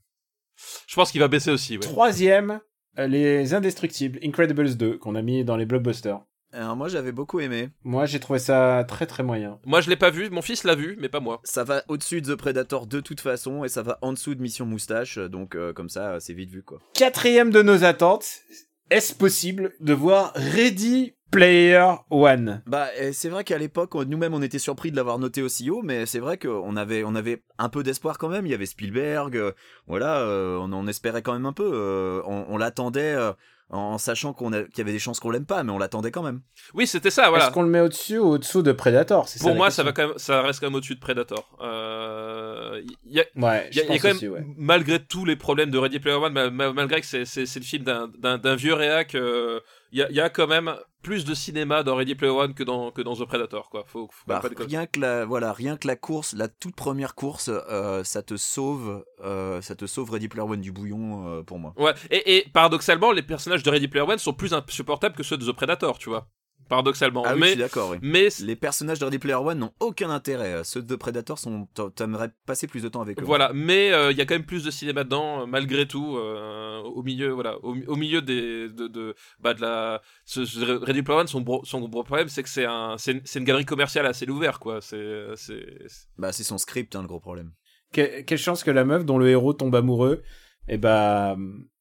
Je 0.88 0.96
pense 0.96 1.12
qu'il 1.12 1.22
va 1.22 1.28
baisser 1.28 1.52
aussi. 1.52 1.74
Ouais. 1.76 1.82
Troisième, 1.82 2.60
les 2.98 3.54
Indestructibles, 3.54 4.20
Incredibles 4.24 4.76
2, 4.76 4.98
qu'on 4.98 5.14
a 5.16 5.22
mis 5.22 5.44
dans 5.44 5.56
les 5.58 5.66
blockbusters. 5.66 6.20
Alors 6.56 6.76
moi 6.76 6.88
j'avais 6.88 7.12
beaucoup 7.12 7.40
aimé. 7.40 7.70
Moi, 7.84 8.06
j'ai 8.06 8.20
trouvé 8.20 8.38
ça 8.38 8.86
très 8.88 9.08
très 9.08 9.24
moyen. 9.24 9.58
Moi 9.66 9.82
je 9.82 9.90
l'ai 9.90 9.96
pas 9.96 10.12
vu, 10.12 10.30
mon 10.30 10.44
fils 10.44 10.64
l'a 10.64 10.76
vu, 10.76 10.96
mais 11.00 11.10
pas 11.10 11.20
moi. 11.20 11.42
Ça 11.44 11.64
va 11.64 11.84
au-dessus 11.88 12.22
de 12.22 12.32
The 12.34 12.38
Predator 12.38 12.86
de 12.86 13.00
toute 13.00 13.22
façon 13.22 13.64
et 13.64 13.70
ça 13.70 13.82
va 13.82 13.98
en 14.04 14.14
dessous 14.14 14.36
de 14.36 14.42
Mission 14.42 14.66
Moustache, 14.68 15.18
donc 15.18 15.56
euh, 15.56 15.74
comme 15.74 15.90
ça 15.90 16.20
c'est 16.20 16.34
vite 16.34 16.52
vu 16.52 16.62
quoi. 16.62 16.78
Quatrième 16.94 17.50
de 17.50 17.64
nos 17.64 17.84
attentes, 17.84 18.28
est-ce 18.92 19.16
possible 19.16 19.74
de 19.80 19.94
voir 19.94 20.32
Ready 20.36 21.16
Player 21.32 21.88
One? 22.12 22.62
Bah 22.68 22.88
c'est 23.14 23.30
vrai 23.30 23.44
qu'à 23.44 23.58
l'époque 23.58 23.96
nous-mêmes 23.96 24.36
on 24.36 24.42
était 24.44 24.60
surpris 24.60 24.92
de 24.92 24.96
l'avoir 24.96 25.18
noté 25.18 25.42
aussi 25.42 25.72
haut, 25.72 25.82
mais 25.82 26.06
c'est 26.06 26.20
vrai 26.20 26.38
qu'on 26.38 26.76
avait 26.76 27.04
on 27.04 27.16
avait 27.16 27.42
un 27.58 27.70
peu 27.70 27.82
d'espoir 27.82 28.20
quand 28.20 28.30
même. 28.30 28.46
Il 28.46 28.52
y 28.52 28.56
avait 28.56 28.68
Spielberg, 28.68 29.36
euh, 29.38 29.54
voilà, 29.88 30.20
euh, 30.20 30.60
on 30.62 30.72
en 30.72 30.86
espérait 30.86 31.24
quand 31.24 31.34
même 31.34 31.48
un 31.48 31.54
peu. 31.54 31.68
euh, 31.74 32.22
on 32.28 32.46
on 32.48 32.58
l'attendait. 32.58 33.16
Euh, 33.74 33.76
en 33.76 33.98
sachant 33.98 34.32
qu'on 34.34 34.54
a- 34.54 34.64
qu'il 34.64 34.78
y 34.78 34.82
avait 34.82 34.92
des 34.94 35.00
chances 35.00 35.20
qu'on 35.20 35.32
l'aime 35.32 35.46
pas, 35.46 35.64
mais 35.64 35.72
on 35.72 35.78
l'attendait 35.80 36.12
quand 36.12 36.24
même. 36.24 36.42
Oui, 36.74 36.88
c'était 36.88 37.10
ça, 37.12 37.30
voilà. 37.30 37.46
Est-ce 37.46 37.54
qu'on 37.54 37.64
le 37.64 37.70
met 37.70 37.80
au-dessus 37.82 38.18
ou 38.20 38.26
au-dessous 38.28 38.62
de 38.62 38.72
Predator 38.72 39.28
C'est 39.28 39.42
Pour 39.42 39.56
moi, 39.56 39.72
ça, 39.72 39.84
va 39.84 39.92
quand 39.92 40.08
même, 40.10 40.18
ça 40.18 40.42
reste 40.42 40.60
quand 40.60 40.68
même 40.68 40.76
au-dessus 40.76 40.96
de 40.96 41.00
Predator. 41.00 41.58
Euh, 41.62 42.82
y 43.06 43.20
a, 43.20 43.24
Ouais, 43.36 43.68
il 43.72 43.78
y 43.78 43.80
a, 43.82 43.82
je 43.82 43.82
il 43.82 43.82
y 43.82 43.82
a 43.82 43.86
pense 43.88 44.02
quand 44.02 44.08
même, 44.08 44.16
aussi, 44.18 44.28
ouais. 44.30 44.46
malgré 44.58 45.00
tous 45.00 45.26
les 45.26 45.36
problèmes 45.36 45.72
de 45.72 45.78
Ready 45.78 46.00
Player 46.00 46.18
One, 46.18 46.34
ma- 46.34 46.50
ma- 46.50 46.74
malgré 46.74 47.02
que 47.02 47.08
c'est, 47.08 47.26
c'est, 47.26 47.46
c'est 47.46 47.60
le 47.60 47.66
film 47.66 47.84
d'un, 47.84 48.10
d'un, 48.20 48.38
d'un 48.38 48.56
vieux 48.56 48.74
réac, 48.74 49.16
euh, 49.16 49.60
il 49.92 50.00
y, 50.00 50.04
a, 50.04 50.10
il 50.10 50.16
y 50.16 50.22
a 50.22 50.30
quand 50.30 50.48
même 50.48 50.74
plus 51.04 51.26
de 51.26 51.34
cinéma 51.36 51.84
dans 51.84 51.96
Ready 51.96 52.16
Player 52.16 52.34
One 52.34 52.56
que 52.56 52.64
dans, 52.64 52.90
que 52.90 53.02
dans 53.04 53.16
The 53.16 53.26
Predator, 53.26 53.70
quoi. 53.70 53.84
Faut, 53.86 54.10
faut 54.12 54.24
Bah, 54.26 54.42
rien 54.58 54.88
que 54.88 55.00
la 55.00 55.26
voilà, 55.26 55.54
rien 55.54 55.78
que 55.78 55.88
la 55.88 55.96
course, 55.96 56.34
la 56.34 56.48
toute 56.48 56.76
première 56.76 57.14
course, 57.14 57.50
euh, 57.52 58.04
ça 58.04 58.24
te 58.24 58.38
sauve, 58.38 59.06
euh, 59.24 59.62
ça 59.62 59.76
te 59.76 59.86
sauve 59.86 60.10
Ready 60.10 60.30
Player 60.30 60.48
One 60.50 60.62
du 60.62 60.72
bouillon 60.72 61.28
euh, 61.28 61.44
pour 61.44 61.60
moi. 61.60 61.74
Ouais, 61.78 61.94
et, 62.10 62.38
et 62.38 62.50
paradoxalement, 62.52 63.12
les 63.12 63.22
personnages 63.22 63.62
de 63.62 63.70
Ready 63.70 63.88
Player 63.88 64.06
One 64.10 64.18
sont 64.18 64.34
plus 64.34 64.54
insupportables 64.54 65.16
que 65.16 65.24
ceux 65.24 65.38
de 65.38 65.46
The 65.46 65.56
Predator, 65.56 65.98
tu 66.00 66.10
vois. 66.10 66.28
Paradoxalement. 66.70 67.24
Ah 67.26 67.34
oui, 67.34 67.36
je 67.36 67.40
mais, 67.42 67.50
suis 67.52 67.60
d'accord. 67.60 67.90
Oui. 67.92 67.98
mais 68.02 68.30
Les 68.42 68.56
personnages 68.56 69.00
de 69.00 69.06
Ready 69.06 69.20
Player 69.20 69.36
One 69.36 69.60
n'ont 69.60 69.74
aucun 69.80 70.10
intérêt. 70.10 70.64
Ceux 70.64 70.82
de 70.82 70.96
Predator 70.96 71.38
sont, 71.38 71.68
t'a- 71.74 71.90
t'aimerais 71.96 72.30
passer 72.46 72.68
plus 72.68 72.82
de 72.84 72.90
temps 72.90 73.02
avec 73.02 73.20
eux. 73.22 73.24
Voilà, 73.26 73.52
mais 73.54 73.92
euh, 73.92 74.12
il 74.12 74.18
y 74.18 74.22
a 74.22 74.26
quand 74.26 74.36
même 74.36 74.46
plus 74.46 74.64
de 74.64 74.72
cinéma 74.72 75.04
dedans, 75.04 75.42
euh, 75.42 75.46
malgré 75.46 75.88
tout, 75.88 76.18
euh, 76.18 76.80
au 76.82 77.04
milieu, 77.04 77.30
voilà, 77.30 77.58
au, 77.64 77.76
au 77.88 77.96
milieu 77.96 78.22
des, 78.22 78.70
de, 78.70 78.88
de, 78.88 79.16
bah, 79.40 79.54
de 79.54 79.62
la, 79.62 80.02
ce, 80.26 80.46
ce 80.46 80.60
Ready 80.84 81.02
Player 81.04 81.20
One, 81.22 81.28
son 81.28 81.42
gros, 81.42 81.64
son 81.66 81.82
gros 81.88 82.04
problème, 82.04 82.30
c'est 82.30 82.44
que 82.44 82.50
c'est 82.50 82.66
un, 82.66 82.96
c'est 82.98 83.12
une, 83.14 83.22
c'est 83.26 83.40
une 83.40 83.46
galerie 83.46 83.66
commerciale 83.66 84.06
assez 84.06 84.28
ouverte, 84.30 84.60
quoi. 84.62 84.82
C'est, 84.82 85.26
c'est, 85.36 85.66
c'est- 85.88 86.08
Bah, 86.18 86.32
c'est 86.32 86.44
son 86.44 86.58
script, 86.58 86.96
hein, 86.96 87.02
le 87.02 87.08
gros 87.08 87.20
problème. 87.20 87.52
Que- 87.92 88.22
quelle 88.22 88.38
chance 88.40 88.64
que 88.64 88.72
la 88.72 88.86
meuf 88.86 89.06
dont 89.06 89.18
le 89.18 89.30
héros 89.30 89.54
tombe 89.54 89.76
amoureux, 89.76 90.24
et 90.68 90.78
bah, 90.78 91.36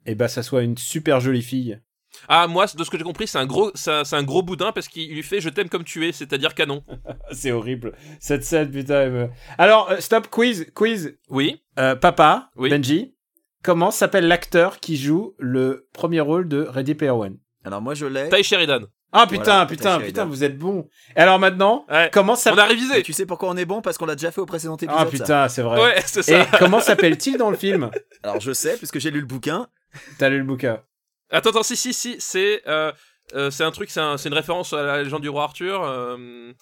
et 0.05 0.15
bah, 0.15 0.29
ça 0.29 0.43
soit 0.43 0.63
une 0.63 0.77
super 0.77 1.21
jolie 1.21 1.43
fille. 1.43 1.81
Ah, 2.29 2.47
moi, 2.47 2.67
de 2.75 2.85
ce 2.85 2.91
que 2.91 2.99
j'ai 2.99 3.05
compris, 3.05 3.27
c'est 3.27 3.39
un 3.39 3.47
gros, 3.47 3.71
c'est 3.75 3.91
un, 4.13 4.23
gros 4.23 4.43
boudin 4.43 4.73
parce 4.73 4.89
qu'il 4.89 5.13
lui 5.13 5.23
fait 5.23 5.41
je 5.41 5.49
t'aime 5.49 5.69
comme 5.69 5.85
tu 5.85 6.07
es, 6.07 6.13
c'est-à-dire 6.13 6.55
canon. 6.55 6.83
C'est 7.33 7.51
horrible. 7.53 7.95
Cette 8.21 8.45
scène, 8.45 8.71
putain. 8.71 9.09
me- 9.09 9.29
Alors, 9.59 9.91
euh, 9.91 9.97
stop, 10.01 10.29
quiz, 10.29 10.71
quiz. 10.75 11.17
Oui. 11.31 11.63
Euh, 11.79 11.95
papa, 11.97 12.51
Oui. 12.57 12.69
Benji, 12.71 13.15
comment 13.63 13.91
s'appelle 13.91 14.29
l'acteur 14.29 14.79
qui 14.81 14.97
joue 14.97 15.35
le 15.39 15.89
premier 15.93 16.21
rôle 16.21 16.47
de 16.49 16.63
Ready 16.63 16.95
Player 16.95 17.13
One? 17.13 17.39
Alors 17.65 17.81
moi, 17.81 17.95
je 17.95 18.07
l'ai. 18.07 18.29
Ty 18.29 18.43
Sheridan. 18.45 18.81
Ah 19.15 19.27
putain, 19.27 19.43
Voilà, 19.45 19.67
putain, 19.67 20.01
putain, 20.01 20.25
vous 20.25 20.43
êtes 20.43 20.57
bon. 20.57 20.89
Et 21.17 21.21
alors 21.21 21.39
maintenant, 21.39 21.85
Ouais. 21.91 22.09
comment 22.13 22.33
On 22.33 22.37
s'appelle 22.37 22.61
a 22.61 22.65
Et 22.67 22.69
révisé. 22.71 23.03
tu 23.03 23.13
sais 23.13 23.27
pourquoi 23.27 23.51
on 23.51 23.57
est 23.59 23.67
bon? 23.67 23.83
Parce 23.83 23.99
qu'on 23.99 24.07
l'a 24.07 24.15
déjà 24.15 24.31
fait 24.31 24.41
au 24.41 24.47
précédent 24.47 24.77
épisode. 24.77 24.95
Ah 24.99 25.05
ça. 25.05 25.11
putain, 25.11 25.49
c'est 25.49 25.61
vrai. 25.63 25.83
Ouais, 25.83 26.03
c'est 26.07 26.21
Et 26.21 26.23
ça. 26.45 26.47
comment 26.59 26.81
s'appelle-t-il 26.81 27.37
dans 27.37 27.51
le 27.51 27.57
film? 27.59 27.91
Alors 28.23 28.41
je 28.41 28.53
sais, 28.53 28.77
puisque 28.79 28.99
j'ai 29.01 29.11
lu 29.11 29.21
le 29.21 29.27
bouquin. 29.27 29.67
T'as 30.19 30.31
lu 30.31 30.39
le 30.39 30.45
bouquin 30.45 30.81
Attends, 31.33 31.51
attends, 31.51 31.63
si, 31.63 31.77
si, 31.77 31.93
si, 31.95 32.17
c'est, 32.19 32.63
euh, 32.69 32.93
euh, 33.35 33.51
c'est 33.51 33.65
un 33.65 33.71
truc, 33.71 33.91
c'est 33.91 34.01
un- 34.01 34.17
c'est 34.19 34.29
une 34.29 34.35
référence 34.35 34.73
à 34.73 34.83
la 34.83 35.03
légende 35.03 35.23
du 35.23 35.29
roi 35.29 35.45
Arthur. 35.45 35.83
euh, 35.83 36.53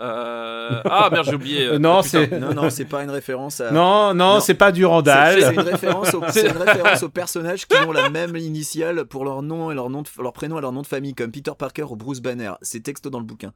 euh, 0.00 0.80
Ah 0.84 1.08
merde, 1.10 1.26
j'ai 1.26 1.34
oublié. 1.34 1.66
Euh, 1.66 1.78
non, 1.78 2.02
putain. 2.02 2.26
c'est 2.28 2.38
Non, 2.38 2.54
non, 2.54 2.70
c'est 2.70 2.84
pas 2.84 3.02
une 3.02 3.10
référence 3.10 3.60
à. 3.60 3.70
non, 3.72 4.14
non, 4.14 4.34
Non. 4.34 4.40
c'est 4.40 4.54
pas 4.54 4.66
C'est 4.66 4.72
Durandal. 4.74 5.42
c'est 5.42 5.54
une 5.54 5.60
référence, 5.60 6.14
au- 6.14 6.22
c'est 6.30 6.48
une 6.50 6.56
référence 6.56 7.02
aux 7.02 7.08
personnages 7.08 7.66
qui 7.66 7.76
ont 7.78 7.90
la 7.92 8.08
même 8.10 8.36
initiale 8.36 9.06
pour 9.06 9.24
leur 9.24 9.42
nom 9.42 9.70
et 9.72 9.74
leur 9.74 9.90
nom, 9.90 10.02
de, 10.02 10.08
leur 10.22 10.32
prénom 10.32 10.58
et 10.58 10.60
leur 10.60 10.72
nom 10.72 10.82
de 10.82 10.86
famille, 10.86 11.14
comme 11.14 11.32
Peter 11.32 11.52
Parker 11.58 11.84
ou 11.84 11.96
Bruce 11.96 12.20
Banner. 12.20 12.52
C'est 12.62 12.80
texto 12.82 13.10
dans 13.10 13.18
le 13.18 13.24
bouquin. 13.24 13.52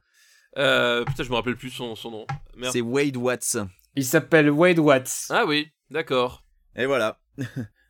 Euh, 0.57 1.03
putain, 1.05 1.23
je 1.23 1.29
me 1.29 1.35
rappelle 1.35 1.55
plus 1.55 1.69
son, 1.71 1.95
son 1.95 2.11
nom. 2.11 2.25
Merde. 2.57 2.73
C'est 2.73 2.81
Wade 2.81 3.15
Watts. 3.17 3.57
Il 3.95 4.05
s'appelle 4.05 4.49
Wade 4.49 4.79
Watts. 4.79 5.27
Ah 5.29 5.45
oui, 5.47 5.67
d'accord. 5.89 6.43
Et 6.75 6.85
voilà. 6.85 7.19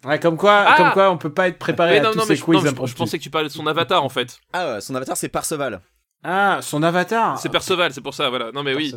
Ouais, 0.06 0.20
comme 0.20 0.38
quoi, 0.38 0.66
Ah 0.68 0.76
comme 0.78 0.92
quoi, 0.92 1.10
on 1.12 1.18
peut 1.18 1.34
pas 1.34 1.48
être 1.48 1.58
préparé 1.58 1.92
Mais 1.94 2.00
à 2.00 2.04
non, 2.04 2.12
tous 2.12 2.18
non, 2.18 2.24
mais 2.28 2.36
ces 2.36 2.42
je, 2.42 2.44
quiz 2.44 2.64
non, 2.64 2.72
je- 2.86 2.92
je, 2.92 2.96
pensais 2.96 3.18
que 3.18 3.24
tu 3.24 3.30
parlais 3.30 3.48
de 3.48 3.54
son 3.54 3.66
avatar 3.68 4.04
en 4.04 4.10
fait. 4.10 4.38
Ah, 4.52 4.74
ouais, 4.74 4.82
son 4.82 4.94
avatar 4.96 5.16
c'est 5.16 5.30
Parseval. 5.30 5.82
Ah, 6.26 6.60
son 6.62 6.84
avatar. 6.84 7.38
C'est 7.38 7.50
Perceval, 7.50 7.94
c'est 7.94 8.00
pour 8.02 8.14
ça, 8.14 8.30
voilà. 8.30 8.52
Non, 8.54 8.64
mais 8.64 8.74
oui. 8.76 8.94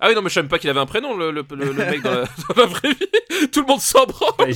Ah 0.00 0.08
oui, 0.08 0.14
non, 0.14 0.22
mais 0.22 0.30
je 0.30 0.34
savais 0.34 0.48
pas 0.48 0.58
qu'il 0.58 0.70
avait 0.70 0.80
un 0.80 0.86
prénom, 0.86 1.14
le, 1.14 1.30
le, 1.30 1.44
le- 1.50 1.72
le 1.72 1.74
mec 1.74 2.02
dans 2.02 2.10
la, 2.10 2.24
dans 2.48 2.54
la 2.56 2.64
vraie 2.66 2.92
vie. 2.92 3.48
Tout 3.52 3.60
le 3.60 3.66
monde 3.66 3.80
s'en 3.80 4.04
branle. 4.06 4.50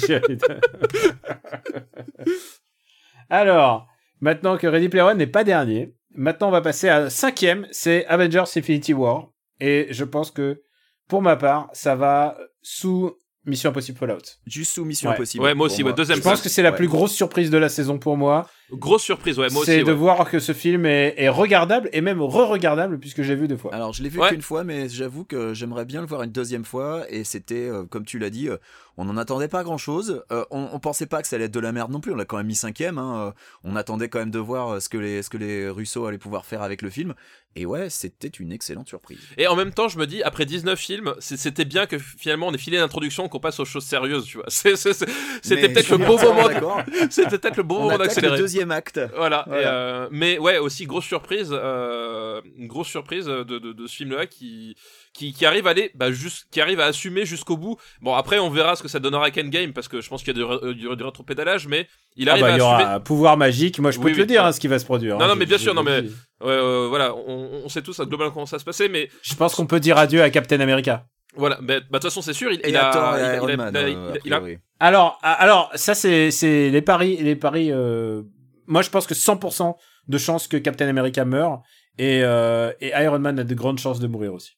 Alors, 3.30 3.88
maintenant 4.20 4.57
que 4.57 4.66
Ready 4.66 4.88
Player 4.88 5.05
One 5.05 5.18
n'est 5.18 5.26
pas 5.26 5.44
dernier, 5.44 5.94
maintenant 6.14 6.48
on 6.48 6.52
va 6.52 6.61
passer 6.61 6.88
à 6.88 7.11
cinquième, 7.11 7.66
c'est 7.70 8.07
Avengers 8.07 8.44
Infinity 8.57 8.94
War. 8.94 9.28
Et 9.61 9.86
je 9.90 10.05
pense 10.05 10.30
que, 10.30 10.62
pour 11.09 11.22
ma 11.22 11.36
part, 11.36 11.68
ça 11.72 11.94
va 11.94 12.36
sous 12.62 13.16
Mission 13.47 13.70
Impossible 13.70 13.99
Fallout. 13.99 14.18
Juste 14.47 14.72
sous 14.72 14.84
Mission 14.84 15.11
Ouais. 15.11 15.16
Impossible. 15.16 15.45
Ouais, 15.45 15.55
moi 15.55 15.66
pour 15.66 15.72
aussi, 15.74 15.82
ouais, 15.82 15.92
deuxième 15.92 16.16
Je 16.18 16.22
pense 16.22 16.40
que 16.40 16.49
c'est 16.49 16.62
la 16.62 16.70
Ouais. 16.70 16.76
plus 16.76 16.88
grosse 16.88 17.12
surprise 17.12 17.51
de 17.51 17.59
la 17.59 17.68
saison 17.68 17.99
pour 17.99 18.16
moi. 18.16 18.49
Grosse 18.72 19.02
surprise, 19.02 19.38
ouais, 19.38 19.48
moi 19.50 19.62
c'est 19.64 19.80
de 19.82 19.84
ouais. 19.84 19.92
voir 19.92 20.28
que 20.30 20.38
ce 20.38 20.52
film 20.52 20.86
est, 20.86 21.14
est 21.18 21.28
regardable 21.28 21.88
et 21.92 22.00
même 22.00 22.20
re-regardable 22.22 22.98
puisque 22.98 23.22
j'ai 23.22 23.34
vu 23.34 23.46
deux 23.46 23.56
fois. 23.58 23.74
Alors, 23.74 23.92
je 23.92 24.02
l'ai 24.02 24.08
vu 24.08 24.18
Ouais. 24.18 24.30
qu'une 24.30 24.42
fois, 24.42 24.64
mais 24.64 24.88
j'avoue 24.88 25.24
que 25.24 25.52
j'aimerais 25.54 25.84
bien 25.84 26.00
le 26.00 26.06
voir 26.06 26.22
une 26.22 26.32
deuxième 26.32 26.64
fois. 26.64 27.04
Et 27.10 27.24
c'était, 27.24 27.68
euh, 27.68 27.84
comme 27.84 28.04
tu 28.06 28.18
l'as 28.18 28.30
dit, 28.30 28.48
euh, 28.48 28.56
on 28.96 29.04
n'en 29.04 29.16
attendait 29.18 29.48
pas 29.48 29.64
grand-chose. 29.64 30.24
Euh, 30.32 30.44
on, 30.50 30.68
on 30.72 30.78
pensait 30.80 31.06
pas 31.06 31.20
que 31.20 31.28
ça 31.28 31.36
allait 31.36 31.44
être 31.46 31.54
de 31.54 31.60
la 31.60 31.72
merde 31.72 31.90
non 31.92 32.00
plus. 32.00 32.12
On 32.12 32.16
l'a 32.16 32.24
quand 32.24 32.38
même 32.38 32.46
mis 32.46 32.54
cinquième. 32.54 32.96
Hein. 32.98 33.26
Euh, 33.28 33.32
On 33.64 33.76
attendait 33.76 34.08
quand 34.08 34.18
même 34.20 34.30
de 34.30 34.38
voir 34.38 34.80
ce 34.80 34.88
que 34.88 34.96
les, 34.98 35.22
ce 35.22 35.28
que 35.30 35.36
les 35.36 35.68
Russo 35.68 36.06
allaient 36.06 36.16
pouvoir 36.18 36.46
faire 36.46 36.62
avec 36.62 36.80
le 36.80 36.88
film. 36.90 37.14
Et 37.56 37.66
ouais, 37.66 37.88
c'était 37.90 38.26
une 38.28 38.50
excellente 38.50 38.88
surprise. 38.88 39.20
Et 39.38 39.46
en 39.46 39.54
même 39.54 39.72
temps, 39.72 39.86
je 39.88 39.96
me 39.98 40.06
dis, 40.06 40.22
après 40.24 40.44
19 40.44 40.76
films, 40.76 41.14
c'était 41.20 41.64
bien 41.64 41.86
que 41.86 41.98
finalement 41.98 42.48
on 42.48 42.52
ait 42.52 42.58
filé 42.58 42.78
l'introduction, 42.78 43.28
qu'on 43.28 43.38
passe 43.38 43.60
aux 43.60 43.64
choses 43.64 43.84
sérieuses, 43.84 44.24
tu 44.24 44.38
vois. 44.38 44.46
C'était 44.48 45.68
peut-être 45.68 45.90
le 45.90 45.98
bon 45.98 46.20
moment. 46.20 46.78
C'était 47.10 47.38
peut-être 47.38 47.56
le 47.56 47.62
bon 47.62 47.76
On 47.76 47.82
moment 47.84 47.98
d'accélérer. 47.98 48.38
Deuxième 48.55 48.70
acte. 48.70 49.00
Voilà. 49.16 49.44
Voilà. 49.46 49.62
Et, 49.62 49.64
euh, 49.66 50.09
mais 50.11 50.38
ouais, 50.38 50.59
aussi 50.59 50.86
grosse 50.86 51.05
surprise, 51.05 51.50
euh, 51.52 52.40
une 52.57 52.66
grosse 52.68 52.88
surprise 52.88 53.26
de, 53.26 53.42
de, 53.42 53.59
de 53.72 53.86
ce 53.86 53.96
film-là 53.96 54.26
qui, 54.26 54.76
qui 55.12 55.32
qui 55.32 55.44
arrive 55.46 55.66
à 55.66 55.70
aller, 55.70 55.90
bah 55.94 56.11
juste, 56.12 56.46
qui 56.50 56.61
arrive 56.61 56.80
à 56.80 56.86
assumer 56.86 57.24
jusqu'au 57.26 57.57
bout. 57.57 57.76
Bon 58.00 58.14
après, 58.14 58.38
on 58.38 58.50
verra 58.50 58.76
ce 58.76 58.82
que 58.82 58.88
ça 58.88 59.00
donnera 59.00 59.26
à 59.26 59.30
Game 59.30 59.72
parce 59.72 59.88
que 59.88 60.00
je 60.00 60.09
pense 60.09 60.22
qu'il 60.22 60.36
y 60.36 60.40
a 60.40 60.44
du, 60.44 60.50
euh, 60.50 60.72
du, 60.74 60.96
du 60.96 61.02
rétropédalage, 61.05 61.66
mais 61.68 61.88
il 62.16 62.28
Ah 62.28 62.32
arrive 62.32 62.44
bah, 62.44 62.50
il 62.52 62.59
y 62.59 62.61
à 62.61 62.64
aura 62.64 62.76
assumer. 62.78 62.92
un 62.94 63.00
pouvoir 63.00 63.36
magique. 63.36 63.78
Moi, 63.80 63.90
je 63.90 63.98
peux 63.98 64.05
Oui, 64.07 64.12
te 64.12 64.16
oui. 64.16 64.20
le 64.22 64.26
dire, 64.26 64.44
hein, 64.44 64.52
ce 64.52 64.61
qui 64.61 64.68
va 64.68 64.78
se 64.78 64.84
produire. 64.84 65.18
Non, 65.18 65.24
hein. 65.24 65.28
non, 65.28 65.36
mais 65.36 65.46
bien 65.46 65.59
sûr, 65.59 65.74
non, 65.74 65.82
mais- 65.82 66.05
euh, 66.42 66.86
voilà, 66.88 67.14
on, 67.14 67.62
on 67.64 67.68
sait 67.68 67.82
tous 67.82 68.00
globalement 68.00 68.32
comment 68.32 68.46
ça 68.46 68.59
se 68.59 68.64
passait, 68.64 68.88
mais 68.88 69.09
Je 69.22 69.34
pense 69.34 69.55
qu'on 69.55 69.66
peut 69.66 69.80
dire 69.80 69.96
adieu 69.98 70.22
à 70.22 70.30
Captain 70.30 70.61
America. 70.61 71.07
voilà, 71.36 71.57
bah, 71.61 71.62
bah, 71.62 71.74
de 71.80 71.84
toute 71.90 72.02
façon 72.05 72.22
c'est 72.22 72.32
sûr, 72.34 72.52
il, 72.52 72.61
il 72.66 72.76
à 72.76 72.90
a, 72.90 73.14
à. 73.14 74.59
Alors, 74.80 75.18
ah, 75.22 75.32
alors 75.32 75.70
ça 75.74 75.94
c'est 75.94 76.30
c'est 76.30 76.70
les 76.70 76.82
paris, 76.82 77.16
les 77.20 77.36
paris. 77.36 77.70
euh, 77.72 78.22
Moi, 78.66 78.82
je 78.82 78.90
pense 78.90 79.06
que 79.06 79.14
100% 79.14 79.76
de 80.08 80.18
chances 80.18 80.48
que 80.48 80.56
Captain 80.56 80.88
America 80.88 81.24
meure 81.24 81.62
et 81.98 82.22
euh, 82.24 82.72
et 82.80 82.88
Iron 83.02 83.18
Man 83.18 83.38
a 83.38 83.44
de 83.44 83.54
grandes 83.54 83.78
chances 83.78 84.00
de 84.00 84.06
mourir 84.06 84.32
aussi. 84.34 84.52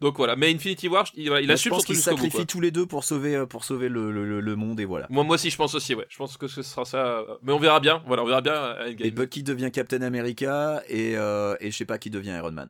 Donc 0.00 0.16
voilà, 0.16 0.34
mais 0.34 0.52
Infinity 0.52 0.88
War, 0.88 1.06
il, 1.14 1.32
il 1.42 1.50
assume 1.52 1.70
pense 1.70 1.82
son 1.82 1.84
truc 1.84 1.86
qu'ils 1.86 1.94
jusqu'au 1.96 2.16
bout. 2.16 2.28
quoi. 2.30 2.44
tous 2.44 2.60
les 2.60 2.72
deux 2.72 2.86
pour 2.86 3.04
sauver, 3.04 3.36
euh, 3.36 3.46
pour 3.46 3.62
sauver 3.64 3.88
le, 3.88 4.10
le, 4.40 4.56
monde 4.56 4.80
et 4.80 4.84
voilà. 4.84 5.06
Moi, 5.10 5.22
moi 5.22 5.36
aussi, 5.36 5.48
je 5.48 5.56
pense 5.56 5.76
aussi, 5.76 5.94
ouais. 5.94 6.06
Je 6.08 6.16
pense 6.16 6.36
que 6.36 6.48
ce 6.48 6.62
sera 6.62 6.84
ça. 6.84 7.06
euh, 7.20 7.36
Mais 7.42 7.52
on 7.52 7.58
verra 7.60 7.78
bien. 7.78 8.02
Voilà, 8.08 8.24
on 8.24 8.26
verra 8.26 8.40
bien 8.40 8.74
Et. 8.98 9.10
Bucky 9.12 9.44
devient 9.44 9.70
Captain 9.72 10.02
America 10.02 10.82
et, 10.88 11.16
euh, 11.16 11.54
et 11.60 11.70
je 11.70 11.76
sais 11.76 11.84
pas 11.84 11.98
qui 11.98 12.10
devient 12.10 12.30
Iron 12.30 12.50
Man. 12.50 12.68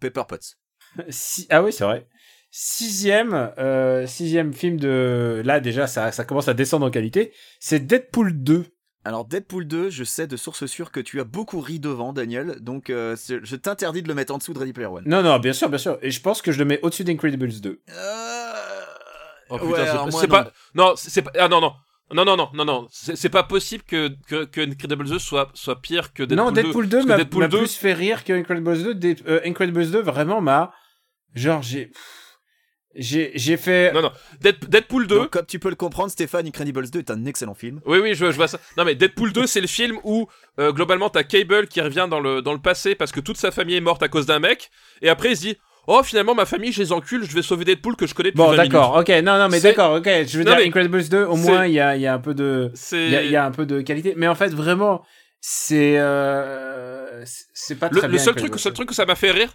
Pepper 0.00 0.22
Potts. 0.28 0.56
Si- 1.10 1.46
Ah 1.48 1.62
oui, 1.62 1.72
c'est 1.72 1.84
vrai. 1.84 2.08
Sixième, 2.50 3.52
euh, 3.58 4.06
sixième 4.06 4.52
film 4.52 4.78
de 4.78 5.42
là 5.44 5.58
déjà 5.58 5.86
ça 5.86 6.12
ça 6.12 6.24
commence 6.24 6.48
à 6.48 6.54
descendre 6.54 6.84
en 6.86 6.90
qualité. 6.90 7.32
C'est 7.60 7.80
Deadpool 7.86 8.42
2. 8.42 8.66
Alors 9.04 9.24
Deadpool 9.24 9.66
2, 9.66 9.90
je 9.90 10.04
sais 10.04 10.26
de 10.28 10.36
source 10.36 10.66
sûre 10.66 10.92
que 10.92 11.00
tu 11.00 11.20
as 11.20 11.24
beaucoup 11.24 11.60
ri 11.60 11.80
devant, 11.80 12.12
Daniel, 12.12 12.58
donc 12.60 12.88
euh, 12.88 13.16
je 13.42 13.56
t'interdis 13.56 14.02
de 14.02 14.08
le 14.08 14.14
mettre 14.14 14.32
en 14.32 14.38
dessous 14.38 14.52
de 14.54 14.58
Ready 14.60 14.72
Player 14.72 14.86
One. 14.88 15.02
Non 15.06 15.22
non, 15.22 15.38
bien 15.40 15.52
sûr, 15.52 15.68
bien 15.68 15.78
sûr. 15.78 15.98
Et 16.02 16.10
je 16.12 16.20
pense 16.20 16.40
que 16.40 16.52
je 16.52 16.58
le 16.58 16.64
mets 16.64 16.78
au-dessus 16.82 17.02
d'Incredibles 17.02 17.48
2. 17.60 17.80
Euh... 17.90 18.52
Oh 19.50 19.58
putain, 19.58 19.70
ouais, 20.04 20.10
c'est 20.12 20.28
pas- 20.28 20.52
non. 20.74 20.84
Non, 20.90 20.92
c'est 20.96 21.22
pas. 21.22 21.32
Ah 21.38 21.48
non, 21.48 21.60
non. 21.60 21.72
Non, 22.14 22.24
non, 22.24 22.36
non, 22.36 22.50
non, 22.54 22.64
non. 22.64 22.86
C'est 22.90 23.28
pas 23.30 23.42
possible 23.42 23.82
que, 23.84 24.10
que, 24.28 24.44
que 24.44 24.60
Incredibles 24.60 25.06
2 25.08 25.18
soit, 25.18 25.50
soit 25.54 25.80
pire 25.80 26.12
que 26.12 26.22
Deadpool 26.22 26.36
non, 26.46 26.52
2. 26.52 26.62
Deadpool 26.62 26.88
2 26.88 26.96
Parce 26.98 27.04
que 27.04 27.08
m'a 27.10 27.16
Deadpool 27.16 27.40
m'a 27.42 27.48
2 27.48 27.58
plus 27.58 27.74
fait 27.76 27.92
rire 27.94 28.22
que 28.24 28.32
Incredibles 28.34 28.82
2. 28.82 28.94
Dé- 28.94 29.16
euh, 29.26 29.40
Incredibles 29.44 29.90
2 29.90 30.00
vraiment 30.00 30.40
m'a 30.40 30.72
genre 31.34 31.62
j'ai 31.62 31.90
j'ai 32.94 33.32
j'ai 33.34 33.56
fait 33.56 33.92
Non, 33.92 34.02
non. 34.02 34.12
Dead- 34.40 34.68
Deadpool 34.68 35.06
2. 35.06 35.16
Donc, 35.20 35.30
comme 35.30 35.46
tu 35.46 35.58
peux 35.58 35.70
le 35.70 35.76
comprendre, 35.76 36.10
Stéphane, 36.10 36.46
Incredibles 36.46 36.90
2 36.90 36.98
est 37.00 37.10
un 37.10 37.24
excellent 37.24 37.54
film. 37.54 37.80
Oui, 37.86 37.98
oui, 37.98 38.14
je, 38.14 38.26
je 38.30 38.36
vois 38.36 38.48
ça. 38.48 38.58
Non, 38.76 38.84
mais 38.84 38.94
Deadpool 38.94 39.32
2, 39.32 39.46
c'est 39.46 39.60
le 39.60 39.66
film 39.66 39.98
où, 40.04 40.26
euh, 40.58 40.72
globalement, 40.72 41.08
t'as 41.10 41.22
Cable 41.22 41.66
qui 41.68 41.80
revient 41.80 42.06
dans 42.10 42.20
le, 42.20 42.42
dans 42.42 42.52
le 42.52 42.60
passé 42.60 42.94
parce 42.94 43.12
que 43.12 43.20
toute 43.20 43.36
sa 43.36 43.50
famille 43.50 43.76
est 43.76 43.80
morte 43.80 44.02
à 44.02 44.08
cause 44.08 44.26
d'un 44.26 44.38
mec. 44.38 44.70
Et 45.00 45.08
après, 45.08 45.30
il 45.32 45.36
se 45.36 45.42
dit 45.42 45.56
Oh, 45.88 46.02
finalement, 46.04 46.34
ma 46.36 46.46
famille, 46.46 46.70
je 46.70 46.80
les 46.80 46.92
encule, 46.92 47.24
je 47.28 47.34
vais 47.34 47.42
sauver 47.42 47.64
Deadpool 47.64 47.96
que 47.96 48.06
je 48.06 48.14
connais 48.14 48.30
depuis 48.30 48.38
Bon, 48.38 48.50
20 48.50 48.56
d'accord, 48.56 48.94
ok, 48.98 49.08
non, 49.24 49.36
non, 49.36 49.48
mais 49.48 49.60
d'accord, 49.60 49.94
ok, 49.94 50.04
je 50.06 50.38
veux 50.38 50.44
Non, 50.44 50.52
dire, 50.52 50.60
mais 50.60 50.66
Incredibles 50.68 51.08
2, 51.08 51.24
au 51.24 51.34
moins, 51.34 51.66
il 51.66 51.72
y 51.72 51.80
a, 51.80 51.96
il 51.96 52.02
y 52.02 52.06
a 52.06 52.14
un 52.14 52.20
peu 52.20 52.34
de, 52.34 52.70
il 52.92 53.10
y 53.10 53.16
a, 53.16 53.22
il 53.24 53.30
y 53.32 53.36
a 53.36 53.44
un 53.44 53.50
peu 53.50 53.66
de 53.66 53.80
qualité, 53.80 54.14
mais 54.16 54.28
en 54.28 54.36
fait, 54.36 54.50
vraiment, 54.54 55.04
c'est, 55.40 55.98
euh, 55.98 57.24
c'est- 57.52 57.74
pas 57.74 57.88
Le, 57.90 57.98
très 57.98 58.06
le 58.06 58.12
bien. 58.14 58.22
seul 58.22 58.34
truc, 58.36 58.52
le 58.52 58.58
seul 58.58 58.72
2. 58.72 58.74
truc 58.76 58.88
que 58.90 58.94
ça 58.94 59.06
m'a 59.06 59.14
fait 59.16 59.30
rire, 59.32 59.52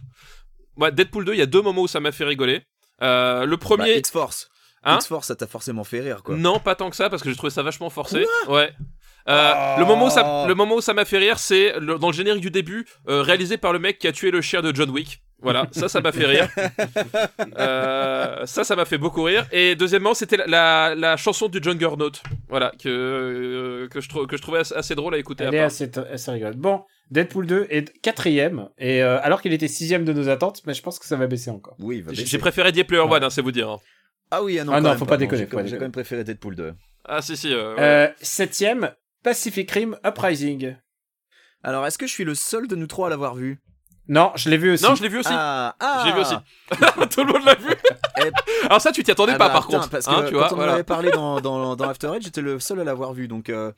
ouais, 0.77 0.91
Deadpool 0.91 1.23
2, 1.25 1.33
il 1.33 1.39
y 1.39 1.41
a 1.41 1.45
deux 1.45 1.61
moments 1.61 1.83
où 1.83 1.87
ça 1.87 1.99
m'a 1.99 2.11
fait 2.11 2.25
rigoler. 2.25 2.61
Euh, 3.01 3.45
le 3.45 3.55
Bah, 3.57 3.61
premier, 3.65 3.97
X-Force. 3.97 4.49
Hein 4.83 4.95
X-Force, 4.97 5.27
ça 5.27 5.35
t'a 5.35 5.47
forcément 5.47 5.83
fait 5.83 5.99
rire, 5.99 6.23
quoi. 6.23 6.35
non, 6.35 6.59
pas 6.59 6.75
tant 6.75 6.89
que 6.89 6.95
ça, 6.95 7.09
parce 7.09 7.21
que 7.23 7.29
j'ai 7.29 7.35
trouvé 7.35 7.51
ça 7.51 7.63
vachement 7.63 7.89
forcé. 7.89 8.25
ouais. 8.47 8.71
Euh, 9.29 9.53
Oh. 9.75 9.79
le, 9.79 9.85
moment 9.85 10.05
où 10.05 10.09
ça, 10.09 10.45
le 10.47 10.55
moment 10.55 10.75
où 10.75 10.81
ça 10.81 10.93
m'a 10.93 11.03
fait 11.03 11.17
rire, 11.17 11.37
c'est 11.37 11.77
le- 11.81 11.97
dans 11.99 12.07
le 12.07 12.13
générique 12.13 12.39
du 12.41 12.49
début, 12.49 12.85
euh, 13.09 13.21
réalisé 13.21 13.57
par 13.57 13.73
le 13.73 13.79
mec 13.79 13.99
qui 13.99 14.07
a 14.07 14.13
tué 14.13 14.31
le 14.31 14.39
chien 14.41 14.61
de 14.61 14.73
John 14.73 14.89
Wick. 14.89 15.21
Voilà, 15.41 15.67
ça, 15.71 15.89
ça 15.89 15.99
m'a 15.99 16.11
fait 16.13 16.25
rire. 16.25 16.47
Euh, 17.57 18.45
ça, 18.45 18.63
ça 18.63 18.75
m'a 18.75 18.85
fait 18.85 18.97
beaucoup 18.97 19.23
rire. 19.23 19.45
Et 19.51 19.75
deuxièmement, 19.75 20.13
c'était 20.13 20.37
la, 20.37 20.45
la, 20.47 20.95
la 20.95 21.17
chanson 21.17 21.47
du 21.47 21.59
Juggernaut. 21.61 22.11
Voilà, 22.49 22.71
que, 22.81 22.87
euh, 22.89 23.87
que, 23.89 23.99
je, 24.01 24.09
trou- 24.09 24.27
que 24.27 24.37
je 24.37 24.41
trouvais 24.41 24.59
assez, 24.59 24.73
assez 24.75 24.95
drôle 24.95 25.15
à 25.15 25.17
écouter. 25.17 25.43
à 25.43 25.47
Elle 25.47 25.55
est 25.55 25.57
part. 25.59 25.65
assez, 25.67 25.91
assez 26.11 26.31
rigolote. 26.31 26.57
Bon, 26.57 26.83
Deadpool 27.11 27.45
2 27.47 27.67
est 27.69 27.99
quatrième, 28.01 28.69
et 28.77 29.01
euh, 29.01 29.19
alors 29.21 29.41
qu'il 29.41 29.53
était 29.53 29.67
sixième 29.67 30.03
de 30.05 30.11
nos 30.13 30.27
attentes, 30.29 30.61
mais 30.65 30.73
je 30.73 30.81
pense 30.81 30.99
que 30.99 31.05
ça 31.05 31.15
va 31.15 31.27
baisser 31.27 31.49
encore. 31.49 31.75
Oui, 31.79 32.03
J'ai 32.11 32.37
préféré 32.37 32.71
Deep 32.71 32.87
Player 32.87 33.01
One, 33.03 33.23
hein, 33.23 33.29
c'est 33.29 33.41
vous 33.41 33.51
dire. 33.51 33.69
hein. 33.69 33.77
Ah 34.29 34.43
oui, 34.43 34.59
ah 34.59 34.65
non, 34.65 34.73
Ah 34.73 34.81
non, 34.81 34.97
faut 34.97 35.05
pas 35.05 35.15
déconner, 35.17 35.47
J'ai 35.65 35.77
quand, 35.77 35.79
même 35.79 35.91
préféré 35.91 36.23
Deadpool 36.25 36.55
2. 36.55 36.73
Ah, 37.05 37.21
si, 37.21 37.37
si. 37.37 37.53
euh, 37.53 37.75
ouais. 37.75 37.81
Euh, 37.81 38.07
septième, 38.21 38.91
Pacific 39.23 39.71
Rim 39.71 39.95
Uprising. 40.05 40.75
Alors, 41.63 41.85
est-ce 41.85 41.97
que 41.97 42.07
je 42.07 42.11
suis 42.11 42.25
le 42.25 42.35
seul 42.35 42.67
de 42.67 42.75
nous 42.75 42.87
trois 42.87 43.07
à 43.07 43.09
l'avoir 43.09 43.35
vu? 43.35 43.61
Non, 44.09 44.31
je 44.35 44.49
l'ai 44.49 44.57
vu 44.57 44.71
aussi. 44.71 44.83
Non, 44.83 44.95
je 44.95 45.03
l'ai 45.03 45.09
vu 45.09 45.19
aussi. 45.19 45.29
Ah, 45.31 45.75
ah 45.79 46.03
J'ai 46.05 46.13
vu 46.13 46.19
aussi. 46.19 46.35
Tout 47.09 47.23
le 47.25 47.33
monde 47.33 47.43
l'a 47.45 47.55
vu. 47.55 47.69
Eh, 48.19 48.31
Alors 48.65 48.79
ça, 48.81 48.91
tu 48.91 49.03
t'y 49.03 49.11
attendais 49.11 49.33
Ah 49.35 49.37
pas, 49.37 49.47
bah, 49.47 49.53
par 49.53 49.65
putain, 49.67 49.79
contre. 49.79 49.89
Parce 49.89 50.05
que 50.05 50.11
hein, 50.11 50.23
tu 50.27 50.33
quand 50.33 50.47
vois, 50.47 50.53
on 50.53 50.59
en 50.69 50.73
avait 50.73 50.83
parlé 50.83 51.11
dans, 51.11 51.41
dans, 51.41 51.75
dans 51.75 51.89
After 51.89 52.07
Eight, 52.15 52.23
j'étais 52.23 52.41
le 52.41 52.59
seul 52.59 52.79
à 52.79 52.83
l'avoir 52.85 53.13
vu. 53.13 53.27
Donc, 53.27 53.49
euh, 53.49 53.71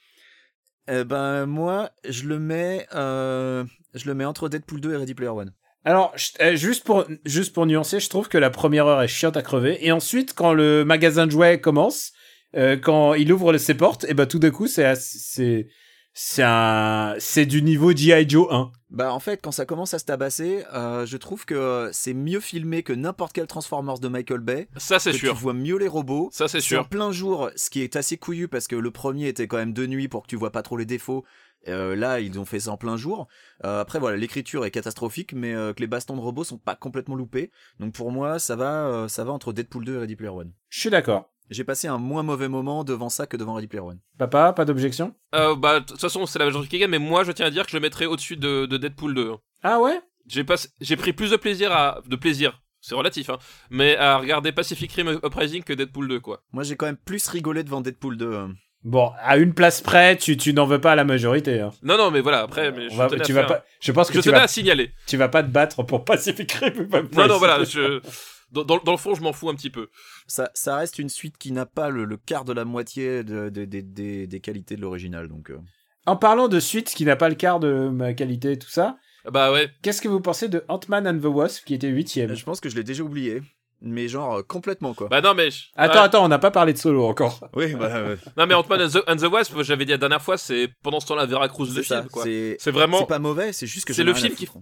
eh 0.89 1.03
ben, 1.03 1.45
moi, 1.45 1.91
je 2.07 2.23
le 2.23 2.39
mets, 2.39 2.87
euh, 2.95 3.63
je 3.93 4.07
le 4.07 4.13
mets 4.13 4.25
entre 4.25 4.49
Deadpool 4.49 4.81
2 4.81 4.93
et 4.93 4.97
Ready 4.97 5.13
Player 5.13 5.29
One. 5.29 5.53
Alors, 5.85 6.13
euh, 6.41 6.55
juste 6.55 6.83
pour 6.83 7.05
juste 7.25 7.53
pour 7.53 7.65
nuancer, 7.65 7.99
je 7.99 8.09
trouve 8.09 8.27
que 8.27 8.37
la 8.37 8.49
première 8.49 8.85
heure 8.87 9.01
est 9.01 9.07
chiante 9.07 9.37
à 9.37 9.41
crever, 9.41 9.85
et 9.85 9.91
ensuite, 9.91 10.33
quand 10.33 10.53
le 10.53 10.83
magasin 10.83 11.25
de 11.25 11.31
jouets 11.31 11.61
commence, 11.61 12.11
euh, 12.55 12.75
quand 12.75 13.13
il 13.13 13.31
ouvre 13.31 13.55
ses 13.57 13.75
portes, 13.75 14.05
et 14.09 14.13
ben 14.13 14.25
tout 14.25 14.39
d'un 14.39 14.51
coup, 14.51 14.67
c'est 14.67 15.67
c'est 16.13 17.45
du 17.45 17.61
niveau 17.61 17.91
GI 17.93 18.27
Joe 18.29 18.47
1. 18.51 18.71
Bah, 18.89 19.13
en 19.13 19.19
fait, 19.19 19.41
quand 19.41 19.51
ça 19.51 19.65
commence 19.65 19.93
à 19.93 19.99
se 19.99 20.05
tabasser, 20.05 20.63
euh, 20.73 21.05
je 21.05 21.17
trouve 21.17 21.45
que 21.45 21.89
c'est 21.93 22.13
mieux 22.13 22.39
filmé 22.39 22.83
que 22.83 22.93
n'importe 22.93 23.33
quel 23.33 23.47
Transformers 23.47 23.99
de 23.99 24.07
Michael 24.07 24.39
Bay. 24.39 24.67
Ça, 24.77 24.99
c'est 24.99 25.13
sûr. 25.13 25.33
Tu 25.33 25.39
vois 25.39 25.53
mieux 25.53 25.77
les 25.77 25.87
robots. 25.87 26.29
Ça, 26.31 26.47
c'est 26.47 26.61
C'est 26.61 26.75
en 26.77 26.81
sûr. 26.81 26.89
plein 26.89 27.11
jour, 27.11 27.49
ce 27.55 27.69
qui 27.69 27.81
est 27.81 27.95
assez 27.95 28.17
couillu 28.17 28.47
parce 28.47 28.67
que 28.67 28.75
le 28.75 28.91
premier 28.91 29.27
était 29.27 29.47
quand 29.47 29.57
même 29.57 29.73
de 29.73 29.85
nuit 29.85 30.07
pour 30.07 30.23
que 30.23 30.27
tu 30.27 30.35
vois 30.35 30.51
pas 30.51 30.63
trop 30.63 30.75
les 30.77 30.85
défauts. 30.85 31.23
Euh, 31.67 31.95
là, 31.95 32.19
ils 32.21 32.39
ont 32.39 32.45
fait 32.45 32.61
ça 32.61 32.71
en 32.71 32.77
plein 32.77 32.95
jour. 32.97 33.27
Euh, 33.65 33.81
après, 33.81 33.99
voilà, 33.99 34.15
l'écriture 34.17 34.65
est 34.65 34.71
catastrophique, 34.71 35.33
mais 35.33 35.53
euh, 35.53 35.73
que 35.73 35.81
les 35.81 35.87
bastons 35.87 36.15
de 36.15 36.21
robots 36.21 36.45
sont 36.45 36.57
pas 36.57 36.75
complètement 36.75 37.15
loupés. 37.15 37.51
Donc 37.79 37.93
pour 37.93 38.11
moi, 38.11 38.39
ça 38.39 38.55
va, 38.55 38.87
euh, 38.87 39.07
ça 39.09 39.23
va 39.25 39.33
entre 39.33 39.51
Deadpool 39.53 39.83
2 39.85 39.95
et 39.95 39.97
Ready 39.99 40.15
Player 40.15 40.31
One. 40.31 40.53
Je 40.69 40.79
suis 40.79 40.89
d'accord. 40.89 41.29
J'ai 41.49 41.63
passé 41.63 41.87
un 41.87 41.97
moins 41.97 42.21
mauvais 42.23 42.47
moment 42.47 42.83
devant 42.83 43.09
ça 43.09 43.25
que 43.25 43.35
devant 43.37 43.53
Ready 43.55 43.67
Player 43.67 43.83
One. 43.83 43.99
Papa, 44.17 44.53
pas 44.53 44.65
d'objection? 44.65 45.15
Euh, 45.33 45.55
bah, 45.55 45.79
de 45.79 45.85
toute 45.85 45.99
façon, 45.99 46.25
c'est 46.25 46.37
la 46.39 46.45
majorité 46.45 46.69
qui 46.77 46.79
gagne, 46.81 46.91
mais 46.91 46.99
moi, 46.99 47.23
je 47.23 47.31
tiens 47.31 47.47
à 47.47 47.49
dire 47.49 47.65
que 47.65 47.71
je 47.71 47.77
le 47.77 47.81
mettrais 47.81 48.05
au-dessus 48.05 48.37
de, 48.37 48.65
de 48.67 48.77
Deadpool 48.77 49.15
2. 49.15 49.31
Ah 49.63 49.79
ouais? 49.79 49.99
J'ai 50.27 50.43
pas, 50.43 50.55
j'ai 50.79 50.95
pris 50.95 51.11
plus 51.13 51.31
de 51.31 51.37
plaisir 51.37 51.71
à, 51.71 52.01
de 52.05 52.15
plaisir, 52.15 52.61
c'est 52.81 52.93
relatif, 52.93 53.29
hein, 53.31 53.39
mais 53.71 53.97
à 53.97 54.17
regarder 54.19 54.51
Pacific 54.51 54.91
Rim 54.93 55.19
Uprising 55.23 55.63
que 55.63 55.73
Deadpool 55.73 56.07
2, 56.07 56.19
quoi. 56.19 56.43
Moi, 56.53 56.63
j'ai 56.63 56.75
quand 56.75 56.85
même 56.85 56.97
plus 56.97 57.27
rigolé 57.27 57.63
devant 57.63 57.81
Deadpool 57.81 58.15
2. 58.17 58.25
euh. 58.31 58.47
Bon, 58.83 59.11
à 59.21 59.37
une 59.37 59.53
place 59.55 59.81
près, 59.81 60.15
tu, 60.17 60.37
tu 60.37 60.53
n'en 60.53 60.65
veux 60.65 60.79
pas 60.79 60.91
à 60.93 60.95
la 60.95 61.03
majorité. 61.03 61.59
hein. 61.59 61.71
Non, 61.83 61.97
non, 61.97 62.11
mais 62.11 62.21
voilà, 62.21 62.41
après, 62.41 62.71
mais 62.71 62.89
je 62.89 62.95
va- 62.95 63.07
tenais 63.07 63.23
à 63.23 63.25
tu 63.25 63.33
vas 63.33 63.41
faire- 63.47 63.57
pas, 63.59 63.65
je 63.81 63.91
pense 63.91 64.07
que 64.09 64.13
je 64.13 64.19
tu 64.19 64.25
tenais 64.29 64.37
vas, 64.37 64.43
à 64.43 64.47
signaler. 64.47 64.91
tu 65.07 65.17
vas 65.17 65.27
pas 65.29 65.41
te 65.43 65.49
battre 65.49 65.81
pour 65.83 66.05
Pacific 66.05 66.51
Rim. 66.53 66.87
Non, 67.17 67.27
non, 67.27 67.37
voilà, 67.39 67.63
je, 67.65 67.99
dans, 68.51 68.63
dans, 68.63 68.77
dans 68.77 68.91
le 68.91 68.97
fond, 68.97 69.15
je 69.15 69.21
m'en 69.21 69.33
fous 69.33 69.49
un 69.49 69.55
petit 69.55 69.69
peu. 69.69 69.89
Ça, 70.27 70.49
ça 70.53 70.75
reste 70.77 70.99
une 70.99 71.09
suite 71.09 71.37
qui 71.37 71.51
n'a 71.51 71.65
pas 71.65 71.89
le, 71.89 72.05
le 72.05 72.17
quart 72.17 72.45
de 72.45 72.53
la 72.53 72.65
moitié 72.65 73.23
de- 73.23 73.49
de- 73.49 73.65
de- 73.65 73.81
des- 73.81 74.27
des 74.27 74.39
qualités 74.39 74.75
de 74.75 74.81
l'original. 74.81 75.27
Donc, 75.27 75.51
euh. 75.51 75.59
En 76.05 76.15
parlant 76.15 76.47
de 76.47 76.59
suite 76.59 76.89
qui 76.93 77.05
n'a 77.05 77.15
pas 77.15 77.29
le 77.29 77.35
quart 77.35 77.59
de 77.59 77.89
ma 77.89 78.13
qualité 78.13 78.53
et 78.53 78.57
tout 78.59 78.69
ça, 78.69 78.97
Bah 79.31 79.51
ouais. 79.51 79.69
qu'est-ce 79.83 80.01
que 80.01 80.07
vous 80.07 80.21
pensez 80.21 80.47
de 80.49 80.63
Ant-Man 80.69 81.07
and 81.07 81.19
the 81.19 81.25
Wasp 81.25 81.65
qui 81.65 81.73
était 81.75 81.89
huitième? 81.89 82.33
Je 82.33 82.43
pense 82.45 82.59
que 82.59 82.69
je 82.69 82.75
l'ai 82.75 82.83
déjà 82.83 83.03
oublié. 83.03 83.41
Mais 83.81 84.09
genre 84.09 84.39
euh, 84.39 84.43
complètement 84.43 84.93
quoi. 84.93 85.07
Bah 85.07 85.21
non, 85.21 85.33
mais. 85.33 85.51
je- 85.51 85.67
Attends, 85.77 85.93
ouais. 85.93 85.99
attends, 86.01 86.25
on 86.25 86.27
n'a 86.27 86.37
pas 86.39 86.51
parlé 86.51 86.73
de 86.73 86.77
Solo 86.77 87.05
encore. 87.05 87.47
oui, 87.55 87.75
bah. 87.75 88.15
Non, 88.35 88.45
mais 88.45 88.53
Ant-Man 88.53 88.81
and 88.81 88.89
the, 88.89 89.03
and 89.07 89.15
the 89.15 89.31
Wasp, 89.31 89.61
j'avais 89.61 89.85
dit 89.85 89.91
la 89.91 89.97
dernière 89.97 90.21
fois, 90.21 90.37
c'est 90.37 90.67
pendant 90.83 90.99
ce 90.99 91.07
temps-là 91.07 91.25
Veracruz 91.25 91.67
ça. 91.83 92.01
film, 92.01 92.09
quoi. 92.09 92.23
C'est 92.25 92.71
vraiment. 92.71 92.99
c'est 92.99 93.05
pas 93.07 93.19
mauvais, 93.19 93.53
c'est 93.53 93.67
juste 93.67 93.87
que 93.87 93.93
c'est 93.93 94.03
le 94.03 94.13
film 94.13 94.35
qui- 94.35 94.47
foutre. 94.47 94.59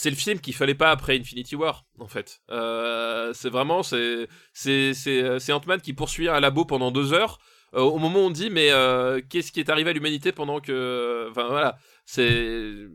C'est 0.00 0.10
le 0.10 0.16
film 0.16 0.38
qu'il 0.38 0.54
fallait 0.54 0.76
pas 0.76 0.92
après 0.92 1.18
Infinity 1.18 1.56
War 1.56 1.84
en 1.98 2.06
fait. 2.06 2.40
Euh, 2.50 3.32
c'est 3.34 3.48
vraiment 3.48 3.82
c'est 3.82 4.28
c'est 4.52 4.94
c'est 4.94 5.20
euh, 5.24 5.40
c'est 5.40 5.52
Ant-Man 5.52 5.80
qui 5.80 5.92
poursuit 5.92 6.28
un 6.28 6.38
labo 6.38 6.64
pendant 6.64 6.92
deux 6.92 7.12
heures. 7.12 7.40
euh, 7.74 7.80
au 7.80 7.98
moment 7.98 8.20
où 8.20 8.26
on 8.26 8.30
dit 8.30 8.48
mais 8.48 8.68
qu'est-ce 9.28 9.50
qui 9.50 9.58
est 9.58 9.68
arrivé 9.68 9.90
à 9.90 9.92
l'humanité 9.92 10.30
pendant 10.30 10.60
que 10.60 11.26
enfin 11.30 11.48
voilà 11.48 11.78
c'est 12.06 12.86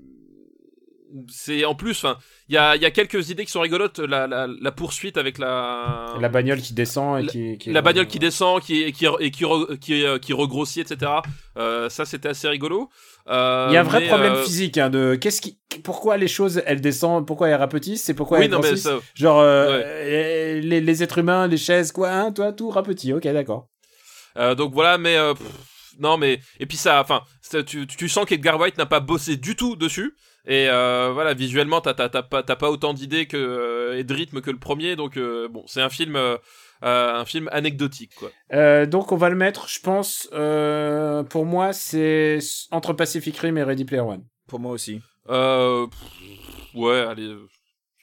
c'est 1.29 1.63
en 1.65 1.75
plus 1.75 1.91
enfin 1.91 2.17
il 2.49 2.55
y 2.55 2.57
a 2.57 2.75
il 2.75 2.81
y 2.81 2.85
a 2.85 2.91
quelques 2.91 3.29
idées 3.29 3.45
qui 3.45 3.51
sont 3.51 3.61
rigolotes 3.61 3.99
la 3.99 4.25
la, 4.27 4.47
la 4.47 4.71
poursuite 4.71 5.17
avec 5.17 5.37
la 5.37 6.15
La 6.19 6.29
bagnole 6.29 6.59
qui 6.59 6.73
descend 6.73 7.23
et 7.23 7.27
qui, 7.27 7.57
qui- 7.59 7.71
la 7.71 7.81
bagnole 7.81 8.07
qui 8.07 8.17
descend 8.19 8.61
qui 8.61 8.91
qui 8.93 9.05
et 9.19 9.29
qui 9.31 9.43
re- 9.43 9.77
qui, 9.77 10.03
euh, 10.05 10.17
qui 10.17 10.33
regrossit 10.33 10.79
etc 10.91 11.11
Euh, 11.57 11.87
ça 11.89 12.05
c'était 12.05 12.29
assez 12.29 12.47
rigolo 12.47 12.89
Euh, 13.27 13.67
Il 13.69 13.73
y 13.73 13.77
a 13.77 13.81
un 13.81 13.83
vrai 13.83 13.99
mais, 14.01 14.07
problème 14.07 14.33
euh, 14.33 14.43
physique 14.43 14.77
hein, 14.79 14.89
de 14.89 15.15
qu'est-ce 15.15 15.39
qui, 15.41 15.59
pourquoi 15.83 16.17
les 16.17 16.27
choses 16.27 16.61
elles 16.65 16.81
descendent, 16.81 17.25
pourquoi 17.27 17.47
elles 17.49 17.55
rapetissent, 17.55 18.03
c'est 18.03 18.13
pourquoi 18.15 18.39
oui 18.39 18.45
elles 18.45 18.51
non 18.51 18.57
mais 18.59 18.69
grossissent. 18.69 18.83
ça, 18.83 18.99
Genre 19.13 19.43
les, 19.43 20.81
les 20.81 21.03
êtres 21.03 21.19
humains, 21.19 21.47
les 21.47 21.57
chaises, 21.57 21.91
quoi, 21.91 22.09
hein, 22.11 22.31
toi, 22.31 22.51
tout 22.53 22.69
rapetit. 22.69 23.13
Ok, 23.13 23.23
d'accord. 23.23 23.67
Donc 24.57 24.73
voilà, 24.73 24.97
mais 24.97 25.15
pff, 25.35 25.47
non, 25.99 26.17
mais 26.17 26.39
et 26.59 26.65
puis 26.65 26.77
ça, 26.77 26.99
enfin, 27.01 27.21
tu, 27.67 27.85
tu 27.87 28.09
sens 28.09 28.25
qu'Edgar 28.25 28.59
White 28.59 28.77
n'a 28.77 28.85
pas 28.87 28.99
bossé 28.99 29.37
du 29.37 29.55
tout 29.55 29.75
dessus. 29.75 30.15
Et 30.45 30.67
euh, 30.69 31.11
voilà, 31.13 31.33
visuellement, 31.33 31.79
t'as 31.79 31.93
t'as- 31.93 32.09
t'as 32.09 32.23
pas, 32.23 32.43
t'as 32.43 32.55
pas 32.57 32.69
autant 32.69 32.93
d'idées 32.93 33.27
que 33.27 33.37
euh, 33.37 33.97
et 33.97 34.03
de 34.03 34.13
rythme 34.13 34.41
que 34.41 34.51
le 34.51 34.59
premier. 34.59 34.95
Donc 34.97 35.15
euh, 35.17 35.47
bon, 35.47 35.63
c'est 35.67 35.81
un 35.81 35.89
film, 35.89 36.15
euh, 36.17 36.37
euh, 36.83 37.13
un 37.15 37.23
film 37.25 37.47
anecdotique, 37.53 38.11
quoi. 38.19 38.29
Euh, 38.53 38.85
donc 38.85 39.11
on 39.13 39.15
va 39.15 39.29
le 39.29 39.35
mettre, 39.37 39.69
je 39.69 39.79
pense. 39.79 40.27
euh, 40.33 41.23
pour 41.23 41.45
moi, 41.45 41.71
c'est 41.71 42.39
entre 42.71 42.91
Pacific 42.93 43.37
Rim 43.37 43.57
et 43.57 43.63
Ready 43.63 43.85
Player 43.85 44.01
One. 44.01 44.25
Pour 44.47 44.59
moi 44.59 44.71
aussi. 44.73 45.01
Euh, 45.29 45.87
pff, 45.87 46.75
ouais, 46.75 46.99
allez, 46.99 47.33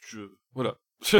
je, 0.03 0.21
voilà. 0.55 0.77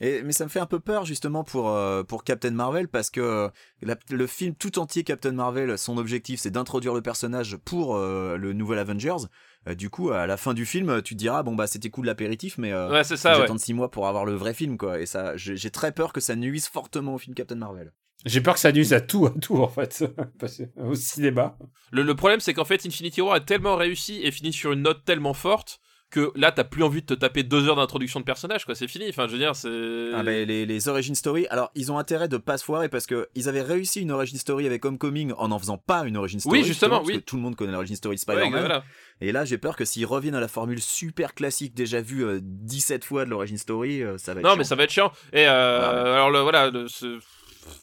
Et, 0.00 0.22
mais 0.22 0.32
ça 0.32 0.44
me 0.44 0.50
fait 0.50 0.60
un 0.60 0.66
peu 0.66 0.80
peur 0.80 1.04
justement 1.04 1.44
pour, 1.44 1.70
euh, 1.70 2.02
pour 2.02 2.24
Captain 2.24 2.50
Marvel 2.50 2.88
parce 2.88 3.10
que 3.10 3.20
euh, 3.20 3.48
la- 3.82 3.96
le 4.10 4.26
film 4.26 4.54
tout 4.54 4.78
entier 4.78 5.02
Captain 5.04 5.32
Marvel, 5.32 5.78
son 5.78 5.96
objectif 5.98 6.40
c'est 6.40 6.50
d'introduire 6.50 6.94
le 6.94 7.02
personnage 7.02 7.56
pour 7.64 7.96
euh, 7.96 8.36
le 8.36 8.52
nouvel 8.52 8.78
Avengers. 8.78 9.26
Euh, 9.68 9.74
du 9.74 9.90
coup, 9.90 10.10
à 10.10 10.26
la 10.26 10.36
fin 10.36 10.54
du 10.54 10.66
film, 10.66 11.02
tu 11.02 11.14
te 11.14 11.18
diras 11.18 11.42
bon 11.42 11.54
bah 11.54 11.66
c'était 11.66 11.90
cool 11.90 12.06
l'apéritif, 12.06 12.58
mais 12.58 12.72
euh, 12.72 12.90
ouais, 12.90 13.02
j'attende 13.04 13.60
6 13.60 13.74
mois 13.74 13.90
pour 13.90 14.06
avoir 14.06 14.24
le 14.24 14.34
vrai 14.34 14.54
film 14.54 14.76
quoi. 14.76 15.00
Et 15.00 15.06
ça, 15.06 15.36
j'ai 15.36 15.70
très 15.70 15.92
peur 15.92 16.12
que 16.12 16.20
ça 16.20 16.36
nuise 16.36 16.66
fortement 16.66 17.14
au 17.14 17.18
film 17.18 17.34
Captain 17.34 17.56
Marvel. 17.56 17.92
J'ai 18.24 18.40
peur 18.40 18.54
que 18.54 18.60
ça 18.60 18.72
nuise 18.72 18.94
à 18.94 19.00
tout, 19.00 19.26
à 19.26 19.30
tout 19.30 19.56
en 19.56 19.68
fait, 19.68 20.04
au 20.78 20.94
cinéma. 20.94 21.58
Le, 21.90 22.02
le 22.02 22.14
problème, 22.14 22.40
c'est 22.40 22.54
qu'en 22.54 22.64
fait, 22.64 22.86
Infinity 22.86 23.20
War 23.20 23.36
est 23.36 23.44
tellement 23.44 23.76
réussi 23.76 24.20
et 24.22 24.30
finit 24.30 24.52
sur 24.52 24.72
une 24.72 24.82
note 24.82 25.04
tellement 25.04 25.34
forte 25.34 25.80
que 26.10 26.30
là, 26.36 26.52
t'as 26.52 26.62
plus 26.64 26.82
envie 26.84 27.00
de 27.00 27.06
te 27.06 27.14
taper 27.14 27.42
deux 27.42 27.68
heures 27.68 27.74
d'introduction 27.76 28.20
de 28.20 28.24
personnage, 28.24 28.64
quoi. 28.64 28.74
C'est 28.76 28.86
fini. 28.86 29.06
Enfin, 29.08 29.26
je 29.26 29.32
veux 29.32 29.38
dire, 29.38 29.56
c'est. 29.56 30.10
Ah 30.14 30.22
ben, 30.22 30.46
les, 30.46 30.64
les 30.64 30.88
origin 30.88 31.14
story, 31.16 31.46
alors 31.50 31.72
ils 31.74 31.90
ont 31.90 31.98
intérêt 31.98 32.28
de 32.28 32.36
pas 32.36 32.56
se 32.56 32.64
foirer 32.64 32.88
parce 32.88 33.06
que 33.06 33.28
ils 33.34 33.48
avaient 33.48 33.62
réussi 33.62 34.00
une 34.02 34.12
origin 34.12 34.38
story 34.38 34.66
avec 34.66 34.84
Homecoming 34.84 35.32
en 35.36 35.50
en 35.50 35.58
faisant 35.58 35.76
pas 35.78 36.04
une 36.04 36.16
origin 36.16 36.38
story. 36.38 36.60
Oui, 36.60 36.64
justement, 36.64 36.98
parce 36.98 37.08
oui. 37.08 37.14
que 37.16 37.24
tout 37.24 37.34
le 37.36 37.42
monde 37.42 37.56
connaît 37.56 37.72
l'origin 37.72 37.96
story 37.96 38.14
de 38.16 38.20
Ouais, 38.28 38.36
Spider-Man. 38.36 38.60
voilà. 38.60 38.84
Et 39.20 39.32
là, 39.32 39.44
j'ai 39.44 39.58
peur 39.58 39.76
que 39.76 39.84
s'ils 39.84 40.06
reviennent 40.06 40.34
à 40.36 40.40
la 40.40 40.48
formule 40.48 40.80
super 40.80 41.34
classique 41.34 41.74
déjà 41.74 42.00
vue 42.00 42.24
euh, 42.24 42.38
17 42.42 43.04
fois 43.04 43.24
de 43.24 43.30
l'origin 43.30 43.56
story, 43.56 44.02
euh, 44.02 44.16
ça 44.18 44.34
va 44.34 44.40
être 44.40 44.44
Non, 44.44 44.50
chiant. 44.50 44.58
mais 44.58 44.64
ça 44.64 44.74
va 44.76 44.84
être 44.84 44.90
chiant. 44.92 45.10
Et 45.32 45.46
euh, 45.48 45.80
Ah 45.82 45.94
ouais. 46.04 46.10
alors 46.10 46.30
le, 46.30 46.40
voilà, 46.40 46.70
le- 46.70 46.86
ce- 46.88 47.18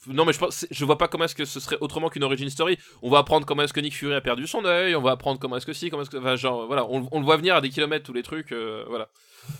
non 0.07 0.25
mais 0.25 0.33
je 0.33 0.39
pense, 0.39 0.65
je 0.69 0.85
vois 0.85 0.97
pas 0.97 1.07
comment 1.07 1.25
est-ce 1.25 1.35
que 1.35 1.45
ce 1.45 1.59
serait 1.59 1.77
autrement 1.81 2.09
qu'une 2.09 2.23
origin 2.23 2.49
story. 2.49 2.77
On 3.01 3.09
va 3.09 3.19
apprendre 3.19 3.45
comment 3.45 3.63
est-ce 3.63 3.73
que 3.73 3.79
Nick 3.79 3.95
Fury 3.95 4.13
a 4.13 4.21
perdu 4.21 4.47
son 4.47 4.65
œil, 4.65 4.95
on 4.95 5.01
va 5.01 5.11
apprendre 5.11 5.39
comment 5.39 5.57
est-ce 5.57 5.65
que 5.65 5.73
si, 5.73 5.89
comment 5.89 6.03
est-ce 6.03 6.09
que, 6.09 6.17
enfin, 6.17 6.35
genre 6.35 6.67
voilà, 6.67 6.85
on, 6.85 7.07
on 7.11 7.19
le 7.19 7.25
voit 7.25 7.37
venir 7.37 7.55
à 7.55 7.61
des 7.61 7.69
kilomètres 7.69 8.05
tous 8.05 8.13
les 8.13 8.23
trucs, 8.23 8.51
euh, 8.51 8.83
voilà. 8.89 9.09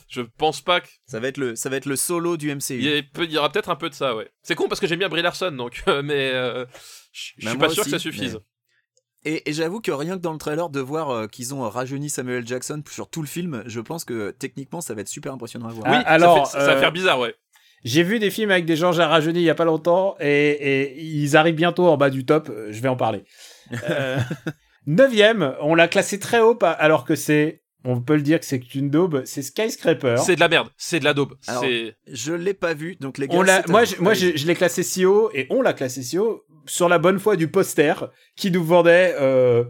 Je 0.08 0.22
pense 0.22 0.62
pas 0.62 0.80
que 0.82 0.88
Ça 1.08 1.20
va 1.20 1.28
être 1.28 1.38
le, 1.38 1.56
ça 1.56 1.70
va 1.70 1.78
être 1.78 1.86
le 1.88 1.96
solo 1.96 2.38
du 2.38 2.54
MCU. 2.54 2.62
il 2.76 2.84
y, 2.84 2.88
ait- 2.90 3.04
peut- 3.04 3.24
il 3.26 3.32
y 3.32 3.38
aura 3.38 3.52
peut-être 3.52 3.70
un 3.70 3.76
peu 3.76 3.90
de 3.90 3.96
ça, 3.96 4.16
ouais. 4.16 4.30
C'est 4.44 4.56
con 4.56 4.68
parce 4.68 4.80
que 4.80 4.88
j'aime 4.88 5.00
bien 5.00 5.10
Brie 5.10 5.22
Larson, 5.24 5.52
donc, 5.52 5.84
euh, 5.88 6.02
mais 6.04 6.32
euh, 6.34 6.66
je 7.14 7.32
Bah, 7.44 7.50
suis 7.52 7.60
pas 7.60 7.70
sûr 7.70 7.82
aussi, 7.82 7.92
que 7.92 7.98
ça 7.98 8.00
suffise. 8.00 8.40
Et, 9.24 9.48
et 9.50 9.54
j'avoue 9.54 9.82
que 9.82 9.92
rien 9.92 10.18
que 10.18 10.22
dans 10.22 10.32
le 10.34 10.40
trailer 10.40 10.70
de 10.70 10.80
voir 10.80 11.10
euh, 11.12 11.28
qu'ils 11.28 11.54
ont 11.54 11.68
rajeuni 11.70 12.10
Samuel 12.10 12.46
Jackson 12.48 12.82
sur 12.90 13.08
tout 13.08 13.22
le 13.22 13.28
film, 13.28 13.62
je 13.68 13.80
pense 13.80 14.04
que 14.04 14.32
techniquement 14.32 14.82
ça 14.82 14.96
va 14.96 15.02
être 15.02 15.08
super 15.10 15.34
impressionnant 15.34 15.68
à 15.68 15.72
voir. 15.72 15.86
Ah, 15.88 15.98
Oui, 15.98 16.04
alors, 16.08 16.48
ça, 16.48 16.60
fait- 16.60 16.66
ça 16.66 16.74
va 16.74 16.80
faire 16.80 16.92
bizarre, 16.92 17.20
ouais. 17.20 17.36
J'ai 17.84 18.04
vu 18.04 18.20
des 18.20 18.30
films 18.30 18.52
avec 18.52 18.66
des 18.66 18.76
gens 18.76 18.92
rajeunis 18.92 19.40
il 19.40 19.46
y 19.46 19.50
a 19.50 19.56
pas 19.56 19.66
longtemps 19.66 20.16
et, 20.20 20.50
et 20.50 21.02
ils 21.02 21.36
arrivent 21.36 21.56
bientôt 21.56 21.88
en 21.88 21.98
bas 21.98 22.10
du 22.10 22.26
top. 22.26 22.52
Je 22.70 22.80
vais 22.82 22.90
en 22.90 22.96
parler. 22.96 23.24
Euh, 23.90 24.18
neuvième, 24.86 25.56
on 25.62 25.76
l'a 25.76 25.88
classé 25.88 26.20
très 26.20 26.40
haut 26.40 26.58
alors 26.62 27.06
que 27.06 27.16
c'est, 27.16 27.62
on 27.84 28.02
peut 28.02 28.16
le 28.16 28.22
dire 28.22 28.40
que 28.40 28.46
c'est 28.46 28.76
une 28.76 28.90
daube. 28.90 29.24
C'est 29.26 29.42
Skyscraper. 29.42 30.16
C'est 30.18 30.36
de 30.36 30.40
la 30.40 30.50
merde, 30.50 30.70
c'est 30.78 31.00
de 31.00 31.06
la 31.06 31.14
daube. 31.14 31.34
Alors, 31.48 31.66
Je 32.08 32.34
l'ai 32.34 32.54
pas 32.54 32.74
vu, 32.74 32.98
donc 33.00 33.18
les 33.18 33.28
gars. 33.28 33.38
On 33.38 33.42
l'a, 33.42 33.58
à 33.58 33.68
moi, 33.68 33.84
vous. 33.84 33.96
je, 33.96 34.02
moi, 34.02 34.12
Allez. 34.12 34.32
je, 34.34 34.38
je 34.38 34.48
l'ai 34.48 34.56
classé 34.56 34.84
si 34.84 35.06
haut 35.06 35.32
et 35.34 35.48
on 35.50 35.62
l'a 35.62 35.74
classé 35.74 36.04
si 36.04 36.18
haut 36.18 36.44
sur 36.66 36.88
la 36.90 37.00
bonne 37.00 37.20
foi 37.20 37.36
du 37.36 37.48
poster 37.48 37.94
qui 38.36 38.52
nous 38.52 38.64
vendait 38.64 39.16
euh, 39.20 39.64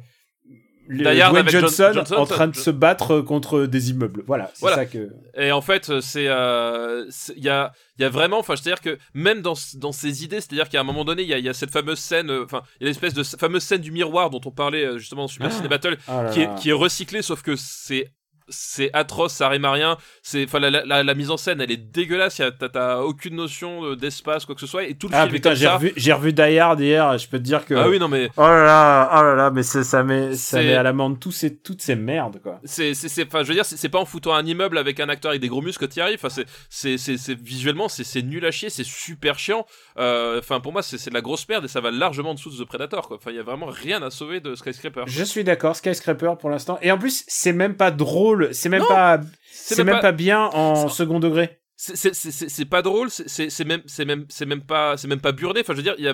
le- 0.98 1.04
Dwayne 1.04 1.36
avec 1.38 1.50
John- 1.52 1.62
Johnson, 1.62 1.92
Johnson, 1.94 2.16
en 2.16 2.26
train 2.26 2.48
de 2.48 2.54
John- 2.54 2.64
se 2.64 2.70
battre 2.72 3.22
contre 3.22 3.66
des 3.66 3.92
immeubles. 3.92 4.24
Voilà, 4.28 4.50
c'est 4.54 4.60
Voilà. 4.62 4.76
ça 4.78 4.86
que. 4.86 5.10
Et 5.38 5.52
en 5.52 5.62
fait, 5.62 5.90
euh, 5.90 6.02
c'est, 6.02 6.28
euh, 6.28 7.06
c'est- 7.10 7.34
il 7.38 7.44
y 7.44 7.50
a, 7.50 7.72
il 7.98 8.02
y 8.02 8.06
a 8.06 8.10
vraiment, 8.10 8.40
enfin, 8.40 8.56
c'est-à-dire 8.56 8.82
que 8.82 8.98
même 9.14 9.42
dans, 9.42 9.54
dans 9.76 9.92
ces 9.92 10.24
idées, 10.24 10.42
c'est-à-dire 10.42 10.68
qu'à 10.70 10.80
un 10.82 10.84
moment 10.84 11.06
donné, 11.06 11.22
il 11.24 11.30
y 11.30 11.34
a, 11.34 11.40
y 11.40 11.50
a 11.50 11.54
cette 11.54 11.72
fameuse 11.72 12.00
scène, 12.00 12.30
euh, 12.30 12.44
enfin, 12.46 12.62
il 12.80 12.84
y 12.84 12.88
a 12.88 12.90
l'espèce 12.90 13.14
de 13.14 13.24
fameuse 13.24 13.64
scène 13.64 13.82
du 13.82 13.92
miroir 13.92 14.30
dont 14.30 14.42
on 14.46 14.52
parlait 14.52 14.86
euh, 14.86 14.98
justement 14.98 15.24
dans 15.24 15.28
Super 15.28 15.52
Ciné 15.52 15.68
Battle, 15.68 15.98
Ah 16.08 16.24
là 16.24 16.30
qui 16.32 16.42
est, 16.42 16.46
là. 16.46 16.56
qui 16.56 16.70
est 16.70 16.74
recyclée, 16.74 17.22
sauf 17.22 17.42
que 17.42 17.56
c'est 17.56 18.12
c'est 18.52 18.92
atroce, 18.94 19.34
ça 19.34 19.50
rime 19.50 19.66
à 19.66 19.72
rien. 19.72 19.98
C'est, 20.22 20.44
enfin, 20.44 20.60
la, 20.60 20.70
la- 20.70 20.86
la- 20.86 21.04
la 21.04 21.14
mise 21.16 21.32
en 21.32 21.38
scène, 21.38 21.60
elle 21.62 21.72
est 21.72 21.78
dégueulasse. 21.78 22.40
T'as, 22.72 23.00
aucune 23.00 23.36
notion 23.36 23.96
d'espace, 23.96 24.46
quoi 24.46 24.54
que 24.54 24.62
ce 24.62 24.68
soit, 24.68 24.84
et 24.84 24.94
tout 24.96 25.08
le 25.08 25.16
Ah 25.16 25.22
film 25.24 25.34
putain, 25.34 25.54
j'ai 25.56 25.68
revu, 25.68 25.94
j'ai 25.96 26.14
revu 26.14 26.34
Die 26.34 26.60
Hard 26.60 26.80
hier. 26.80 27.18
Je 27.18 27.28
peux 27.28 27.38
te 27.40 27.44
dire 27.44 27.66
que. 27.66 27.74
Ah 27.74 27.90
oui, 27.90 27.98
non 28.00 28.08
mais 28.08 28.30
Oh 28.38 28.42
là 28.42 28.64
là, 28.64 29.10
oh 29.14 29.24
là 29.24 29.36
là, 29.36 29.52
mais 29.52 29.64
ça 29.64 30.04
met, 30.04 30.36
ça 30.36 30.62
met 30.62 30.74
à 30.76 30.84
l'amende 30.84 31.20
tous 31.20 31.32
ces, 31.32 31.56
toutes 31.58 31.82
ces 31.82 31.96
merdes 31.96 32.40
quoi. 32.42 32.60
c'est, 32.64 32.94
c'est, 32.94 33.26
enfin, 33.26 33.44
je 33.44 33.48
veux 33.48 33.54
dire, 33.56 33.66
c'est, 33.66 33.90
pas 33.90 34.00
en 34.00 34.06
foutant 34.06 34.34
un 34.36 34.46
immeuble 34.46 34.78
avec 34.78 35.00
un 35.00 35.10
acteur 35.10 35.32
avec 35.32 35.42
des 35.42 35.48
gros 35.48 35.62
muscles 35.62 35.86
que 35.86 35.92
t'y 35.92 36.02
arrives. 36.02 36.20
Enfin, 36.24 36.44
c'est, 36.70 36.98
c'est, 36.98 37.40
visuellement, 37.42 37.88
c'est, 37.90 38.22
nul 38.22 38.46
à 38.46 38.52
chier, 38.52 38.70
c'est 38.70 38.84
super 38.86 39.40
chiant. 39.40 39.66
Euh, 39.98 40.40
Enfin, 40.40 40.60
pour 40.60 40.72
moi, 40.72 40.82
c'est, 40.82 40.98
c'est 40.98 41.10
de 41.10 41.16
la 41.16 41.22
grosse 41.22 41.48
merde 41.48 41.66
et 41.66 41.68
ça 41.68 41.82
va 41.82 41.92
largement 41.92 42.32
en 42.32 42.34
dessous 42.34 42.50
de 42.50 42.64
The 42.64 42.66
Predator, 42.68 43.08
quoi. 43.08 43.18
Enfin, 43.18 43.32
il 43.32 43.38
y 43.38 43.40
a 43.40 43.44
vraiment 43.44 43.68
rien 43.68 44.02
à 44.02 44.10
sauver 44.10 44.40
de 44.40 44.56
Skyscraper. 44.56 45.04
Je 45.08 45.24
suis 45.24 45.44
d'accord, 45.44 45.76
Skyscraper 45.76 46.34
pour 46.40 46.50
l'instant. 46.50 46.78
Et 46.82 46.92
en 46.92 46.98
plus, 46.98 47.24
c'est 47.28 47.54
même 47.54 47.76
pas 47.76 47.92
drôle, 47.92 48.41
c'est 48.52 48.70
même 48.70 48.82
Non, 48.82 48.88
pas, 48.88 49.22
c'est 49.52 49.84
même, 49.84 50.00
pas... 50.00 50.12
bien 50.12 50.46
en 50.46 50.88
second 50.90 51.20
degré. 51.20 51.60
c'est 51.76 52.66
pas 52.70 52.82
drôle, 52.82 53.10
c'est- 53.10 53.66
même 53.66 53.82
c'est 53.86 54.06
même 54.06 54.26
c'est 54.30 54.46
même 54.46 54.62
pas 54.62 54.98
c'est 54.98 55.08
même 55.08 55.22
pas 55.22 55.32
burné. 55.32 55.62
Enfin, 55.62 55.74
je 55.74 55.78
veux 55.78 55.84
dire, 55.84 55.96
il 55.98 56.06
y 56.06 56.08
a 56.08 56.14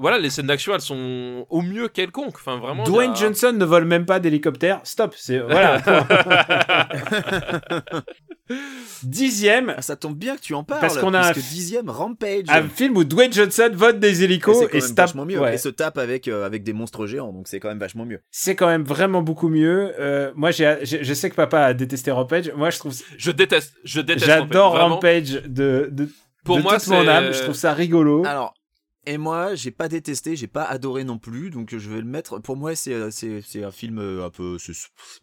voilà, 0.00 0.18
les 0.18 0.30
scènes 0.30 0.46
d'action, 0.46 0.74
elles 0.74 0.80
sont 0.80 1.46
au 1.48 1.62
mieux 1.62 1.88
quelconques. 1.88 2.36
Enfin, 2.36 2.56
vraiment. 2.58 2.82
a- 2.82 2.86
Dwayne 2.86 3.14
Johnson 3.14 3.52
ne 3.56 3.64
vole 3.64 3.84
même 3.84 4.06
pas 4.06 4.18
d'hélicoptère. 4.18 4.80
Stop, 4.84 5.14
c'est 5.16 5.38
voilà. 5.38 5.80
Dixième, 9.04 9.74
Ah, 9.76 9.82
ça 9.82 9.94
tombe 9.96 10.16
bien 10.16 10.36
que 10.36 10.40
tu 10.40 10.54
en 10.54 10.64
parles. 10.64 10.80
Parce 10.80 10.98
qu'on 10.98 11.14
a 11.14 11.20
un 11.28 11.32
puisque 11.32 11.48
dixième 11.50 11.88
Rampage. 11.88 12.44
un 12.48 12.68
film 12.68 12.96
où 12.96 13.04
Dwayne 13.04 13.32
Johnson 13.32 13.70
vole 13.72 13.98
des 14.00 14.24
hélicos 14.24 14.62
et 14.62 14.72
même 14.72 14.80
se 14.80 14.88
tape. 14.88 15.06
vachement 15.06 15.24
mieux. 15.24 15.38
ouais. 15.40 15.54
Et 15.54 15.58
se 15.58 15.68
tape 15.68 15.98
avec, 15.98 16.26
euh, 16.28 16.44
avec 16.44 16.64
des 16.64 16.72
monstres 16.72 17.06
géants, 17.06 17.32
donc 17.32 17.46
c'est 17.48 17.60
quand 17.60 17.68
même 17.68 17.78
vachement 17.78 18.04
mieux. 18.04 18.20
C'est 18.30 18.56
quand 18.56 18.66
même 18.66 18.82
vraiment 18.82 19.22
beaucoup 19.22 19.48
mieux. 19.48 19.92
Euh, 20.00 20.32
moi, 20.34 20.50
j'ai, 20.50 20.78
je 20.82 21.14
sais 21.14 21.30
que 21.30 21.36
papa 21.36 21.60
a 21.60 21.74
détesté 21.74 22.10
Rampage. 22.10 22.50
Moi, 22.56 22.70
je 22.70 22.78
trouve, 22.78 22.94
Je 23.16 23.30
déteste, 23.30 23.74
je 23.84 24.00
déteste. 24.00 24.26
j'adore 24.26 24.72
Rampage. 24.72 25.34
Rampage 25.34 25.42
de, 25.46 25.88
de, 25.92 26.08
Pour 26.44 26.56
de 26.56 26.62
moi, 26.62 26.78
toute 26.78 26.88
mon 26.88 27.02
c'est- 27.04 27.08
âme. 27.08 27.32
Je 27.32 27.42
trouve 27.42 27.54
ça 27.54 27.72
rigolo. 27.72 28.24
Alors, 28.26 28.54
et 29.06 29.18
moi, 29.18 29.54
j'ai 29.54 29.70
pas 29.70 29.88
détesté, 29.88 30.36
j'ai 30.36 30.46
pas 30.46 30.64
adoré 30.64 31.04
non 31.04 31.18
plus, 31.18 31.50
donc 31.50 31.70
je 31.76 31.88
vais 31.90 31.98
le 31.98 32.04
mettre. 32.06 32.38
Pour 32.38 32.56
moi, 32.56 32.74
c'est 32.74 32.92
euh, 32.92 33.10
c'est 33.10 33.40
c'est 33.40 33.64
un 33.64 33.70
film 33.70 33.98
euh, 33.98 34.24
un 34.26 34.30
peu, 34.30 34.56
c'est 34.58 34.72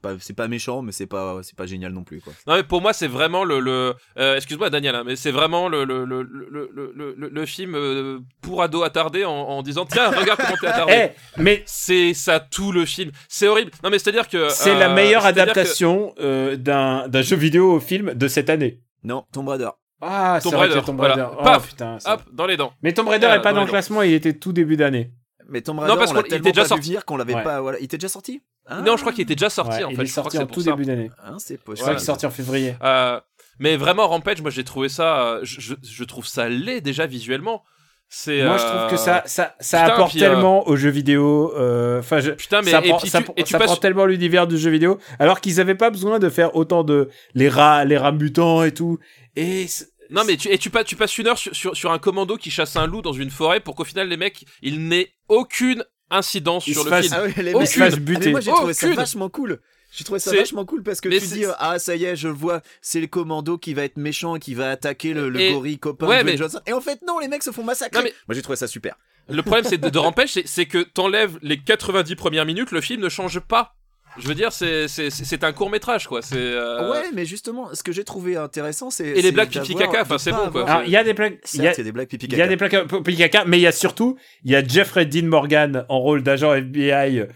pas 0.01 0.15
c'est 0.19 0.33
pas 0.35 0.47
méchant, 0.47 0.81
mais 0.81 0.91
c'est 0.91 1.05
pas 1.07 1.39
c'est 1.43 1.55
pas 1.55 1.65
génial 1.65 1.91
non 1.93 2.03
plus 2.03 2.19
quoi. 2.21 2.33
Non 2.47 2.55
mais 2.55 2.63
pour 2.63 2.81
moi 2.81 2.93
c'est 2.93 3.07
vraiment 3.07 3.43
le, 3.43 3.59
le 3.59 3.93
euh, 4.17 4.35
excuse-moi 4.35 4.69
Daniel 4.69 4.95
hein, 4.95 5.03
mais 5.05 5.15
c'est 5.15 5.31
vraiment 5.31 5.69
le 5.69 5.83
le, 5.85 6.05
le, 6.05 6.23
le, 6.23 6.69
le, 6.73 7.13
le, 7.15 7.29
le 7.29 7.45
film 7.45 7.75
euh, 7.75 8.19
pour 8.41 8.61
ado 8.63 8.83
attardé 8.83 9.25
en, 9.25 9.31
en 9.31 9.61
disant 9.61 9.85
tiens 9.85 10.09
regarde 10.09 10.39
comment 10.41 10.57
t'es 10.59 10.67
attardé. 10.67 10.93
Eh, 11.37 11.41
mais 11.41 11.63
C'est 11.65 12.13
ça 12.13 12.39
tout 12.39 12.71
le 12.71 12.85
film. 12.85 13.11
C'est 13.29 13.47
horrible. 13.47 13.71
Non 13.83 13.89
mais 13.89 13.99
c'est 13.99 14.09
à 14.09 14.13
dire 14.13 14.27
que 14.27 14.49
c'est 14.49 14.75
euh, 14.75 14.79
la 14.79 14.89
meilleure 14.89 15.23
que- 15.23 15.27
adaptation 15.27 16.13
euh, 16.19 16.55
d'un, 16.55 17.07
d'un 17.07 17.21
jeu 17.21 17.35
vidéo 17.35 17.73
au 17.73 17.79
film 17.79 18.13
de 18.13 18.27
cette 18.27 18.49
année. 18.49 18.81
Non, 19.03 19.25
Tomb 19.31 19.47
Raider. 19.47 19.69
Ah, 20.01 20.39
c'est 20.41 20.49
Tomb 20.49 20.59
Raider, 20.59 20.81
Tomb 20.85 20.97
voilà. 20.97 21.15
Raider. 21.15 21.27
Oh, 21.39 21.43
Paf, 21.43 21.67
putain, 21.67 21.97
Hop 22.05 22.21
dans 22.31 22.45
les 22.45 22.57
dents. 22.57 22.73
Mais 22.83 22.93
Tomb 22.93 23.07
Raider 23.07 23.25
Voilà, 23.25 23.39
est 23.39 23.43
pas 23.43 23.53
dans 23.53 23.61
le 23.61 23.67
classement, 23.67 24.01
il 24.03 24.13
était 24.13 24.33
tout 24.33 24.53
début 24.53 24.77
d'année. 24.77 25.11
Mais 25.49 25.61
Tomb 25.61 25.79
Raider, 25.79 25.95
parce 25.97 26.11
on 26.11 26.13
l'a 26.13 26.21
qu'il 26.23 26.29
tellement 26.31 26.41
était 26.43 26.51
déjà 26.51 26.61
pas 26.63 26.67
sorti. 26.67 26.97
qu'on 27.05 27.17
l'avait 27.17 27.33
Ouais. 27.35 27.43
pas. 27.43 27.61
Voilà, 27.61 27.79
il 27.79 27.85
était 27.85 27.97
déjà 27.97 28.09
sorti. 28.09 28.41
Ah. 28.67 28.81
Non 28.81 28.97
je 28.97 29.01
crois 29.01 29.13
qu'il 29.13 29.21
était 29.23 29.35
déjà 29.35 29.49
sorti 29.49 29.77
Ouais, 29.77 29.83
en 29.85 29.89
il 29.91 29.95
fait. 29.95 30.03
est 30.03 30.05
Je 30.07 30.11
sorti 30.13 30.37
en 30.37 30.45
tout 30.45 30.61
début 30.61 30.83
d'année. 30.83 31.09
Hein, 31.23 31.37
c'est 31.39 31.53
Je 31.55 31.59
crois 31.61 31.73
possible. 31.75 31.89
qu'il 31.95 32.01
est 32.03 32.05
sorti 32.05 32.25
en 32.25 32.31
février. 32.31 32.75
Euh, 32.83 33.19
mais 33.59 33.77
vraiment 33.77 34.07
Rampage 34.09 34.41
moi 34.41 34.51
j'ai 34.51 34.65
trouvé 34.65 34.89
ça 34.89 35.21
euh, 35.21 35.39
je, 35.43 35.61
je, 35.61 35.73
je 35.81 36.03
trouve 36.03 36.27
ça 36.27 36.49
laid 36.49 36.81
déjà 36.81 37.05
visuellement. 37.07 37.63
C'est 38.09 38.41
Moi, 38.43 38.57
je 38.57 38.63
euh, 38.63 38.77
trouve 38.77 38.89
que 38.91 38.97
ça, 38.97 39.23
ça, 39.25 39.53
ça 39.59 39.81
putain, 39.81 39.93
apporte 39.93 40.11
puis, 40.11 40.23
euh, 40.23 40.29
tellement 40.29 40.67
aux 40.67 40.75
jeux 40.77 40.89
vidéo. 40.89 41.53
euh, 41.57 41.99
Enfin, 41.99 42.19
je- 42.21 42.31
Putain 42.31 42.61
mais 42.61 42.71
ça, 42.71 42.79
et 42.83 42.89
prend- 42.89 42.97
puis 42.99 43.09
ça, 43.09 43.21
tu, 43.21 43.31
et 43.35 43.43
tu 43.43 43.51
ça 43.51 43.57
passes 43.59 43.67
prend 43.67 43.75
tellement 43.75 44.05
l'univers 44.05 44.47
du 44.47 44.57
jeu 44.57 44.69
vidéo, 44.71 44.97
alors 45.19 45.41
qu'ils 45.41 45.59
avaient 45.59 45.75
pas 45.75 45.89
besoin 45.89 46.17
de 46.17 46.29
faire 46.29 46.55
autant 46.55 46.83
de 46.85 47.09
les 47.35 47.49
rats, 47.49 47.83
les 47.83 47.97
rats 47.97 48.13
mutants 48.13 48.63
et 48.63 48.73
tout. 48.73 48.97
Et 49.35 49.65
Non 50.09 50.23
mais 50.25 50.37
tu, 50.37 50.47
et 50.47 50.57
tu, 50.57 50.69
passes, 50.69 50.85
tu 50.85 50.95
passes 50.95 51.17
une 51.17 51.27
heure 51.27 51.37
sur, 51.37 51.53
sur, 51.53 51.75
sur 51.75 51.91
un 51.91 51.99
commando 51.99 52.37
qui 52.37 52.49
chasse 52.49 52.77
un 52.77 52.87
loup 52.87 53.01
dans 53.01 53.11
une 53.11 53.29
forêt 53.29 53.59
pour 53.59 53.75
qu'au 53.75 53.83
final 53.83 54.07
les 54.07 54.15
mecs 54.17 54.45
ils 54.61 54.87
n'aient 54.87 55.09
aucune 55.27 55.83
incidence 56.09 56.65
Ils 56.67 56.73
sur 56.75 56.85
le 56.85 56.89
fassent- 56.89 57.07
film. 57.07 57.15
Ah 57.17 57.23
ouais, 57.23 57.33
les 57.43 57.49
Aucune. 57.53 57.59
mecs 57.59 57.67
se 57.67 57.79
fassent 57.79 57.93
Ah, 57.97 57.99
buter. 57.99 58.25
mais 58.27 58.31
moi 58.31 58.39
j'ai 58.39 58.51
trouvé 58.51 58.73
ça 58.73 58.85
Aucune. 58.87 58.95
vachement 58.95 59.29
cool. 59.29 59.59
J'ai 59.97 60.03
trouvé 60.03 60.19
ça 60.19 60.31
vachement 60.35 60.63
cool 60.63 60.83
parce 60.83 61.01
que 61.01 61.09
mais 61.09 61.19
tu 61.19 61.25
c'est- 61.25 61.35
dis 61.35 61.45
ah 61.57 61.79
ça 61.79 61.95
y 61.95 62.05
est 62.05 62.15
je 62.15 62.27
le 62.27 62.33
vois 62.35 62.61
c'est 62.81 63.01
le 63.01 63.07
commando 63.07 63.57
qui 63.57 63.73
va 63.73 63.83
être 63.83 63.97
méchant 63.97 64.35
et 64.35 64.39
qui 64.39 64.53
va 64.53 64.69
attaquer 64.69 65.13
le, 65.13 65.29
le 65.29 65.39
Et- 65.39 65.51
gorille 65.53 65.79
copain 65.79 66.07
ouais, 66.07 66.19
de 66.19 66.23
mais- 66.25 66.37
Johnson 66.37 66.59
et 66.67 66.73
en 66.73 66.81
fait 66.81 66.99
non 67.07 67.17
les 67.19 67.27
mecs 67.27 67.41
se 67.43 67.51
font 67.51 67.63
massacrer. 67.63 67.97
Non, 67.97 68.03
mais- 68.03 68.13
Moi 68.27 68.35
j'ai 68.35 68.41
trouvé 68.43 68.55
ça 68.57 68.67
super. 68.67 68.95
Le 69.27 69.41
problème 69.41 69.65
c'est 69.65 69.77
de, 69.79 69.89
de 69.89 69.97
Rampage 69.99 70.39
c'est, 70.45 70.65
que 70.67 70.83
t'enlèves 70.83 71.37
les 71.41 71.57
90 71.57 72.15
premières 72.15 72.45
minutes, 72.45 72.71
le 72.71 72.79
film 72.79 73.01
ne 73.01 73.09
change 73.09 73.39
pas. 73.39 73.73
Je 74.19 74.27
veux 74.27 74.35
dire 74.35 74.51
c'est, 74.51 74.87
c'est, 74.87 75.09
c'est 75.09 75.25
c'est 75.25 75.43
un 75.43 75.51
court 75.51 75.69
métrage 75.69 76.07
quoi. 76.07 76.21
C'est 76.21 76.37
euh, 76.37 76.91
Ouais 76.91 77.03
mais 77.13 77.25
justement 77.25 77.73
ce 77.75 77.83
que 77.83 77.91
j'ai 77.91 78.03
trouvé 78.03 78.35
intéressant 78.35 78.89
c'est 78.89 79.13
les 79.13 79.21
c'est 79.21 79.31
blagues 79.31 79.49
pipi 79.49 79.75
caca, 79.75 80.01
enfin, 80.03 80.17
c'est 80.17 80.31
bon, 80.31 80.49
quoi. 80.51 80.67
Alors, 80.69 80.83
il 80.85 80.89
y 80.91 80.97
a 80.97 81.03
des 81.03 81.13
plaques, 81.13 81.39
il 81.53 81.57
y 81.57 81.67
a, 81.67 81.73
Certes, 81.73 81.77
il 81.77 81.81
y 81.81 81.81
a 81.81 81.83
des 81.85 81.91
blagues 81.91 82.07
pipi 82.07 82.25
il 82.27 82.31
y 82.37 82.41
a 82.41 82.47
caca. 82.47 82.81
des 82.81 82.87
pour 82.87 83.03
pipi 83.03 83.17
caca, 83.17 83.45
mais 83.45 83.57
il 83.59 83.61
y 83.61 83.67
a 83.67 83.71
surtout, 83.71 84.17
il 84.43 84.51
y 84.51 84.55
a 84.55 84.63
Jeffrey 84.63 85.05
Dean 85.05 85.25
Morgan 85.27 85.85
en 85.89 85.99
rôle 85.99 86.23
d'agent 86.23 86.53
FBI. 86.53 87.27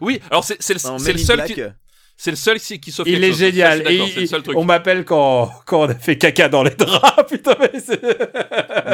Oui, 0.00 0.20
alors 0.30 0.44
c'est, 0.44 0.60
le- 0.74 0.78
seul 1.18 1.38
qui, 1.46 1.54
c'est 2.16 2.30
le 2.30 2.36
seul 2.36 2.58
qui, 2.58 2.80
qui 2.80 2.92
sauve 2.92 3.06
Il 3.08 3.22
est 3.22 3.28
chose. 3.28 3.38
Ça, 3.40 3.50
génial. 3.50 3.82
Et 3.92 3.96
il- 4.16 4.28
seul 4.28 4.42
truc. 4.42 4.56
on 4.56 4.64
m'appelle 4.64 5.04
quand, 5.04 5.50
quand 5.66 5.82
on 5.82 5.88
a 5.88 5.94
fait 5.94 6.16
caca 6.18 6.48
dans 6.48 6.62
les 6.62 6.70
draps. 6.74 7.24
Putain, 7.30 7.56
mais 7.60 7.80
c'est- 7.80 8.00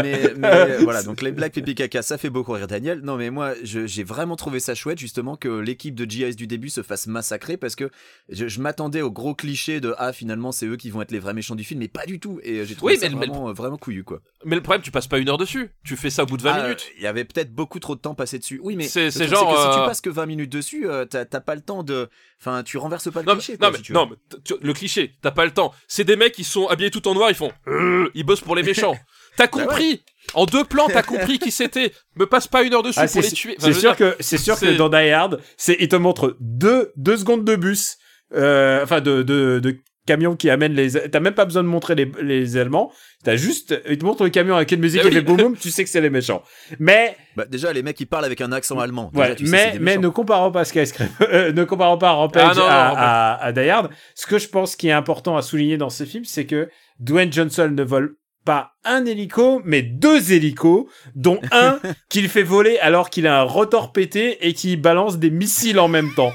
mais, 0.03 0.33
mais 0.37 0.77
voilà, 0.83 1.03
donc 1.05 1.23
les 1.23 1.33
blagues 1.33 1.53
pipi 1.53 1.75
caca, 1.75 2.03
ça 2.03 2.19
fait 2.19 2.31
beaucoup 2.31 2.53
rire 2.53 2.67
Daniel. 2.67 3.01
Non, 3.03 3.17
mais 3.17 3.31
moi, 3.31 3.53
j'ai 3.63 4.05
vraiment 4.05 4.37
trouvé 4.37 4.61
ça 4.61 4.75
chouette, 4.75 4.99
justement, 4.99 5.37
que 5.37 5.49
l'équipe 5.49 5.95
de 5.95 6.09
GIS 6.11 6.35
du 6.37 6.47
début 6.47 6.69
se 6.71 6.83
fasse 6.83 7.07
massacrer 7.07 7.57
parce 7.57 7.77
que 7.77 7.91
je, 8.29 8.49
je 8.49 8.61
m'attendais 8.61 9.03
au 9.03 9.11
gros 9.11 9.35
cliché 9.35 9.81
de 9.81 9.95
ah, 9.99 10.13
finalement, 10.13 10.53
c'est 10.53 10.67
eux 10.67 10.77
qui 10.77 10.91
vont 10.91 11.03
être 11.03 11.13
les 11.13 11.19
vrais 11.19 11.35
méchants 11.35 11.55
du 11.55 11.65
film, 11.65 11.81
mais 11.81 11.89
pas 11.89 12.07
du 12.07 12.19
tout. 12.21 12.41
Et 12.43 12.65
j'ai 12.65 12.75
trouvé 12.75 12.95
Oui, 12.95 12.99
ça 13.01 13.09
mais- 13.09 13.15
mais- 13.15 13.27
vraiment, 13.27 13.49
euh, 13.49 13.53
vraiment 13.53 13.77
couillu, 13.79 14.05
quoi. 14.05 14.21
Mais 14.45 14.57
le 14.57 14.63
problème 14.63 14.83
tu 14.83 14.91
passes 14.91 15.07
pas 15.07 15.19
une 15.19 15.29
heure 15.29 15.39
dessus. 15.39 15.71
Tu 15.85 15.97
fais 15.97 16.11
ça 16.11 16.25
au 16.25 16.27
bout 16.27 16.37
de 16.37 16.43
20 16.43 16.53
Ah, 16.55 16.63
minutes. 16.65 16.87
Il 16.97 17.03
y 17.03 17.07
avait 17.07 17.25
peut-être 17.25 17.55
beaucoup 17.55 17.79
trop 17.79 17.95
de 17.95 18.01
temps 18.01 18.15
passé 18.15 18.39
dessus. 18.39 18.61
Oui, 18.63 18.77
mais 18.77 18.85
C'est- 18.85 19.11
genre, 19.29 19.53
que 19.55 19.57
si 19.61 19.77
tu 19.77 19.83
euh, 19.83 19.87
passes 19.87 20.01
que 20.01 20.11
20 20.11 20.27
minutes 20.27 20.51
dessus, 20.53 20.89
euh, 20.89 21.05
t'as 21.05 21.25
t'as 21.25 21.41
pas 21.41 21.55
le 21.55 21.61
temps 21.61 21.83
de. 21.83 22.09
Enfin, 22.41 22.63
tu 22.65 22.77
renverses 22.77 23.09
pas 23.13 23.21
le 23.21 23.27
Non, 23.27 23.35
cliché. 23.35 23.53
mais, 23.53 23.59
quoi, 23.59 23.67
non, 23.69 23.73
mais, 23.73 23.77
si 23.79 23.83
tu 23.85 23.93
veux. 23.93 23.99
non, 23.99 24.09
mais 24.11 24.17
t- 24.29 24.43
tu- 24.45 24.61
le 24.67 24.73
cliché, 24.73 25.15
t'as 25.23 25.31
pas 25.31 25.45
le 25.45 25.51
temps. 25.53 25.73
C'est 25.89 26.05
des 26.05 26.17
mecs 26.17 26.33
qui 26.33 26.45
sont 26.45 26.67
habillés 26.67 26.91
tout 26.91 27.07
en 27.09 27.15
noir, 27.15 27.31
ils 27.31 27.37
font, 27.37 27.53
Euh 27.69 28.11
ils 28.15 28.25
bossent 28.25 28.41
pour 28.41 28.57
les 28.57 28.63
méchants. 28.63 28.97
T'as 29.39 29.45
Bah 29.47 29.49
compris 29.65 30.03
En 30.35 30.45
deux 30.45 30.63
plans, 30.65 30.89
t'as 30.89 31.03
compris 31.03 31.39
qui 31.39 31.51
c'était. 31.51 31.93
Me 32.17 32.27
passe 32.27 32.47
pas 32.49 32.63
une 32.65 32.75
heure 32.75 32.83
dessus 32.83 32.99
Ah, 33.01 33.07
pour 33.09 33.23
les 33.23 33.31
tuer. 33.33 33.57
Enfin, 33.59 33.67
c'est 33.73 33.81
sûr 33.81 33.95
dire, 33.95 33.97
que 33.97 34.17
c'est 34.21 34.37
sûr 34.37 34.61
que 34.61 34.77
dans 34.77 34.91
Die 34.91 35.09
Hard, 35.09 35.41
c'est 35.57 35.77
il 35.81 35.89
te 35.89 35.97
montre 35.97 36.37
deux 36.41 36.93
deux 36.97 37.17
secondes 37.17 37.43
de 37.47 37.57
bus, 37.57 37.97
euh, 38.35 38.83
enfin 38.83 39.01
de 39.01 39.23
de 39.23 39.59
de 39.61 39.79
camion 40.07 40.37
qui 40.37 40.51
amène 40.51 40.73
les. 40.73 40.93
T'as 41.11 41.21
même 41.21 41.35
pas 41.35 41.45
besoin 41.45 41.63
de 41.63 41.69
montrer 41.69 41.95
les 41.95 42.11
les 42.23 42.57
Allemands. 42.57 42.93
T'as 43.25 43.37
juste 43.37 43.81
il 43.89 43.99
te 43.99 44.05
montre 44.05 44.25
le 44.25 44.31
camion 44.31 44.57
avec 44.57 44.73
une 44.73 44.81
musique 44.81 45.03
Eh 45.05 45.09
qui 45.09 45.15
fait 45.15 45.21
boum 45.23 45.37
boum. 45.37 45.57
Tu 45.57 45.71
sais 45.71 45.85
que 45.85 45.91
c'est 45.91 46.01
les 46.01 46.11
méchants. 46.11 46.43
Mais 46.79 47.17
Bah, 47.37 47.45
déjà, 47.49 47.73
les 47.73 47.83
mecs, 47.83 47.99
ils 48.01 48.07
parlent 48.07 48.25
avec 48.25 48.41
un 48.41 48.53
accent 48.53 48.79
allemand. 48.79 49.11
Déjà, 49.15 49.29
ouais, 49.29 49.35
tu 49.37 49.47
sais, 49.47 49.51
mais 49.53 49.73
des 49.73 49.79
mais 49.79 49.97
ne 49.99 50.09
comparons 50.09 50.51
pas 50.51 50.65
Skyscraper, 50.65 51.13
euh, 51.33 51.53
ne 51.53 51.65
comparons 51.65 51.99
pas 51.99 52.11
Rampage 52.13 52.43
Ah 52.51 52.55
non, 52.55 52.61
non, 52.63 52.69
à, 52.69 52.89
Rampage. 52.89 53.05
à, 53.05 53.45
à 53.45 53.53
Die 53.53 53.69
Hard. 53.71 53.91
Ce 54.15 54.27
que 54.27 54.39
je 54.39 54.49
pense 54.49 54.77
qui 54.77 54.89
est 54.89 54.93
important 54.93 55.37
à 55.37 55.43
souligner 55.43 55.77
dans 55.79 55.91
ce 55.91 56.05
film, 56.05 56.25
c'est 56.25 56.47
que 56.47 56.69
Dwayne 56.99 57.33
Johnson 57.33 57.71
ne 57.73 57.83
vole 57.83 58.17
pas 58.45 58.73
un 58.85 59.07
hélico, 59.07 59.63
mais 59.65 59.83
deux 59.83 60.33
hélicos, 60.33 60.87
dont 61.15 61.41
un 61.53 61.79
qu'il 62.09 62.29
fait 62.29 62.43
voler 62.43 62.77
alors 62.81 63.09
qu'il 63.09 63.29
a 63.29 63.39
un 63.41 63.45
rotor 63.45 63.93
pété 63.93 64.47
et 64.49 64.53
qui 64.53 64.77
balance 64.77 65.19
des 65.19 65.31
missiles 65.31 65.79
en 65.79 65.87
même 65.87 66.13
temps. 66.15 66.33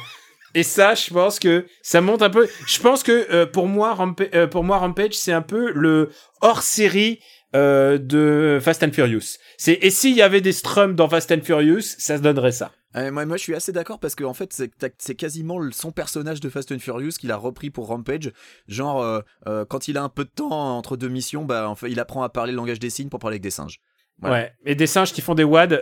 Et 0.56 0.64
ça, 0.64 0.95
je 0.95 1.14
pense 1.14 1.40
que 1.40 1.65
ça 1.82 2.02
monte 2.02 2.22
un 2.22 2.30
peu. 2.30 2.48
Je 2.65 2.80
pense 2.80 3.03
que 3.03 3.28
euh, 3.32 3.45
pour 3.45 3.68
moi, 3.68 3.94
Rampa- 3.94 4.34
euh, 4.36 4.48
pour 4.48 4.64
moi, 4.64 4.78
Rampage, 4.78 5.14
c'est 5.14 5.34
un 5.34 5.41
peu 5.41 5.72
le 5.72 6.10
hors 6.41 6.61
série 6.61 7.19
euh, 7.56 7.98
de 7.98 8.60
Fast 8.61 8.84
and 8.84 8.91
Furious. 8.91 9.38
C'est 9.57 9.78
et 9.82 9.90
s'il 9.90 10.15
y 10.15 10.22
avait 10.22 10.41
des 10.41 10.53
strums 10.53 10.95
dans 10.95 11.07
Fast 11.10 11.32
and 11.32 11.41
Furious, 11.44 11.82
ça 11.82 12.18
se 12.18 12.22
donnerait 12.22 12.52
ça. 12.52 12.72
Euh, 12.95 13.11
moi, 13.11 13.26
moi, 13.26 13.38
je 13.38 13.44
suis 13.44 13.53
assez 13.53 13.72
d'accord 13.72 13.99
parce 13.99 14.15
que 14.15 14.24
en 14.24 14.34
fait, 14.34 14.52
c'est 14.98 15.15
quasiment 15.15 15.60
son 15.72 15.91
personnage 15.91 16.40
de 16.40 16.49
Fast 16.49 16.72
and 16.72 16.80
Furious 16.80 17.11
qu'il 17.19 17.32
a 17.32 17.38
repris 17.38 17.69
pour 17.69 17.88
Rampage. 17.88 18.32
Genre, 18.68 19.03
euh, 19.03 19.22
euh, 19.48 19.65
quand 19.65 19.88
il 19.88 19.98
a 19.98 20.03
un 20.03 20.10
peu 20.10 20.24
de 20.24 20.30
temps 20.30 20.49
entre 20.78 20.98
deux 20.98 21.10
missions, 21.10 21.45
bah, 21.45 21.69
en 21.69 21.76
fait, 21.76 21.91
il 21.91 21.99
apprend 21.99 22.24
à 22.24 22.30
parler 22.30 22.53
le 22.53 22.57
langage 22.57 22.80
des 22.80 22.90
signes 22.90 23.10
pour 23.10 23.19
parler 23.19 23.36
avec 23.36 23.44
des 23.44 23.52
singes. 23.52 23.80
Voilà. 24.19 24.36
Ouais. 24.36 24.53
Et 24.65 24.74
des 24.74 24.88
singes 24.88 25.14
qui 25.14 25.22
font 25.22 25.36
des 25.36 25.44
wads. 25.44 25.76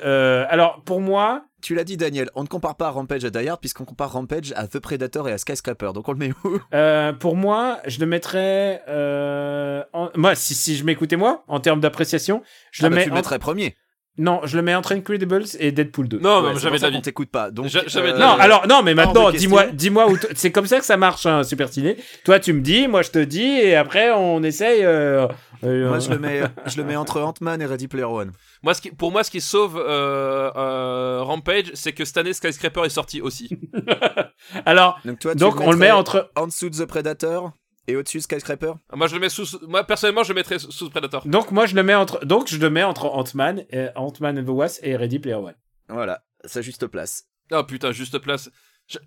Alors 0.49 0.83
pour 0.83 0.99
moi, 0.99 1.45
Tu 1.65 1.73
l'as 1.73 1.83
dit, 1.83 1.97
Daniel, 1.97 2.29
on 2.35 2.43
ne 2.43 2.47
compare 2.47 2.75
pas 2.75 2.91
Rampage 2.91 3.25
à 3.25 3.31
Die 3.31 3.49
Hard 3.49 3.59
puisqu'on 3.59 3.85
compare 3.85 4.11
Rampage 4.11 4.53
à 4.55 4.67
The 4.67 4.77
Predator 4.77 5.27
et 5.29 5.31
à 5.31 5.39
Skyscraper. 5.39 5.93
Donc 5.95 6.07
on 6.07 6.11
le 6.11 6.19
met 6.19 6.31
où? 6.43 6.59
Euh, 6.75 7.11
pour 7.11 7.35
moi, 7.35 7.79
je 7.87 7.99
le 7.99 8.05
mettrais. 8.05 8.83
Euh, 8.87 9.83
en- 9.91 10.11
Moi, 10.15 10.35
si 10.35 10.53
si 10.53 10.75
je 10.75 10.83
m'écoutais 10.83 11.15
moi 11.15 11.43
en 11.47 11.59
termes 11.59 11.79
d'appréciation, 11.79 12.43
je 12.69 12.85
Ah 12.85 12.89
le 12.89 12.91
bah, 12.91 12.95
mets. 12.97 13.03
Tu 13.05 13.09
le 13.09 13.15
mettrais 13.15 13.39
premier. 13.39 13.75
Non, 14.17 14.39
je 14.45 14.55
le 14.55 14.63
mets 14.63 14.73
entre 14.75 14.93
Incredibles 14.93 15.43
et 15.59 15.71
Deadpool 15.73 16.07
2. 16.07 16.19
Non, 16.19 16.41
Ouais, 16.41 16.57
ça 16.57 16.69
d'avis. 16.69 16.95
qu'on 16.95 17.01
t'écoute 17.01 17.29
pas. 17.29 17.51
Donc, 17.51 17.67
Ja- 17.67 17.85
jamais 17.85 18.11
de 18.11 18.15
euh, 18.15 18.19
la- 18.19 18.25
Non, 18.25 18.31
alors 18.39 18.65
non, 18.67 18.81
mais 18.81 18.93
maintenant, 18.93 19.29
dis-moi, 19.31 19.65
dis-moi 19.67 20.09
où 20.09 20.17
c'est 20.35 20.51
comme 20.53 20.67
ça 20.67 20.79
que 20.79 20.85
ça 20.85 20.95
marche, 20.95 21.25
hein, 21.25 21.43
Super 21.43 21.67
Ciné. 21.67 21.97
Toi, 22.23 22.39
tu 22.39 22.53
me 22.53 22.61
dis, 22.61 22.87
moi, 22.87 23.01
je 23.01 23.11
te 23.11 23.19
dis, 23.19 23.43
et 23.43 23.75
après, 23.75 24.11
on 24.11 24.41
essaye. 24.43 24.85
euh, 24.85 25.27
euh, 25.65 25.89
Moi, 25.89 25.99
je 25.99 26.09
le 26.11 26.17
mets, 26.19 26.41
je 26.65 26.77
le 26.77 26.83
mets 26.85 26.95
entre 26.95 27.19
Ant-Man 27.21 27.61
et 27.61 27.65
Ready 27.65 27.87
Player 27.89 28.05
One. 28.05 28.31
Moi, 28.63 28.73
ce 28.73 28.81
qui, 28.81 28.91
pour 28.91 29.11
moi, 29.11 29.23
ce 29.25 29.31
qui 29.31 29.41
sauve 29.41 29.77
euh, 29.77 30.49
euh, 30.55 31.19
Rampage, 31.21 31.71
c'est 31.73 31.91
que 31.91 32.05
cette 32.05 32.15
année 32.17 32.31
Skyscraper 32.33 32.85
est 32.85 32.89
sorti 32.89 33.19
aussi. 33.21 33.49
Alors, 34.65 34.99
Donc, 35.05 35.19
toi, 35.19 35.33
tu 35.33 35.39
donc 35.39 35.59
on 35.61 35.71
le 35.71 35.77
met 35.77 35.91
entre. 35.91 36.31
en 36.35 36.47
dessous 36.47 36.69
de 36.69 36.75
The 36.77 36.85
Predator 36.85 37.51
et 37.87 37.95
au-dessus 37.95 38.17
de 38.17 38.23
Skyscraper. 38.23 38.73
moi, 38.93 39.07
je 39.07 39.13
le 39.13 39.19
mets 39.19 39.29
sous. 39.29 39.45
Moi, 39.67 39.83
personnellement, 39.83 40.23
je 40.23 40.29
le 40.29 40.35
mettrais 40.35 40.59
sous, 40.59 40.89
Predator. 40.89 41.25
Donc 41.27 41.51
moi, 41.51 41.65
je 41.65 41.75
le 41.75 41.83
mets 41.83 41.95
entre. 41.95 42.25
Donc 42.25 42.47
je 42.47 42.57
le 42.57 42.69
mets 42.69 42.83
entre 42.83 43.05
Ant-Man, 43.05 43.63
et 43.71 43.87
Ant-Man 43.95 44.39
and 44.39 44.43
the 44.45 44.49
Wasp 44.49 44.79
et 44.83 44.95
Ready 44.95 45.19
Player 45.19 45.35
One. 45.37 45.55
Voilà, 45.89 46.23
sa 46.45 46.61
juste 46.61 46.87
place. 46.87 47.25
Oh 47.51 47.63
putain, 47.63 47.91
juste 47.91 48.17
place. 48.19 48.49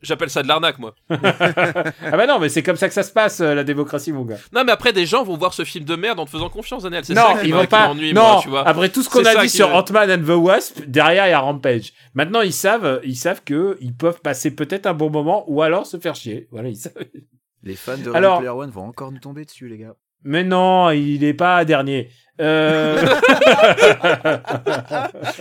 J'appelle 0.03 0.29
ça 0.29 0.43
de 0.43 0.49
l'arnaque, 0.49 0.81
moi. 0.81 0.93
ah 1.11 2.17
bah 2.17 2.27
non, 2.27 2.41
mais 2.41 2.49
c'est 2.49 2.65
comme 2.65 2.75
ça 2.77 2.89
que 2.89 2.95
ça 2.95 3.05
se 3.05 3.13
passe, 3.13 3.41
euh, 3.41 3.55
la 3.55 3.63
démocratie, 3.63 4.11
mon 4.13 4.25
gars. 4.25 4.39
Non, 4.53 4.65
mais 4.65 4.73
après, 4.73 4.93
des 4.93 5.07
gens 5.07 5.23
vont 5.23 5.37
voir 5.37 5.55
ce 5.55 5.65
film 5.65 5.85
de 5.85 5.95
merde 5.95 6.19
en 6.19 6.25
te 6.25 6.31
faisant 6.31 6.49
confiance, 6.51 6.83
Daniel. 6.83 7.05
C'est 7.05 7.15
Non, 7.15 7.35
ça 7.35 7.41
qui 7.41 7.47
ils 7.49 7.51
m'a- 7.53 7.59
vont 7.59 7.63
qui 7.63 7.69
pas. 7.69 7.87
m'ennuie, 7.89 8.13
non, 8.13 8.23
moi, 8.23 8.41
tu 8.43 8.49
vois. 8.49 8.67
après 8.67 8.89
tout 8.89 9.05
ce 9.05 9.09
qu'on 9.09 9.23
C'est 9.23 9.29
a 9.29 9.33
ça 9.35 9.43
dit 9.43 9.49
sur 9.49 9.73
Ant-Man 9.73 10.11
and 10.11 10.25
the 10.25 10.37
Wasp, 10.37 10.81
derrière 10.87 11.29
il 11.29 11.31
y 11.31 11.33
a 11.33 11.39
Rampage. 11.39 11.93
Maintenant 12.15 12.41
ils 12.41 12.53
savent, 12.53 13.01
ils 13.05 13.15
savent 13.17 13.43
que 13.45 13.77
ils 13.81 13.95
peuvent 13.95 14.21
passer 14.21 14.53
peut-être 14.53 14.87
un 14.87 14.95
bon 14.95 15.11
moment 15.11 15.45
ou 15.47 15.63
alors 15.63 15.87
se 15.87 15.97
faire 15.97 16.17
chier. 16.17 16.49
Voilà, 16.51 16.69
ils 16.71 16.77
savent. 16.77 16.95
Les 17.63 17.75
fans 17.77 17.97
de 17.99 18.05
Ready 18.05 18.17
Alors- 18.17 18.39
Player 18.39 18.51
One 18.51 18.71
vont 18.71 18.85
encore 18.87 19.13
nous 19.13 19.19
tomber 19.19 19.45
dessus, 19.45 19.69
les 19.69 19.79
gars. 19.79 19.95
Mais 20.25 20.43
non, 20.45 20.91
il 20.91 21.23
est 21.25 21.35
pas 21.35 21.65
dernier. 21.65 22.11
Euh... 22.41 23.01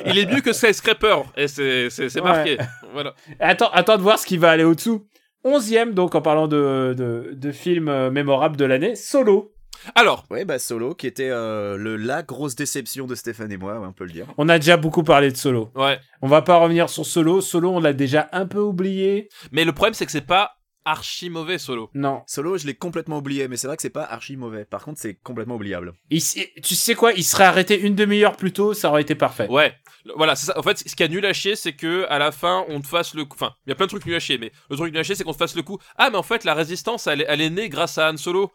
Il 0.06 0.18
est 0.18 0.26
mieux 0.32 0.42
que 0.42 0.54
Skyscraper. 0.54 1.18
Et 1.36 1.48
c'est 1.48 1.90
c'est- 1.90 2.10
c'est 2.10 2.22
Ouais. 2.22 2.30
marqué. 2.30 2.58
Voilà. 2.94 3.14
attends, 3.40 3.70
attends 3.72 3.98
de 3.98 4.02
voir 4.02 4.20
ce 4.20 4.26
qui 4.26 4.38
va 4.38 4.52
aller 4.52 4.64
au-dessous. 4.64 5.08
Onzième, 5.44 5.94
donc 5.94 6.16
en 6.16 6.22
parlant 6.22 6.48
de, 6.48 6.94
de, 6.98 7.32
de 7.34 7.52
films 7.52 7.88
euh, 7.90 8.12
mémorables 8.12 8.58
de 8.58 8.66
l'année, 8.66 8.96
Solo. 8.96 9.54
Alors, 9.96 10.26
Ouais, 10.32 10.44
bah 10.44 10.58
Solo, 10.60 10.96
qui 10.96 11.06
était 11.08 11.30
euh, 11.30 11.78
le, 11.78 11.96
la 11.98 12.24
grosse 12.24 12.56
déception 12.56 13.06
de 13.06 13.14
Stéphane 13.16 13.52
et 13.52 13.58
moi, 13.58 13.80
ouais, 13.80 13.88
on 13.88 13.94
peut 13.94 14.06
le 14.06 14.12
dire. 14.12 14.26
On 14.38 14.50
a 14.50 14.58
déjà 14.58 14.76
beaucoup 14.76 15.04
parlé 15.04 15.32
de 15.32 15.38
Solo. 15.38 15.70
ouais. 15.76 16.00
On 16.22 16.28
va 16.28 16.42
pas 16.42 16.58
revenir 16.58 16.90
sur 16.90 17.06
Solo. 17.06 17.42
Solo, 17.42 17.70
on 17.72 17.80
l'a 17.80 17.94
déjà 17.94 18.28
un 18.32 18.48
peu 18.48 18.60
oublié. 18.60 19.30
Mais 19.52 19.64
le 19.66 19.72
problème, 19.72 19.94
c'est 19.94 20.06
que 20.08 20.12
c'est 20.12 20.26
pas 20.26 20.57
archi 20.88 21.30
mauvais 21.30 21.58
solo. 21.58 21.90
Non. 21.94 22.24
Solo, 22.28 22.58
je 22.58 22.66
l'ai 22.66 22.74
complètement 22.76 23.18
oublié, 23.18 23.48
mais 23.48 23.58
c'est 23.58 23.68
vrai 23.68 23.76
que 23.76 23.82
c'est 23.82 23.90
pas 23.90 24.04
archi 24.04 24.38
mauvais. 24.38 24.66
Par 24.66 24.84
contre, 24.84 25.00
c'est 25.00 25.16
complètement 25.16 25.56
oubliable. 25.56 25.94
Il 26.10 26.22
tu 26.64 26.76
sais 26.76 26.96
quoi 26.96 27.14
Il 27.14 27.24
serait 27.24 27.44
arrêté 27.46 27.80
une 27.80 27.96
demi-heure 27.96 28.36
plus 28.38 28.54
tôt, 28.54 28.74
ça 28.74 28.90
aurait 28.90 29.02
été 29.02 29.16
parfait. 29.16 29.48
Ouais, 29.50 29.74
voilà, 30.16 30.36
c'est 30.36 30.48
ça. 30.48 30.58
En 30.60 30.64
fait, 30.64 30.78
ce 30.88 30.96
qui 30.96 31.04
a 31.04 31.08
nul 31.08 31.26
à 31.26 31.34
chier, 31.34 31.56
c'est 31.56 31.74
que 31.74 32.06
à 32.10 32.18
la 32.20 32.32
fin, 32.32 32.66
on 32.70 32.82
te 32.82 32.88
fasse 32.88 33.14
le 33.14 33.26
coup. 33.26 33.36
Enfin, 33.40 33.54
il 33.66 33.70
y 33.70 33.74
a 33.74 33.76
plein 33.76 33.86
de 33.86 33.92
trucs 33.92 34.06
nuls 34.06 34.16
à 34.16 34.20
chier, 34.20 34.38
mais 34.38 34.52
le 34.70 34.76
truc 34.78 34.92
nul 34.92 35.00
à 35.00 35.04
chier, 35.04 35.16
c'est 35.16 35.24
qu'on 35.24 35.34
te 35.34 35.38
fasse 35.38 35.56
le 35.56 35.64
coup. 35.64 35.78
Ah, 35.98 36.10
mais 36.10 36.18
en 36.18 36.24
fait, 36.24 36.44
la 36.44 36.54
résistance, 36.54 37.08
elle, 37.08 37.22
est- 37.22 37.26
elle 37.28 37.42
est 37.42 37.50
née 37.50 37.70
grâce 37.70 37.98
à 37.98 38.10
Han 38.12 38.18
Solo. 38.18 38.52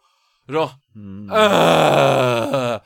Genre, 0.49 0.75
Hmm. 0.95 1.27
ah 1.31 2.81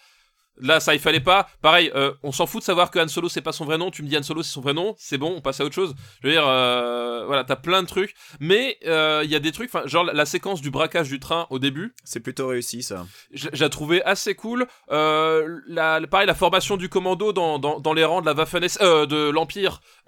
Là, 0.60 0.80
ça, 0.80 0.94
il 0.94 1.00
fallait 1.00 1.20
pas. 1.20 1.48
Pareil, 1.62 1.92
euh, 1.96 2.14
on 2.24 2.32
s'en 2.32 2.48
fout 2.48 2.62
de 2.62 2.66
savoir 2.66 2.90
que 2.90 3.00
Han 3.00 3.08
Solo, 3.08 3.30
c'est 3.30 3.42
pas 3.42 3.52
son 3.52 3.66
vrai 3.66 3.78
nom. 3.78 3.92
Tu 3.92 4.02
me 4.04 4.08
dis 4.08 4.18
Han 4.18 4.24
Solo, 4.24 4.42
c'est 4.44 4.52
son 4.52 4.62
vrai 4.62 4.74
nom. 4.74 4.96
C'est 4.98 5.18
bon, 5.18 5.34
on 5.38 5.42
passe 5.42 5.60
à 5.60 5.66
autre 5.66 5.76
chose. 5.76 5.94
Je 6.22 6.28
veux 6.28 6.34
dire, 6.34 6.48
euh, 6.48 7.24
voilà, 7.28 7.44
t'as 7.44 7.56
plein 7.56 7.84
de 7.84 7.88
trucs. 7.88 8.16
Mais 8.40 8.78
euh, 8.86 9.22
il 9.24 9.30
y 9.30 9.36
a 9.36 9.40
des 9.40 9.52
trucs, 9.52 9.72
genre 9.86 10.04
la, 10.04 10.14
la 10.14 10.26
séquence 10.26 10.62
du 10.62 10.72
braquage 10.72 11.10
du 11.10 11.20
train 11.20 11.48
au 11.50 11.60
début, 11.60 11.94
C'est 12.04 12.20
plutôt 12.20 12.48
réussi, 12.48 12.82
ça. 12.84 13.06
la 13.54 13.70
trouvais 13.70 14.02
assez 14.04 14.36
cool. 14.36 14.68
La, 14.90 16.00
pareil, 16.10 16.28
la 16.28 16.36
formation 16.36 16.78
du 16.78 16.90
commando 16.90 17.34
dans, 17.34 17.60
dans, 17.60 17.80
dans 17.80 17.94
les 17.94 18.06
rangs 18.06 18.22
de 18.22 18.26
la 18.26 18.34
Waffen 18.34 18.62
de 18.62 19.30
l'Empire. 19.30 19.82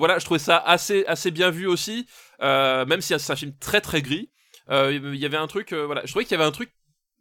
Voilà, 0.00 0.18
je 0.18 0.24
trouvais 0.24 0.38
ça 0.38 0.56
assez, 0.56 1.04
assez 1.06 1.30
bien 1.30 1.50
vu 1.50 1.66
aussi. 1.66 2.06
Même 2.40 3.00
si 3.00 3.18
c'est 3.18 3.32
un 3.32 3.36
film 3.36 3.52
très 3.60 3.80
très 3.80 4.00
gris. 4.02 4.30
Il 4.70 5.16
y 5.16 5.26
avait 5.26 5.36
un 5.36 5.46
truc, 5.46 5.72
voilà, 5.72 6.02
je 6.04 6.10
trouvais 6.10 6.24
qu'il 6.24 6.32
y 6.32 6.40
avait 6.40 6.48
un 6.48 6.52
truc. 6.52 6.70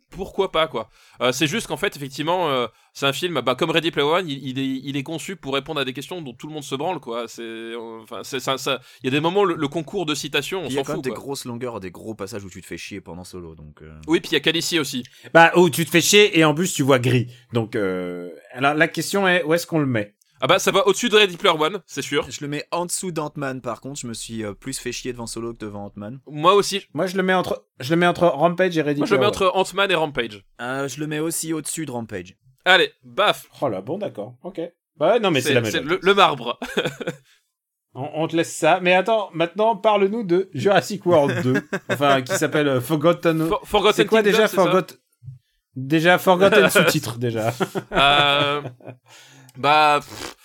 Pourquoi 0.09 0.51
pas 0.51 0.67
quoi 0.67 0.89
Euh, 1.21 1.31
C'est 1.31 1.47
juste 1.47 1.67
qu'en 1.67 1.77
fait 1.77 1.95
effectivement 1.95 2.49
euh, 2.49 2.67
c'est 2.93 3.05
un 3.05 3.13
film 3.13 3.41
bah, 3.41 3.55
comme 3.55 3.69
Ready 3.69 3.91
Player 3.91 4.07
One 4.07 4.27
il, 4.27 4.47
il 4.47 4.59
est 4.59 4.81
il 4.83 4.97
est 4.97 5.03
conçu 5.03 5.35
pour 5.35 5.53
répondre 5.53 5.79
à 5.79 5.85
des 5.85 5.93
questions 5.93 6.21
dont 6.21 6.33
tout 6.33 6.47
le 6.47 6.53
monde 6.53 6.63
se 6.63 6.75
branle 6.75 6.99
quoi 6.99 7.27
c'est 7.27 7.41
euh, 7.43 7.99
enfin 8.03 8.21
c'est 8.23 8.39
ça 8.39 8.57
ça- 8.57 8.79
il 9.03 9.05
y 9.05 9.07
a 9.09 9.11
des 9.11 9.21
moments 9.21 9.43
le, 9.45 9.55
le 9.55 9.67
concours 9.67 10.05
de 10.05 10.15
citation 10.15 10.61
on 10.63 10.67
Il 10.67 10.73
y 10.73 10.79
a 10.79 10.79
s'en 10.79 10.83
quand 10.85 10.93
même 10.93 10.97
fout 10.97 11.03
des 11.05 11.09
quoi. 11.11 11.19
grosses 11.19 11.45
longueurs, 11.45 11.79
des 11.79 11.91
gros 11.91 12.15
passages 12.15 12.43
où 12.43 12.49
tu 12.49 12.61
te 12.61 12.65
fais 12.67 12.77
chier 12.77 13.01
pendant 13.01 13.23
Solo, 13.23 13.55
donc. 13.55 13.81
euh, 13.81 13.93
oui 14.07 14.19
puis 14.19 14.29
il 14.31 14.33
y 14.33 14.37
a 14.37 14.39
Calici 14.41 14.79
aussi 14.79 15.03
Bah, 15.33 15.51
oh, 15.55 15.69
tu 15.69 15.85
te 15.85 15.89
fais 15.91 16.01
chier 16.01 16.37
et 16.39 16.43
en 16.43 16.53
plus 16.55 16.73
tu 16.73 16.83
vois 16.83 16.99
gris. 16.99 17.27
Donc, 17.53 17.75
euh... 17.75 18.29
alors 18.53 18.73
la 18.73 18.87
question 18.87 19.27
est 19.27 19.43
où 19.43 19.53
est-ce 19.53 19.67
qu'on 19.67 19.79
le 19.79 19.85
met? 19.85 20.15
Ah 20.41 20.47
bah 20.47 20.57
ça 20.59 20.71
va 20.71 20.87
au-dessus 20.87 21.09
de 21.09 21.17
Ready 21.17 21.35
Player 21.37 21.55
One, 21.57 21.81
c'est 21.85 22.01
sûr. 22.01 22.25
Je 22.29 22.39
le 22.41 22.47
mets 22.47 22.65
en 22.71 22.85
dessous 22.85 23.11
d'Ant-Man, 23.11 23.59
par 23.61 23.81
contre, 23.81 23.99
je 23.99 24.07
me 24.07 24.13
suis 24.13 24.43
euh, 24.43 24.53
plus 24.53 24.77
fait 24.79 24.91
chier 24.93 25.11
devant 25.11 25.27
Solo 25.27 25.53
que 25.53 25.59
devant 25.59 25.85
Ant-Man. 25.85 26.19
Moi 26.27 26.53
aussi. 26.53 26.81
Moi, 26.93 27.07
je 27.07 27.17
le 27.17 27.23
mets 27.23 27.33
entre, 27.33 27.65
je 27.81 27.89
le 27.89 27.97
mets 27.99 28.07
entre 28.07 28.25
Rampage 28.27 28.77
et 28.77 28.81
Ready 28.81 28.99
Moi 29.01 29.07
je 29.07 29.13
le 29.15 29.19
mets 29.19 29.25
entre 29.25 29.51
Ant-Man 29.53 29.91
et 29.91 29.95
Rampage. 29.95 30.45
Euh, 30.61 30.87
je 30.87 30.99
le 30.99 31.07
mets 31.07 31.19
aussi 31.19 31.51
au-dessus 31.51 31.85
de 31.85 31.91
Rampage. 31.91 32.37
Allez, 32.65 32.91
baf. 33.03 33.47
Oh 33.61 33.67
là, 33.69 33.81
bon, 33.81 33.97
d'accord, 33.97 34.35
ok. 34.43 34.61
Bah, 34.95 35.19
non, 35.19 35.31
mais 35.31 35.41
c'est 35.41 35.53
la 35.53 35.61
même. 35.61 35.71
c'est 35.71 35.81
le, 35.81 35.99
le 36.01 36.13
marbre. 36.13 36.59
On, 37.95 38.07
on 38.13 38.27
te 38.27 38.35
laisse 38.35 38.55
ça. 38.55 38.79
Mais 38.81 38.93
attends, 38.93 39.31
maintenant, 39.33 39.75
parle-nous 39.75 40.23
de 40.23 40.49
Jurassic 40.53 41.05
World 41.07 41.41
2. 41.41 41.53
enfin, 41.89 42.21
qui 42.21 42.33
s'appelle 42.35 42.67
euh, 42.67 42.79
Forgotten. 42.81 43.47
For- 43.47 43.61
Forgotten 43.65 43.95
C'est 43.95 44.05
quoi 44.05 44.19
Kingdom, 44.21 44.31
déjà 44.37 44.47
Forgotten 44.47 44.97
Déjà 45.75 46.17
Forgotten 46.19 46.69
sous-titre 46.69 47.17
déjà. 47.17 47.51
Euh, 47.91 48.61
Bah, 49.57 49.99
pff, 50.01 50.35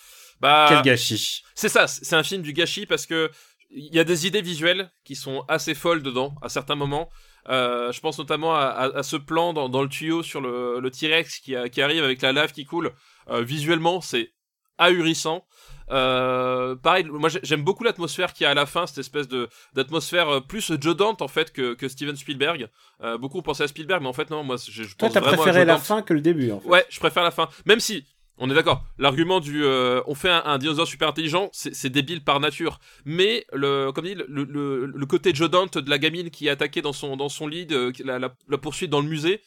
bah, 0.40 0.66
Quel 0.68 0.82
gâchis. 0.82 1.42
c'est 1.54 1.68
ça. 1.68 1.86
C'est 1.86 2.16
un 2.16 2.22
film 2.22 2.42
du 2.42 2.52
gâchis 2.52 2.86
parce 2.86 3.06
que 3.06 3.30
il 3.70 3.92
y 3.94 3.98
a 3.98 4.04
des 4.04 4.26
idées 4.26 4.42
visuelles 4.42 4.90
qui 5.04 5.16
sont 5.16 5.44
assez 5.48 5.74
folles 5.74 6.02
dedans 6.02 6.34
à 6.42 6.48
certains 6.48 6.76
moments. 6.76 7.08
Euh, 7.48 7.92
je 7.92 8.00
pense 8.00 8.18
notamment 8.18 8.54
à, 8.54 8.60
à- 8.66 8.98
à 8.98 9.02
ce 9.02 9.16
plan 9.16 9.52
dans, 9.52 9.68
dans 9.68 9.82
le 9.82 9.88
tuyau 9.88 10.22
sur 10.22 10.40
le, 10.40 10.80
le 10.80 10.90
T-Rex 10.90 11.40
qui, 11.40 11.54
a- 11.56 11.68
qui 11.68 11.82
arrive 11.82 12.02
avec 12.04 12.22
la 12.22 12.32
lave 12.32 12.52
qui 12.52 12.64
coule. 12.64 12.92
Euh, 13.30 13.42
visuellement, 13.42 14.00
c'est 14.00 14.32
ahurissant. 14.78 15.44
Euh, 15.90 16.74
pareil, 16.76 17.04
moi 17.04 17.28
j'ai- 17.28 17.40
j'aime 17.42 17.62
beaucoup 17.62 17.84
l'atmosphère 17.84 18.32
qu'il 18.32 18.44
y 18.44 18.46
a 18.46 18.50
à 18.50 18.54
la 18.54 18.64
fin, 18.64 18.86
cette 18.86 18.98
espèce 18.98 19.28
de 19.28 19.48
d'atmosphère 19.74 20.28
euh, 20.28 20.40
plus 20.40 20.72
Joe 20.80 20.96
Dante 20.96 21.20
en 21.20 21.28
fait 21.28 21.52
que, 21.52 21.74
que 21.74 21.88
Steven 21.88 22.16
Spielberg. 22.16 22.68
Euh, 23.02 23.18
beaucoup 23.18 23.42
pensé 23.42 23.62
à 23.64 23.68
Spielberg, 23.68 24.00
mais 24.02 24.08
en 24.08 24.12
fait 24.14 24.30
non, 24.30 24.42
moi 24.44 24.56
je, 24.56 24.70
je 24.82 24.96
Toi, 24.96 25.08
pense 25.08 25.12
t'as 25.12 25.20
vraiment 25.20 25.42
à 25.42 25.44
préféré 25.44 25.64
la 25.66 25.76
fin 25.78 26.00
que 26.02 26.14
le 26.14 26.20
début, 26.22 26.50
en 26.52 26.60
fait. 26.60 26.68
Ouais, 26.68 26.86
je 26.88 26.98
préfère 27.00 27.22
la 27.22 27.30
fin. 27.30 27.48
Même 27.66 27.80
si, 27.80 28.06
on 28.38 28.50
est 28.50 28.54
d'accord, 28.54 28.84
l'argument 28.98 29.38
du 29.40 29.64
euh, 29.64 30.02
on 30.06 30.14
fait 30.14 30.30
un, 30.30 30.42
un 30.44 30.58
dinosaure 30.58 30.86
super 30.88 31.08
intelligent, 31.08 31.50
c'est 31.52 31.88
débile 31.90 32.24
par 32.24 32.40
nature. 32.40 32.80
Mais, 33.04 33.46
le, 33.52 33.92
comme 33.92 34.04
dit, 34.04 34.14
le, 34.14 34.26
le, 34.44 34.86
le 34.86 35.06
côté 35.06 35.32
Joe 35.34 35.48
Dante 35.50 35.78
de 35.78 35.88
la 35.88 35.98
gamine 35.98 36.30
qui 36.30 36.48
est 36.48 36.50
attaquée 36.50 36.82
dans 36.82 36.92
son, 36.92 37.16
dans 37.16 37.28
son 37.28 37.46
lit, 37.46 37.66
de, 37.66 37.92
la, 38.04 38.18
la, 38.18 38.34
la 38.48 38.58
poursuite 38.58 38.90
dans 38.90 39.00
le 39.00 39.08
musée, 39.08 39.40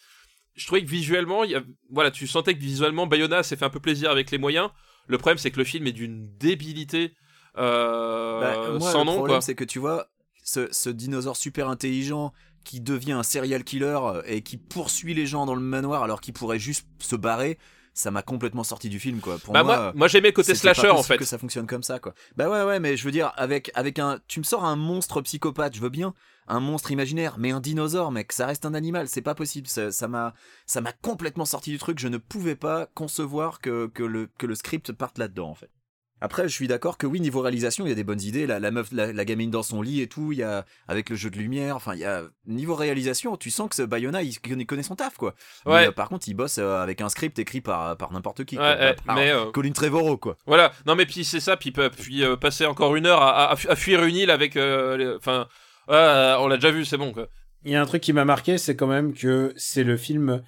je 0.55 0.65
trouvais 0.65 0.83
que 0.83 0.89
visuellement, 0.89 1.43
il 1.43 1.51
y 1.51 1.55
a, 1.55 1.61
voilà, 1.91 2.11
tu 2.11 2.27
sentais 2.27 2.53
que 2.55 2.59
visuellement, 2.59 3.07
Bayona 3.07 3.43
s'est 3.43 3.55
fait 3.57 3.65
un 3.65 3.69
peu 3.69 3.79
plaisir 3.79 4.09
avec 4.09 4.31
les 4.31 4.37
moyens. 4.37 4.69
Le 5.07 5.17
problème, 5.17 5.37
c'est 5.37 5.51
que 5.51 5.57
le 5.59 5.65
film 5.65 5.85
est 5.87 5.91
d'une 5.91 6.25
débilité 6.37 7.13
euh, 7.57 8.39
Bah, 8.39 8.77
moi, 8.79 8.91
sans 8.91 8.99
le 8.99 9.05
nom, 9.05 9.15
problème, 9.17 9.35
quoi. 9.35 9.41
c'est 9.41 9.55
que 9.55 9.63
tu 9.63 9.79
vois, 9.79 10.07
ce, 10.43 10.67
ce 10.71 10.89
dinosaure 10.89 11.37
super 11.37 11.69
intelligent 11.69 12.33
qui 12.63 12.81
devient 12.81 13.13
un 13.13 13.23
serial 13.23 13.63
killer 13.63 13.97
euh, 14.01 14.21
et 14.25 14.41
qui 14.41 14.57
poursuit 14.57 15.13
les 15.13 15.25
gens 15.25 15.45
dans 15.45 15.55
le 15.55 15.61
manoir 15.61 16.03
alors 16.03 16.21
qu'il 16.21 16.33
pourrait 16.33 16.59
juste 16.59 16.87
se 16.99 17.15
barrer, 17.15 17.57
ça 17.97 18.11
m'a 18.11 18.21
complètement 18.21 18.63
sorti 18.63 18.89
du 18.89 18.99
film, 18.99 19.19
quoi. 19.21 19.39
Pour 19.39 19.53
Bah, 19.53 19.63
moi, 19.63 19.77
moi, 19.77 19.91
moi 19.95 20.07
j'aimais 20.07 20.27
le 20.29 20.33
côté 20.33 20.51
pas 20.53 20.57
slasher, 20.59 20.89
en 20.91 21.01
fait. 21.01 21.17
que 21.17 21.25
ça 21.25 21.39
fonctionne 21.39 21.65
comme 21.65 21.81
ça, 21.81 21.99
quoi. 21.99 22.13
Bah 22.35 22.47
ouais, 22.47 22.63
ouais, 22.63 22.79
mais 22.79 22.95
je 22.95 23.03
veux 23.03 23.11
dire, 23.11 23.33
avec, 23.37 23.71
avec 23.73 23.97
un. 23.97 24.19
Tu 24.27 24.39
me 24.39 24.43
sors 24.45 24.63
un 24.63 24.75
monstre 24.75 25.19
psychopathe, 25.21 25.75
je 25.75 25.81
veux 25.81 25.89
bien. 25.89 26.13
Un 26.47 26.59
monstre 26.59 26.91
imaginaire, 26.91 27.37
mais 27.39 27.51
un 27.51 27.59
dinosaure, 27.59 28.11
mec, 28.11 28.31
ça 28.31 28.45
reste 28.45 28.65
un 28.65 28.73
animal, 28.73 29.09
c'est 29.09 29.21
pas 29.21 29.35
possible. 29.35 29.67
Ça 29.67 29.91
ça 29.91 30.07
m'a 30.07 30.33
ça 30.65 30.79
m'a 30.79 30.93
complètement 30.93 31.43
sorti 31.45 31.71
du 31.71 31.79
truc. 31.79 31.97
Je 31.99 32.07
ne 32.07 32.17
pouvais 32.17 32.55
pas 32.55 32.85
concevoir 32.93 33.59
que, 33.59 33.87
que, 33.87 34.03
le, 34.03 34.29
que 34.37 34.45
le 34.45 34.55
script 34.55 34.91
parte 34.93 35.17
là-dedans, 35.17 35.49
en 35.49 35.55
fait. 35.55 35.71
Après, 36.19 36.43
je 36.43 36.53
suis 36.53 36.67
d'accord 36.67 36.97
que 36.97 37.05
oui, 37.05 37.19
niveau 37.21 37.41
réalisation, 37.41 37.85
il 37.85 37.89
y 37.89 37.91
a 37.91 37.95
des 37.95 38.03
bonnes 38.03 38.21
idées. 38.21 38.47
La, 38.47 38.59
la 38.59 38.71
meuf, 38.71 38.87
la, 38.91 39.13
la 39.13 39.25
gamine 39.25 39.51
dans 39.51 39.61
son 39.61 39.81
lit 39.81 40.01
et 40.01 40.07
tout, 40.07 40.31
il 40.31 40.39
y 40.39 40.43
a 40.43 40.65
avec 40.87 41.09
le 41.11 41.15
jeu 41.15 41.29
de 41.29 41.37
lumière. 41.37 41.75
Enfin, 41.75 41.93
il 41.93 41.99
y 41.99 42.05
a 42.05 42.23
niveau 42.47 42.73
réalisation, 42.75 43.37
tu 43.37 43.51
sens 43.51 43.69
que 43.69 43.75
ce 43.75 43.83
Bayona, 43.83 44.23
il 44.23 44.39
connaît, 44.39 44.65
connaît 44.65 44.83
son 44.83 44.95
taf, 44.95 45.15
quoi. 45.17 45.35
Mais, 45.65 45.71
Ouais. 45.73 45.87
euh, 45.87 45.91
par 45.91 46.09
contre, 46.09 46.27
il 46.27 46.33
bosse 46.33 46.57
euh, 46.57 46.81
avec 46.81 47.01
un 47.01 47.09
script 47.09 47.37
écrit 47.39 47.61
par 47.61 47.95
par 47.97 48.11
n'importe 48.11 48.45
qui. 48.45 48.57
Ouais, 48.57 48.63
quoi. 48.63 48.75
ouais, 48.85 48.95
Par 49.05 49.15
mais, 49.15 49.31
euh, 49.31 49.51
Colin 49.51 49.71
Trevorrow, 49.71 50.17
quoi. 50.17 50.37
Voilà, 50.47 50.71
non 50.87 50.95
mais 50.95 51.05
puis 51.05 51.23
c'est 51.23 51.39
ça, 51.39 51.55
puis, 51.57 51.71
puis 51.71 52.23
euh, 52.23 52.35
passer 52.35 52.65
encore 52.65 52.95
une 52.95 53.05
heure 53.05 53.21
à, 53.21 53.51
à, 53.51 53.51
à 53.53 53.75
fuir 53.75 54.03
une 54.03 54.15
île 54.15 54.31
avec, 54.31 54.57
euh, 54.57 54.97
les- 54.97 55.15
enfin, 55.17 55.47
on 55.87 56.47
l'a 56.47 56.55
déjà 56.57 56.71
vu, 56.71 56.83
c'est 56.85 56.97
bon 56.97 57.11
quoi. 57.13 57.27
Il 57.63 57.71
y 57.71 57.75
a 57.75 57.81
un 57.81 57.85
truc 57.85 58.01
qui 58.01 58.13
m'a 58.13 58.25
marqué, 58.25 58.57
c'est 58.57 58.75
quand 58.75 58.87
même 58.87 59.13
que 59.13 59.53
c'est 59.55 59.83
le 59.83 59.97
film. 59.97 60.41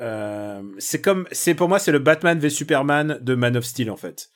euh, 0.00 0.62
c'est 0.78 1.00
comme, 1.00 1.26
c'est 1.32 1.54
pour 1.54 1.68
moi, 1.68 1.78
c'est 1.78 1.92
le 1.92 1.98
Batman 1.98 2.38
v 2.38 2.50
Superman 2.50 3.18
de 3.20 3.34
Man 3.34 3.56
of 3.56 3.64
Steel 3.64 3.90
en 3.90 3.96
fait. 3.96 4.28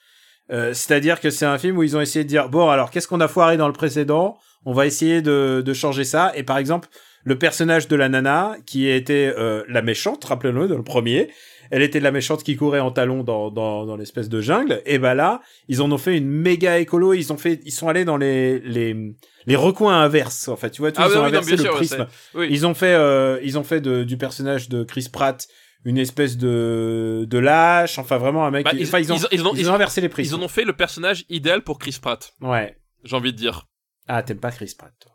Euh, 0.53 0.75
C'est-à-dire 0.75 1.21
que 1.21 1.31
c'est 1.31 1.47
un 1.47 1.59
film 1.59 1.79
où 1.79 1.83
ils 1.83 1.97
ont 1.97 2.01
essayé 2.01 2.25
de 2.25 2.29
dire 2.29 2.49
bon 2.49 2.69
alors 2.71 2.91
qu'est-ce 2.91 3.09
qu'on 3.09 3.21
a 3.21 3.29
foiré 3.29 3.57
dans 3.57 3.67
le 3.69 3.73
précédent? 3.73 4.37
On 4.65 4.73
va 4.73 4.87
essayer 4.87 5.23
de, 5.23 5.63
de 5.65 5.73
changer 5.73 6.05
ça. 6.05 6.33
Et 6.37 6.43
par 6.45 6.59
exemple, 6.59 6.89
le 7.25 7.37
personnage 7.39 7.89
de 7.89 7.97
la 7.97 8.09
nana 8.09 8.57
qui 8.67 8.89
était 8.89 9.33
euh, 9.37 9.65
la 9.69 9.83
méchante, 9.83 10.25
rappelez-le 10.25 10.69
dans 10.69 10.77
le 10.77 10.85
premier. 10.85 11.31
Elle 11.71 11.83
était 11.83 12.01
la 12.01 12.11
méchante 12.11 12.43
qui 12.45 12.55
courait 12.57 12.81
en 12.81 12.91
talons 12.91 13.23
dans, 13.25 13.51
dans, 13.51 13.87
dans 13.87 13.97
l'espèce 13.97 14.29
de 14.29 14.41
jungle. 14.43 14.83
Et 14.85 14.99
bah 14.99 15.15
là, 15.15 15.41
ils 15.69 15.81
en 15.81 15.91
ont 15.91 15.97
fait 15.99 16.17
une 16.19 16.29
méga 16.29 16.79
écolo. 16.79 17.15
Ils 17.15 17.33
ont 17.33 17.39
fait, 17.39 17.61
ils 17.65 17.71
sont 17.73 17.89
allés 17.89 18.05
dans 18.05 18.19
les 18.19 18.59
les 18.61 18.95
les 19.47 19.57
recoins 19.57 19.99
inverses. 20.03 20.49
En 20.49 20.57
fait, 20.57 20.71
tu 20.71 20.83
vois, 20.83 20.91
Ah 20.97 21.07
ils 21.07 21.13
oui, 21.13 21.17
ont 21.17 21.21
non, 21.21 21.27
inversé 21.29 21.53
le 21.53 21.63
sûr, 21.63 21.73
prisme. 21.75 22.07
oui. 22.35 22.49
Ils 22.51 22.67
ont 22.67 22.75
fait, 22.75 22.93
euh, 22.95 23.39
ils 23.43 23.59
ont 23.59 23.65
fait 23.65 23.81
de, 23.81 24.05
du 24.05 24.17
personnage 24.19 24.69
de 24.69 24.85
Chris 24.85 25.09
Pratt 25.11 25.49
une 25.85 25.99
espèce 25.99 26.37
de 26.37 27.25
de 27.29 27.39
lâche. 27.39 27.99
Enfin, 27.99 28.19
vraiment 28.19 28.45
un 28.47 28.51
mec. 28.51 28.65
Bah, 28.65 28.73
ils- 28.75 28.87
enfin, 28.87 28.99
ils 29.01 29.13
ont, 29.13 29.17
ils 29.17 29.25
ont- 29.25 29.29
ils 29.33 29.47
ont- 29.47 29.55
ils 29.55 29.71
ont 29.71 29.75
inversé 29.75 30.01
les 30.01 30.09
prismes. 30.09 30.35
Ils 30.37 30.39
en 30.39 30.43
ont 30.45 30.49
fait 30.49 30.65
le 30.65 30.73
personnage 30.75 31.25
idéal 31.29 31.63
pour 31.63 31.79
Chris 31.79 31.99
Pratt, 32.01 32.33
Ouais. 32.41 32.77
j'ai 33.05 33.17
envie 33.17 33.33
de 33.33 33.39
dire. 33.39 33.67
Ah, 34.09 34.23
t'aimes 34.23 34.41
pas 34.41 34.51
Chris 34.53 34.75
Pratt, 34.79 34.93
toi. 35.01 35.13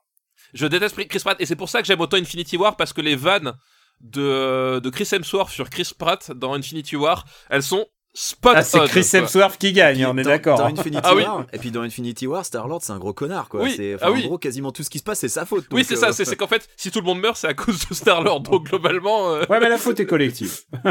Je 0.54 0.66
déteste 0.66 0.96
Chris 1.08 1.20
Pratt 1.20 1.40
et 1.42 1.46
c'est 1.46 1.56
pour 1.58 1.70
ça 1.70 1.82
que 1.82 1.88
j'aime 1.88 2.00
autant 2.02 2.18
Infinity 2.18 2.56
War 2.58 2.78
parce 2.78 2.94
que 2.94 3.02
les 3.02 3.16
vannes 3.16 3.54
de, 4.02 4.80
de 4.80 4.90
Chris 4.90 5.08
Hemsworth 5.12 5.50
sur 5.52 5.70
Chris 5.70 5.92
Pratt 5.98 6.32
dans 6.32 6.54
Infinity 6.54 6.96
War, 6.96 7.26
elles 7.50 7.64
sont 7.64 7.86
spot 8.20 8.54
Ah, 8.58 8.64
c'est 8.64 8.80
Chris. 8.88 9.08
Hemsworth 9.14 9.58
qui 9.60 9.74
gagne, 9.74 10.06
on 10.08 10.18
est 10.18 10.24
d'accord. 10.24 10.58
Dans 10.58 10.66
hein. 10.66 10.74
Infinity 10.76 11.02
Ah 11.04 11.14
oui. 11.16 11.24
War, 11.24 11.46
et 11.54 11.60
puis 11.60 11.70
dans 11.72 11.82
Infinity 11.84 12.26
War, 12.26 12.44
Star 12.46 12.68
Lord 12.68 12.82
c'est 12.82 12.92
un 12.94 12.98
gros 12.98 13.14
connard 13.14 13.48
quoi. 13.48 13.62
Oui, 13.62 13.96
ah 14.02 14.10
en 14.10 14.14
oui. 14.14 14.24
gros 14.24 14.38
quasiment 14.40 14.72
tout 14.72 14.82
ce 14.84 14.90
qui 14.90 14.98
se 14.98 15.04
passe 15.04 15.20
c'est 15.20 15.30
sa 15.30 15.46
faute. 15.46 15.66
Oui, 15.72 15.84
c'est 15.84 15.96
ça, 15.96 16.08
euh, 16.08 16.12
c'est 16.12 16.26
c'est 16.26 16.36
qu'en 16.36 16.48
fait, 16.48 16.68
si 16.78 16.90
tout 16.90 17.00
le 17.00 17.06
monde 17.06 17.20
meurt, 17.20 17.38
c'est 17.38 17.48
à 17.48 17.54
cause 17.54 17.88
de 17.88 17.94
Star-Lord. 17.94 18.42
Donc 18.42 18.66
globalement. 18.70 19.30
euh, 19.34 19.44
Ouais, 19.50 19.60
mais 19.60 19.70
la 19.70 19.78
faute 19.78 20.00
est 20.00 20.06
collective. 20.08 20.62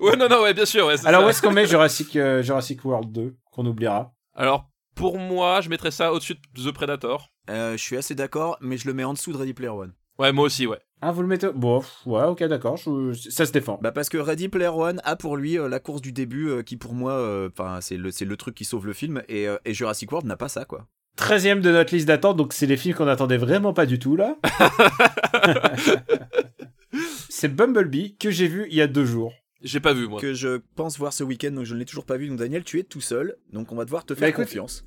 Ouais, 0.00 0.16
non, 0.16 0.28
non, 0.28 0.42
ouais, 0.42 0.54
bien 0.54 0.64
sûr. 0.64 0.86
ouais, 0.86 0.94
Alors, 1.06 1.20
ça. 1.20 1.26
où 1.26 1.30
est-ce 1.30 1.40
qu'on 1.40 1.52
met 1.52 1.66
Jurassic, 1.68 2.16
euh, 2.16 2.42
Jurassic 2.42 2.84
World 2.84 3.12
2, 3.12 3.36
qu'on 3.52 3.64
oubliera? 3.64 4.12
Alors, 4.34 4.68
pour 4.96 5.18
moi, 5.18 5.60
je 5.60 5.68
mettrais 5.68 5.92
ça 5.92 6.12
au-dessus 6.12 6.34
de 6.34 6.40
The 6.68 6.74
Predator. 6.74 7.28
euh, 7.48 7.76
je 7.76 7.82
suis 7.82 7.96
assez 7.96 8.16
d'accord, 8.16 8.56
mais 8.60 8.76
je 8.76 8.88
le 8.88 8.92
mets 8.94 9.04
en 9.04 9.12
dessous 9.12 9.32
de 9.32 9.36
Ready 9.38 9.54
Player 9.54 9.70
One. 9.70 9.92
Ouais, 10.18 10.32
moi 10.32 10.44
aussi, 10.44 10.66
ouais. 10.66 10.78
Ah, 11.00 11.12
vous 11.12 11.22
le 11.22 11.28
mettez 11.28 11.48
Bon, 11.54 11.80
pff, 11.80 12.06
ouais, 12.06 12.22
ok, 12.24 12.44
d'accord, 12.44 12.76
je- 12.76 13.12
ça 13.30 13.44
se 13.46 13.52
défend. 13.52 13.78
Bah 13.82 13.92
parce 13.92 14.08
que 14.08 14.16
Ready 14.16 14.48
Player 14.48 14.68
One 14.68 15.00
a 15.04 15.16
pour 15.16 15.36
lui 15.36 15.58
euh, 15.58 15.68
la 15.68 15.78
course 15.80 16.00
du 16.00 16.12
début 16.12 16.48
euh, 16.48 16.62
qui 16.62 16.76
pour 16.76 16.94
moi, 16.94 17.12
euh, 17.12 17.50
enfin 17.52 17.80
c'est 17.82 17.96
le 17.96 18.10
c'est 18.10 18.24
le 18.24 18.36
truc 18.36 18.54
qui 18.54 18.64
sauve 18.64 18.86
le 18.86 18.92
film 18.94 19.22
et, 19.28 19.46
euh, 19.48 19.56
et 19.64 19.74
Jurassic 19.74 20.10
World 20.12 20.26
n'a 20.26 20.36
pas 20.36 20.48
ça 20.48 20.64
quoi. 20.64 20.86
13 21.16 21.44
de 21.60 21.70
notre 21.70 21.94
liste 21.94 22.08
d'attente, 22.08 22.36
donc 22.36 22.52
c'est 22.52 22.66
les 22.66 22.76
films 22.76 22.94
qu'on 22.96 23.06
attendait 23.06 23.36
vraiment 23.36 23.72
pas 23.74 23.86
du 23.86 23.98
tout, 23.98 24.16
là. 24.16 24.36
c'est 27.28 27.48
Bumblebee, 27.54 28.16
que 28.16 28.30
j'ai 28.30 28.48
vu 28.48 28.66
il 28.70 28.74
y 28.76 28.80
a 28.82 28.86
deux 28.86 29.04
jours. 29.04 29.32
J'ai 29.62 29.80
pas 29.80 29.92
vu, 29.94 30.06
moi. 30.08 30.20
Que 30.20 30.34
je 30.34 30.60
pense 30.76 30.98
voir 30.98 31.12
ce 31.12 31.24
week-end 31.24 31.52
donc 31.52 31.64
je 31.64 31.74
ne 31.74 31.78
l'ai 31.78 31.84
toujours 31.86 32.04
pas 32.04 32.16
vu 32.16 32.28
donc 32.28 32.38
Daniel 32.38 32.64
tu 32.64 32.78
es 32.78 32.82
tout 32.82 33.00
seul 33.00 33.36
donc 33.52 33.72
on 33.72 33.76
va 33.76 33.84
devoir 33.84 34.04
te 34.04 34.14
faire 34.14 34.22
Bah, 34.22 34.28
écoute, 34.28 34.44
confiance. 34.44 34.84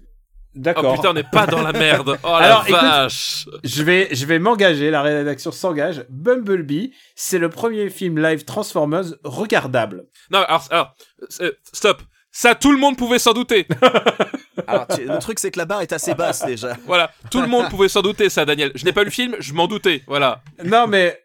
Oh 0.58 0.62
D'accord. 0.62 0.96
putain, 0.96 1.10
on 1.12 1.14
n'est 1.14 1.24
pas 1.24 1.46
dans 1.46 1.62
la 1.62 1.72
merde. 1.72 2.18
Oh 2.24 2.28
Alors, 2.28 2.64
la 2.64 2.70
écoute- 2.70 2.82
vache. 2.82 3.46
Je 3.64 3.84
vais, 3.84 4.08
je 4.12 4.26
vais 4.26 4.40
m'engager, 4.40 4.90
la 4.90 5.02
rédaction 5.04 5.52
s'engage. 5.52 6.06
Bumblebee, 6.10 6.94
c'est 7.16 7.38
le 7.38 7.50
premier 7.50 7.90
film 7.90 8.20
live 8.22 8.44
Transformers 8.44 9.06
regardable. 9.24 10.06
Non, 10.32 10.40
alors, 10.40 10.66
alors, 10.72 10.96
euh, 11.42 11.52
stop. 11.72 12.02
Ça, 12.32 12.54
tout 12.56 12.72
le 12.72 12.78
monde 12.78 12.98
pouvait 12.98 13.20
s'en 13.20 13.34
douter. 13.34 13.68
Alors 14.68 14.88
tu- 14.88 15.06
le 15.06 15.18
truc 15.20 15.40
c'est 15.40 15.50
que 15.52 15.58
la 15.60 15.66
barre 15.66 15.82
est 15.82 15.94
assez 15.94 16.14
basse 16.14 16.46
déjà. 16.46 16.76
Voilà, 16.86 17.12
tout 17.32 17.42
le 17.42 17.48
monde 17.48 17.70
pouvait 17.70 17.88
s'en 17.90 18.02
douter, 18.02 18.30
ça, 18.30 18.46
Daniel. 18.46 18.72
Je 18.76 18.86
n'ai 18.86 18.92
pas 18.94 19.02
lu 19.02 19.06
le 19.06 19.12
film, 19.12 19.36
je 19.40 19.54
m'en 19.54 19.68
doutais. 19.68 20.04
Voilà. 20.08 20.42
Non, 20.64 20.88
mais 20.88 21.20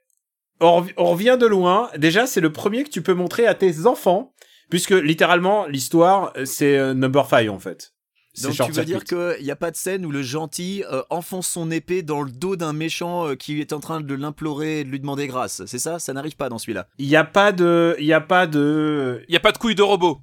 on, 0.61 0.81
rev- 0.81 0.93
on 0.97 1.05
revient 1.07 1.37
de 1.41 1.47
loin. 1.47 1.91
Déjà, 1.97 2.27
c'est 2.27 2.41
le 2.41 2.53
premier 2.53 2.85
que 2.85 2.91
tu 2.91 3.03
peux 3.03 3.15
montrer 3.15 3.47
à 3.47 3.55
tes 3.55 3.87
enfants, 3.87 4.33
puisque 4.71 4.91
littéralement, 4.93 5.67
l'histoire, 5.67 6.33
euh, 6.37 6.45
c'est 6.45 6.77
euh, 6.79 6.95
Number 6.95 7.27
5, 7.29 7.49
en 7.51 7.59
fait. 7.59 7.93
Donc 8.41 8.55
tu 8.55 8.73
veux 8.73 8.85
dire 8.85 9.05
qu'il 9.05 9.43
n'y 9.43 9.51
a 9.51 9.57
pas 9.57 9.71
de 9.71 9.77
scène 9.77 10.07
où 10.07 10.11
le 10.11 10.23
gentil 10.23 10.85
euh, 10.91 11.03
enfonce 11.11 11.49
son 11.49 11.71
épée 11.71 12.03
dans 12.03 12.23
le 12.23 12.31
dos 12.31 12.57
d'un 12.57 12.73
méchant 12.73 13.29
euh, 13.29 13.35
qui 13.35 13.61
est 13.61 13.73
en 13.75 13.81
train 13.81 14.01
de 14.01 14.15
l'implorer 14.15 14.81
et 14.81 14.85
de 14.85 14.89
lui 14.89 15.01
demander 15.01 15.27
grâce. 15.27 15.63
C'est 15.67 15.79
ça? 15.79 15.99
Ça 15.99 16.15
n'arrive 16.15 16.37
pas 16.37 16.49
dans 16.49 16.59
celui-là. 16.59 16.87
Il 16.99 17.09
n'y 17.09 17.17
a 17.17 17.25
pas 17.25 17.53
de, 17.53 17.95
il 17.99 18.07
y 18.07 18.15
a 18.15 18.23
pas 18.23 18.47
de, 18.47 19.23
Il 19.29 19.35
y 19.35 19.37
a 19.37 19.41
pas 19.41 19.53
de 19.53 19.59
couilles 19.59 19.75
de 19.75 19.83
robot, 19.83 20.21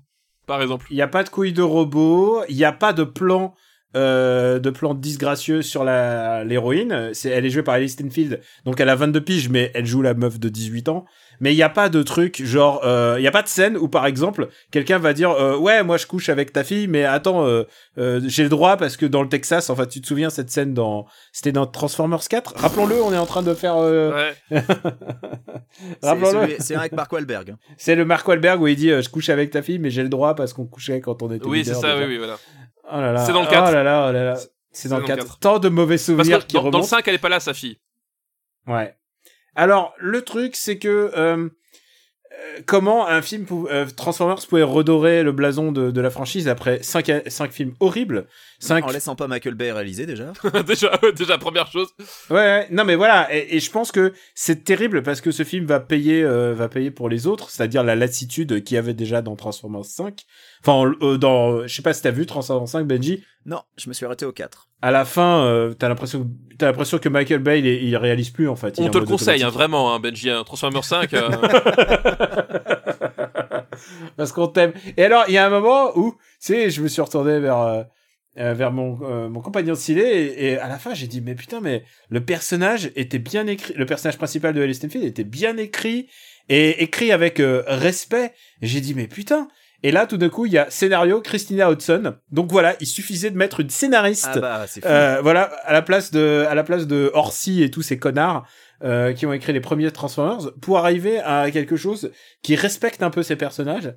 par 0.47 0.61
exemple. 0.61 0.87
il 0.89 0.97
y 0.97 1.03
a 1.03 1.07
pas 1.07 1.23
de 1.23 1.29
couilles 1.29 1.53
de 1.53 1.61
robot, 1.61 2.41
il 2.49 2.55
n'y 2.55 2.65
a 2.65 2.71
pas 2.71 2.93
de 2.93 3.03
plan, 3.03 3.53
euh, 3.95 4.57
de 4.57 4.69
plan 4.71 4.95
disgracieux 4.95 5.61
sur 5.61 5.83
la, 5.83 6.43
l'héroïne. 6.43 7.11
C'est, 7.13 7.29
elle 7.29 7.45
est 7.45 7.51
jouée 7.51 7.63
par 7.63 7.75
Alice 7.75 7.93
Stenfield, 7.93 8.41
donc 8.65 8.79
elle 8.79 8.89
a 8.89 8.95
22 8.95 9.21
piges, 9.21 9.49
mais 9.49 9.71
elle 9.75 9.85
joue 9.85 10.01
la 10.01 10.15
meuf 10.15 10.39
de 10.39 10.49
18 10.49 10.89
ans. 10.89 11.05
Mais 11.41 11.53
il 11.53 11.55
n'y 11.55 11.63
a 11.63 11.69
pas 11.69 11.87
de 11.89 12.03
truc, 12.03 12.43
genre, 12.43 12.81
euh, 12.83 13.15
il 13.17 13.21
n'y 13.21 13.27
a 13.27 13.31
pas 13.31 13.41
de 13.43 13.47
scène 13.47 13.77
où, 13.77 13.87
par 13.87 14.05
exemple, 14.05 14.49
quelqu'un 14.71 14.97
va 14.97 15.13
dire, 15.13 15.31
euh, 15.31 15.55
ouais, 15.57 15.83
moi 15.83 15.95
je 15.97 16.05
couche 16.05 16.27
avec 16.29 16.51
ta 16.51 16.63
fille, 16.63 16.87
mais 16.87 17.05
attends, 17.05 17.45
euh, 17.45 17.63
euh, 17.97 18.19
j'ai 18.25 18.43
le 18.43 18.49
droit 18.49 18.75
parce 18.77 18.97
que 18.97 19.05
dans 19.05 19.23
le 19.23 19.29
Texas, 19.29 19.69
enfin, 19.69 19.85
tu 19.85 20.01
te 20.01 20.07
souviens 20.07 20.29
cette 20.29 20.49
scène 20.49 20.73
dans, 20.73 21.05
c'était 21.31 21.51
dans 21.53 21.65
Transformers 21.65 22.27
4. 22.27 22.55
Rappelons-le, 22.57 23.01
on 23.01 23.13
est 23.13 23.17
en 23.17 23.25
train 23.25 23.41
de 23.43 23.53
faire, 23.53 23.75
euh, 23.77 24.11
Ouais. 24.51 24.61
C'est 26.01 26.07
rappelons-le. 26.09 26.55
c'est 26.59 26.75
un 26.75 26.79
avec 26.79 26.91
Mark 26.93 27.11
Wahlberg. 27.11 27.51
hein. 27.51 27.57
C'est 27.77 27.95
le 27.95 28.03
Mark 28.05 28.27
Wahlberg 28.27 28.61
où 28.61 28.67
il 28.67 28.75
dit, 28.75 28.91
euh, 28.91 29.01
je 29.01 29.09
couche 29.09 29.29
avec 29.29 29.51
ta 29.51 29.61
fille, 29.61 29.79
mais 29.79 29.89
j'ai 29.91 30.03
le 30.03 30.09
droit 30.09 30.35
parce 30.35 30.51
qu'on 30.53 30.65
couchait 30.65 30.99
quand 30.99 31.21
on 31.23 31.31
était 31.31 31.45
Oui, 31.45 31.63
c'est 31.63 31.73
ça, 31.73 31.93
déjà. 31.93 31.97
oui, 31.99 32.05
oui, 32.07 32.17
voilà. 32.17 32.37
Oh 32.91 32.97
là 32.99 33.11
là. 33.13 33.25
C'est 33.25 33.33
dans 33.33 33.41
le 33.43 33.47
4. 33.47 33.65
Oh 33.69 33.73
là 33.73 33.83
là, 33.83 34.07
oh 34.09 34.11
là 34.11 34.23
là. 34.25 34.37
C'est 34.71 34.89
dans 34.89 34.97
le 34.97 35.05
4. 35.05 35.19
4. 35.23 35.39
Tant 35.39 35.59
de 35.59 35.69
mauvais 35.69 35.95
Parce 35.95 36.03
souvenirs 36.05 36.39
que 36.39 36.45
qui 36.47 36.53
dans, 36.55 36.61
dans 36.63 36.69
le 36.69 36.75
remontent. 36.77 36.87
5, 36.87 37.07
elle 37.07 37.15
est 37.15 37.19
pas 37.19 37.29
là, 37.29 37.39
sa 37.39 37.53
fille. 37.53 37.77
Ouais. 38.67 38.95
Alors, 39.59 39.93
le 39.99 40.21
truc, 40.21 40.55
c'est 40.55 40.77
que 40.77 41.11
euh, 41.17 41.49
euh, 42.31 42.59
comment 42.65 43.05
un 43.07 43.21
film 43.21 43.45
pou- 43.45 43.67
euh, 43.69 43.85
Transformers 43.93 44.37
pouvait 44.47 44.63
redorer 44.63 45.21
le 45.21 45.33
blason 45.33 45.73
de, 45.73 45.91
de 45.91 45.99
la 46.01 46.09
franchise 46.09 46.47
après 46.47 46.81
5 46.81 47.23
cinq 47.27 47.51
films 47.51 47.73
horribles? 47.81 48.27
Cinq... 48.59 48.85
En 48.85 48.91
laissant 48.91 49.17
pas 49.17 49.27
Michael 49.27 49.55
Bay 49.55 49.73
réaliser 49.73 50.05
déjà. 50.05 50.31
déjà, 50.65 50.97
déjà, 51.13 51.37
première 51.37 51.69
chose. 51.69 51.89
Ouais, 52.29 52.35
ouais, 52.37 52.67
non 52.71 52.85
mais 52.85 52.95
voilà, 52.95 53.27
et, 53.35 53.57
et 53.57 53.59
je 53.59 53.69
pense 53.69 53.91
que 53.91 54.13
c'est 54.33 54.63
terrible 54.63 55.03
parce 55.03 55.19
que 55.19 55.31
ce 55.31 55.43
film 55.43 55.65
va 55.65 55.81
payer, 55.81 56.23
euh, 56.23 56.53
va 56.53 56.69
payer 56.69 56.89
pour 56.89 57.09
les 57.09 57.27
autres, 57.27 57.49
c'est-à-dire 57.49 57.83
la 57.83 57.97
lassitude 57.97 58.63
qu'il 58.63 58.75
y 58.75 58.77
avait 58.77 58.93
déjà 58.93 59.21
dans 59.21 59.35
Transformers 59.35 59.83
5. 59.83 60.21
Enfin, 60.61 60.91
euh, 61.01 61.17
dans, 61.17 61.65
je 61.67 61.73
sais 61.73 61.81
pas 61.81 61.93
si 61.93 62.01
t'as 62.01 62.11
vu 62.11 62.25
Transformers 62.25 62.67
5, 62.67 62.85
Benji. 62.85 63.23
Non, 63.45 63.61
je 63.77 63.89
me 63.89 63.93
suis 63.93 64.05
arrêté 64.05 64.25
au 64.25 64.31
4. 64.31 64.67
À 64.81 64.91
la 64.91 65.05
fin, 65.05 65.43
euh, 65.45 65.73
t'as 65.73 65.87
l'impression, 65.89 66.29
t'as 66.57 66.67
l'impression 66.67 66.97
que 66.99 67.09
Michael 67.09 67.39
Bay, 67.39 67.59
il, 67.59 67.65
il 67.67 67.97
réalise 67.97 68.29
plus 68.29 68.47
en 68.49 68.55
fait. 68.55 68.79
On 68.79 68.89
te 68.89 68.97
le 68.97 69.05
conseille, 69.05 69.43
hein, 69.43 69.49
vraiment, 69.49 69.93
hein, 69.93 69.99
Benji. 69.99 70.29
hein, 70.29 70.43
Transformers 70.45 70.83
5. 70.83 71.13
euh, 71.13 71.29
Parce 74.17 74.31
qu'on 74.31 74.47
t'aime. 74.47 74.73
Et 74.97 75.03
alors, 75.05 75.25
il 75.27 75.33
y 75.33 75.37
a 75.37 75.45
un 75.45 75.49
moment 75.49 75.97
où, 75.97 76.11
tu 76.13 76.17
sais, 76.39 76.69
je 76.69 76.81
me 76.81 76.87
suis 76.87 77.01
retourné 77.01 77.39
vers, 77.39 77.85
vers 78.35 78.71
mon, 78.71 78.99
euh, 79.03 79.29
mon 79.29 79.41
compagnon 79.41 79.73
de 79.73 79.77
ciné 79.79 80.01
et, 80.01 80.51
et 80.51 80.57
à 80.59 80.67
la 80.67 80.77
fin, 80.77 80.93
j'ai 80.93 81.07
dit, 81.07 81.21
mais 81.21 81.35
putain, 81.35 81.61
mais 81.61 81.83
le 82.09 82.23
personnage 82.23 82.91
était 82.95 83.19
bien 83.19 83.47
écrit, 83.47 83.73
le 83.75 83.85
personnage 83.85 84.17
principal 84.17 84.53
de 84.53 84.61
Alice 84.61 84.77
Stenfield 84.77 85.05
était 85.05 85.23
bien 85.23 85.57
écrit 85.57 86.07
et 86.49 86.83
écrit 86.83 87.11
avec 87.11 87.39
euh, 87.39 87.63
respect. 87.67 88.33
J'ai 88.61 88.81
dit, 88.81 88.93
mais 88.93 89.07
putain. 89.07 89.47
Et 89.81 89.91
là, 89.91 90.05
tout 90.07 90.17
d'un 90.17 90.29
coup, 90.29 90.45
il 90.45 90.51
y 90.51 90.57
a 90.57 90.69
scénario 90.69 91.21
Christina 91.21 91.69
Hodson. 91.69 92.15
Donc 92.31 92.51
voilà, 92.51 92.75
il 92.81 92.87
suffisait 92.87 93.31
de 93.31 93.37
mettre 93.37 93.61
une 93.61 93.69
scénariste. 93.69 94.29
Ah 94.33 94.39
bah. 94.39 94.65
Euh, 94.85 95.19
voilà, 95.21 95.43
à 95.63 95.71
la 95.71 95.81
place 95.81 96.11
de, 96.11 96.45
à 96.49 96.55
la 96.55 96.63
place 96.63 96.85
de 96.85 97.11
Orsi 97.13 97.63
et 97.63 97.71
tous 97.71 97.81
ces 97.81 97.97
connards 97.97 98.45
euh, 98.83 99.13
qui 99.13 99.25
ont 99.25 99.33
écrit 99.33 99.53
les 99.53 99.61
premiers 99.61 99.91
Transformers, 99.91 100.51
pour 100.61 100.79
arriver 100.79 101.19
à 101.19 101.49
quelque 101.51 101.77
chose 101.77 102.11
qui 102.43 102.55
respecte 102.55 103.03
un 103.03 103.09
peu 103.09 103.23
ces 103.23 103.37
personnages. 103.37 103.93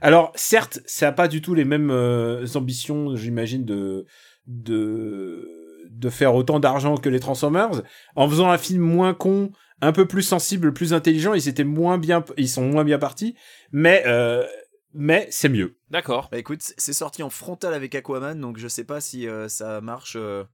Alors, 0.00 0.32
certes, 0.34 0.80
ça 0.86 1.08
a 1.08 1.12
pas 1.12 1.28
du 1.28 1.42
tout 1.42 1.54
les 1.54 1.64
mêmes 1.64 1.90
euh, 1.90 2.46
ambitions, 2.54 3.16
j'imagine, 3.16 3.64
de, 3.64 4.06
de, 4.46 5.46
de 5.90 6.08
faire 6.08 6.34
autant 6.34 6.60
d'argent 6.60 6.96
que 6.96 7.08
les 7.08 7.20
Transformers. 7.20 7.82
En 8.16 8.28
faisant 8.28 8.50
un 8.50 8.58
film 8.58 8.80
moins 8.80 9.12
con, 9.12 9.50
un 9.80 9.92
peu 9.92 10.06
plus 10.06 10.22
sensible, 10.22 10.72
plus 10.72 10.94
intelligent, 10.94 11.34
ils 11.34 11.48
étaient 11.48 11.64
moins 11.64 11.98
bien, 11.98 12.24
ils 12.36 12.48
sont 12.48 12.62
moins 12.62 12.84
bien 12.84 12.98
partis, 12.98 13.34
mais, 13.72 14.04
euh, 14.06 14.44
mais 14.94 15.26
c'est 15.30 15.48
mieux. 15.48 15.76
D'accord. 15.90 16.28
Bah 16.30 16.38
écoute, 16.38 16.60
c'est 16.62 16.92
sorti 16.92 17.22
en 17.22 17.30
frontal 17.30 17.74
avec 17.74 17.94
Aquaman, 17.94 18.40
donc 18.40 18.58
je 18.58 18.68
sais 18.68 18.84
pas 18.84 19.00
si 19.00 19.28
euh, 19.28 19.48
ça 19.48 19.80
marche. 19.80 20.16
euh. 20.16 20.44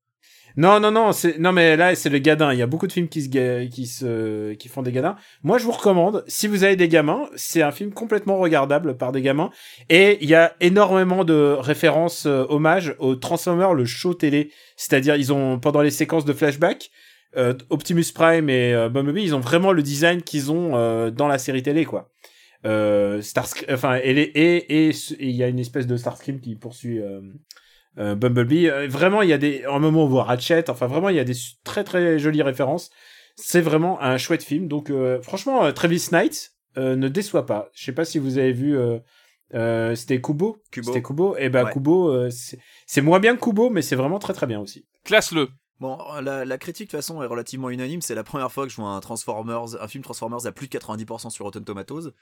Non, 0.56 0.78
non, 0.78 0.90
non, 0.90 1.12
c'est 1.12 1.38
non 1.38 1.52
mais 1.52 1.76
là 1.76 1.94
c'est 1.94 2.08
le 2.08 2.18
gadin. 2.18 2.52
Il 2.52 2.58
y 2.58 2.62
a 2.62 2.66
beaucoup 2.66 2.86
de 2.86 2.92
films 2.92 3.08
qui 3.08 3.22
se 3.22 3.66
qui 3.66 3.86
se 3.86 4.52
qui 4.54 4.68
font 4.68 4.82
des 4.82 4.92
gadins. 4.92 5.16
Moi, 5.42 5.58
je 5.58 5.64
vous 5.64 5.72
recommande 5.72 6.24
si 6.28 6.46
vous 6.46 6.64
avez 6.64 6.76
des 6.76 6.88
gamins, 6.88 7.28
c'est 7.34 7.62
un 7.62 7.72
film 7.72 7.92
complètement 7.92 8.38
regardable 8.38 8.96
par 8.96 9.12
des 9.12 9.20
gamins 9.20 9.50
et 9.90 10.18
il 10.22 10.28
y 10.28 10.34
a 10.34 10.54
énormément 10.60 11.24
de 11.24 11.56
références 11.58 12.26
euh, 12.26 12.44
hommages 12.48 12.94
au 12.98 13.16
Transformers 13.16 13.74
le 13.74 13.84
show 13.84 14.14
télé. 14.14 14.52
C'est-à-dire 14.76 15.16
ils 15.16 15.32
ont 15.32 15.58
pendant 15.58 15.82
les 15.82 15.90
séquences 15.90 16.24
de 16.24 16.32
flashback 16.32 16.90
euh, 17.36 17.54
Optimus 17.70 18.04
Prime 18.14 18.48
et 18.48 18.72
euh, 18.74 18.88
Bumblebee, 18.88 19.24
ils 19.24 19.34
ont 19.34 19.40
vraiment 19.40 19.72
le 19.72 19.82
design 19.82 20.22
qu'ils 20.22 20.52
ont 20.52 20.76
euh, 20.76 21.10
dans 21.10 21.26
la 21.26 21.38
série 21.38 21.62
télé 21.62 21.84
quoi. 21.84 22.10
Euh, 22.64 23.20
Starscream, 23.20 23.74
enfin 23.74 23.96
et 23.96 24.14
les- 24.14 24.22
et 24.22 24.86
et 24.86 24.88
et 24.90 24.94
il 25.20 25.36
y 25.36 25.42
a 25.42 25.48
une 25.48 25.58
espèce 25.58 25.86
de 25.86 25.96
Starscream 25.96 26.40
qui 26.40 26.54
poursuit 26.56 26.98
euh, 27.00 27.20
euh, 27.98 28.14
Bumblebee. 28.14 28.68
Euh, 28.68 28.88
vraiment, 28.88 29.22
il 29.22 29.28
y 29.28 29.32
a 29.34 29.38
des, 29.38 29.64
un 29.64 29.78
moment 29.78 30.04
on 30.04 30.08
voit 30.08 30.24
Ratchet. 30.24 30.70
Enfin, 30.70 30.86
vraiment, 30.86 31.10
il 31.10 31.16
y 31.16 31.20
a 31.20 31.24
des 31.24 31.34
très 31.64 31.84
très 31.84 32.18
jolies 32.18 32.42
références. 32.42 32.90
C'est 33.36 33.60
vraiment 33.60 34.00
un 34.00 34.16
chouette 34.16 34.42
film. 34.44 34.68
Donc, 34.68 34.90
euh, 34.90 35.20
franchement, 35.20 35.64
euh, 35.64 35.72
Travis 35.72 36.08
Knight 36.10 36.52
euh, 36.78 36.96
ne 36.96 37.08
déçoit 37.08 37.46
pas. 37.46 37.68
Je 37.74 37.84
sais 37.84 37.92
pas 37.92 38.04
si 38.04 38.18
vous 38.18 38.38
avez 38.38 38.52
vu. 38.52 38.76
Euh, 38.78 38.98
euh, 39.54 39.94
c'était 39.94 40.20
Kubo. 40.20 40.56
Kubo. 40.70 40.86
C'était 40.86 41.02
Kubo. 41.02 41.36
Et 41.36 41.48
ben 41.50 41.64
Ouais. 41.64 41.72
Kubo, 41.72 42.08
euh, 42.08 42.30
c'est 42.30 42.58
c'est 42.86 43.02
moins 43.02 43.20
bien 43.20 43.36
que 43.36 43.40
Kubo, 43.44 43.70
mais 43.70 43.82
c'est 43.82 43.96
vraiment 43.96 44.18
très 44.18 44.32
très 44.32 44.46
bien 44.46 44.58
aussi. 44.60 44.86
Classe-le. 45.04 45.48
Bon, 45.80 45.98
la, 46.22 46.44
la 46.44 46.58
critique 46.58 46.86
de 46.86 46.90
toute 46.92 46.98
façon 47.00 47.22
est 47.22 47.26
relativement 47.26 47.68
unanime. 47.68 48.00
C'est 48.00 48.14
la 48.14 48.24
première 48.24 48.50
fois 48.50 48.64
que 48.64 48.70
je 48.70 48.76
vois 48.76 48.90
un 48.90 49.00
Transformers, 49.00 49.80
un 49.82 49.88
film 49.88 50.02
Transformers 50.02 50.46
à 50.46 50.52
plus 50.52 50.68
de 50.68 50.72
90% 50.78 51.30
sur 51.30 51.44
Rotten 51.44 51.64
Tomatoes. 51.64 52.12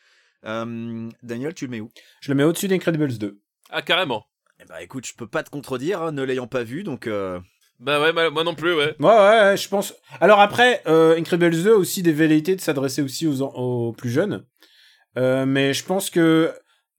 Euh, 0.45 1.09
Daniel, 1.23 1.55
tu 1.55 1.67
le 1.67 1.71
mets 1.71 1.81
où? 1.81 1.91
Je 2.21 2.31
le 2.31 2.35
mets 2.37 2.45
au-dessus 2.45 2.69
d'Incredibles 2.69 3.17
2. 3.19 3.39
Ah, 3.71 3.83
carrément. 3.83 4.25
Eh 4.61 4.65
bah 4.65 4.83
écoute, 4.83 5.07
je 5.07 5.15
peux 5.15 5.27
pas 5.27 5.43
te 5.43 5.51
contredire, 5.51 6.03
hein, 6.03 6.13
ne 6.13 6.23
l'ayant 6.23 6.47
pas 6.47 6.63
vu, 6.63 6.83
donc. 6.85 7.07
euh, 7.07 7.41
Bah 7.81 8.01
ouais, 8.01 8.13
moi 8.13 8.31
moi 8.31 8.45
non 8.45 8.55
plus, 8.55 8.75
ouais. 8.75 8.95
Ouais, 9.01 9.07
ouais, 9.09 9.41
ouais, 9.41 9.57
je 9.57 9.69
pense. 9.69 9.95
Alors 10.21 10.41
après, 10.41 10.83
euh, 10.87 11.17
Incredibles 11.17 11.63
2 11.63 11.73
a 11.73 11.77
aussi 11.77 12.03
des 12.03 12.13
velléités 12.13 12.55
de 12.55 12.61
s'adresser 12.61 13.03
aussi 13.03 13.27
aux 13.27 13.93
plus 13.93 14.11
jeunes. 14.11 14.45
Euh, 15.19 15.47
mais 15.47 15.75
je 15.75 15.85
pense 15.85 16.11
que 16.11 16.53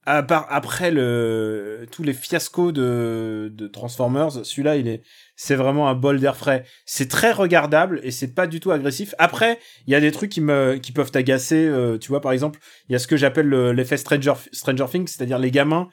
à 0.06 0.22
part, 0.22 0.46
après 0.50 0.90
le 0.90 1.86
tous 1.90 2.02
les 2.02 2.12
fiascos 2.12 2.72
de, 2.72 3.50
de 3.54 3.66
Transformers, 3.68 4.44
celui-là, 4.44 4.76
il 4.76 4.86
est, 4.88 5.02
c'est 5.36 5.54
vraiment 5.54 5.88
un 5.88 5.94
bol 5.94 6.20
d'air 6.20 6.36
frais. 6.36 6.64
C'est 6.86 7.08
très 7.08 7.32
regardable 7.32 8.00
et 8.02 8.10
c'est 8.10 8.34
pas 8.34 8.46
du 8.46 8.60
tout 8.60 8.70
agressif. 8.70 9.14
Après, 9.18 9.58
il 9.86 9.92
y 9.92 9.96
a 9.96 10.00
des 10.00 10.12
trucs 10.12 10.30
qui 10.30 10.40
me, 10.40 10.76
qui 10.76 10.92
peuvent 10.92 11.10
t'agacer. 11.10 11.66
euh, 11.66 11.98
tu 11.98 12.08
vois, 12.08 12.20
par 12.20 12.32
exemple, 12.32 12.58
il 12.88 12.92
y 12.92 12.96
a 12.96 12.98
ce 12.98 13.06
que 13.06 13.16
j'appelle 13.16 13.46
le- 13.46 13.72
l'effet 13.72 13.96
Stranger, 13.96 14.34
Stranger 14.52 14.86
Things, 14.90 15.06
c'est-à-dire 15.08 15.38
les 15.38 15.50
gamins 15.50 15.88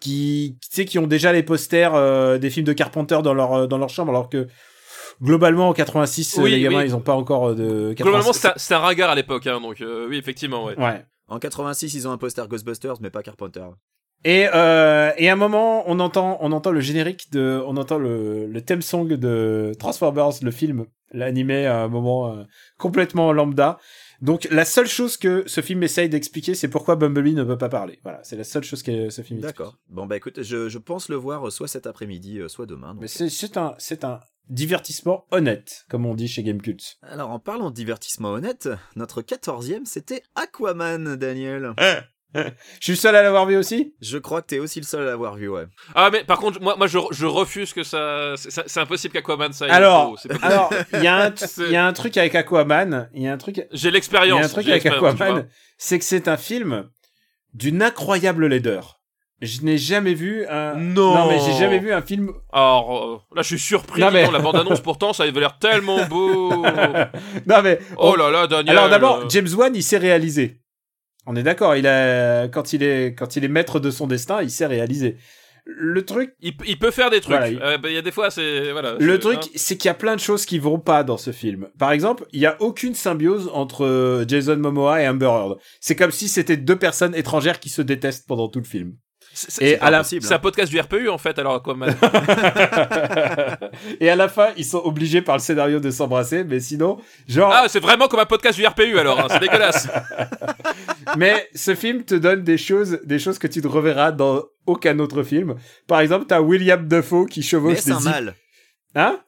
qui, 0.00 0.58
tu 0.60 0.68
sais, 0.72 0.84
qui 0.84 0.98
ont 0.98 1.06
déjà 1.06 1.32
les 1.32 1.42
posters 1.44 1.94
euh, 1.94 2.38
des 2.38 2.50
films 2.50 2.66
de 2.66 2.72
Carpenter 2.72 3.18
dans 3.22 3.34
leur, 3.34 3.52
euh, 3.52 3.66
dans 3.68 3.78
leur 3.78 3.88
chambre, 3.88 4.10
alors 4.10 4.28
que 4.28 4.48
globalement 5.22 5.68
en 5.68 5.72
86, 5.72 6.38
euh, 6.38 6.42
Oui, 6.42 6.50
les 6.50 6.60
gamins, 6.62 6.78
oui. 6.80 6.86
ils 6.86 6.96
ont 6.96 7.00
pas 7.00 7.14
encore 7.14 7.50
euh, 7.50 7.54
de. 7.54 7.92
86. 7.94 8.02
Globalement, 8.02 8.32
c'était 8.32 8.74
un- 8.74 8.76
un 8.82 8.86
regard 8.88 9.10
à 9.10 9.14
l'époque, 9.14 9.46
hein, 9.46 9.60
donc 9.60 9.80
euh, 9.80 10.06
oui, 10.08 10.16
effectivement, 10.18 10.64
ouais. 10.64 10.76
Ouais. 10.78 11.04
En 11.32 11.38
86, 11.38 11.94
ils 11.94 12.06
ont 12.06 12.12
un 12.12 12.18
poster 12.18 12.46
Ghostbusters, 12.46 13.00
mais 13.00 13.08
pas 13.08 13.22
Carpenter. 13.22 13.64
Et, 14.24 14.48
euh, 14.54 15.12
et 15.16 15.30
à 15.30 15.32
un 15.32 15.36
moment, 15.36 15.82
on 15.86 15.98
entend, 15.98 16.36
on 16.42 16.52
entend 16.52 16.70
le 16.70 16.80
générique 16.80 17.32
de, 17.32 17.58
on 17.66 17.78
entend 17.78 17.96
le, 17.96 18.46
le 18.46 18.60
theme 18.60 18.82
song 18.82 19.08
de 19.08 19.72
Transformers, 19.78 20.42
le 20.42 20.50
film, 20.50 20.84
l'animé 21.10 21.64
à 21.64 21.84
un 21.84 21.88
moment 21.88 22.34
euh, 22.34 22.44
complètement 22.78 23.32
lambda. 23.32 23.78
Donc 24.20 24.46
la 24.50 24.66
seule 24.66 24.86
chose 24.86 25.16
que 25.16 25.42
ce 25.46 25.62
film 25.62 25.82
essaye 25.82 26.10
d'expliquer, 26.10 26.54
c'est 26.54 26.68
pourquoi 26.68 26.96
Bumblebee 26.96 27.34
ne 27.34 27.44
peut 27.44 27.58
pas 27.58 27.70
parler. 27.70 27.98
Voilà, 28.02 28.20
c'est 28.22 28.36
la 28.36 28.44
seule 28.44 28.62
chose 28.62 28.82
que 28.82 29.08
ce 29.08 29.22
film 29.22 29.38
explique. 29.38 29.56
D'accord. 29.58 29.78
Bon 29.88 30.04
bah 30.04 30.18
écoute, 30.18 30.42
je, 30.42 30.68
je 30.68 30.78
pense 30.78 31.08
le 31.08 31.16
voir 31.16 31.48
euh, 31.48 31.50
soit 31.50 31.66
cet 31.66 31.86
après-midi, 31.86 32.42
soit 32.46 32.66
demain. 32.66 32.92
donc. 32.92 33.00
Mais 33.00 33.08
c'est 33.08 33.56
un, 33.56 33.74
c'est 33.78 34.04
un 34.04 34.20
divertissement 34.48 35.26
honnête, 35.30 35.84
comme 35.88 36.04
on 36.06 36.14
dit 36.14 36.28
chez 36.28 36.42
Gamecult. 36.42 36.98
Alors 37.02 37.30
en 37.30 37.38
parlant 37.38 37.70
de 37.70 37.74
divertissement 37.74 38.30
honnête, 38.30 38.68
notre 38.96 39.22
quatorzième 39.22 39.86
c'était 39.86 40.22
Aquaman, 40.34 41.16
Daniel. 41.16 41.72
Je 42.34 42.40
suis 42.80 42.92
le 42.92 42.96
seul 42.96 43.14
à 43.14 43.22
l'avoir 43.22 43.44
vu 43.44 43.56
aussi? 43.58 43.94
Je 44.00 44.16
crois 44.16 44.40
que 44.40 44.46
t'es 44.46 44.58
aussi 44.58 44.80
le 44.80 44.86
seul 44.86 45.02
à 45.02 45.04
l'avoir 45.04 45.34
vu, 45.36 45.48
ouais. 45.50 45.66
Ah, 45.94 46.08
mais 46.10 46.24
par 46.24 46.38
contre, 46.38 46.62
moi, 46.62 46.76
moi 46.76 46.86
je, 46.86 46.98
je 47.10 47.26
refuse 47.26 47.74
que 47.74 47.82
ça. 47.82 48.32
C'est 48.38 48.80
impossible 48.80 49.12
qu'Aquaman 49.12 49.52
ça 49.52 49.66
aille 49.66 49.70
Alors, 49.70 50.12
au- 50.12 50.16
c'est 50.16 50.28
pas 50.28 50.34
possible. 50.36 50.52
alors, 50.52 50.70
il 50.94 51.02
y 51.02 51.06
a 51.08 51.26
un, 51.26 51.34
il 51.58 51.70
y 51.72 51.76
a 51.76 51.86
un 51.86 51.92
truc 51.92 52.16
avec 52.16 52.34
Aquaman, 52.34 53.10
il 53.12 53.22
y 53.22 53.28
a 53.28 53.32
un 53.34 53.36
truc, 53.36 53.66
J'ai 53.72 53.88
il 53.88 53.92
l'expérience. 53.92 54.40
y 54.40 54.42
a 54.42 54.46
un 54.46 54.48
truc 54.48 54.66
avec 54.68 54.86
Aquaman, 54.86 55.46
c'est 55.76 55.98
que 55.98 56.04
c'est 56.06 56.26
un 56.26 56.38
film 56.38 56.88
d'une 57.52 57.82
incroyable 57.82 58.46
laideur. 58.46 59.01
Je 59.42 59.62
n'ai 59.62 59.76
jamais 59.76 60.14
vu 60.14 60.46
un. 60.48 60.74
Non. 60.76 61.14
Non, 61.16 61.28
mais 61.28 61.38
j'ai 61.40 61.58
jamais 61.58 61.80
vu 61.80 61.92
un 61.92 62.00
film. 62.00 62.30
Alors, 62.52 63.04
euh, 63.14 63.16
là, 63.36 63.42
je 63.42 63.48
suis 63.48 63.58
surpris. 63.58 64.00
Non, 64.00 64.10
mais- 64.12 64.24
Non, 64.24 64.30
La 64.30 64.38
bande-annonce, 64.38 64.80
pourtant, 64.80 65.12
ça 65.12 65.24
avait 65.24 65.40
l'air 65.40 65.58
tellement 65.58 66.06
beau. 66.06 66.50
non, 67.46 67.60
mais. 67.62 67.80
Oh 67.96 68.14
là 68.16 68.30
là, 68.30 68.46
Daniel. 68.46 68.70
Alors 68.78 68.88
d'abord, 68.88 69.28
James 69.28 69.48
Wan, 69.56 69.72
il 69.74 69.82
sait 69.82 69.98
réaliser. 69.98 70.60
On 71.26 71.34
est 71.36 71.42
d'accord. 71.42 71.76
Il 71.76 71.86
a 71.86 72.46
quand 72.48 72.72
il 72.72 72.82
est 72.84 73.14
quand 73.18 73.36
il 73.36 73.44
est 73.44 73.48
maître 73.48 73.80
de 73.80 73.90
son 73.90 74.06
destin, 74.06 74.42
il 74.42 74.50
sait 74.50 74.66
réaliser. 74.66 75.16
Le 75.64 76.04
truc, 76.04 76.34
il, 76.40 76.54
il 76.66 76.76
peut 76.78 76.90
faire 76.90 77.08
des 77.10 77.20
trucs. 77.20 77.36
Voilà, 77.36 77.48
il- 77.48 77.62
Euh, 77.62 77.78
bah, 77.78 77.88
Il 77.88 77.94
y 77.94 77.98
a 77.98 78.02
des 78.02 78.10
fois, 78.10 78.30
c'est. 78.30 78.72
Voilà. 78.72 78.94
le 78.98 79.18
truc, 79.20 79.38
hein. 79.44 79.48
c'est 79.54 79.76
qu'il 79.76 79.88
y 79.88 79.90
a 79.90 79.94
plein 79.94 80.16
de 80.16 80.20
choses 80.20 80.44
qui 80.46 80.58
vont 80.58 80.80
pas 80.80 81.04
dans 81.04 81.16
ce 81.16 81.30
film. 81.30 81.68
Par 81.78 81.92
exemple, 81.92 82.24
il 82.32 82.40
y 82.40 82.46
a 82.46 82.56
aucune 82.60 82.94
symbiose 82.94 83.48
entre 83.52 83.84
euh, 83.84 84.24
Jason 84.26 84.56
Momoa 84.56 85.02
et 85.02 85.08
Amber 85.08 85.26
Heard. 85.26 85.58
C'est 85.80 85.94
comme 85.94 86.10
si 86.10 86.26
c'était 86.28 86.56
deux 86.56 86.76
personnes 86.76 87.14
étrangères 87.14 87.60
qui 87.60 87.68
se 87.68 87.82
détestent 87.82 88.26
pendant 88.26 88.48
tout 88.48 88.58
le 88.58 88.64
film. 88.64 88.94
C'est- 89.34 89.50
c'est- 89.50 89.68
c'est 89.70 89.80
à 89.80 89.90
C'est 90.26 90.32
un 90.32 90.36
hein. 90.36 90.40
podcast 90.40 90.70
du 90.70 90.78
RPU, 90.80 91.08
en 91.08 91.18
fait, 91.18 91.38
alors 91.38 91.54
Aquaman. 91.54 91.90
et 94.00 94.10
à 94.10 94.16
la 94.16 94.28
fin, 94.28 94.48
ils 94.56 94.64
sont 94.64 94.80
obligés 94.84 95.22
par 95.22 95.36
le 95.36 95.40
scénario 95.40 95.80
de 95.80 95.90
s'embrasser, 95.90 96.44
mais 96.44 96.60
sinon, 96.60 96.98
genre, 97.28 97.52
ah, 97.54 97.66
c'est 97.68 97.80
vraiment 97.80 98.08
comme 98.08 98.20
un 98.20 98.26
podcast 98.26 98.58
du 98.58 98.66
RPU, 98.66 98.98
alors. 98.98 99.20
hein, 99.20 99.26
C'est 99.30 99.40
dégueulasse. 99.40 99.88
mais 101.16 101.48
ce 101.54 101.74
film 101.74 102.04
te 102.04 102.14
donne 102.14 102.42
des 102.42 102.58
choses, 102.58 103.00
des 103.04 103.18
choses 103.18 103.38
que 103.38 103.46
tu 103.46 103.60
ne 103.62 103.68
reverras 103.68 104.12
dans 104.12 104.42
aucun 104.66 104.98
autre 104.98 105.22
film. 105.22 105.54
Par 105.86 106.00
exemple, 106.00 106.26
t'as 106.28 106.40
William 106.40 106.86
Dafoe 106.86 107.26
qui 107.26 107.40
Mais 107.40 107.46
chevauche 107.46 107.78
est-ce 107.78 107.86
des 107.86 107.92
un 107.92 108.00
zip- 108.00 108.10
mal 108.10 108.34
Hein? 108.94 109.18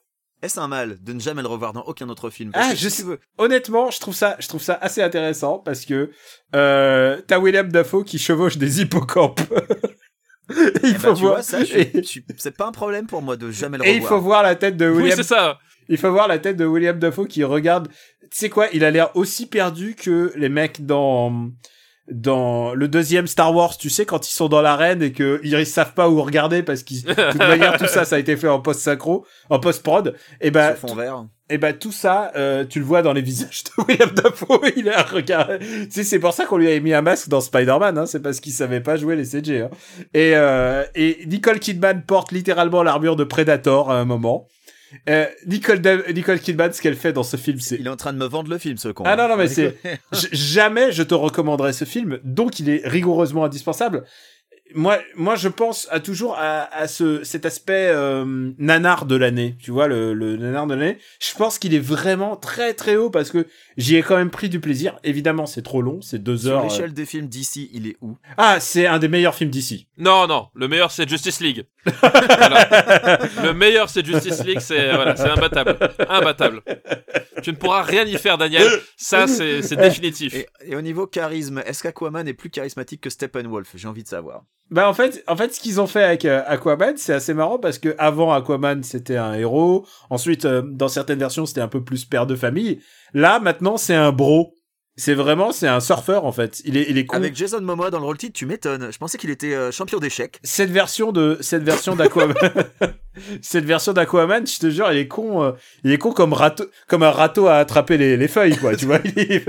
Est-ce 0.45 0.59
un 0.59 0.67
mal 0.67 0.97
de 1.01 1.13
ne 1.13 1.19
jamais 1.19 1.41
le 1.41 1.47
revoir 1.47 1.73
dans 1.73 1.81
aucun 1.83 2.07
autre 2.09 2.29
film? 2.29 2.51
Parce 2.51 2.67
Ah, 2.67 2.71
que 2.73 2.77
je 2.77 2.87
si 2.89 2.95
sais- 2.97 3.01
tu 3.03 3.09
veux- 3.09 3.19
Honnêtement, 3.39 3.89
je 3.89 3.99
trouve 3.99 4.13
ça, 4.13 4.35
je 4.39 4.47
trouve 4.47 4.61
ça 4.61 4.75
assez 4.79 5.01
intéressant 5.01 5.57
parce 5.59 5.85
que 5.85 6.11
euh, 6.55 7.19
t'as 7.27 7.39
William 7.39 7.67
Dafoe 7.71 8.03
qui 8.03 8.19
chevauche 8.19 8.57
des 8.57 8.81
hippocampes. 8.81 9.41
il 10.49 10.71
Eh 10.83 10.91
ben, 10.91 10.99
faut 10.99 11.13
tu 11.15 11.21
voir. 11.21 11.33
vois, 11.35 11.41
ça, 11.41 11.57
c'est 12.37 12.55
pas 12.55 12.67
un 12.67 12.71
problème 12.71 13.07
pour 13.07 13.21
moi 13.23 13.35
de 13.37 13.49
jamais 13.49 13.77
le 13.79 13.85
et 13.87 13.93
il 13.93 14.01
revoir. 14.03 14.09
faut 14.09 14.21
voir 14.21 14.43
la 14.43 14.55
tête 14.55 14.77
de 14.77 14.87
Oui, 14.87 14.97
William. 15.03 15.17
c'est 15.17 15.23
ça. 15.23 15.57
il 15.89 15.97
faut 15.97 16.11
voir 16.11 16.27
la 16.27 16.37
tête 16.37 16.57
de 16.57 16.65
William 16.65 16.97
Dafoe 16.99 17.25
qui 17.27 17.43
regarde. 17.43 17.87
Tu 18.21 18.27
sais 18.31 18.49
quoi 18.49 18.67
Il 18.73 18.83
a 18.83 18.91
l'air 18.91 19.15
aussi 19.15 19.47
perdu 19.47 19.95
que 19.95 20.31
les 20.35 20.49
mecs 20.49 20.85
dans 20.85 21.49
dans 22.11 22.73
le 22.73 22.87
deuxième 22.87 23.27
Star 23.27 23.53
Wars. 23.53 23.77
Tu 23.77 23.89
sais 23.89 24.05
quand 24.05 24.27
ils 24.27 24.33
sont 24.33 24.47
dans 24.47 24.61
l'arène 24.61 25.01
et 25.01 25.11
que 25.11 25.39
ils 25.43 25.65
savent 25.65 25.93
pas 25.93 26.09
où 26.09 26.21
regarder 26.21 26.63
parce 26.63 26.83
qu'ils 26.83 27.03
de 27.03 27.13
toute 27.13 27.35
manière 27.39 27.77
tout 27.77 27.87
ça 27.87 28.05
ça 28.05 28.15
a 28.17 28.19
été 28.19 28.37
fait 28.37 28.47
en 28.47 28.59
post 28.59 28.81
synchro, 28.81 29.25
en 29.49 29.59
post 29.59 29.83
prod. 29.83 30.15
Et 30.41 30.51
ben 30.51 30.75
Ce 30.75 30.87
fond 30.87 30.95
vert. 30.95 31.25
Et 31.47 31.59
bah 31.59 31.73
tout 31.73 31.91
ça, 31.91 32.31
euh, 32.35 32.65
tu 32.67 32.79
le 32.79 32.85
vois 32.85 33.03
dans 33.03 33.13
les 33.13 33.21
visages 33.21 33.63
de 33.65 33.83
William 33.83 34.09
Dafoe. 34.09 34.61
Il 34.77 34.89
a 34.89 35.03
regardé. 35.03 35.59
Tu 35.59 35.91
sais, 35.91 36.03
c'est 36.03 36.17
pour 36.17 36.33
ça 36.33 36.45
qu'on 36.45 36.57
lui 36.57 36.71
a 36.71 36.79
mis 36.79 36.93
un 36.93 37.03
masque 37.03 37.29
dans 37.29 37.39
Spider-Man. 37.39 37.99
Hein, 37.99 38.05
c'est 38.07 38.21
parce 38.21 38.39
qu'il 38.39 38.51
savait 38.51 38.81
pas 38.81 38.97
jouer 38.97 39.15
les 39.15 39.25
CG. 39.25 39.61
Hein. 39.61 39.69
Et, 40.15 40.31
euh, 40.35 40.83
et 40.95 41.19
Nicole 41.27 41.59
Kidman 41.59 42.01
porte 42.01 42.31
littéralement 42.31 42.81
l'armure 42.81 43.15
de 43.15 43.23
Predator 43.23 43.91
à 43.91 43.99
un 43.99 44.05
moment. 44.05 44.47
Euh, 45.09 45.25
Nicole, 45.47 45.81
Nicole 46.13 46.39
Kidman, 46.39 46.71
ce 46.71 46.81
qu'elle 46.81 46.95
fait 46.95 47.11
dans 47.13 47.23
ce 47.23 47.37
film, 47.37 47.59
c'est 47.59 47.75
Il 47.75 47.87
est 47.87 47.89
en 47.89 47.95
train 47.95 48.13
de 48.13 48.17
me 48.17 48.25
vendre 48.25 48.49
le 48.49 48.57
film, 48.57 48.77
ce 48.77 48.89
con. 48.89 49.03
Ah 49.05 49.15
non, 49.15 49.27
non, 49.27 49.35
mais 49.37 49.47
c'est- 49.47 49.75
jamais 50.31 50.91
je 50.91 51.03
te 51.03 51.13
recommanderais 51.13 51.73
ce 51.73 51.85
film, 51.85 52.19
donc 52.23 52.59
il 52.59 52.69
est 52.69 52.81
rigoureusement 52.87 53.43
indispensable. 53.45 54.03
Moi, 54.73 54.97
moi, 55.15 55.35
je 55.35 55.47
pense 55.47 55.87
à 55.91 55.99
toujours 55.99 56.35
à, 56.37 56.63
à 56.75 56.87
ce 56.87 57.23
cet 57.23 57.45
aspect 57.45 57.87
euh, 57.91 58.51
nanar 58.57 59.05
de 59.05 59.15
l'année. 59.15 59.55
Tu 59.61 59.69
vois, 59.71 59.87
le, 59.87 60.13
le 60.13 60.37
nanar 60.37 60.65
de 60.65 60.73
l'année. 60.73 60.97
Je 61.21 61.35
pense 61.35 61.59
qu'il 61.59 61.73
est 61.75 61.79
vraiment 61.79 62.35
très 62.35 62.73
très 62.73 62.95
haut 62.95 63.11
parce 63.11 63.29
que 63.29 63.45
j'y 63.77 63.95
ai 63.95 64.01
quand 64.01 64.17
même 64.17 64.31
pris 64.31 64.49
du 64.49 64.59
plaisir. 64.59 64.97
Évidemment, 65.03 65.45
c'est 65.45 65.61
trop 65.61 65.83
long, 65.83 66.01
c'est 66.01 66.17
deux 66.17 66.37
Sur 66.37 66.51
heures. 66.51 66.59
euh. 66.61 66.67
l'échelle 66.67 66.93
des 66.93 67.05
films 67.05 67.27
d'ici, 67.27 67.69
il 67.73 67.87
est 67.87 67.95
où? 68.01 68.17
Ah, 68.37 68.59
c'est 68.59 68.87
un 68.87 68.97
des 68.97 69.07
meilleurs 69.07 69.35
films 69.35 69.51
d'ici. 69.51 69.87
Non, 69.99 70.25
non, 70.27 70.47
le 70.55 70.67
meilleur 70.67 70.89
c'est 70.91 71.07
Justice 71.07 71.39
League. 71.41 71.65
Voilà. 72.01 73.19
Le 73.43 73.53
meilleur 73.53 73.89
c'est 73.89 74.03
Justice 74.05 74.43
League, 74.43 74.59
c'est 74.59 74.93
voilà, 74.93 75.15
c'est 75.15 75.29
imbattable, 75.29 75.77
imbattable. 76.09 76.61
Tu 77.43 77.51
ne 77.51 77.55
pourras 77.55 77.83
rien 77.83 78.03
y 78.05 78.17
faire, 78.17 78.37
Daniel. 78.37 78.67
Ça, 78.97 79.27
c'est 79.27 79.61
c'est 79.61 79.75
définitif. 79.89 80.33
et, 80.33 80.47
et 80.65 80.75
au 80.75 80.81
niveau 80.81 81.05
charisme, 81.07 81.61
est-ce 81.65 81.83
qu'Aquaman 81.83 82.27
est 82.27 82.33
plus 82.33 82.49
charismatique 82.49 83.01
que 83.01 83.09
Steppenwolf? 83.09 83.69
J'ai 83.75 83.87
envie 83.87 84.03
de 84.03 84.07
savoir. 84.07 84.43
Bah 84.71 84.89
en 84.89 84.93
fait, 84.93 85.23
en 85.27 85.35
fait, 85.35 85.53
ce 85.53 85.59
qu'ils 85.59 85.79
ont 85.79 85.85
fait 85.85 86.03
avec 86.03 86.25
euh, 86.25 86.41
Aquaman, 86.47 86.97
c'est 86.97 87.13
assez 87.13 87.35
marrant 87.35 87.59
parce 87.59 87.77
que 87.77 87.95
avant 87.99 88.33
Aquaman, 88.33 88.81
c'était 88.81 89.17
un 89.17 89.33
héros. 89.33 89.85
Ensuite, 90.09 90.45
euh, 90.45 90.63
dans 90.63 90.87
certaines 90.87 91.19
versions, 91.19 91.45
c'était 91.45 91.61
un 91.61 91.67
peu 91.67 91.83
plus 91.83 92.05
père 92.05 92.25
de 92.25 92.35
famille. 92.35 92.81
Là, 93.13 93.39
maintenant, 93.39 93.77
c'est 93.77 93.93
un 93.93 94.11
bro. 94.11 94.55
C'est 94.97 95.13
vraiment, 95.13 95.51
c'est 95.51 95.67
un 95.67 95.81
surfeur 95.81 96.23
en 96.25 96.31
fait. 96.31 96.61
Il 96.63 96.77
est, 96.77 96.85
il 96.89 96.97
est 96.97 97.05
con. 97.05 97.17
Avec 97.17 97.35
Jason 97.35 97.59
Momoa 97.59 97.89
dans 97.91 97.99
le 97.99 98.05
rôle 98.05 98.17
titre, 98.17 98.33
tu 98.33 98.45
m'étonnes. 98.45 98.91
Je 98.93 98.97
pensais 98.97 99.17
qu'il 99.17 99.29
était 99.29 99.53
euh, 99.53 99.69
champion 99.69 99.99
d'échecs. 99.99 100.39
Cette 100.43 100.69
version 100.71 101.11
de, 101.11 101.37
cette 101.41 101.63
version 101.63 101.97
d'Aquaman, 101.97 102.33
cette 103.41 103.65
version 103.65 103.91
d'Aquaman, 103.91 104.47
je 104.47 104.57
te 104.57 104.69
jure, 104.69 104.89
il 104.93 104.97
est 104.99 105.07
con. 105.09 105.43
euh, 105.43 105.51
il 105.83 105.91
est 105.91 105.97
con 105.97 106.11
comme 106.13 106.31
râteau, 106.31 106.65
comme 106.87 107.03
un 107.03 107.11
râteau 107.11 107.47
à 107.47 107.55
attraper 107.55 107.97
les, 107.97 108.15
les 108.15 108.27
feuilles, 108.29 108.55
quoi. 108.57 108.75
tu 108.77 108.85
vois, 108.85 108.99
il 109.03 109.19
est, 109.19 109.43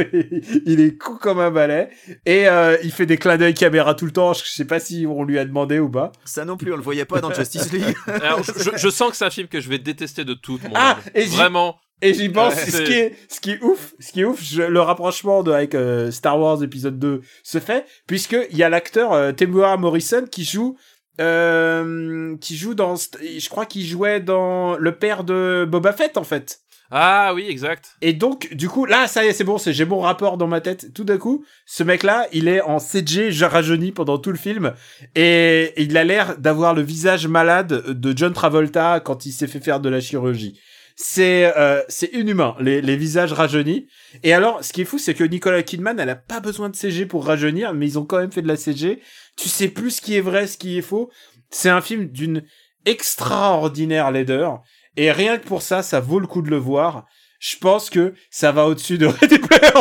il 0.67 0.81
est 0.81 0.97
con 0.97 1.17
comme 1.17 1.39
un 1.39 1.53
balai. 1.53 1.91
Et 2.25 2.49
euh, 2.49 2.77
il 2.83 2.91
fait 2.91 3.07
des 3.07 3.17
clins 3.17 3.37
d'œil 3.37 3.55
caméra 3.55 3.95
tout 3.95 4.07
le 4.07 4.13
temps. 4.13 4.33
Je 4.33 4.43
sais 4.45 4.65
pas 4.65 4.81
si 4.81 5.07
on 5.09 5.23
lui 5.23 5.39
a 5.39 5.45
demandé 5.45 5.79
ou 5.79 5.89
pas. 5.89 6.11
Ça 6.25 6.45
non 6.45 6.57
plus, 6.57 6.73
on 6.73 6.77
le 6.77 6.83
voyait 6.83 7.05
pas 7.05 7.21
dans 7.21 7.33
Justice 7.33 7.73
League. 7.73 7.95
Alors, 8.09 8.43
je, 8.43 8.89
sens 8.89 9.11
que 9.13 9.17
c'est 9.17 9.25
un 9.25 9.31
film 9.31 9.47
que 9.47 9.61
je 9.61 9.69
vais 9.69 9.79
détester 9.79 10.25
de 10.25 10.35
toute 10.35 10.65
mon 10.65 10.75
Ah, 10.75 10.93
âme. 10.93 10.97
et 11.15 11.25
Vraiment. 11.27 11.79
Et 12.03 12.13
j'y 12.15 12.29
pense, 12.29 12.55
Ouais, 12.55 12.71
ce 12.71 12.83
qui 12.83 12.93
est, 12.93 13.17
ce 13.29 13.41
qui 13.41 13.51
est 13.53 13.63
ouf, 13.63 13.95
ce 13.99 14.13
qui 14.13 14.21
est 14.21 14.25
ouf, 14.25 14.43
je- 14.43 14.63
le 14.63 14.81
rapprochement 14.81 15.43
de, 15.43 15.51
avec 15.51 15.75
euh, 15.75 16.11
Star 16.11 16.39
Wars 16.39 16.63
épisode 16.63 16.99
2 16.99 17.23
se 17.43 17.59
fait, 17.59 17.87
puisque 18.07 18.37
il 18.51 18.57
y 18.59 18.63
a 18.63 18.69
l'acteur 18.69 19.13
euh, 19.15 19.33
Temuera 19.33 19.77
Morrison 19.79 20.25
qui 20.31 20.45
joue, 20.45 20.77
euh, 21.21 22.37
qui 22.41 22.57
joue 22.57 22.75
dans, 22.75 22.97
je 22.97 23.49
crois 23.49 23.67
qu'il 23.67 23.87
jouait 23.87 24.21
dans 24.21 24.77
le 24.77 24.93
père 24.95 25.25
de 25.25 25.67
Boba 25.69 25.93
Fett 25.93 26.17
en 26.17 26.25
fait. 26.25 26.61
Ah 26.93 27.33
oui, 27.35 27.47
exact. 27.49 27.97
Et 28.01 28.13
donc, 28.13 28.55
du 28.55 28.69
coup, 28.69 28.85
là, 28.87 29.09
ça 29.09 29.25
y 29.25 29.29
est, 29.29 29.33
c'est 29.33 29.43
bon, 29.43 29.57
j'ai 29.59 29.85
mon 29.85 29.99
rapport 29.99 30.37
dans 30.37 30.47
ma 30.47 30.61
tête. 30.61 30.93
Tout 30.95 31.03
d'un 31.03 31.19
coup, 31.19 31.45
ce 31.67 31.83
mec-là, 31.83 32.29
il 32.33 32.47
est 32.47 32.61
en 32.61 32.79
CG 32.79 33.31
rajeuni 33.45 33.91
pendant 33.91 34.19
tout 34.19 34.31
le 34.31 34.39
film, 34.39 34.73
et 35.17 35.73
il 35.83 35.97
a 35.97 36.05
l'air 36.05 36.39
d'avoir 36.39 36.75
le 36.75 36.83
visage 36.83 37.27
malade 37.27 37.87
de 37.89 38.17
John 38.17 38.33
Travolta 38.33 39.01
quand 39.01 39.27
il 39.27 39.33
s'est 39.33 39.49
fait 39.49 39.59
faire 39.59 39.81
de 39.81 39.89
la 39.89 40.01
chirurgie. 40.01 40.61
C'est 40.97 41.53
euh, 41.57 41.83
c'est 41.89 42.13
inhumain, 42.15 42.57
les, 42.59 42.81
les 42.81 42.97
visages 42.97 43.33
rajeunis. 43.35 43.87
Et 44.23 44.33
alors, 44.33 44.65
ce 44.65 44.73
qui 44.73 44.81
est 44.81 44.87
fou, 44.87 44.99
c'est 44.99 45.15
que 45.15 45.25
Nicolas 45.25 45.63
Kidman, 45.63 46.01
elle 46.01 46.09
a 46.09 46.17
pas 46.17 46.41
besoin 46.41 46.71
de 46.71 46.75
CG 46.75 47.05
pour 47.05 47.27
rajeunir, 47.27 47.75
mais 47.75 47.87
ils 47.87 47.99
ont 47.99 48.07
quand 48.07 48.19
même 48.19 48.33
fait 48.33 48.43
de 48.43 48.49
la 48.49 48.57
CG. 48.57 49.01
Tu 49.37 49.51
sais 49.51 49.69
plus 49.69 49.91
ce 49.91 50.01
qui 50.01 50.17
est 50.17 50.23
vrai, 50.23 50.47
ce 50.47 50.57
qui 50.57 50.79
est 50.79 50.83
faux. 50.83 51.11
C'est 51.51 51.69
un 51.69 51.83
film 51.83 52.07
d'une 52.07 52.43
extraordinaire 52.87 54.11
laideur. 54.11 54.63
Et 54.97 55.13
rien 55.13 55.37
que 55.37 55.47
pour 55.47 55.61
ça, 55.61 55.83
ça 55.83 56.01
vaut 56.01 56.19
le 56.19 56.27
coup 56.27 56.41
de 56.41 56.49
le 56.49 56.57
voir. 56.57 57.05
Je 57.39 57.57
pense 57.59 57.91
que 57.91 58.15
ça 58.31 58.51
va 58.51 58.67
au-dessus 58.67 58.97
de 58.97 59.07
Ready 59.07 59.39
Player. 59.39 59.73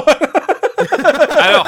Alors, 1.38 1.68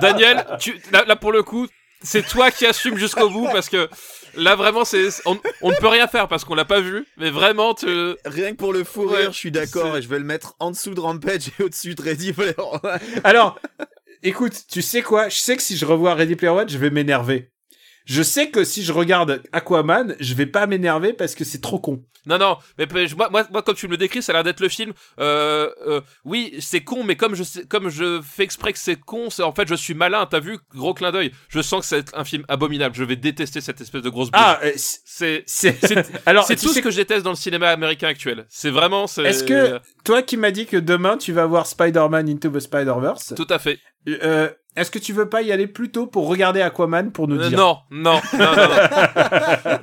Daniel, 0.00 0.46
tu, 0.60 0.80
là, 0.92 1.04
là, 1.04 1.16
pour 1.16 1.32
le 1.32 1.42
coup, 1.42 1.66
c'est 2.02 2.26
toi 2.26 2.50
qui 2.50 2.66
assumes 2.66 2.96
jusqu'au 2.98 3.30
bout 3.30 3.46
parce 3.52 3.68
que 3.68 3.88
là 4.34 4.56
vraiment 4.56 4.84
c'est 4.84 5.08
on, 5.26 5.38
on 5.60 5.70
ne 5.70 5.76
peut 5.76 5.88
rien 5.88 6.08
faire 6.08 6.28
parce 6.28 6.44
qu'on 6.44 6.54
l'a 6.54 6.64
pas 6.64 6.80
vu 6.80 7.06
mais 7.16 7.30
vraiment 7.30 7.74
tu 7.74 7.86
Rien 8.24 8.52
que 8.52 8.56
pour 8.56 8.72
le 8.72 8.84
fou 8.84 9.02
Ouais, 9.08 9.18
rire, 9.18 9.32
je 9.32 9.38
suis 9.38 9.50
d'accord 9.50 9.96
et 9.96 10.02
je 10.02 10.08
vais 10.08 10.18
le 10.18 10.24
mettre 10.24 10.54
en 10.58 10.70
dessous 10.70 10.94
de 10.94 11.00
Rampage 11.00 11.48
et 11.58 11.62
au-dessus 11.62 11.94
de 11.94 12.02
Ready 12.02 12.32
Player 12.32 12.54
One. 12.58 12.98
Alors, 13.24 13.58
écoute, 14.22 14.54
tu 14.70 14.82
sais 14.82 15.02
quoi? 15.02 15.28
Je 15.28 15.38
sais 15.38 15.56
que 15.56 15.62
si 15.62 15.76
je 15.76 15.84
revois 15.84 16.14
Ready 16.14 16.36
Player 16.36 16.52
One, 16.52 16.68
je 16.68 16.78
vais 16.78 16.90
m'énerver. 16.90 17.50
Je 18.04 18.22
sais 18.22 18.50
que 18.50 18.64
si 18.64 18.82
je 18.84 18.92
regarde 18.92 19.42
Aquaman, 19.52 20.14
je 20.20 20.34
vais 20.34 20.46
pas 20.46 20.66
m'énerver 20.66 21.12
parce 21.12 21.34
que 21.34 21.44
c'est 21.44 21.60
trop 21.60 21.78
con. 21.78 22.02
non 22.26 22.38
non 22.38 22.56
mais 22.78 22.86
moi, 23.16 23.28
moi 23.30 23.44
moi 23.50 23.62
comme 23.62 23.74
tu 23.74 23.86
me 23.86 23.92
le 23.92 23.96
décris 23.96 24.22
ça 24.22 24.30
a 24.30 24.34
l'air 24.34 24.44
d'être 24.44 24.60
le 24.60 24.68
film. 24.68 24.92
Euh, 25.20 25.68
euh, 25.86 26.00
oui 26.24 26.54
c'est 26.60 26.82
con 26.82 27.02
mais 27.04 27.16
comme 27.16 27.34
je 27.34 27.42
sais, 27.42 27.64
comme 27.66 27.88
je 27.88 28.20
fais 28.22 28.44
exprès 28.44 28.72
que 28.72 28.78
c'est 28.78 28.96
con 28.96 29.28
c'est 29.30 29.42
en 29.42 29.52
fait 29.52 29.66
je 29.68 29.74
suis 29.74 29.94
malin 29.94 30.26
t'as 30.26 30.38
vu? 30.40 30.58
Gros 30.74 30.94
clin 30.94 31.10
d'œil. 31.10 31.32
Je 31.48 31.60
sens 31.62 31.80
que 31.80 31.86
c'est 31.86 32.14
un 32.16 32.24
film 32.24 32.44
abominable. 32.48 32.94
Je 32.94 33.04
vais 33.04 33.16
détester 33.16 33.60
cette 33.60 33.80
espèce 33.80 34.02
de 34.02 34.10
grosse 34.10 34.30
bouche. 34.30 34.40
Ah, 34.42 34.60
euh, 34.64 34.72
c'est- 34.76 35.42
c'est 35.46 35.76
c'est 35.84 36.06
alors 36.26 36.46
tout 36.46 36.56
sais 36.56 36.68
ce 36.68 36.78
que 36.80 36.90
je 36.90 36.96
déteste 36.96 37.24
dans 37.24 37.30
le 37.30 37.36
cinéma 37.36 37.68
américain 37.70 38.08
actuel. 38.08 38.46
C'est 38.48 38.70
vraiment 38.70 39.06
c'est 39.06 39.22
Est-ce 39.24 39.44
que 39.44 39.80
toi 40.04 40.22
qui 40.22 40.36
m'as 40.36 40.50
dit 40.52 40.66
que 40.66 40.76
demain 40.76 41.16
tu 41.16 41.32
vas 41.32 41.46
voir 41.46 41.66
Spider-Man 41.66 42.28
Into 42.28 42.50
the 42.50 42.60
Spider-Verse, 42.60 43.34
tout 43.36 43.46
à 43.50 43.58
fait. 43.58 43.78
Euh, 44.08 44.50
est-ce 44.74 44.90
que 44.90 44.98
tu 44.98 45.12
veux 45.12 45.28
pas 45.28 45.42
y 45.42 45.52
aller 45.52 45.66
plus 45.66 45.90
tôt 45.90 46.06
pour 46.06 46.28
regarder 46.28 46.62
Aquaman 46.62 47.12
pour 47.12 47.28
nous 47.28 47.38
euh, 47.38 47.48
dire 47.48 47.58
Non, 47.58 47.78
non, 47.90 48.20
non, 48.32 48.46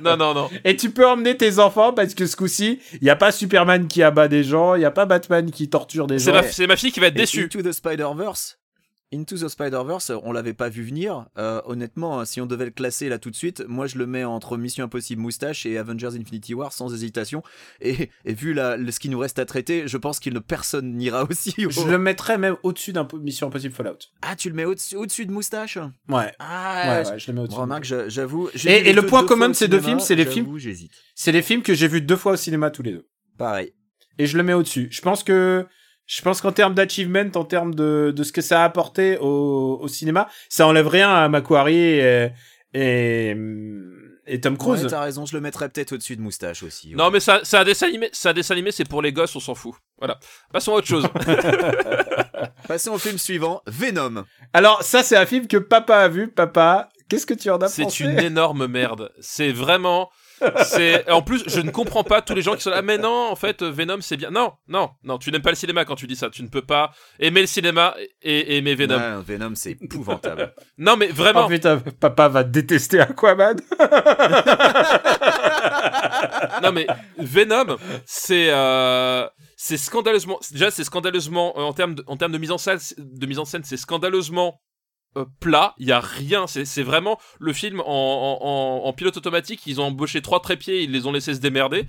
non, 0.02 0.16
non, 0.16 0.34
non, 0.34 0.50
Et 0.64 0.76
tu 0.76 0.90
peux 0.90 1.06
emmener 1.06 1.36
tes 1.36 1.60
enfants 1.60 1.92
parce 1.92 2.14
que 2.14 2.26
ce 2.26 2.34
coup-ci, 2.34 2.80
il 3.00 3.06
y 3.06 3.10
a 3.10 3.16
pas 3.16 3.30
Superman 3.30 3.86
qui 3.86 4.02
abat 4.02 4.26
des 4.26 4.42
gens, 4.42 4.74
il 4.74 4.82
y 4.82 4.84
a 4.84 4.90
pas 4.90 5.06
Batman 5.06 5.50
qui 5.50 5.70
torture 5.70 6.08
des 6.08 6.18
gens. 6.18 6.32
C'est 6.50 6.66
ma, 6.66 6.76
fille 6.76 6.90
qui 6.90 7.00
va 7.00 7.06
être 7.06 7.14
déçue. 7.14 7.48
The 7.48 7.72
Spider 7.72 8.08
Verse. 8.16 8.59
Into 9.12 9.36
the 9.36 9.48
Spider-Verse, 9.48 10.12
on 10.22 10.30
l'avait 10.30 10.54
pas 10.54 10.68
vu 10.68 10.84
venir. 10.84 11.26
Euh, 11.36 11.60
honnêtement, 11.64 12.24
si 12.24 12.40
on 12.40 12.46
devait 12.46 12.66
le 12.66 12.70
classer 12.70 13.08
là 13.08 13.18
tout 13.18 13.30
de 13.30 13.34
suite, 13.34 13.64
moi 13.66 13.88
je 13.88 13.98
le 13.98 14.06
mets 14.06 14.22
entre 14.22 14.56
Mission 14.56 14.84
Impossible 14.84 15.20
Moustache 15.20 15.66
et 15.66 15.78
Avengers 15.78 16.16
Infinity 16.16 16.54
War 16.54 16.72
sans 16.72 16.94
hésitation. 16.94 17.42
Et, 17.80 18.08
et 18.24 18.34
vu 18.34 18.54
la, 18.54 18.76
le- 18.76 18.92
ce 18.92 19.00
qui 19.00 19.08
nous 19.08 19.18
reste 19.18 19.40
à 19.40 19.44
traiter, 19.46 19.88
je 19.88 19.96
pense 19.96 20.20
qu'il 20.20 20.32
ne 20.32 20.38
personne 20.38 20.94
n'ira 20.94 21.24
aussi. 21.30 21.66
au- 21.66 21.70
Je 21.70 21.88
le 21.88 21.98
mettrais 21.98 22.38
même 22.38 22.56
au-dessus 22.62 22.92
d'un 22.92 23.08
Mission 23.20 23.48
Impossible 23.48 23.74
Fallout. 23.74 23.98
Ah, 24.22 24.36
tu 24.36 24.48
le 24.48 24.54
mets 24.54 24.64
au-dessus 24.64 24.94
au-dessus 24.94 25.26
de 25.26 25.32
Moustache? 25.32 25.76
Ouais. 26.08 26.32
Ah, 26.38 27.02
Ouais, 27.02 27.10
ouais, 27.10 27.18
je 27.18 27.26
le 27.26 27.34
mets 27.34 27.40
au-dessus. 27.40 27.58
Remarque, 27.58 27.84
j'avoue. 28.08 28.48
Et- 28.64 28.92
le 28.92 29.00
deux- 29.02 29.06
point 29.08 29.22
deux 29.22 29.26
commun 29.28 29.46
de 29.46 29.50
au 29.50 29.54
ces 29.54 29.66
deux 29.66 29.80
films, 29.80 29.98
c'est 30.00 30.14
les 30.14 30.24
films- 30.26 30.56
J'hésite. 30.56 30.92
C'est 31.16 31.32
les 31.32 31.42
films 31.42 31.62
que 31.62 31.74
j'ai 31.74 31.88
vus 31.88 32.00
deux 32.00 32.16
fois 32.16 32.32
au 32.32 32.36
cinéma 32.36 32.70
tous 32.70 32.82
les 32.84 32.92
deux. 32.92 33.08
Pareil. 33.38 33.72
Et 34.18 34.26
je 34.26 34.36
le 34.36 34.42
mets 34.44 34.52
au-dessus. 34.52 34.86
Je 34.90 35.00
pense 35.00 35.24
que, 35.24 35.66
je 36.12 36.22
pense 36.22 36.40
qu'en 36.40 36.50
termes 36.50 36.74
d'achievement, 36.74 37.30
en 37.36 37.44
termes 37.44 37.72
de, 37.74 38.12
de 38.14 38.22
ce 38.24 38.32
que 38.32 38.40
ça 38.40 38.62
a 38.62 38.64
apporté 38.64 39.16
au, 39.18 39.78
au 39.80 39.86
cinéma, 39.88 40.28
ça 40.48 40.66
enlève 40.66 40.88
rien 40.88 41.08
à 41.08 41.28
Macquarie 41.28 41.76
et, 41.78 42.30
et, 42.74 43.36
et 44.26 44.40
Tom 44.40 44.58
Cruise. 44.58 44.82
Ouais, 44.82 44.90
t'as 44.90 45.02
raison, 45.02 45.24
je 45.24 45.36
le 45.36 45.40
mettrais 45.40 45.68
peut-être 45.68 45.92
au-dessus 45.92 46.16
de 46.16 46.20
Moustache 46.20 46.64
aussi. 46.64 46.88
ouais. 46.88 46.94
Non, 46.96 47.10
mais 47.12 47.20
ça, 47.20 47.40
ça 47.44 47.60
a 47.60 47.64
dessin 47.64 47.86
animé, 47.86 48.08
ça 48.12 48.30
a 48.30 48.32
dessin 48.32 48.54
animé, 48.54 48.72
c'est 48.72 48.88
pour 48.88 49.02
les 49.02 49.12
gosses, 49.12 49.36
on 49.36 49.40
s'en 49.40 49.54
fout. 49.54 49.74
Voilà. 49.98 50.18
Passons 50.52 50.72
à 50.72 50.76
autre 50.78 50.88
chose. 50.88 51.06
Passons 52.68 52.92
au 52.92 52.98
film 52.98 53.18
suivant, 53.18 53.62
Venom. 53.66 54.24
Alors, 54.52 54.82
ça, 54.82 55.02
c'est 55.02 55.16
un 55.16 55.26
film 55.26 55.46
que 55.46 55.56
papa 55.58 55.96
a 55.98 56.08
vu. 56.08 56.28
Papa, 56.28 56.88
qu'est-ce 57.08 57.26
que 57.26 57.34
tu 57.34 57.50
en 57.50 57.58
as 57.58 57.68
c'est 57.68 57.82
pensé? 57.84 58.04
une 58.04 58.18
énorme 58.18 58.66
merde. 58.66 59.12
C'est 59.20 59.52
vraiment. 59.52 60.10
C'est 60.64 61.08
en 61.10 61.22
plus 61.22 61.42
je 61.46 61.60
ne 61.60 61.70
comprends 61.70 62.04
pas 62.04 62.22
tous 62.22 62.34
les 62.34 62.42
gens 62.42 62.54
qui 62.54 62.62
sont 62.62 62.70
là 62.70 62.82
mais 62.82 62.98
non 62.98 63.28
en 63.30 63.36
fait 63.36 63.62
Venom 63.62 63.98
c'est 64.00 64.16
bien 64.16 64.30
non 64.30 64.52
non 64.68 64.90
non 65.04 65.18
tu 65.18 65.30
n'aimes 65.30 65.42
pas 65.42 65.50
le 65.50 65.56
cinéma 65.56 65.84
quand 65.84 65.96
tu 65.96 66.06
dis 66.06 66.16
ça 66.16 66.30
tu 66.30 66.42
ne 66.42 66.48
peux 66.48 66.62
pas 66.62 66.92
aimer 67.18 67.40
le 67.42 67.46
cinéma 67.46 67.94
et, 68.22 68.38
et 68.38 68.56
aimer 68.58 68.74
Venom 68.74 68.96
Ouais, 68.96 69.22
Venom, 69.26 69.54
c'est 69.54 69.72
épouvantable. 69.80 70.54
non 70.78 70.96
mais 70.96 71.08
vraiment 71.08 71.44
Oh 71.46 71.48
putain, 71.48 71.78
papa 71.78 72.28
va 72.28 72.44
détester 72.44 73.00
Aquaman. 73.00 73.56
non 76.62 76.72
mais 76.72 76.86
Venom 77.18 77.76
c'est 78.04 78.48
euh, 78.50 79.26
c'est 79.56 79.76
scandaleusement 79.76 80.38
déjà 80.52 80.70
c'est 80.70 80.84
scandaleusement 80.84 81.54
euh, 81.56 81.62
en 81.62 81.72
termes 81.72 81.94
de, 81.96 82.04
en 82.06 82.16
termes 82.16 82.32
de 82.32 82.38
mise 82.38 82.50
en 82.50 82.58
scène 82.58 82.78
de 82.98 83.26
mise 83.26 83.38
en 83.38 83.44
scène 83.44 83.62
c'est 83.64 83.76
scandaleusement 83.76 84.60
euh, 85.16 85.24
plat, 85.40 85.74
il 85.78 85.86
y 85.88 85.92
a 85.92 86.00
rien, 86.00 86.46
c'est 86.46 86.82
vraiment 86.82 87.18
le 87.38 87.52
film 87.52 87.80
en, 87.80 87.84
en, 87.86 88.46
en- 88.46 88.86
en 88.88 88.92
pilote 88.92 89.16
automatique, 89.16 89.62
ils 89.66 89.80
ont 89.80 89.84
embauché 89.84 90.22
trois 90.22 90.40
trépieds, 90.40 90.82
ils 90.82 90.92
les 90.92 91.06
ont 91.06 91.12
laissés 91.12 91.34
se 91.34 91.40
démerder. 91.40 91.86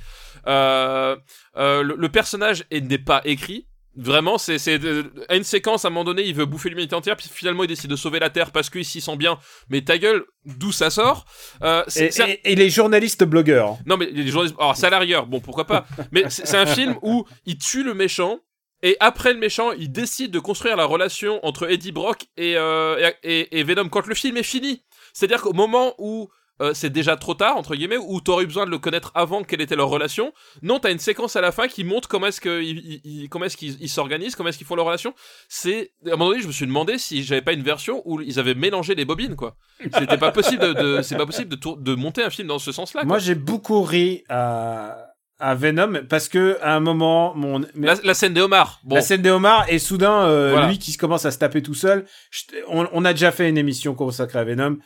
Euh, 0.48 1.16
euh, 1.58 1.84
le, 1.84 1.96
le 1.96 2.10
personnage 2.10 2.66
est- 2.72 2.82
n'est 2.82 2.98
pas 2.98 3.22
écrit, 3.26 3.68
Vraiment, 3.98 4.38
c'est 4.38 4.80
de- 4.80 5.12
à 5.28 5.36
une 5.36 5.44
séquence 5.44 5.84
à 5.84 5.90
un 5.90 5.92
moment 5.92 6.06
donné, 6.06 6.22
il 6.24 6.34
veut 6.34 6.46
bouffer 6.46 6.70
l'humanité 6.70 6.96
entière, 6.96 7.18
puis 7.18 7.28
finalement 7.30 7.66
il 7.66 7.68
décide 7.68 7.90
de 7.90 7.98
sauver 7.98 8.20
la 8.20 8.30
Terre 8.30 8.52
parce 8.52 8.70
qu'il 8.70 8.86
s'y 8.86 9.02
sent 9.02 9.18
bien. 9.18 9.38
Mais 9.68 9.82
ta 9.82 9.98
gueule, 9.98 10.24
d'où 10.46 10.72
ça 10.72 10.90
sort 10.90 11.26
euh, 11.62 11.84
Et, 11.98 12.22
un- 12.22 12.28
et- 12.28 12.40
et 12.46 12.56
les 12.56 12.70
journalistes 12.70 13.26
blogueurs. 13.26 13.80
non, 13.86 13.98
mais 13.98 14.06
les 14.10 14.26
journalistes. 14.28 14.56
Alors, 14.82 15.02
rigueur, 15.02 15.28
bon, 15.28 15.42
pourquoi 15.42 15.68
pas. 15.68 15.86
Mais 16.14 16.24
c'est 16.30 16.48
c'est 16.48 16.56
un 16.56 16.66
film 16.68 16.96
où 17.02 17.26
il 17.46 17.58
tue 17.58 17.84
le 17.84 17.94
méchant. 17.94 18.40
Et 18.84 18.98
après 19.00 19.34
le 19.34 19.40
méchant, 19.40 19.72
il 19.72 19.92
décide 19.92 20.32
de 20.32 20.40
construire 20.40 20.76
la 20.76 20.86
relation 20.86 21.44
entre 21.46 21.70
Eddie 21.70 21.92
Brock 21.92 22.26
et, 22.38 22.56
euh, 22.58 23.12
et, 23.24 23.64
Venom 23.64 23.90
quand 23.90 24.08
le 24.08 24.16
film 24.16 24.38
est 24.38 24.44
fini. 24.44 24.84
C'est-à-dire 25.14 25.42
qu'au 25.42 25.54
moment 25.54 25.94
où 26.00 26.30
euh, 26.62 26.74
c'est 26.74 26.90
déjà 26.90 27.16
trop 27.16 27.34
tard, 27.34 27.58
entre 27.58 27.76
guillemets, 27.76 27.98
où 27.98 28.22
t'aurais 28.22 28.44
eu 28.44 28.48
besoin 28.48 28.66
de 28.66 28.72
le 28.72 28.78
connaître 28.78 29.12
avant 29.16 29.44
quelle 29.44 29.62
était 29.62 29.76
leur 29.76 29.90
relation, 29.90 30.32
non, 30.62 30.80
t'as 30.80 30.92
une 30.92 31.00
séquence 31.00 31.36
à 31.36 31.42
la 31.42 31.52
fin 31.52 31.68
qui 31.68 31.84
montre 31.84 32.08
comment 32.08 32.28
est-ce 32.28 32.42
qu'ils 32.42 33.30
est-ce 33.44 33.58
qu'ils 33.58 33.82
ils 33.82 33.90
s'organisent, 33.90 34.36
comment 34.36 34.50
est-ce 34.50 34.58
qu'ils 34.58 34.68
font 34.68 34.76
leur 34.76 34.86
relation. 34.86 35.14
C'est 35.50 35.92
à 36.06 36.10
un 36.10 36.12
moment 36.12 36.30
donné, 36.30 36.42
je 36.42 36.48
me 36.48 36.52
suis 36.52 36.68
demandé 36.68 36.98
si 36.98 37.24
j'avais 37.24 37.42
pas 37.42 37.54
une 37.54 37.64
version 37.64 38.02
où 38.06 38.22
ils 38.22 38.40
avaient 38.40 38.54
mélangé 38.54 38.96
les 38.96 39.06
bobines, 39.06 39.36
quoi. 39.36 39.56
C'était 39.80 40.18
pas 40.18 40.32
possible 40.32 40.76
de, 40.76 41.02
c'est 41.02 41.18
pas 41.18 41.26
possible 41.26 41.50
de, 41.50 41.58
de 41.58 41.96
monter 41.96 42.24
un 42.24 42.30
film 42.30 42.48
dans 42.48 42.60
ce 42.60 42.72
sens-là. 42.72 43.04
Moi, 43.06 43.18
j'ai 43.18 43.36
beaucoup 43.36 43.82
ri 43.82 44.24
à, 44.30 45.11
à 45.42 45.56
Venom 45.56 46.04
parce 46.10 46.30
que 46.30 46.58
à 46.62 46.76
un 46.76 46.80
moment, 46.80 47.34
mon 47.36 47.60
La, 47.76 47.96
la 48.04 48.14
scène 48.14 48.34
des 48.34 48.42
homards. 48.42 48.80
Bon, 48.84 48.96
la 48.96 49.02
scène 49.02 49.22
des 49.22 49.30
homards 49.32 49.66
et 49.68 49.80
soudain 49.80 50.22
euh, 50.24 50.52
Voilà. 50.52 50.68
lui 50.70 50.78
qui 50.78 50.92
se 50.92 50.98
commence 50.98 51.26
à 51.26 51.32
se 51.32 51.38
taper 51.40 51.62
tout 51.62 51.74
seul. 51.74 52.06
Je- 52.30 52.44
on, 52.70 52.88
on 52.94 53.04
a 53.06 53.12
déjà 53.14 53.32
fait 53.32 53.50
une 53.50 53.58
émission 53.58 53.94
consacrée 53.96 54.40
à 54.40 54.44
Venom. 54.44 54.78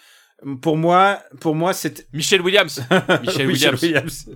Pour 0.61 0.75
moi, 0.77 1.19
pour 1.39 1.55
moi, 1.55 1.73
c'est 1.73 2.07
Michel 2.13 2.41
Williams. 2.41 2.81
Michel 3.21 3.47
Michel 3.47 3.75
Williams. 3.75 3.81
Williams. 3.83 4.29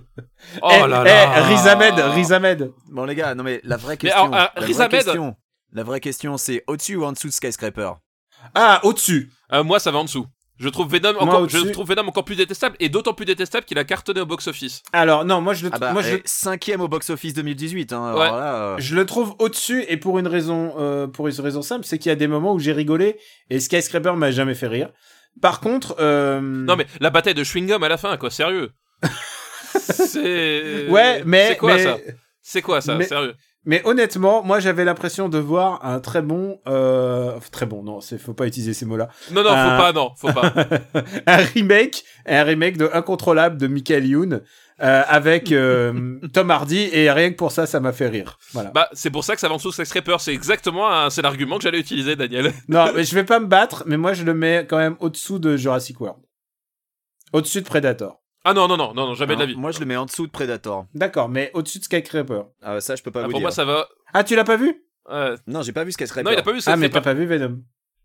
Oh 0.62 0.68
Eh, 0.72 0.86
là 0.88 1.02
eh, 1.04 1.08
là. 1.08 1.42
Riz 1.46 1.68
Ahmed, 1.68 1.94
Riz 2.14 2.32
Ahmed. 2.32 2.70
Bon 2.90 3.04
les 3.04 3.14
gars, 3.14 3.34
non 3.34 3.44
mais 3.44 3.60
la 3.64 3.76
vraie 3.76 3.94
Mais 3.94 3.96
question, 4.08 4.32
alors, 4.32 4.34
euh, 4.56 4.60
la, 4.60 4.66
Riz 4.66 4.72
vraie 4.74 4.84
Ahmed- 4.84 4.90
question 5.04 5.36
la 5.72 5.82
vraie 5.84 6.00
question, 6.00 6.36
c'est 6.36 6.64
au-dessus 6.66 6.96
ou 6.96 7.04
en 7.04 7.12
dessous 7.12 7.28
de 7.28 7.32
Skyscraper? 7.32 7.90
Ah, 8.54 8.80
au-dessus. 8.82 9.30
Euh, 9.52 9.62
moi, 9.62 9.78
ça 9.78 9.90
va 9.92 9.98
en 9.98 10.04
dessous. 10.04 10.26
Je 10.62 10.68
trouve 10.68 10.88
Venom 10.92 11.16
encore, 11.18 11.48
je 11.48 11.56
au-dessus. 11.56 11.72
trouve 11.72 11.88
Venom 11.88 12.06
encore 12.06 12.24
plus 12.24 12.36
détestable 12.36 12.76
et 12.80 12.88
d'autant 12.90 13.14
plus 13.14 13.24
détestable 13.24 13.64
qu'il 13.64 13.78
a 13.78 13.84
cartonné 13.84 14.20
au 14.20 14.26
box-office. 14.26 14.82
Alors 14.92 15.24
non, 15.24 15.40
moi 15.40 15.54
je 15.54 15.64
le, 15.64 15.70
Ah 15.72 15.78
bah, 15.78 15.92
moi 15.92 16.02
je, 16.02 16.16
cinquième 16.26 16.82
au 16.82 16.88
box-office 16.88 17.32
2018. 17.34 17.92
Hein, 17.94 18.12
Ouais. 18.12 18.26
là, 18.26 18.54
euh, 18.54 18.76
je 18.78 18.94
le 18.94 19.06
trouve 19.06 19.34
au-dessus 19.38 19.84
et 19.88 19.96
pour 19.96 20.18
une 20.18 20.26
raison, 20.28 20.74
euh, 20.78 21.06
pour 21.06 21.26
une 21.28 21.40
raison 21.40 21.62
simple, 21.62 21.84
c'est 21.86 21.98
qu'il 21.98 22.10
y 22.10 22.12
a 22.12 22.16
des 22.16 22.28
moments 22.28 22.52
où 22.52 22.58
j'ai 22.58 22.72
rigolé 22.72 23.16
et 23.48 23.58
Skyscraper 23.58 24.12
m'a 24.16 24.30
jamais 24.30 24.54
fait 24.54 24.68
rire. 24.68 24.90
Par 25.40 25.60
contre, 25.60 25.96
euh, 25.98 26.40
Non 26.42 26.76
mais 26.76 26.86
la 27.00 27.08
bataille 27.10 27.34
de 27.34 27.42
chewing-gum 27.44 27.82
à 27.82 27.88
la 27.88 27.96
fin, 27.96 28.16
quoi, 28.18 28.30
sérieux. 28.30 28.70
C'est. 29.72 30.88
ouais, 30.88 31.22
mais 31.24 31.48
C'est 31.48 31.56
quoi 31.56 31.74
mais- 31.76 31.82
ça? 31.84 31.96
C'est 32.42 32.62
quoi 32.62 32.80
ça, 32.80 32.94
mais- 32.96 33.04
sérieux 33.06 33.34
Mais 33.66 33.82
honnêtement, 33.84 34.42
moi 34.42 34.58
j'avais 34.58 34.84
l'impression 34.84 35.28
de 35.28 35.36
voir 35.38 35.84
un 35.84 36.00
très 36.00 36.22
bon, 36.22 36.60
euh, 36.66 37.38
très 37.52 37.66
bon, 37.66 37.82
non, 37.82 38.00
c'est 38.00 38.16
faut 38.16 38.32
pas 38.32 38.46
utiliser 38.46 38.72
ces 38.72 38.86
mots-là, 38.86 39.08
Non, 39.32 39.42
non, 39.42 39.50
faut 39.50 39.54
pas, 39.54 39.92
non, 39.92 40.10
faut 40.16 40.32
pas. 40.32 40.54
un 41.26 41.36
remake, 41.36 42.02
un 42.24 42.42
remake 42.44 42.78
de 42.78 42.88
Incontrôlable 42.92 43.58
de 43.58 43.66
Michael 43.66 44.06
Youn 44.06 44.40
euh, 44.80 45.02
avec 45.06 45.52
euh, 45.52 46.18
Tom 46.32 46.50
Hardy 46.50 46.88
et 46.90 47.10
rien 47.10 47.30
que 47.30 47.36
pour 47.36 47.52
ça, 47.52 47.66
ça 47.66 47.80
m'a 47.80 47.92
fait 47.92 48.08
rire. 48.08 48.38
Voilà. 48.54 48.70
Bah, 48.70 48.88
c'est 48.94 49.10
pour 49.10 49.24
ça 49.24 49.34
que 49.34 49.40
ça 49.42 49.48
va 49.48 49.52
en 49.54 49.56
dessous 49.58 49.68
de 49.68 49.74
Skyscraper. 49.74 50.16
C'est 50.20 50.32
exactement, 50.32 50.90
un- 50.90 51.10
c'est 51.10 51.20
l'argument 51.20 51.58
que 51.58 51.64
j'allais 51.64 51.80
utiliser, 51.80 52.16
Daniel. 52.16 52.54
Non, 52.68 52.86
mais 52.94 53.04
je 53.04 53.14
vais 53.14 53.24
pas 53.24 53.40
me 53.40 53.46
battre, 53.46 53.82
mais 53.86 53.98
moi 53.98 54.14
je 54.14 54.24
le 54.24 54.32
mets 54.32 54.66
quand 54.66 54.78
même 54.78 54.96
au-dessous 55.00 55.38
de 55.38 55.58
Jurassic 55.58 56.00
World, 56.00 56.22
au-dessus 57.34 57.60
de 57.60 57.66
Predator. 57.66 58.19
Ah 58.44 58.54
non, 58.54 58.68
non, 58.68 58.76
non, 58.76 58.94
non, 58.94 59.06
non 59.06 59.14
jamais 59.14 59.34
de 59.34 59.40
la 59.40 59.46
vie. 59.46 59.56
Moi, 59.56 59.70
je 59.70 59.80
le 59.80 59.86
mets 59.86 59.96
en 59.96 60.06
dessous 60.06 60.26
de 60.26 60.30
Predator. 60.32 60.86
D'accord, 60.94 61.28
mais 61.28 61.50
au-dessus 61.54 61.78
de 61.78 61.84
Skyscraper. 61.84 62.42
Ah, 62.62 62.80
ça, 62.80 62.96
je 62.96 63.02
peux 63.02 63.10
pas 63.10 63.20
Ah, 63.20 63.24
vous 63.24 63.30
pour 63.30 63.40
dire. 63.40 63.44
moi, 63.44 63.50
ça 63.50 63.64
va. 63.64 63.86
Ah, 64.14 64.24
tu 64.24 64.34
l'as 64.34 64.44
pas 64.44 64.56
vu 64.56 64.82
euh, 65.10 65.36
Non, 65.46 65.62
j'ai 65.62 65.72
pas 65.72 65.84
vu 65.84 65.92
Skyscraper. 65.92 66.24
Non, 66.24 66.32
il 66.34 66.38
a 66.38 66.42
pas 66.42 66.52
vu 66.52 66.60
Ah, 66.66 66.76
mais 66.76 66.88
t'as 66.88 67.00
pas 67.02 67.14
vu 67.14 67.26
Venom. 67.26 67.60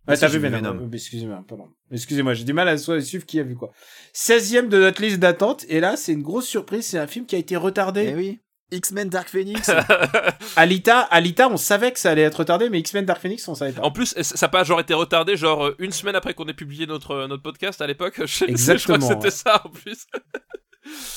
Ah, 0.08 0.16
si, 0.16 0.22
t'as 0.22 0.28
j'ai 0.28 0.38
vu 0.38 0.48
Venom. 0.50 0.72
Venom. 0.74 0.84
Euh, 0.86 0.90
Excusez-moi, 0.94 1.44
pardon. 1.48 1.68
Excusez-moi, 1.92 2.34
j'ai 2.34 2.44
du 2.44 2.54
mal 2.54 2.68
à 2.68 2.78
suivre 2.78 3.26
qui 3.26 3.40
a 3.40 3.44
vu 3.44 3.56
quoi. 3.56 3.72
16e 4.14 4.68
de 4.68 4.78
notre 4.78 5.02
liste 5.02 5.20
d'attente, 5.20 5.66
et 5.70 5.80
là, 5.80 5.96
c'est 5.98 6.12
une 6.14 6.22
grosse 6.22 6.46
surprise, 6.48 6.86
c'est 6.86 7.00
un 7.00 7.08
film 7.08 7.26
qui 7.26 7.36
a 7.36 7.40
été 7.40 7.56
retardé 7.56 8.10
Eh 8.12 8.16
oui. 8.16 8.40
X-Men 8.72 9.10
Dark 9.10 9.30
Phoenix 9.30 9.70
Alita, 10.56 11.00
Alita, 11.02 11.48
on 11.50 11.58
savait 11.58 11.92
que 11.92 12.00
ça 12.00 12.12
allait 12.12 12.24
être 12.24 12.40
retardé, 12.40 12.70
mais 12.70 12.80
X-Men 12.80 13.06
Dark 13.06 13.22
Phoenix, 13.22 13.48
on 13.48 13.56
savait 13.56 13.72
pas. 13.74 13.82
En 13.84 13.92
plus, 13.92 14.14
ça 14.22 14.46
n'a 14.46 14.50
pas 14.50 14.64
genre 14.64 14.80
été 14.80 14.94
retardé, 14.94 15.38
genre 15.38 15.66
euh, 15.68 15.76
une 15.80 15.92
semaine 15.92 16.16
après 16.16 16.34
qu'on 16.34 16.46
ait 16.48 16.54
publié 16.54 16.88
notre, 16.88 17.12
euh, 17.12 17.28
notre 17.28 17.44
podcast 17.44 17.82
à 17.82 17.88
l'époque? 17.88 18.16
Je, 18.22 18.26
sais- 18.26 18.46
je 18.46 18.52
Exactement, 18.52 18.98
crois 19.00 19.16
que 19.16 19.30
c'était 19.30 19.36
ça 19.36 19.62
en 19.66 19.70
plus. 19.70 20.06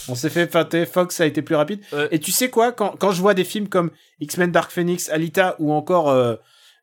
On 0.09 0.15
s'est 0.15 0.31
fait 0.31 0.51
feinter, 0.51 0.87
Fox 0.87 1.21
a 1.21 1.27
été 1.27 1.43
plus 1.43 1.55
rapide. 1.55 1.83
Ouais. 1.93 2.09
Et 2.11 2.19
tu 2.19 2.33
sais 2.33 2.49
quoi, 2.49 2.73
quand, 2.73 2.97
quand 2.99 3.13
je 3.13 3.21
vois 3.21 3.35
des 3.35 3.45
films 3.45 3.69
comme 3.69 3.91
X-Men 4.21 4.51
Dark 4.51 4.71
Phoenix, 4.71 5.11
Alita 5.11 5.57
ou 5.59 5.73
encore, 5.73 6.09
euh, 6.09 6.37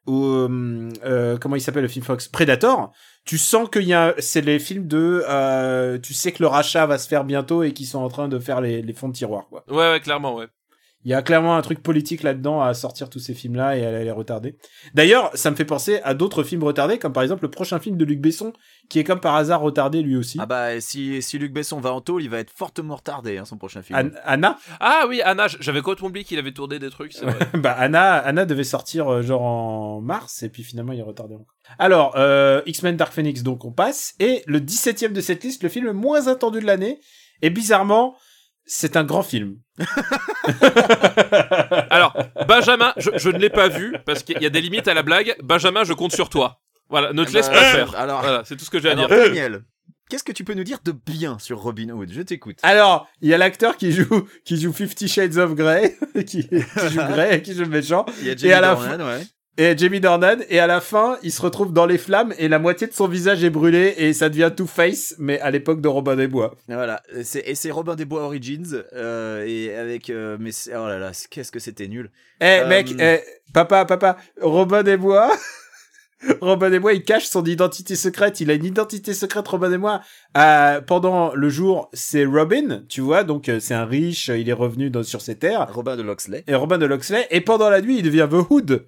ou, 0.06 0.24
euh, 0.24 0.90
euh, 1.04 1.38
comment 1.40 1.56
il 1.56 1.62
s'appelle 1.62 1.82
le 1.82 1.88
film 1.88 2.06
Fox? 2.06 2.28
Predator, 2.28 2.92
tu 3.26 3.40
sens 3.40 3.70
qu'il 3.72 3.86
y 3.86 3.94
a, 3.96 4.14
c'est 4.20 4.42
les 4.42 4.60
films 4.60 4.88
de, 4.88 5.24
euh, 5.28 5.98
tu 5.98 6.14
sais 6.14 6.32
que 6.32 6.44
le 6.44 6.48
rachat 6.48 6.86
va 6.86 7.00
se 7.00 7.08
faire 7.08 7.24
bientôt 7.24 7.64
et 7.64 7.74
qu'ils 7.74 7.88
sont 7.88 7.98
en 8.04 8.08
train 8.10 8.28
de 8.28 8.38
faire 8.38 8.62
les, 8.62 8.84
les 8.84 8.94
fonds 8.94 9.10
de 9.10 9.14
tiroir, 9.16 9.48
quoi. 9.50 9.64
Ouais, 9.68 9.90
ouais, 9.94 10.00
clairement, 10.00 10.36
ouais. 10.36 10.46
Il 11.06 11.12
y 11.12 11.14
a 11.14 11.22
clairement 11.22 11.56
un 11.56 11.62
truc 11.62 11.84
politique 11.84 12.24
là-dedans 12.24 12.62
à 12.62 12.74
sortir 12.74 13.12
tous 13.12 13.20
ces 13.20 13.36
films-là 13.36 13.78
et 13.78 13.86
à 13.86 14.04
les 14.04 14.10
retarder. 14.12 14.58
D'ailleurs, 14.96 15.30
ça 15.36 15.52
me 15.52 15.56
fait 15.56 15.64
penser 15.64 16.00
à 16.04 16.16
d'autres 16.16 16.44
films 16.44 16.64
retardés, 16.64 16.98
comme 16.98 17.14
par 17.14 17.22
exemple 17.22 17.44
le 17.44 17.52
prochain 17.52 17.80
film 17.80 17.96
de 17.96 18.04
Luc 18.06 18.20
Besson, 18.20 18.54
qui 18.90 18.98
est 18.98 19.04
comme 19.04 19.20
par 19.20 19.36
hasard 19.36 19.62
retardé 19.62 20.02
lui 20.02 20.16
aussi. 20.16 20.40
Ah 20.42 20.48
bah 20.48 20.82
si, 20.82 21.22
si 21.22 21.38
Luc 21.38 21.54
Besson 21.54 21.80
va 21.80 21.94
en 21.94 22.02
tôle, 22.02 22.24
il 22.24 22.30
va 22.32 22.40
être 22.40 22.50
fortement 22.50 22.96
retardé, 22.96 23.38
hein, 23.38 23.46
son 23.46 23.58
prochain 23.58 23.84
film. 23.84 24.00
An- 24.00 24.20
Anna, 24.26 24.58
Ah 24.80 25.06
oui, 25.08 25.22
Anna, 25.22 25.46
j'avais 25.60 25.82
complètement 25.82 26.08
oublié 26.08 26.26
qu'il 26.26 26.40
avait 26.40 26.52
tourné 26.54 26.80
des 26.80 26.90
trucs, 26.90 27.14
c'est 27.14 27.26
vrai. 27.26 27.38
bah 27.54 27.74
Anna, 27.78 28.16
Anna 28.16 28.46
devait 28.46 28.64
sortir 28.64 29.08
euh, 29.08 29.22
genre 29.22 29.44
en 29.44 30.02
mars 30.02 30.42
et 30.42 30.50
puis 30.50 30.64
finalement 30.64 30.92
il 30.94 31.00
est 31.00 31.04
retardé 31.04 31.36
encore. 31.36 31.54
Alors 31.78 32.14
euh, 32.18 32.62
X-Men 32.66 32.98
Dark 32.98 33.14
Phoenix 33.14 33.44
donc 33.44 33.64
on 33.64 33.72
passe 33.72 34.16
et 34.20 34.42
le 34.48 34.60
17e 34.60 35.12
de 35.14 35.22
cette 35.22 35.44
liste, 35.44 35.62
le 35.62 35.70
film 35.70 35.86
le 35.86 35.94
moins 35.94 36.28
attendu 36.28 36.60
de 36.62 36.66
l'année 36.66 37.00
et 37.44 37.52
bizarrement 37.52 38.16
c'est 38.66 38.98
un 38.98 39.04
grand 39.04 39.22
film. 39.22 39.58
Alors, 41.90 42.16
Benjamin, 42.48 42.94
je, 42.98 43.12
je 43.16 43.30
ne 43.30 43.38
l'ai 43.38 43.50
pas 43.50 43.68
vu 43.68 43.96
parce 44.06 44.24
qu'il 44.24 44.42
y 44.42 44.46
a 44.46 44.50
des 44.50 44.62
limites 44.62 44.88
à 44.88 44.94
la 44.94 45.04
blague. 45.04 45.36
Benjamin, 45.44 45.84
je 45.84 45.94
compte 45.94 46.14
sur 46.14 46.30
toi. 46.30 46.60
Voilà, 46.90 47.14
ne 47.14 47.24
te 47.24 47.32
laisse 47.32 47.48
Bah, 47.50 47.56
pas 47.56 47.72
faire. 47.72 47.96
Alors, 47.96 48.22
Voilà, 48.22 48.44
c'est 48.46 48.56
tout 48.56 48.66
ce 48.66 48.70
que 48.70 48.80
j'ai 48.80 48.92
à 48.92 48.96
dire. 48.96 49.08
Daniel, 49.08 49.64
qu'est-ce 50.10 50.24
que 50.24 50.32
tu 50.32 50.44
peux 50.44 50.54
nous 50.54 50.64
dire 50.64 50.80
de 50.86 50.92
bien 50.92 51.40
sur 51.40 51.60
Robin 51.60 51.90
Hood? 51.90 52.12
Je 52.12 52.22
t'écoute. 52.22 52.58
Alors 52.64 53.08
il 53.22 53.30
y 53.30 53.34
a 53.34 53.38
l'acteur 53.38 53.76
qui 53.76 53.92
joue 53.92 54.28
qui 54.44 54.60
joue 54.62 54.72
Fifty 54.72 55.08
Shades 55.08 55.38
of 55.38 55.56
Grey 55.56 55.98
qui, 56.26 56.48
qui 56.48 56.60
joue 56.90 57.02
Grey 57.10 57.42
qui 57.42 57.56
joue 57.56 57.64
le 57.64 57.70
méchant 57.70 58.06
Il 58.22 58.28
y 58.28 58.30
a 58.30 58.34
et 58.34 58.38
Jamie 58.38 58.54
à 58.54 58.62
la 58.62 58.76
Dornan, 58.76 59.06
ouais. 59.06 59.24
Et 59.58 59.78
Jamie 59.78 60.00
Dornan 60.00 60.40
et 60.50 60.60
à 60.60 60.68
la 60.68 60.82
fin 60.82 61.18
il 61.24 61.32
se 61.32 61.42
retrouve 61.42 61.72
dans 61.72 61.86
les 61.86 61.98
flammes 61.98 62.34
et 62.38 62.48
la 62.48 62.60
moitié 62.60 62.88
de 62.88 62.94
son 62.94 63.08
visage 63.08 63.44
est 63.44 63.50
brûlé 63.50 63.94
et 63.98 64.14
ça 64.14 64.30
devient 64.30 64.52
Two 64.56 64.68
Face 64.68 65.16
mais 65.18 65.40
à 65.40 65.50
l'époque 65.52 65.80
de 65.82 65.88
Robin 65.88 66.16
des 66.16 66.28
Bois. 66.28 66.56
Voilà, 66.68 67.02
c'est, 67.24 67.48
et 67.48 67.56
c'est 67.56 67.72
Robin 67.72 67.96
des 67.96 68.06
Bois 68.06 68.24
Origins, 68.24 68.84
euh, 68.94 69.46
et 69.48 69.74
avec, 69.76 70.10
euh, 70.10 70.38
mais 70.40 70.52
oh 70.70 70.88
là 70.88 71.00
là, 71.00 71.12
qu'est-ce 71.30 71.52
que 71.52 71.60
c'était 71.60 71.88
nul. 71.88 72.12
Eh 72.42 72.46
Euh, 72.46 72.68
mec, 72.68 72.94
eh, 73.00 73.20
papa, 73.54 73.86
papa, 73.86 74.18
Robin 74.42 74.84
des 74.84 74.98
Bois. 74.98 75.32
Robin 76.42 76.70
des 76.70 76.80
Bois, 76.80 76.94
il 76.94 77.04
cache 77.04 77.26
son 77.26 77.44
identité 77.44 77.96
secrète. 77.96 78.40
Il 78.40 78.50
a 78.50 78.54
une 78.56 78.66
identité 78.66 79.14
secrète, 79.14 79.48
Robin 79.48 79.70
des 79.70 79.78
Bois. 79.78 80.02
Euh, 80.38 80.82
pendant 80.82 81.36
le 81.36 81.50
jour, 81.50 81.90
c'est 81.94 82.26
Robin, 82.26 82.84
tu 82.90 83.02
vois, 83.02 83.24
donc 83.24 83.48
euh, 83.48 83.60
c'est 83.60 83.74
un 83.76 83.86
riche, 83.86 84.30
il 84.30 84.50
est 84.50 84.54
revenu 84.54 84.90
dans- 84.90 85.04
sur 85.04 85.22
ses 85.22 85.36
terres. 85.36 85.68
Robin 85.72 85.96
de 85.96 86.02
Loxley. 86.02 86.44
Et 86.48 86.56
Robin 86.56 86.78
de 86.78 86.86
Loxley. 86.86 87.28
Et 87.32 87.42
pendant 87.42 87.70
la 87.70 87.82
nuit, 87.82 87.98
il 87.98 88.04
devient 88.04 88.28
The 88.30 88.50
Hood. 88.50 88.86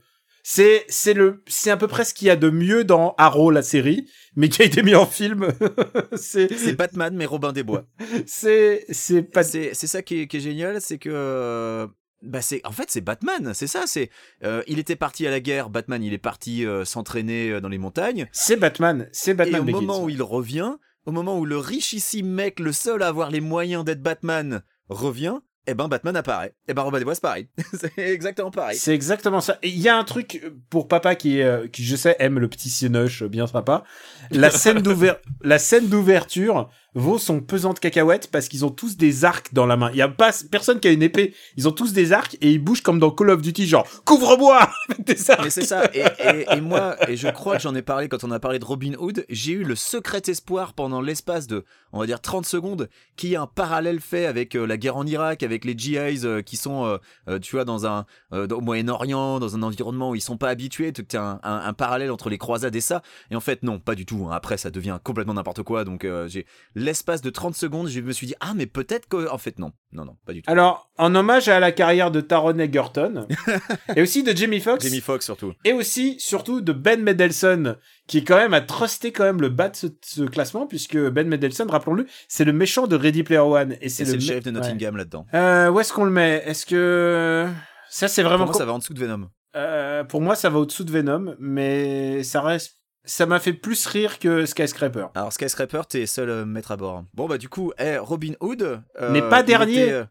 C'est 0.49 0.86
c'est 0.88 1.14
le 1.14 1.44
c'est 1.45 1.72
à 1.72 1.76
peu 1.76 1.90
près 1.90 2.06
ce 2.06 2.14
qu'il 2.14 2.30
y 2.30 2.32
a 2.32 2.38
de 2.38 2.49
mieux 2.49 2.86
dans 2.86 3.15
Arrow 3.18 3.52
la 3.52 3.61
série, 3.61 4.10
mais 4.38 4.48
qui 4.48 4.61
a 4.61 4.65
été 4.65 4.82
mis 4.82 4.95
en 4.95 5.06
film. 5.06 5.49
c'est 6.15 6.48
Batman, 6.78 7.14
mais 7.14 7.26
Robin 7.26 7.52
des 7.52 7.64
Bois. 7.64 7.84
c'est 8.26 8.86
c'est 8.90 9.24
pas 9.24 9.44
C'est, 9.44 9.72
c'est 9.74 9.88
ça 9.88 10.02
qui 10.02 10.22
est, 10.22 10.28
qui 10.28 10.38
est 10.38 10.40
génial, 10.40 10.80
c'est 10.80 10.99
que. 10.99 11.10
euh, 11.11 11.88
Bah 12.22 12.41
c'est 12.41 12.65
en 12.65 12.72
fait 12.72 12.90
c'est 12.90 13.02
Batman, 13.02 13.52
c'est 13.53 13.68
ça. 13.68 13.84
C'est 13.88 14.10
euh, 14.45 14.64
il 14.68 14.80
était 14.80 14.95
parti 14.95 15.28
à 15.28 15.32
la 15.32 15.41
guerre. 15.41 15.69
Batman, 15.69 16.02
il 16.02 16.14
est 16.14 16.18
parti 16.18 16.65
euh, 16.65 16.86
s'entraîner 16.86 17.49
euh, 17.52 17.60
dans 17.60 17.68
les 17.69 17.78
montagnes. 17.78 18.30
c'est 18.32 18.56
Batman, 18.56 19.10
c'est 19.11 19.34
Batman 19.34 19.57
et 19.57 19.61
au 19.64 19.65
Begins. 19.65 19.82
moment 19.82 20.02
où 20.06 20.10
il 20.10 20.22
revient, 20.24 20.76
au 21.06 21.11
moment 21.11 21.38
où 21.38 21.45
le 21.45 21.57
richissime 21.57 22.30
mec, 22.30 22.61
le 22.61 22.72
seul 22.72 23.03
à 23.03 23.07
avoir 23.10 23.32
les 23.32 23.41
moyens 23.41 23.84
d'être 23.84 24.02
Batman, 24.02 24.64
revient, 24.88 25.40
eh 25.68 25.73
ben 25.73 25.88
Batman 25.88 26.15
apparaît. 26.15 26.53
Et 26.68 26.73
ben 26.73 26.81
Robin 26.81 26.98
des 26.98 27.03
Bois 27.03 27.15
c'est 27.15 27.22
pareil. 27.22 27.49
c'est 27.73 27.98
exactement 27.98 28.52
pareil. 28.52 28.77
C'est 28.77 28.94
exactement 28.94 29.41
ça. 29.41 29.60
Et 29.61 29.69
il 29.69 29.80
y 29.80 29.89
a 29.89 29.98
un 29.98 30.03
truc 30.03 30.44
pour 30.69 30.88
papa 30.88 31.15
qui, 31.15 31.41
euh, 31.41 31.68
je 31.77 31.95
sais 31.95 32.15
aime 32.19 32.39
le 32.39 32.48
petit 32.48 32.69
cinoche 32.69 33.23
euh, 33.23 33.27
bien 33.27 33.48
sympa. 33.48 33.84
La 34.31 34.49
scène 34.49 34.81
d'ouverture 34.81 36.69
vaut 36.99 37.18
son 37.18 37.40
pesant 37.41 37.74
de 37.74 37.80
cacahuètes 37.80 38.30
parce 38.32 38.48
qu'ils 38.48 38.65
ont 38.65 38.69
tous 38.72 38.98
des 38.98 39.24
arcs 39.24 39.53
dans 39.53 39.65
la 39.65 39.78
main. 39.78 39.90
Il 39.91 39.98
y 39.98 40.02
a 40.02 40.07
pas 40.10 40.32
personne 40.49 40.80
qui 40.80 40.88
a 40.88 40.91
une 40.91 41.03
épée. 41.03 41.34
Ils 41.56 41.68
ont 41.68 41.72
tous 41.72 41.94
des 41.94 42.11
arcs 42.11 42.36
et 42.41 42.52
ils 42.52 42.57
bougent 42.60 42.82
comme 42.82 42.99
dans 42.99 43.11
Call 43.11 43.30
of 43.30 43.41
Duty, 43.41 43.68
genre 43.68 43.88
couvre-moi. 44.06 44.69
Mais 45.44 45.49
c'est 45.49 45.64
ça. 45.65 45.90
Et, 45.94 46.60
moi, 46.61 46.95
et 47.10 47.15
je 47.15 47.28
crois 47.28 47.57
que 47.57 47.61
j'en 47.61 47.76
ai 47.76 47.82
parlé 47.82 48.10
quand 48.10 48.24
on 48.24 48.32
a 48.32 48.40
parlé 48.40 48.60
de 48.60 48.65
Robin 48.65 48.94
Hood, 48.98 49.26
j'ai 49.30 49.53
eu 49.53 49.64
le 49.64 49.76
secret 49.76 50.22
espoir 50.28 50.74
pendant 50.74 51.02
l'espace 51.02 51.48
de, 51.48 51.64
on 51.94 51.99
va 51.99 52.06
dire, 52.07 52.19
30 52.19 52.45
secondes, 52.45 52.90
qu'il 53.15 53.30
y 53.30 53.34
ait 53.34 53.38
un 53.38 53.48
parallèle 53.48 53.99
fait 53.99 54.26
avec 54.26 54.56
euh, 54.56 54.65
la 54.65 54.78
guerre 54.78 54.98
en 54.98 55.06
Irak, 55.06 55.44
avec 55.44 55.65
les 55.65 55.78
GIs 55.78 55.98
euh, 56.26 56.41
qui 56.41 56.57
sont, 56.57 56.98
euh, 57.28 57.40
tu 57.40 57.56
vois, 57.56 57.65
dans 57.65 57.86
un, 57.86 58.06
euh, 58.34 58.48
au 58.48 58.61
Moyen-Orient, 58.61 59.40
dans 59.40 59.56
un 59.56 59.61
environnement 59.64 60.10
où 60.11 60.15
ils 60.15 60.22
sont 60.22 60.38
pas 60.38 60.49
habitués, 60.49 60.91
tu 60.94 61.03
as 61.15 61.22
un, 61.22 61.40
un- 61.44 61.74
parallèle 61.74 62.10
entre 62.11 62.30
les 62.30 62.38
croisades 62.40 62.76
et 62.76 62.82
ça. 62.82 63.02
Et 63.30 63.36
en 63.36 63.40
fait, 63.40 63.61
non, 63.61 63.80
pas 63.80 63.94
du 63.94 64.06
tout. 64.06 64.28
hein. 64.28 64.32
Après, 64.34 64.57
ça 64.57 64.72
devient 64.72 64.98
complètement 65.03 65.36
n'importe 65.36 65.61
quoi. 65.64 65.84
Donc, 65.84 66.07
j'ai 66.28 66.45
l'espace 66.88 67.22
de 67.22 67.30
30 67.30 67.55
secondes, 67.55 67.88
je 67.88 67.99
me 68.01 68.11
suis 68.11 68.26
dit, 68.27 68.35
ah, 68.39 68.53
mais 68.55 68.65
peut-être 68.65 69.07
que, 69.07 69.30
en 69.30 69.38
fait, 69.38 69.59
non. 69.59 69.72
Non, 69.91 70.05
non, 70.05 70.18
pas 70.26 70.34
du 70.34 70.41
tout. 70.41 70.51
Alors, 70.51 70.89
en 70.97 71.14
hommage 71.15 71.47
à 71.47 71.59
la 71.59 71.72
carrière 71.72 72.09
de 72.11 72.19
Taron 72.22 72.57
Egerton 72.57 73.27
et 73.95 74.01
aussi 74.01 74.23
de 74.23 74.35
Jamie 74.35 74.59
Foxx 74.59 74.84
Jamie 74.84 74.99
Foxx 75.01 75.23
surtout. 75.26 75.53
et 75.64 75.72
aussi 75.73 76.19
surtout 76.19 76.59
de 76.61 76.73
Ben 76.73 77.01
Mendelsohn 77.03 77.77
qui 78.07 78.23
quand 78.23 78.38
même 78.38 78.53
a 78.53 78.61
trusté 78.61 79.11
quand 79.11 79.23
même 79.23 79.39
le 79.41 79.49
bas 79.49 79.69
de 79.69 79.76
ce, 79.76 79.88
ce 80.03 80.23
classement 80.23 80.65
puisque 80.68 80.97
Ben 80.97 81.27
Mendelsohn 81.30 81.69
rappelons-le 81.69 82.05
c'est 82.27 82.43
le 82.45 82.53
méchant 82.53 82.88
de 82.88 82.95
Ready 82.95 83.23
Player 83.23 83.39
One 83.41 83.77
et 83.81 83.89
c'est 83.89 84.03
le 84.05 84.19
chef 84.19 84.43
de 84.43 84.49
ouais. 84.51 84.59
Nottingham 84.59 84.97
là-dedans. 84.97 85.26
Euh, 85.34 85.69
où 85.69 85.80
est-ce 85.80 85.93
qu'on 85.93 86.05
le 86.05 86.11
met? 86.11 86.43
Est-ce 86.45 86.65
que 86.65 87.47
ça 87.89 88.07
c'est 88.07 88.22
Pour 88.23 88.30
vraiment 88.30 88.45
moi, 88.45 88.53
com- 88.53 88.59
ça 88.59 88.65
va 88.65 88.73
en 88.73 88.80
dessous 88.80 88.93
de 88.93 88.99
Venom. 88.99 89.30
Euh, 89.55 90.03
pour 90.03 90.22
moi 90.22 90.35
ça 90.35 90.49
va 90.49 90.59
au-dessous 90.59 90.84
de 90.84 90.91
Venom, 90.91 91.35
mais 91.39 92.23
ça 92.23 92.41
reste 92.41 92.76
ça 93.07 93.25
m'a 93.25 93.39
fait 93.39 93.53
plus 93.53 93.88
rire 93.88 94.19
que 94.19 94.45
Skyscraper. 94.45 95.07
Alors 95.15 95.34
Skyscraper, 95.34 95.81
t'es 95.89 96.05
seul 96.05 96.29
euh, 96.29 96.45
maître 96.45 96.71
à 96.71 96.77
bord. 96.77 97.05
Bon 97.13 97.27
bah 97.27 97.38
du 97.38 97.49
coup, 97.49 97.71
eh, 97.79 97.97
Robin 97.97 98.34
Hood 98.41 98.81
euh, 99.01 99.11
N'est 99.11 99.27
pas 99.27 99.41
dernier. 99.41 99.84
était, 99.84 99.91
euh, 99.91 100.05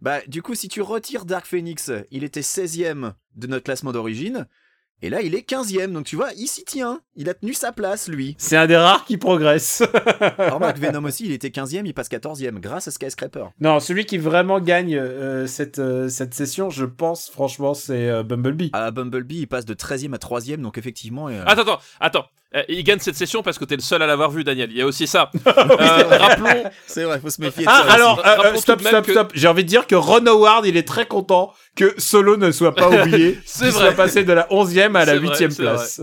bah 0.00 0.20
du 0.28 0.42
coup, 0.42 0.54
si 0.54 0.68
tu 0.68 0.82
retires 0.82 1.24
Dark 1.24 1.46
Phoenix, 1.46 1.90
il 2.10 2.22
était 2.22 2.42
16ème 2.42 3.14
de 3.34 3.46
notre 3.46 3.64
classement 3.64 3.92
d'origine. 3.92 4.46
Et 5.02 5.10
là, 5.10 5.20
il 5.20 5.34
est 5.34 5.46
15ème. 5.48 5.92
Donc 5.92 6.06
tu 6.06 6.16
vois, 6.16 6.30
il 6.36 6.46
s'y 6.46 6.64
tient. 6.64 7.00
Il 7.16 7.28
a 7.28 7.34
tenu 7.34 7.52
sa 7.52 7.72
place, 7.72 8.08
lui. 8.08 8.34
C'est 8.38 8.56
un 8.56 8.66
des 8.66 8.76
rares 8.76 9.04
qui 9.04 9.16
progresse. 9.18 9.82
Remarque, 10.38 10.78
Venom 10.78 11.04
aussi, 11.04 11.26
il 11.26 11.32
était 11.32 11.48
15ème, 11.48 11.82
il 11.84 11.92
passe 11.94 12.08
14ème 12.08 12.58
grâce 12.60 12.88
à 12.88 12.90
Skyscraper. 12.90 13.46
non, 13.60 13.80
celui 13.80 14.06
qui 14.06 14.18
vraiment 14.18 14.60
gagne 14.60 14.96
euh, 14.96 15.46
cette 15.46 15.78
euh, 15.78 16.08
cette 16.08 16.32
session, 16.34 16.70
je 16.70 16.84
pense 16.84 17.28
franchement, 17.28 17.74
c'est 17.74 18.08
euh, 18.08 18.22
Bumblebee. 18.22 18.70
À 18.72 18.90
Bumblebee, 18.90 19.40
il 19.40 19.46
passe 19.46 19.64
de 19.66 19.74
13ème 19.74 20.14
à 20.14 20.18
3ème. 20.18 20.60
Donc 20.62 20.78
effectivement... 20.78 21.28
euh, 21.28 21.42
Attends, 21.46 21.62
attends, 21.62 21.78
attends. 22.00 22.24
Euh, 22.54 22.62
il 22.68 22.84
gagne 22.84 22.98
cette 23.00 23.16
session 23.16 23.42
parce 23.42 23.58
que 23.58 23.64
t'es 23.64 23.74
le 23.76 23.82
seul 23.82 24.00
à 24.02 24.06
l'avoir 24.06 24.30
vu, 24.30 24.44
Daniel. 24.44 24.70
Il 24.70 24.76
y 24.78 24.82
a 24.82 24.86
aussi 24.86 25.06
ça. 25.06 25.30
Euh, 25.46 26.18
rappelons, 26.18 26.64
c'est 26.86 27.04
vrai, 27.04 27.18
faut 27.20 27.30
se 27.30 27.40
méfier 27.40 27.64
de 27.64 27.70
Ah 27.70 27.84
ça 27.86 27.92
alors 27.94 28.22
euh, 28.26 28.54
stop 28.56 28.80
stop 28.80 29.04
que- 29.06 29.12
stop. 29.12 29.32
J'ai 29.34 29.48
envie 29.48 29.64
de 29.64 29.68
dire 29.68 29.86
que 29.86 29.94
Ron 29.94 30.24
Howard, 30.26 30.66
il 30.66 30.76
est 30.76 30.86
très 30.86 31.06
content 31.06 31.52
que 31.76 31.94
Solo 31.98 32.36
ne 32.36 32.50
soit 32.52 32.74
pas 32.74 32.88
oublié, 33.02 33.38
C'est 33.44 33.64
qu'il 33.64 33.72
vrai. 33.72 33.82
soit 33.86 33.92
passé 33.92 34.24
de 34.24 34.32
la 34.32 34.46
11e 34.48 34.94
à 34.94 35.04
la 35.04 35.12
C'est 35.14 35.18
vrai, 35.18 35.34
8e 35.36 35.50
c'est 35.50 35.62
place. 35.62 36.00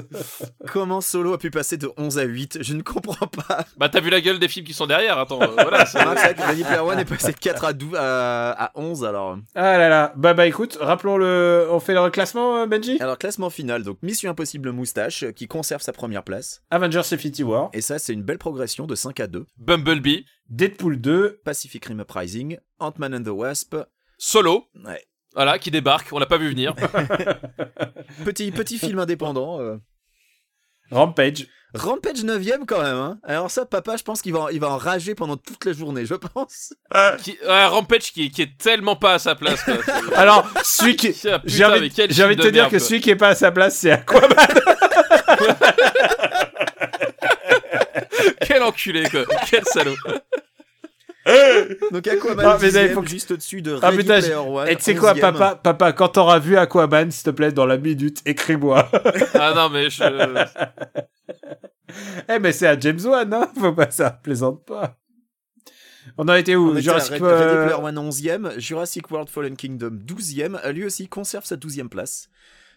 Comment 0.71 1.01
Solo 1.01 1.33
a 1.33 1.37
pu 1.37 1.51
passer 1.51 1.77
de 1.77 1.89
11 1.97 2.19
à 2.19 2.23
8 2.23 2.59
Je 2.61 2.73
ne 2.73 2.81
comprends 2.81 3.27
pas. 3.27 3.65
bah 3.77 3.89
t'as 3.89 3.99
vu 4.01 4.09
la 4.09 4.21
gueule 4.21 4.39
des 4.39 4.47
films 4.47 4.65
qui 4.65 4.73
sont 4.73 4.87
derrière. 4.87 5.17
Attends, 5.17 5.41
euh, 5.41 5.47
voilà. 5.53 5.85
c'est- 5.85 5.99
Player 6.35 6.79
One 6.79 6.99
est 6.99 7.05
passé 7.05 7.31
de 7.31 7.37
4 7.37 7.65
à, 7.65 7.73
12, 7.73 7.95
à, 7.97 8.51
à 8.65 8.71
11 8.75 9.05
alors... 9.05 9.37
Ah 9.55 9.77
là 9.77 9.89
là. 9.89 10.13
Bah 10.15 10.33
bah 10.33 10.47
écoute, 10.47 10.77
rappelons 10.81 11.17
le 11.17 11.67
on 11.71 11.79
fait 11.79 11.93
le 11.93 12.01
reclassement 12.01 12.57
euh, 12.57 12.65
Benji? 12.65 12.97
Alors 12.99 13.17
classement 13.17 13.49
final, 13.49 13.83
donc 13.83 13.97
Mission 14.01 14.31
Impossible 14.31 14.71
Moustache 14.71 15.25
qui 15.35 15.47
conserve 15.47 15.81
sa 15.81 15.93
première 15.93 16.23
place. 16.23 16.40
Avengers 16.69 17.01
Infinity 17.11 17.43
War, 17.43 17.69
Et 17.73 17.81
ça 17.81 17.99
c'est 17.99 18.13
une 18.13 18.23
belle 18.23 18.37
progression 18.37 18.85
de 18.87 18.95
5 18.95 19.19
à 19.19 19.27
2. 19.27 19.45
Bumblebee, 19.57 20.25
Deadpool 20.49 20.99
2, 20.99 21.41
Pacific 21.45 21.85
Rim 21.85 21.99
Uprising, 22.01 22.57
Ant-Man 22.79 23.15
and 23.15 23.23
the 23.23 23.27
Wasp. 23.29 23.75
Solo, 24.17 24.65
Ouais. 24.85 25.03
voilà, 25.33 25.57
qui 25.59 25.71
débarque. 25.71 26.07
On 26.11 26.19
l'a 26.19 26.25
pas 26.25 26.37
vu 26.37 26.49
venir. 26.49 26.75
Petit, 28.25 28.51
petit 28.51 28.77
film 28.77 28.99
indépendant. 28.99 29.59
euh. 29.61 29.77
Rampage. 30.91 31.47
Rampage 31.73 32.23
9ème 32.25 32.65
quand 32.67 32.81
même. 32.83 32.97
Hein. 32.97 33.19
Alors 33.23 33.49
ça, 33.49 33.65
papa, 33.65 33.95
je 33.95 34.03
pense 34.03 34.21
qu'il 34.21 34.33
va, 34.33 34.47
il 34.51 34.59
va 34.59 34.69
enrager 34.71 35.15
pendant 35.15 35.37
toute 35.37 35.63
la 35.63 35.71
journée, 35.71 36.05
je 36.05 36.15
pense. 36.15 36.73
qui, 37.23 37.37
ouais, 37.47 37.65
Rampage 37.67 38.11
qui, 38.11 38.29
qui 38.29 38.41
est 38.41 38.57
tellement 38.57 38.97
pas 38.97 39.13
à 39.13 39.19
sa 39.19 39.35
place. 39.35 39.63
quoi. 39.63 39.75
Alors, 40.17 40.45
celui 40.63 40.97
qui 40.97 41.07
putain, 41.13 41.39
j'ai 41.45 41.63
envie, 41.63 42.35
de 42.35 42.41
te 42.43 42.47
dire 42.49 42.65
que 42.65 42.71
quoi. 42.71 42.79
celui 42.79 42.99
qui 42.99 43.09
est 43.11 43.15
pas 43.15 43.29
à 43.29 43.35
sa 43.35 43.51
place, 43.53 43.77
c'est 43.77 43.91
Aquaman. 43.91 44.29
Quel 48.41 48.63
enculé, 48.63 49.07
quoi. 49.09 49.21
Quel 49.49 49.63
salaud. 49.65 49.95
Donc 51.91 52.07
Aquaman, 52.07 52.45
Ah, 52.45 52.57
mais 52.59 52.71
là, 52.71 52.83
il 52.83 52.93
faut 52.93 53.01
que- 53.01 53.09
juste 53.09 53.31
au-dessus 53.31 53.61
de 53.61 53.77
Ah, 53.81 53.89
Ready 53.89 54.03
putain, 54.03 54.19
Player 54.19 54.35
One. 54.35 54.67
Et 54.67 54.75
tu 54.75 54.83
sais 54.83 54.95
quoi, 54.95 55.13
papa, 55.15 55.55
papa, 55.55 55.93
quand 55.93 56.09
t'auras 56.09 56.39
vu 56.39 56.57
Aquaman, 56.57 57.11
s'il 57.11 57.23
te 57.23 57.29
plaît, 57.29 57.51
dans 57.51 57.65
la 57.65 57.77
minute, 57.77 58.21
écris-moi. 58.25 58.89
Ah 59.35 59.53
non, 59.55 59.69
mais 59.69 59.89
je... 59.89 60.03
eh, 62.29 62.39
mais 62.39 62.51
c'est 62.51 62.67
à 62.67 62.79
James 62.79 62.99
Wan, 63.05 63.33
hein 63.33 63.49
Faut 63.59 63.73
pas 63.73 63.91
ça, 63.91 64.09
plaisante 64.11 64.65
pas. 64.65 64.97
On 66.17 66.27
en 66.27 66.33
était 66.33 66.55
où? 66.55 66.69
On 66.71 66.71
était 66.71 66.79
à 66.79 66.81
Jurassic 66.81 67.11
Ready 67.13 67.25
euh, 67.25 67.37
Ready 67.37 67.67
Player 67.69 67.83
One 67.85 68.09
11e, 68.09 68.59
Jurassic 68.59 69.11
World 69.11 69.29
Fallen 69.29 69.55
Kingdom 69.55 69.91
12e, 70.05 70.71
lui 70.71 70.85
aussi 70.85 71.07
conserve 71.07 71.45
sa 71.45 71.55
12e 71.55 71.87
place. 71.89 72.27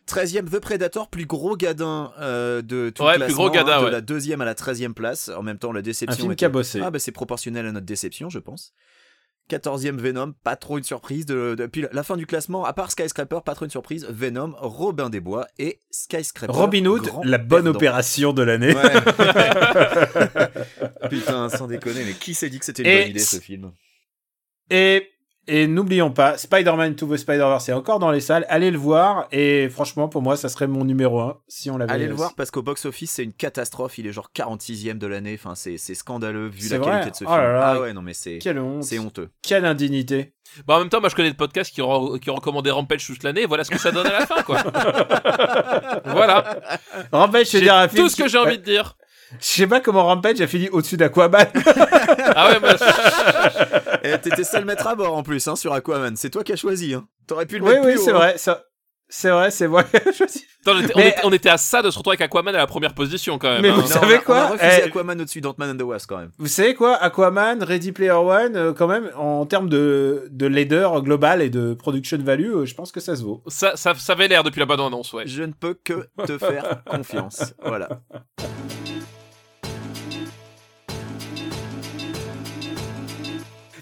13e 0.07 0.49
The 0.51 0.61
Predator, 0.61 1.09
plus 1.09 1.27
gros 1.27 1.57
gadin 1.57 2.13
euh, 2.21 2.63
de 2.63 2.91
tout 2.91 3.03
Ouais, 3.03 3.19
le 3.19 3.27
plus 3.27 3.35
gros 3.35 3.51
classement, 3.51 3.67
gadin, 3.71 3.79
hein, 3.79 3.81
de 3.81 3.85
ouais. 3.87 3.91
la 3.93 4.01
deuxième 4.01 4.41
à 4.41 4.45
la 4.45 4.55
13e 4.55 4.93
place. 4.93 5.31
En 5.31 5.43
même 5.43 5.59
temps, 5.59 5.73
la 5.73 5.81
Un 5.81 5.83
déception 5.83 6.17
film 6.17 6.33
était- 6.33 6.41
qui 6.41 6.45
a 6.45 6.49
bossé. 6.51 6.81
Ah 6.83 6.91
bah 6.91 6.99
c'est 6.99 7.13
proportionnel 7.13 7.67
à 7.67 7.73
notre 7.73 7.87
déception, 7.87 8.29
je 8.29 8.39
pense. 8.39 8.73
14e 9.51 9.99
Venom, 9.99 10.33
pas 10.43 10.57
trop 10.57 10.79
une 10.79 10.85
surprise. 10.85 11.27
De, 11.27 11.55
de- 11.55 11.67
puis 11.67 11.85
la 11.93 12.03
fin 12.03 12.17
du 12.17 12.25
classement, 12.27 12.65
à 12.65 12.73
part 12.73 12.91
Skyscraper, 12.91 13.41
pas 13.45 13.55
trop 13.55 13.67
une 13.67 13.71
surprise. 13.71 14.07
Venom, 14.09 14.55
Robin 14.59 15.11
des 15.11 15.21
Bois 15.21 15.47
et 15.59 15.81
Skyscraper. 15.91 16.53
Robin 16.53 16.87
Hood, 16.87 17.11
la 17.25 17.37
bonne 17.37 17.65
perdant. 17.65 17.77
opération 17.77 18.33
de 18.33 18.43
l'année. 18.43 18.75
Ouais. 18.75 18.83
Putain, 21.11 21.49
sans 21.51 21.67
déconner, 21.67 22.05
mais 22.05 22.15
qui 22.15 22.35
s'est 22.35 22.49
dit 22.51 22.59
que 22.59 22.65
c'était 22.65 22.83
une 22.83 22.89
Et 22.89 23.01
bonne 23.03 23.11
idée 23.11 23.19
ce 23.21 23.39
film? 23.39 23.73
Et, 24.71 25.09
et 25.47 25.67
n'oublions 25.67 26.11
pas, 26.11 26.37
Spider-Man 26.39 26.95
to 26.97 27.07
the 27.07 27.17
Spider-Verse 27.17 27.69
est 27.69 27.73
encore 27.73 27.99
dans 27.99 28.11
les 28.11 28.21
salles. 28.21 28.47
Allez 28.49 28.71
le 28.71 28.79
voir. 28.79 29.27
Et 29.33 29.69
franchement, 29.69 30.09
pour 30.09 30.23
moi, 30.23 30.37
ça 30.37 30.49
serait 30.49 30.67
mon 30.67 30.85
numéro 30.85 31.21
1 31.21 31.39
si 31.49 31.71
on 31.71 31.77
l'avait. 31.79 31.93
Allez 31.93 32.07
le 32.07 32.15
voir 32.15 32.35
parce 32.35 32.51
qu'au 32.51 32.63
box-office, 32.63 33.11
c'est 33.11 33.25
une 33.25 33.33
catastrophe. 33.33 33.99
Il 33.99 34.07
est 34.07 34.13
genre 34.13 34.31
46e 34.35 34.99
de 34.99 35.07
l'année. 35.07 35.37
Enfin, 35.39 35.55
c'est 35.55 35.77
c'est 35.79 35.95
scandaleux 35.95 36.49
vu 36.49 36.61
C'est 36.61 36.75
la 36.75 36.79
vrai 36.79 36.91
qualité 36.93 37.11
de 37.11 37.17
ce 37.17 37.25
Oh 37.25 37.29
film. 37.29 37.41
là 37.41 37.53
là. 37.53 37.73
Ah 37.77 37.81
ouais, 37.81 37.93
non, 37.93 38.03
mais 38.03 38.15
c'est 38.15 38.39
Quelle 38.39 38.59
honte. 38.59 38.83
c'est 38.85 38.99
honteux. 38.99 39.29
Quelle 39.43 39.65
indignité. 39.65 40.33
Bah, 40.67 40.77
en 40.77 40.79
même 40.81 40.89
temps, 40.89 41.01
moi 41.01 41.09
je 41.09 41.17
connais 41.17 41.31
des 41.31 41.37
podcasts 41.37 41.75
qui, 41.75 41.83
ont- 41.83 42.17
qui 42.19 42.31
ont 42.31 42.35
recommandé 42.37 42.71
Rampage 42.71 43.05
toute 43.07 43.23
l'année, 43.25 43.45
voilà 43.45 43.65
ce 43.65 43.71
que 43.71 43.79
ça 43.79 43.91
donne 43.91 44.07
à 44.07 44.13
la 44.21 44.27
fin, 44.27 44.41
quoi. 44.43 44.63
voilà. 46.05 46.61
Rampage, 47.13 47.53
veux 47.53 47.61
dire 47.61 47.75
un 47.75 47.89
film 47.89 48.05
tout 48.05 48.09
ce 48.09 48.17
que 48.17 48.29
j'ai 48.29 48.39
envie 48.39 48.59
de 48.59 48.63
dire. 48.63 48.97
Je 49.41 49.47
sais 49.47 49.67
pas 49.67 49.81
comment 49.81 50.05
Rampage 50.05 50.41
a 50.41 50.47
fini 50.47 50.69
au-dessus 50.71 50.97
d'Aquaman. 50.97 51.47
Ah 52.37 52.49
ouais, 52.51 52.61
bah, 52.61 52.77
Et 54.03 54.19
t'étais 54.19 54.45
seul 54.45 54.65
maître 54.65 54.87
à 54.87 54.95
bord 54.95 55.17
en 55.17 55.23
plus 55.23 55.47
hein, 55.49 55.57
sur 55.57 55.73
Aquaman. 55.73 56.17
C'est 56.17 56.31
toi 56.31 56.43
qui 56.43 56.53
as 56.53 56.57
choisi. 56.57 56.95
Hein. 56.95 57.07
T'aurais 57.27 57.47
pu 57.47 57.59
le 57.59 57.65
oui, 57.65 57.71
mettre 57.75 57.87
oui, 57.87 57.93
plus 57.93 58.01
haut, 58.01 58.05
c'est 58.05 58.11
hein. 58.11 58.15
vrai. 58.15 58.39
Ça... 58.39 58.65
C'est 59.09 59.31
vrai, 59.31 59.51
c'est 59.51 59.69
moi. 59.69 59.85
Je 59.93 60.25
sais- 60.27 60.41
attends, 60.67 60.79
on, 60.79 60.81
était, 60.83 60.93
on 60.95 60.99
Mais- 60.99 61.09
était- 61.11 61.21
on 61.25 61.33
était 61.33 61.49
à 61.51 61.59
ça 61.59 61.83
de 61.83 61.91
se 61.91 61.99
retrouver 61.99 62.15
avec 62.15 62.23
Aquaman 62.23 62.55
à 62.55 62.59
la 62.59 62.67
première 62.67 62.95
position 62.95 63.39
quand 63.39 63.51
même. 63.51 63.63
Mais 63.63 63.69
hein. 63.69 63.75
vous 63.75 63.83
Non, 63.83 63.87
savez 63.87 64.15
on 64.15 64.19
a- 64.19 64.23
quoi 64.23 64.37
On 64.37 64.41
a 64.41 64.47
refusé 64.53 64.73
Eh, 64.81 64.83
Aquaman 64.85 65.21
au-dessus 65.21 65.41
d'Ant-Man 65.43 65.71
and 65.73 65.77
the 65.77 65.83
Wasp 65.83 66.09
quand 66.09 66.17
même. 66.19 66.31
Vous 66.39 66.47
savez 66.49 66.75
quoi 66.75 66.97
Aquaman, 66.97 67.63
Ready 67.63 67.93
Player 67.93 68.11
One, 68.13 68.57
euh, 68.57 68.73
quand 68.73 68.89
même, 68.89 69.11
en 69.17 69.45
termes 69.47 69.69
de, 69.69 70.27
de 70.31 70.47
leader 70.47 71.03
global 71.03 71.43
et 71.43 71.51
de 71.51 71.75
production 71.75 72.19
value, 72.23 72.55
euh, 72.55 72.65
je 72.65 72.75
pense 72.75 72.91
que 72.93 73.01
ça 73.01 73.15
se 73.15 73.23
vaut. 73.23 73.43
Ça, 73.47 73.73
ça, 73.77 73.95
ça 73.95 74.15
avait 74.15 74.27
l'air 74.27 74.43
depuis 74.43 74.61
la 74.61 74.67
bonne 74.67 74.81
annonce, 74.81 75.13
ouais. 75.13 75.25
Je 75.27 75.43
ne 75.43 75.53
peux 75.53 75.75
que 75.75 76.09
te 76.27 76.39
faire 76.39 76.83
confiance. 76.91 77.55
Voilà. 77.63 77.89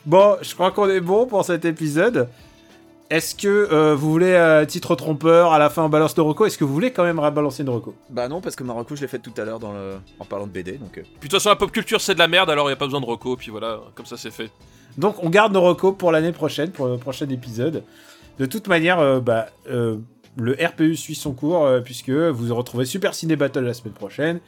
Bon, 0.04 0.36
je 0.42 0.54
crois 0.54 0.70
qu'on 0.70 0.88
est 0.88 1.00
bon 1.00 1.26
pour 1.26 1.44
cet 1.44 1.64
épisode. 1.64 2.28
Est-ce 3.10 3.34
que 3.34 3.48
euh, 3.48 3.94
vous 3.94 4.10
voulez, 4.10 4.34
à 4.34 4.64
titre 4.64 4.94
trompeur, 4.94 5.52
à 5.52 5.58
la 5.58 5.68
fin 5.68 5.84
on 5.84 5.88
balance 5.88 6.14
de 6.14 6.22
reco? 6.22 6.46
Est-ce 6.46 6.56
que 6.56 6.64
vous 6.64 6.72
voulez 6.72 6.92
quand 6.92 7.04
même 7.04 7.18
rebalancer 7.18 7.62
une 7.62 7.68
reco? 7.68 7.94
Bah 8.08 8.26
non, 8.26 8.40
parce 8.40 8.56
que 8.56 8.64
Marocco, 8.64 8.96
je 8.96 9.02
l'ai 9.02 9.08
fait 9.08 9.18
tout 9.18 9.34
à 9.36 9.44
l'heure 9.44 9.58
dans 9.58 9.72
le... 9.72 9.96
en 10.18 10.24
parlant 10.24 10.46
de 10.46 10.52
BD. 10.52 10.72
Donc, 10.72 10.96
euh, 10.96 11.02
Puis 11.02 11.04
de 11.04 11.20
toute 11.20 11.32
façon, 11.32 11.50
la 11.50 11.56
pop 11.56 11.70
culture 11.70 12.00
c'est 12.00 12.14
de 12.14 12.18
la 12.18 12.28
merde, 12.28 12.48
alors 12.48 12.68
il 12.68 12.70
y 12.70 12.72
a 12.72 12.76
pas 12.76 12.86
besoin 12.86 13.00
de 13.00 13.06
reco, 13.06 13.36
puis 13.36 13.50
voilà, 13.50 13.80
comme 13.94 14.06
ça 14.06 14.16
c'est 14.16 14.30
fait. 14.30 14.50
Donc 14.98 15.22
on 15.22 15.30
garde 15.30 15.52
nos 15.52 15.62
recos 15.62 15.94
pour 15.96 16.12
l'année 16.12 16.32
prochaine, 16.32 16.70
pour 16.70 16.86
le 16.86 16.96
prochain 16.96 17.28
épisode. 17.28 17.84
De 18.38 18.46
toute 18.46 18.66
manière, 18.68 18.98
euh, 18.98 19.20
bah, 19.20 19.48
euh, 19.68 19.98
le 20.36 20.52
RPU 20.52 20.96
suit 20.96 21.14
son 21.14 21.32
cours, 21.32 21.64
euh, 21.64 21.80
puisque 21.80 22.10
vous 22.10 22.54
retrouvez 22.54 22.84
Super 22.84 23.14
Ciné 23.14 23.36
Battle 23.36 23.60
la 23.60 23.74
semaine 23.74 23.94
prochaine. 23.94 24.40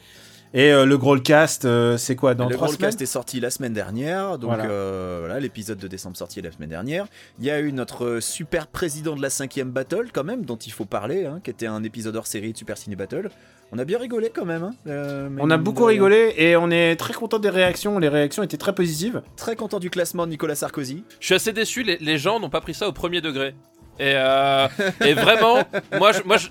Et 0.57 0.71
euh, 0.71 0.85
le 0.85 0.97
Growlcast, 0.97 1.65
euh, 1.65 1.97
c'est 1.97 2.15
quoi 2.15 2.33
Dans 2.33 2.47
le 2.47 2.55
Growlcast 2.55 3.01
est 3.01 3.05
sorti 3.05 3.41
la 3.41 3.49
semaine 3.49 3.73
dernière, 3.73 4.37
donc 4.37 4.51
Voilà. 4.55 4.69
euh, 4.69 5.17
voilà, 5.19 5.41
l'épisode 5.41 5.77
de 5.77 5.87
décembre 5.89 6.15
sorti 6.15 6.41
la 6.41 6.49
semaine 6.49 6.69
dernière. 6.69 7.07
Il 7.39 7.45
y 7.45 7.51
a 7.51 7.59
eu 7.59 7.73
notre 7.73 8.21
super 8.21 8.67
président 8.67 9.17
de 9.17 9.21
la 9.21 9.29
cinquième 9.29 9.71
battle 9.71 10.07
quand 10.13 10.23
même, 10.23 10.45
dont 10.45 10.55
il 10.55 10.71
faut 10.71 10.85
parler, 10.85 11.25
hein, 11.25 11.41
qui 11.43 11.49
était 11.49 11.67
un 11.67 11.83
épisode 11.83 12.15
hors 12.15 12.25
série 12.25 12.53
de 12.53 12.57
Super 12.57 12.77
Ciné 12.77 12.95
Battle. 12.95 13.29
On 13.73 13.79
a 13.79 13.83
bien 13.83 13.99
rigolé 13.99 14.31
quand 14.33 14.45
même. 14.45 14.63
hein, 14.63 14.73
euh, 14.87 15.27
On 15.41 15.49
a 15.51 15.57
beaucoup 15.57 15.83
rigolé 15.83 16.33
et 16.37 16.55
on 16.55 16.71
est 16.71 16.95
très 16.95 17.13
content 17.13 17.39
des 17.39 17.49
réactions. 17.49 17.99
Les 17.99 18.07
réactions 18.07 18.41
étaient 18.41 18.55
très 18.55 18.73
positives. 18.73 19.23
Très 19.35 19.57
content 19.57 19.79
du 19.79 19.89
classement 19.89 20.25
de 20.25 20.31
Nicolas 20.31 20.55
Sarkozy. 20.55 21.03
Je 21.19 21.25
suis 21.25 21.35
assez 21.35 21.51
déçu, 21.51 21.83
les, 21.83 21.97
les 21.97 22.17
gens 22.17 22.39
n'ont 22.39 22.49
pas 22.49 22.61
pris 22.61 22.73
ça 22.73 22.87
au 22.87 22.93
premier 22.93 23.19
degré. 23.19 23.55
Et, 23.99 24.13
euh, 24.15 24.67
et 25.03 25.13
vraiment, 25.15 25.63
moi, 25.97 26.13
je- 26.13 26.21
moi, 26.23 26.37
je- 26.37 26.47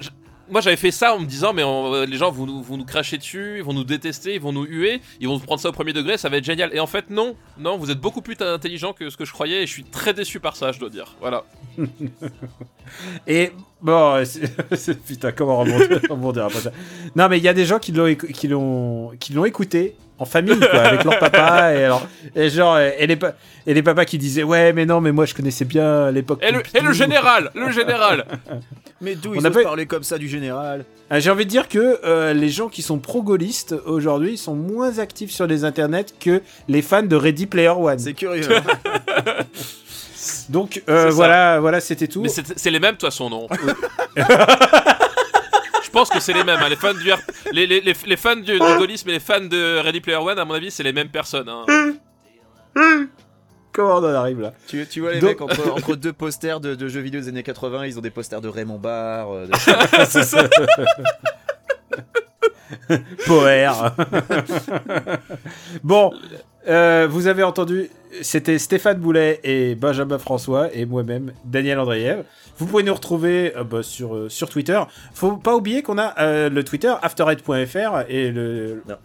moi 0.51 0.61
j'avais 0.61 0.77
fait 0.77 0.91
ça 0.91 1.15
en 1.15 1.21
me 1.21 1.27
disant, 1.27 1.53
mais 1.53 1.63
euh, 1.65 2.07
les 2.07 2.17
gens 2.17 2.31
vont 2.31 2.47
nous, 2.47 2.63
vont 2.63 2.77
nous 2.77 2.85
cracher 2.85 3.19
dessus, 3.19 3.55
ils 3.59 3.65
vont 3.65 3.73
nous 3.73 3.85
détester, 3.85 4.35
ils 4.35 4.41
vont 4.41 4.53
nous 4.53 4.65
huer, 4.65 5.01
ils 5.21 5.29
vont 5.29 5.39
prendre 5.39 5.61
ça 5.61 5.69
au 5.69 5.73
premier 5.73 5.93
degré, 5.93 6.19
ça 6.19 6.29
va 6.29 6.37
être 6.37 6.45
génial. 6.45 6.71
Et 6.75 6.81
en 6.81 6.87
fait, 6.87 7.11
non, 7.11 7.37
non, 7.59 7.77
vous 7.77 7.91
êtes 7.91 8.01
beaucoup 8.01 8.23
plus 8.23 8.37
intelligent 8.41 8.93
que 8.93 9.11
ce 9.11 9.17
que 9.17 9.25
je 9.25 9.33
croyais 9.33 9.63
et 9.63 9.67
je 9.67 9.73
suis 9.73 9.85
très 9.85 10.13
déçu 10.15 10.41
par 10.41 10.57
ça, 10.57 10.73
je 10.73 10.79
dois 10.79 10.91
dire. 10.91 11.15
Voilà. 11.21 11.45
Et 13.27 13.51
bon, 13.85 14.23
putain, 15.07 15.31
comment 15.33 15.59
rebondir, 15.61 16.01
rebondir 16.11 16.45
après 16.47 16.59
ça 16.61 16.73
Non, 17.15 17.29
mais 17.29 17.39
il 17.39 17.45
y 17.45 17.49
a 17.49 17.55
des 17.55 17.65
gens 17.67 17.79
qui 17.79 17.93
l'ont 17.93 18.07
écou- 18.09 18.27
qui 18.33 18.49
l'ont 18.49 19.13
qui 19.21 19.33
l'ont 19.33 19.45
écouté 19.45 19.95
en 20.19 20.25
famille, 20.25 20.59
quoi, 20.59 20.81
avec 20.81 21.05
leur 21.05 21.19
papa 21.19 21.75
et 21.75 21.85
alors 21.85 22.07
et 22.37 22.49
genre 22.49 22.79
et 22.79 23.07
les 23.07 23.17
pa- 23.17 23.35
et 23.67 23.75
les 23.75 23.83
papas 23.83 24.05
qui 24.05 24.17
disaient 24.19 24.43
ouais, 24.45 24.73
mais 24.73 24.87
non, 24.87 25.01
mais 25.01 25.11
moi 25.13 25.25
je 25.27 25.35
connaissais 25.35 25.65
bien 25.65 26.11
l'époque. 26.11 26.41
Et 26.43 26.51
le, 26.53 26.61
et 26.61 26.63
Pompidou. 26.63 26.87
le 26.87 26.93
général, 26.93 27.51
le 27.55 27.71
général 27.71 28.25
Mais 29.01 29.17
d'où 29.17 29.33
On 29.33 29.35
ils 29.35 29.43
pas- 29.51 29.63
parler 29.63 29.87
comme 29.87 30.05
ça 30.05 30.17
du 30.19 30.29
général? 30.29 30.85
Ah, 31.11 31.19
J'ai 31.21 31.31
envie 31.31 31.45
de 31.45 31.51
dire 31.51 31.69
que 31.69 31.99
euh, 32.05 32.33
les 32.33 32.49
gens 32.49 32.69
qui 32.69 32.81
sont 32.81 32.99
pro-gaullistes 32.99 33.75
aujourd'hui 33.85 34.39
sont 34.39 34.55
moins 34.55 34.99
actifs 35.01 35.31
sur 35.33 35.47
les 35.47 35.65
internets 35.65 36.07
que 36.21 36.41
les 36.69 36.81
fans 36.81 37.03
de 37.03 37.17
Ready 37.17 37.47
Player 37.47 37.69
One. 37.77 37.99
C'est 37.99 38.15
curieux. 38.15 38.47
hein. 38.57 39.45
Donc 40.49 40.83
euh, 40.89 41.11
voilà, 41.11 41.61
voilà, 41.61 41.81
c'était 41.81 42.09
tout. 42.09 42.23
Mais 42.23 42.29
c'est 42.29 42.71
les 42.71 42.81
mêmes, 42.81 42.93
de 42.95 42.99
toute 42.99 43.09
façon, 43.09 43.29
non 43.31 43.47
Je 44.17 45.91
pense 45.91 46.09
que 46.11 46.19
c'est 46.21 46.33
les 46.33 46.43
mêmes, 46.45 46.59
hein, 46.61 46.69
les 46.69 46.77
fans 46.77 46.93
du 46.95 47.11
les, 47.53 47.67
les, 47.67 47.81
les, 47.81 47.95
les 48.07 48.17
fans 48.17 48.35
du, 48.37 48.53
du 48.53 48.59
gaullisme 48.59 49.09
et 49.11 49.13
les 49.13 49.21
fans 49.21 49.41
de 49.41 49.79
Ready 49.79 50.01
Player 50.01 50.19
One, 50.19 50.39
à 50.39 50.45
mon 50.45 50.55
avis, 50.55 50.71
c'est 50.73 50.83
les 50.83 50.93
mêmes 50.93 51.09
personnes. 51.11 51.49
hein. 51.49 51.65
Comment 53.73 53.95
on 53.97 54.05
en 54.05 54.15
arrive 54.15 54.41
là 54.41 54.53
tu, 54.69 54.87
tu 54.89 55.01
vois 55.01 55.13
les 55.13 55.21
Donc- 55.21 55.31
mecs 55.31 55.41
entre, 55.41 55.71
entre 55.77 55.95
deux 55.97 56.13
posters 56.13 56.61
de, 56.61 56.75
de 56.75 56.89
jeux 56.89 57.01
vidéo 57.01 57.21
des 57.21 57.29
années 57.29 57.43
80, 57.43 57.87
ils 57.87 57.99
ont 57.99 58.03
des 58.03 58.11
posters 58.11 58.41
de 58.41 58.49
Raymond 58.49 58.79
Barre. 58.79 59.33
euh, 59.33 59.47
de- 59.47 59.53
C'est 60.09 60.23
ça. 60.25 60.45
Poer. 63.27 63.73
bon, 65.83 66.13
euh, 66.69 67.07
vous 67.11 67.27
avez 67.27 67.43
entendu, 67.43 67.91
c'était 68.23 68.59
Stéphane 68.59 68.99
Boulet 68.99 69.41
et 69.45 69.75
Benjamin 69.75 70.19
François 70.19 70.73
et 70.75 70.87
moi-même, 70.87 71.33
Daniel 71.45 71.79
Andreev. 71.79 72.25
Vous 72.57 72.67
pouvez 72.67 72.83
nous 72.83 72.95
retrouver 72.95 73.55
euh, 73.57 73.65
bah, 73.65 73.83
sur, 73.83 74.15
euh, 74.15 74.29
sur 74.29 74.49
Twitter. 74.49 74.81
Faut 75.13 75.37
pas 75.37 75.57
oublier 75.57 75.83
qu'on 75.83 75.99
a 75.99 76.49
le 76.49 76.65
Twitter 76.65 76.95
afterite.fr 77.03 78.05
et 78.09 78.31
le. 78.31 78.83
Non, 78.89 78.97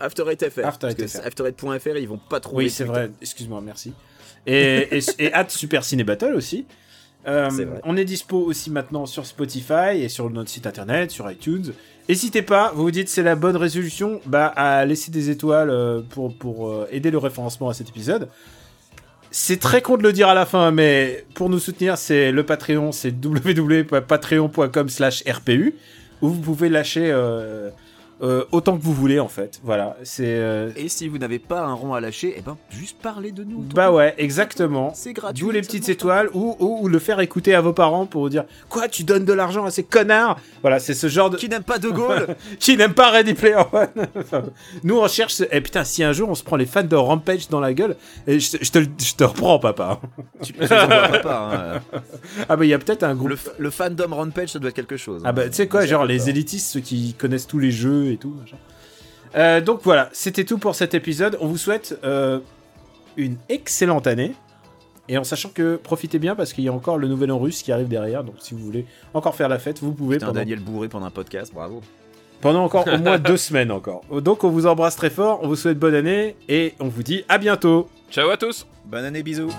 ils 2.02 2.08
vont 2.08 2.20
pas 2.30 2.40
trouver. 2.40 2.66
Oui, 2.66 2.70
c'est 2.70 2.86
vrai. 2.86 3.12
Excuse-moi, 3.22 3.62
merci. 3.62 3.94
Et, 4.46 4.98
et, 4.98 5.00
et 5.20 5.34
at 5.34 5.50
Super 5.50 5.84
Ciné 5.84 6.04
Battle 6.04 6.34
aussi. 6.36 6.66
Euh, 7.28 7.50
on 7.84 7.98
est 7.98 8.06
dispo 8.06 8.38
aussi 8.38 8.72
maintenant 8.72 9.06
sur 9.06 9.26
Spotify 9.26 9.98
et 9.98 10.10
sur 10.10 10.30
notre 10.30 10.50
site 10.50 10.66
internet, 10.66 11.12
sur 11.12 11.30
iTunes. 11.30 11.74
N'hésitez 12.08 12.42
pas, 12.42 12.72
vous 12.74 12.84
vous 12.84 12.92
dites 12.92 13.10
c'est 13.10 13.24
la 13.24 13.36
bonne 13.36 13.56
résolution, 13.56 14.22
bah 14.26 14.48
à 14.48 14.86
laisser 14.86 15.12
des 15.12 15.30
étoiles 15.30 15.70
euh, 15.70 16.02
pour, 16.02 16.34
pour 16.34 16.70
euh, 16.70 16.88
aider 16.92 17.12
le 17.12 17.18
référencement 17.18 17.70
à 17.70 17.74
cet 17.74 17.90
épisode. 17.90 18.30
C'est 19.32 19.60
très 19.60 19.84
con 19.84 19.96
de 19.96 20.02
le 20.02 20.12
dire 20.12 20.28
à 20.28 20.34
la 20.34 20.48
fin, 20.48 20.72
mais 20.72 21.24
pour 21.36 21.50
nous 21.50 21.60
soutenir, 21.60 22.00
c'est 22.00 22.32
le 22.32 22.44
Patreon, 22.44 22.92
c'est 22.92 23.14
www.patreon.com 23.24 24.90
slash 24.90 25.24
RPU, 25.30 25.76
où 26.22 26.30
vous 26.30 26.42
pouvez 26.42 26.70
lâcher 26.70 27.12
euh, 27.12 27.70
euh, 28.22 28.44
autant 28.52 28.78
que 28.78 28.84
vous 28.84 28.94
voulez 28.94 29.20
en 29.20 29.28
fait. 29.28 29.60
Voilà, 29.64 29.96
c'est... 30.04 30.24
euh, 30.28 30.72
Et 30.76 30.90
si 30.90 31.08
vous 31.08 31.18
n'avez 31.18 31.40
pas 31.40 31.62
un 31.62 31.74
rond 31.74 31.94
à 31.94 32.02
lâcher, 32.02 32.34
eh 32.38 32.42
ben, 32.42 32.58
juste 32.70 32.98
parlez 33.02 33.32
de 33.32 33.44
nous. 33.44 33.60
bah 33.74 33.92
ouais, 33.92 34.14
exactement. 34.18 34.92
C'est 34.94 35.14
gratuit. 35.14 35.42
D'où 35.44 35.52
les 35.52 35.62
petites 35.62 35.90
étoiles 35.90 36.30
ou, 36.34 36.56
ou, 36.60 36.80
ou 36.82 36.88
le 36.88 37.00
faire 37.00 37.20
écouter 37.20 37.56
à 37.56 37.62
vos 37.62 37.74
parents 37.74 38.06
pour 38.06 38.22
vous 38.24 38.30
dire 38.30 38.46
Quoi, 38.70 38.88
tu 38.88 39.04
donnes 39.04 39.26
de 39.26 39.34
l'argent 39.34 39.66
à 39.66 39.72
ces 39.72 39.84
connards? 39.84 40.40
Voilà, 40.62 40.80
c'est 40.80 40.94
ce 40.94 41.08
genre 41.08 41.30
de. 41.30 41.38
Qui 41.38 41.50
n'aime 41.50 41.64
pas 41.64 41.80
De 41.80 41.90
Gaulle 41.90 42.36
qui 42.60 42.76
n'aime 42.78 42.94
pas 42.94 43.10
Ready 43.12 43.34
Player 43.34 43.56
One 43.72 43.88
Nous, 44.84 44.98
on 44.98 45.08
cherche. 45.08 45.34
ce- 45.34 45.44
Eh 45.52 45.62
putain, 45.62 45.84
si 45.84 46.04
un 46.04 46.12
jour 46.14 46.30
on 46.30 46.36
se 46.36 46.44
prend 46.44 46.56
les 46.58 46.66
fans 46.66 46.84
de 46.84 46.96
Rampage 46.96 47.48
dans 47.50 47.60
la 47.60 47.74
gueule, 47.74 47.96
et 48.28 48.40
je, 48.40 48.58
te- 48.58 48.64
je 48.66 48.72
te, 48.72 48.80
le- 48.80 48.88
je 49.00 49.14
te 49.16 49.24
reprends, 49.24 49.60
papa. 49.60 50.02
Tu 50.42 50.54
pas. 50.54 51.52
hein. 51.54 52.00
Ah 52.48 52.56
bah, 52.56 52.66
il 52.66 52.70
y 52.70 52.74
a 52.74 52.80
peut-être 52.80 53.04
un 53.04 53.16
groupe. 53.16 53.38
Le, 53.58 53.70
fandom 53.70 54.08
Rampage, 54.16 54.50
ça 54.50 54.60
doit 54.60 54.70
être 54.70 54.76
quelque 54.76 54.98
chose. 54.98 55.22
Ah 55.26 55.32
bah, 55.32 55.48
tu 55.50 55.56
sais 55.56 55.68
quoi, 55.68 55.86
genre 55.86 56.06
les 56.06 56.30
élitistes, 56.30 56.72
ceux 56.74 56.80
qui 56.80 57.14
connaissent 57.14 57.48
tous 57.48 57.60
les 57.60 57.72
jeux 57.72 58.09
et 58.12 58.18
tout. 58.18 58.36
machin. 58.40 58.58
Euh, 59.36 59.62
donc 59.62 59.82
voilà, 59.84 60.10
c'était 60.12 60.44
tout 60.44 60.58
pour 60.58 60.76
cet 60.76 60.94
épisode. 60.94 61.38
On 61.40 61.48
vous 61.48 61.58
souhaite 61.58 61.98
euh, 62.04 62.40
une 63.18 63.38
excellente 63.50 64.08
année. 64.08 64.34
Et 65.08 65.18
en 65.18 65.24
sachant 65.24 65.50
que 65.50 65.76
profitez 65.76 66.20
bien 66.20 66.36
parce 66.36 66.54
qu'il 66.54 66.64
y 66.64 66.68
a 66.68 66.74
encore 66.74 67.00
le 67.00 67.08
nouvel 67.08 67.32
an 67.32 67.40
russe 67.40 67.64
qui 67.64 67.72
arrive 67.72 67.88
derrière. 67.88 68.24
Donc 68.24 68.36
si 68.40 68.54
vous 68.54 68.60
voulez 68.60 68.86
encore 69.14 69.36
faire 69.36 69.50
la 69.50 69.58
fête, 69.58 69.80
vous 69.82 69.92
pouvez 69.94 70.18
Putain, 70.18 70.28
pendant, 70.28 70.40
Daniel 70.40 70.60
bourré 70.60 70.88
pendant 70.88 71.08
un 71.08 71.12
podcast, 71.12 71.52
bravo. 71.52 71.82
pendant 72.42 72.64
encore 72.64 72.88
au 72.88 72.98
moins 73.00 73.18
deux 73.18 73.38
semaines 73.38 73.72
encore. 73.72 74.02
Donc 74.12 74.44
on 74.44 74.50
vous 74.50 74.68
embrasse 74.68 74.96
très 74.96 75.10
fort, 75.10 75.40
on 75.42 75.48
vous 75.48 75.56
souhaite 75.56 75.80
bonne 75.80 75.96
année 75.96 76.36
et 76.48 76.76
on 76.80 76.90
vous 76.90 77.02
dit 77.02 77.24
à 77.28 77.40
bientôt. 77.40 77.90
Ciao 78.12 78.30
à 78.30 78.38
tous 78.38 78.68
Bonne 78.86 79.06
année, 79.06 79.24
bisous. 79.24 79.52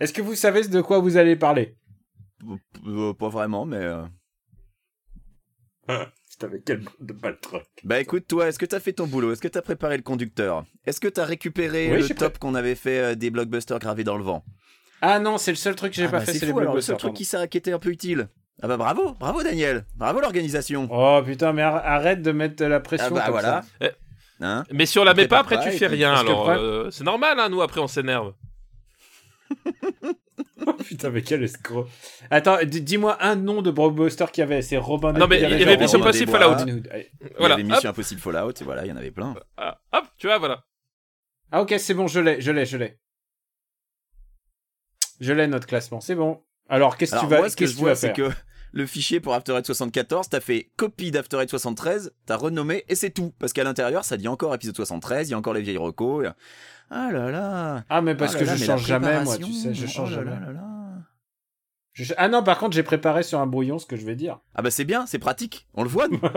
Est-ce 0.00 0.12
que 0.12 0.22
vous 0.22 0.34
savez 0.34 0.66
de 0.68 0.80
quoi 0.80 0.98
vous 1.00 1.16
allez 1.16 1.36
parler? 1.36 1.76
Euh, 2.86 3.12
pas 3.14 3.28
vraiment, 3.28 3.64
mais. 3.66 3.76
euh, 3.78 4.04
C'est 6.28 6.44
avec 6.44 6.64
quel 6.64 6.78
bande 6.80 6.94
de 7.00 7.12
baltroc 7.12 7.64
Bah 7.84 7.98
écoute, 8.00 8.26
toi, 8.28 8.46
est-ce 8.48 8.58
que 8.58 8.66
t'as 8.66 8.80
fait 8.80 8.92
ton 8.92 9.06
boulot? 9.06 9.32
Est-ce 9.32 9.40
que 9.40 9.48
t'as 9.48 9.62
préparé 9.62 9.96
le 9.96 10.02
conducteur? 10.02 10.64
Est-ce 10.86 11.00
que 11.00 11.08
t'as 11.08 11.24
récupéré 11.24 11.90
Oui, 11.92 12.06
le 12.06 12.14
top 12.14 12.38
qu'on 12.38 12.54
avait 12.54 12.74
fait 12.74 12.98
euh, 12.98 13.14
des 13.14 13.30
blockbusters 13.30 13.78
gravés 13.78 14.04
dans 14.04 14.16
le 14.16 14.24
vent? 14.24 14.44
Ah 15.00 15.18
non, 15.18 15.38
c'est 15.38 15.50
le 15.52 15.56
seul 15.56 15.74
truc 15.74 15.92
que 15.92 15.96
j'ai 15.96 16.04
Ah 16.04 16.10
pas 16.10 16.18
bah, 16.18 16.24
fait, 16.26 16.34
c'est 16.34 16.46
les 16.46 16.52
fou, 16.52 16.58
alors, 16.58 16.74
le 16.74 16.80
seul 16.80 16.94
blockbusters. 16.96 16.98
truc 16.98 17.14
qui, 17.14 17.24
s'est- 17.24 17.48
qui 17.48 17.58
était 17.58 17.72
un 17.72 17.78
peu 17.78 17.90
utile. 17.90 18.28
Ah 18.60 18.66
bah 18.66 18.76
bravo, 18.76 19.14
bravo 19.14 19.42
Daniel, 19.44 19.84
bravo 19.94 20.20
l'organisation. 20.20 20.88
Oh 20.90 21.22
putain, 21.24 21.52
mais 21.52 21.62
ar- 21.62 21.76
arrête 21.86 22.22
de 22.22 22.32
mettre 22.32 22.64
la 22.64 22.80
pression. 22.80 23.06
ah 23.10 23.14
bah 23.14 23.22
comme 23.22 23.30
voilà. 23.32 23.62
Eh. 23.80 23.90
Hein? 24.40 24.64
Mais 24.72 24.84
si 24.86 24.98
on 24.98 25.04
la 25.04 25.14
met 25.14 25.28
pas, 25.28 25.38
après 25.40 25.56
pas, 25.56 25.62
tu 25.62 25.70
fais 25.70 25.86
rien, 25.86 26.12
alors 26.12 26.50
euh, 26.50 26.90
c'est 26.90 27.04
normal, 27.04 27.38
hein, 27.38 27.48
nous 27.48 27.62
après 27.62 27.80
on 27.80 27.86
s'énerve. 27.86 28.34
Oh, 30.66 30.72
putain, 30.72 31.10
mais 31.10 31.22
quel 31.22 31.42
escroc. 31.42 31.86
Attends, 32.30 32.58
dis-moi 32.64 33.16
un 33.22 33.36
nom 33.36 33.62
de 33.62 33.70
blockbuster 33.70 34.26
qu'il 34.32 34.42
y 34.42 34.44
avait. 34.44 34.60
C'est 34.62 34.76
Robin 34.76 35.12
Non, 35.12 35.26
mais 35.26 35.36
il 35.40 35.42
y 35.58 35.62
avait 35.62 35.76
Mission 35.76 36.00
Impossible. 36.00 36.30
Fallout. 36.30 36.54
Allez. 36.90 37.10
Il 37.20 37.26
y 37.26 37.30
Voilà, 37.38 37.54
avait 37.54 37.64
hop, 37.64 37.70
Mission 37.70 37.90
Impossible 37.90 38.20
Fallout, 38.20 38.52
et 38.60 38.64
voilà, 38.64 38.84
il 38.84 38.88
y 38.88 38.92
en 38.92 38.96
avait 38.96 39.10
plein. 39.10 39.34
ah, 39.56 39.80
hop, 39.92 40.04
tu 40.18 40.26
vois, 40.26 40.38
voilà. 40.38 40.64
Ah 41.50 41.62
ok, 41.62 41.74
c'est 41.78 41.94
bon, 41.94 42.06
je 42.06 42.20
l'ai, 42.20 42.40
je 42.40 42.50
l'ai, 42.50 42.66
je 42.66 42.76
l'ai. 42.76 42.98
Je 45.20 45.32
l'ai 45.32 45.46
notre 45.46 45.66
classement, 45.66 46.00
c'est 46.00 46.14
bon. 46.14 46.42
Alors 46.68 46.96
qu'est-ce 46.96 47.14
que 47.14 47.20
tu 47.20 47.26
vas, 47.26 47.38
moi, 47.38 47.48
ce 47.50 47.56
que 47.56 47.64
vois, 47.64 47.94
c'est 47.94 48.14
faire 48.14 48.30
que 48.30 48.36
le 48.72 48.86
fichier 48.86 49.20
pour 49.20 49.32
After 49.34 49.56
Eight 49.56 49.64
74, 49.64 50.28
t'as 50.28 50.40
fait 50.40 50.70
copie 50.76 51.10
d'After 51.10 51.38
Eight 51.40 51.48
73, 51.50 52.12
t'as 52.26 52.36
renommé, 52.36 52.84
et 52.88 52.94
c'est 52.94 53.10
tout. 53.10 53.32
Parce 53.38 53.52
qu'à 53.54 53.64
l'intérieur, 53.64 54.04
ça 54.04 54.16
dit 54.18 54.28
encore 54.28 54.54
épisode 54.54 54.76
73, 54.76 55.28
il 55.28 55.30
y 55.32 55.34
a 55.34 55.38
encore 55.38 55.54
les 55.54 55.62
vieilles 55.62 55.78
recos. 55.78 56.26
et- 56.26 56.30
Ah 56.90 57.10
là 57.12 57.30
là 57.30 57.84
Ah 57.88 58.00
mais 58.00 58.14
parce 58.14 58.34
Ah 58.34 58.38
que 58.40 58.44
là 58.44 58.56
je 58.56 58.64
change 58.64 58.86
jamais, 58.86 59.22
moi, 59.24 59.36
tu 59.36 59.52
sais, 59.52 59.74
je 59.74 59.86
change 59.86 60.10
oh 60.12 60.16
là 60.16 60.24
jamais. 60.24 60.30
là 60.40 60.46
là 60.46 60.52
là. 60.52 60.64
Je- 61.92 62.14
Ah 62.16 62.28
non, 62.28 62.44
par 62.44 62.58
contre, 62.58 62.74
j'ai 62.76 62.84
préparé 62.84 63.24
sur 63.24 63.40
un 63.40 63.46
brouillon 63.46 63.78
ce 63.80 63.84
que 63.86 63.96
je 63.96 64.06
vais 64.06 64.14
dire. 64.14 64.38
Ah 64.54 64.62
bah 64.62 64.70
c'est 64.70 64.84
bien, 64.84 65.04
c'est 65.06 65.18
pratique, 65.18 65.66
on 65.74 65.82
le 65.82 65.88
voit. 65.88 66.06
nous. 66.08 66.20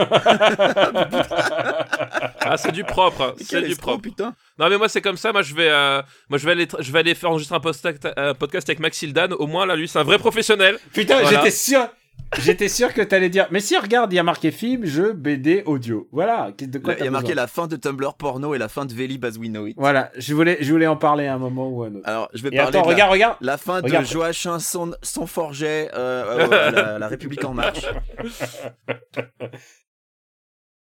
Ah, 2.44 2.58
c'est 2.58 2.72
du 2.72 2.84
propre, 2.84 3.36
c'est 3.40 3.62
du 3.62 3.76
propre. 3.76 4.02
putain. 4.02 4.34
Non 4.58 4.68
mais 4.70 4.78
moi 4.78 4.90
c'est 4.90 5.02
comme 5.02 5.16
ça, 5.18 5.32
moi 5.32 5.42
je 5.42 5.54
vais, 5.54 5.70
euh, 5.70 6.02
moi 6.30 6.38
je 6.40 6.46
vais 6.46 6.52
aller, 6.54 6.68
je 6.80 6.92
vais 6.92 7.00
aller 7.00 7.16
faire 7.16 7.30
enregistrer 7.30 7.56
un, 8.18 8.34
podcast 8.34 8.68
avec 8.68 8.80
Max 8.80 9.02
Hildan. 9.02 9.32
Au 9.34 9.48
moins 9.48 9.66
là 9.66 9.76
lui 9.76 9.88
c'est 9.88 10.00
un 10.00 10.04
vrai 10.04 10.18
professionnel. 10.18 10.78
Putain, 10.92 11.22
Voilà. 11.22 11.38
j'étais 11.38 11.52
sûr. 11.52 11.88
J'étais 12.40 12.70
sûr 12.70 12.94
que 12.94 13.02
t'allais 13.02 13.30
dire, 13.30 13.48
mais 13.52 13.60
si, 13.60 13.78
regarde, 13.78 14.12
il 14.14 14.16
y 14.16 14.20
a 14.20 14.24
marqué 14.24 14.52
film, 14.52 14.86
jeu, 14.86 15.12
BD, 15.14 15.64
audio. 15.66 16.08
Voilà. 16.12 16.52
De 16.58 16.80
quoi 16.80 16.94
Il 16.98 17.04
y 17.04 17.08
a 17.08 17.12
marqué 17.12 17.34
la 17.34 17.46
fin 17.48 17.68
de 17.68 17.76
Tumblr 17.76 18.14
porno 18.16 18.56
et 18.56 18.58
la 18.58 18.70
fin 18.70 18.86
de 18.86 18.94
Vélib 18.94 19.26
as 19.26 19.38
we 19.38 19.50
know 19.50 19.68
it. 19.68 19.76
Voilà, 19.78 20.12
je 20.18 20.34
voulais, 20.34 20.58
je 20.62 20.72
voulais 20.72 20.88
en 20.88 20.96
parler 20.96 21.28
à 21.28 21.34
un 21.34 21.38
moment 21.38 21.70
ou 21.70 21.84
à 21.84 21.88
un 21.88 21.96
autre. 21.96 22.08
Alors, 22.08 22.30
je 22.34 22.42
vais 22.44 22.50
Et 22.54 22.58
parler 22.58 22.70
attends, 22.70 22.82
de 22.84 22.88
la- 22.88 22.94
regarde, 22.94 23.12
regarde. 23.12 23.38
la, 23.42 23.58
fin 23.58 23.82
Regarde. 23.82 24.06
de 24.06 24.10
Joachim 24.10 24.60
son, 24.60 24.92
son 25.02 25.28
forget, 25.28 25.90
euh, 25.94 26.48
euh, 26.52 26.72
la, 26.72 27.00
la 27.00 27.08
République 27.10 27.44
en 27.44 27.54
marche. 27.54 27.82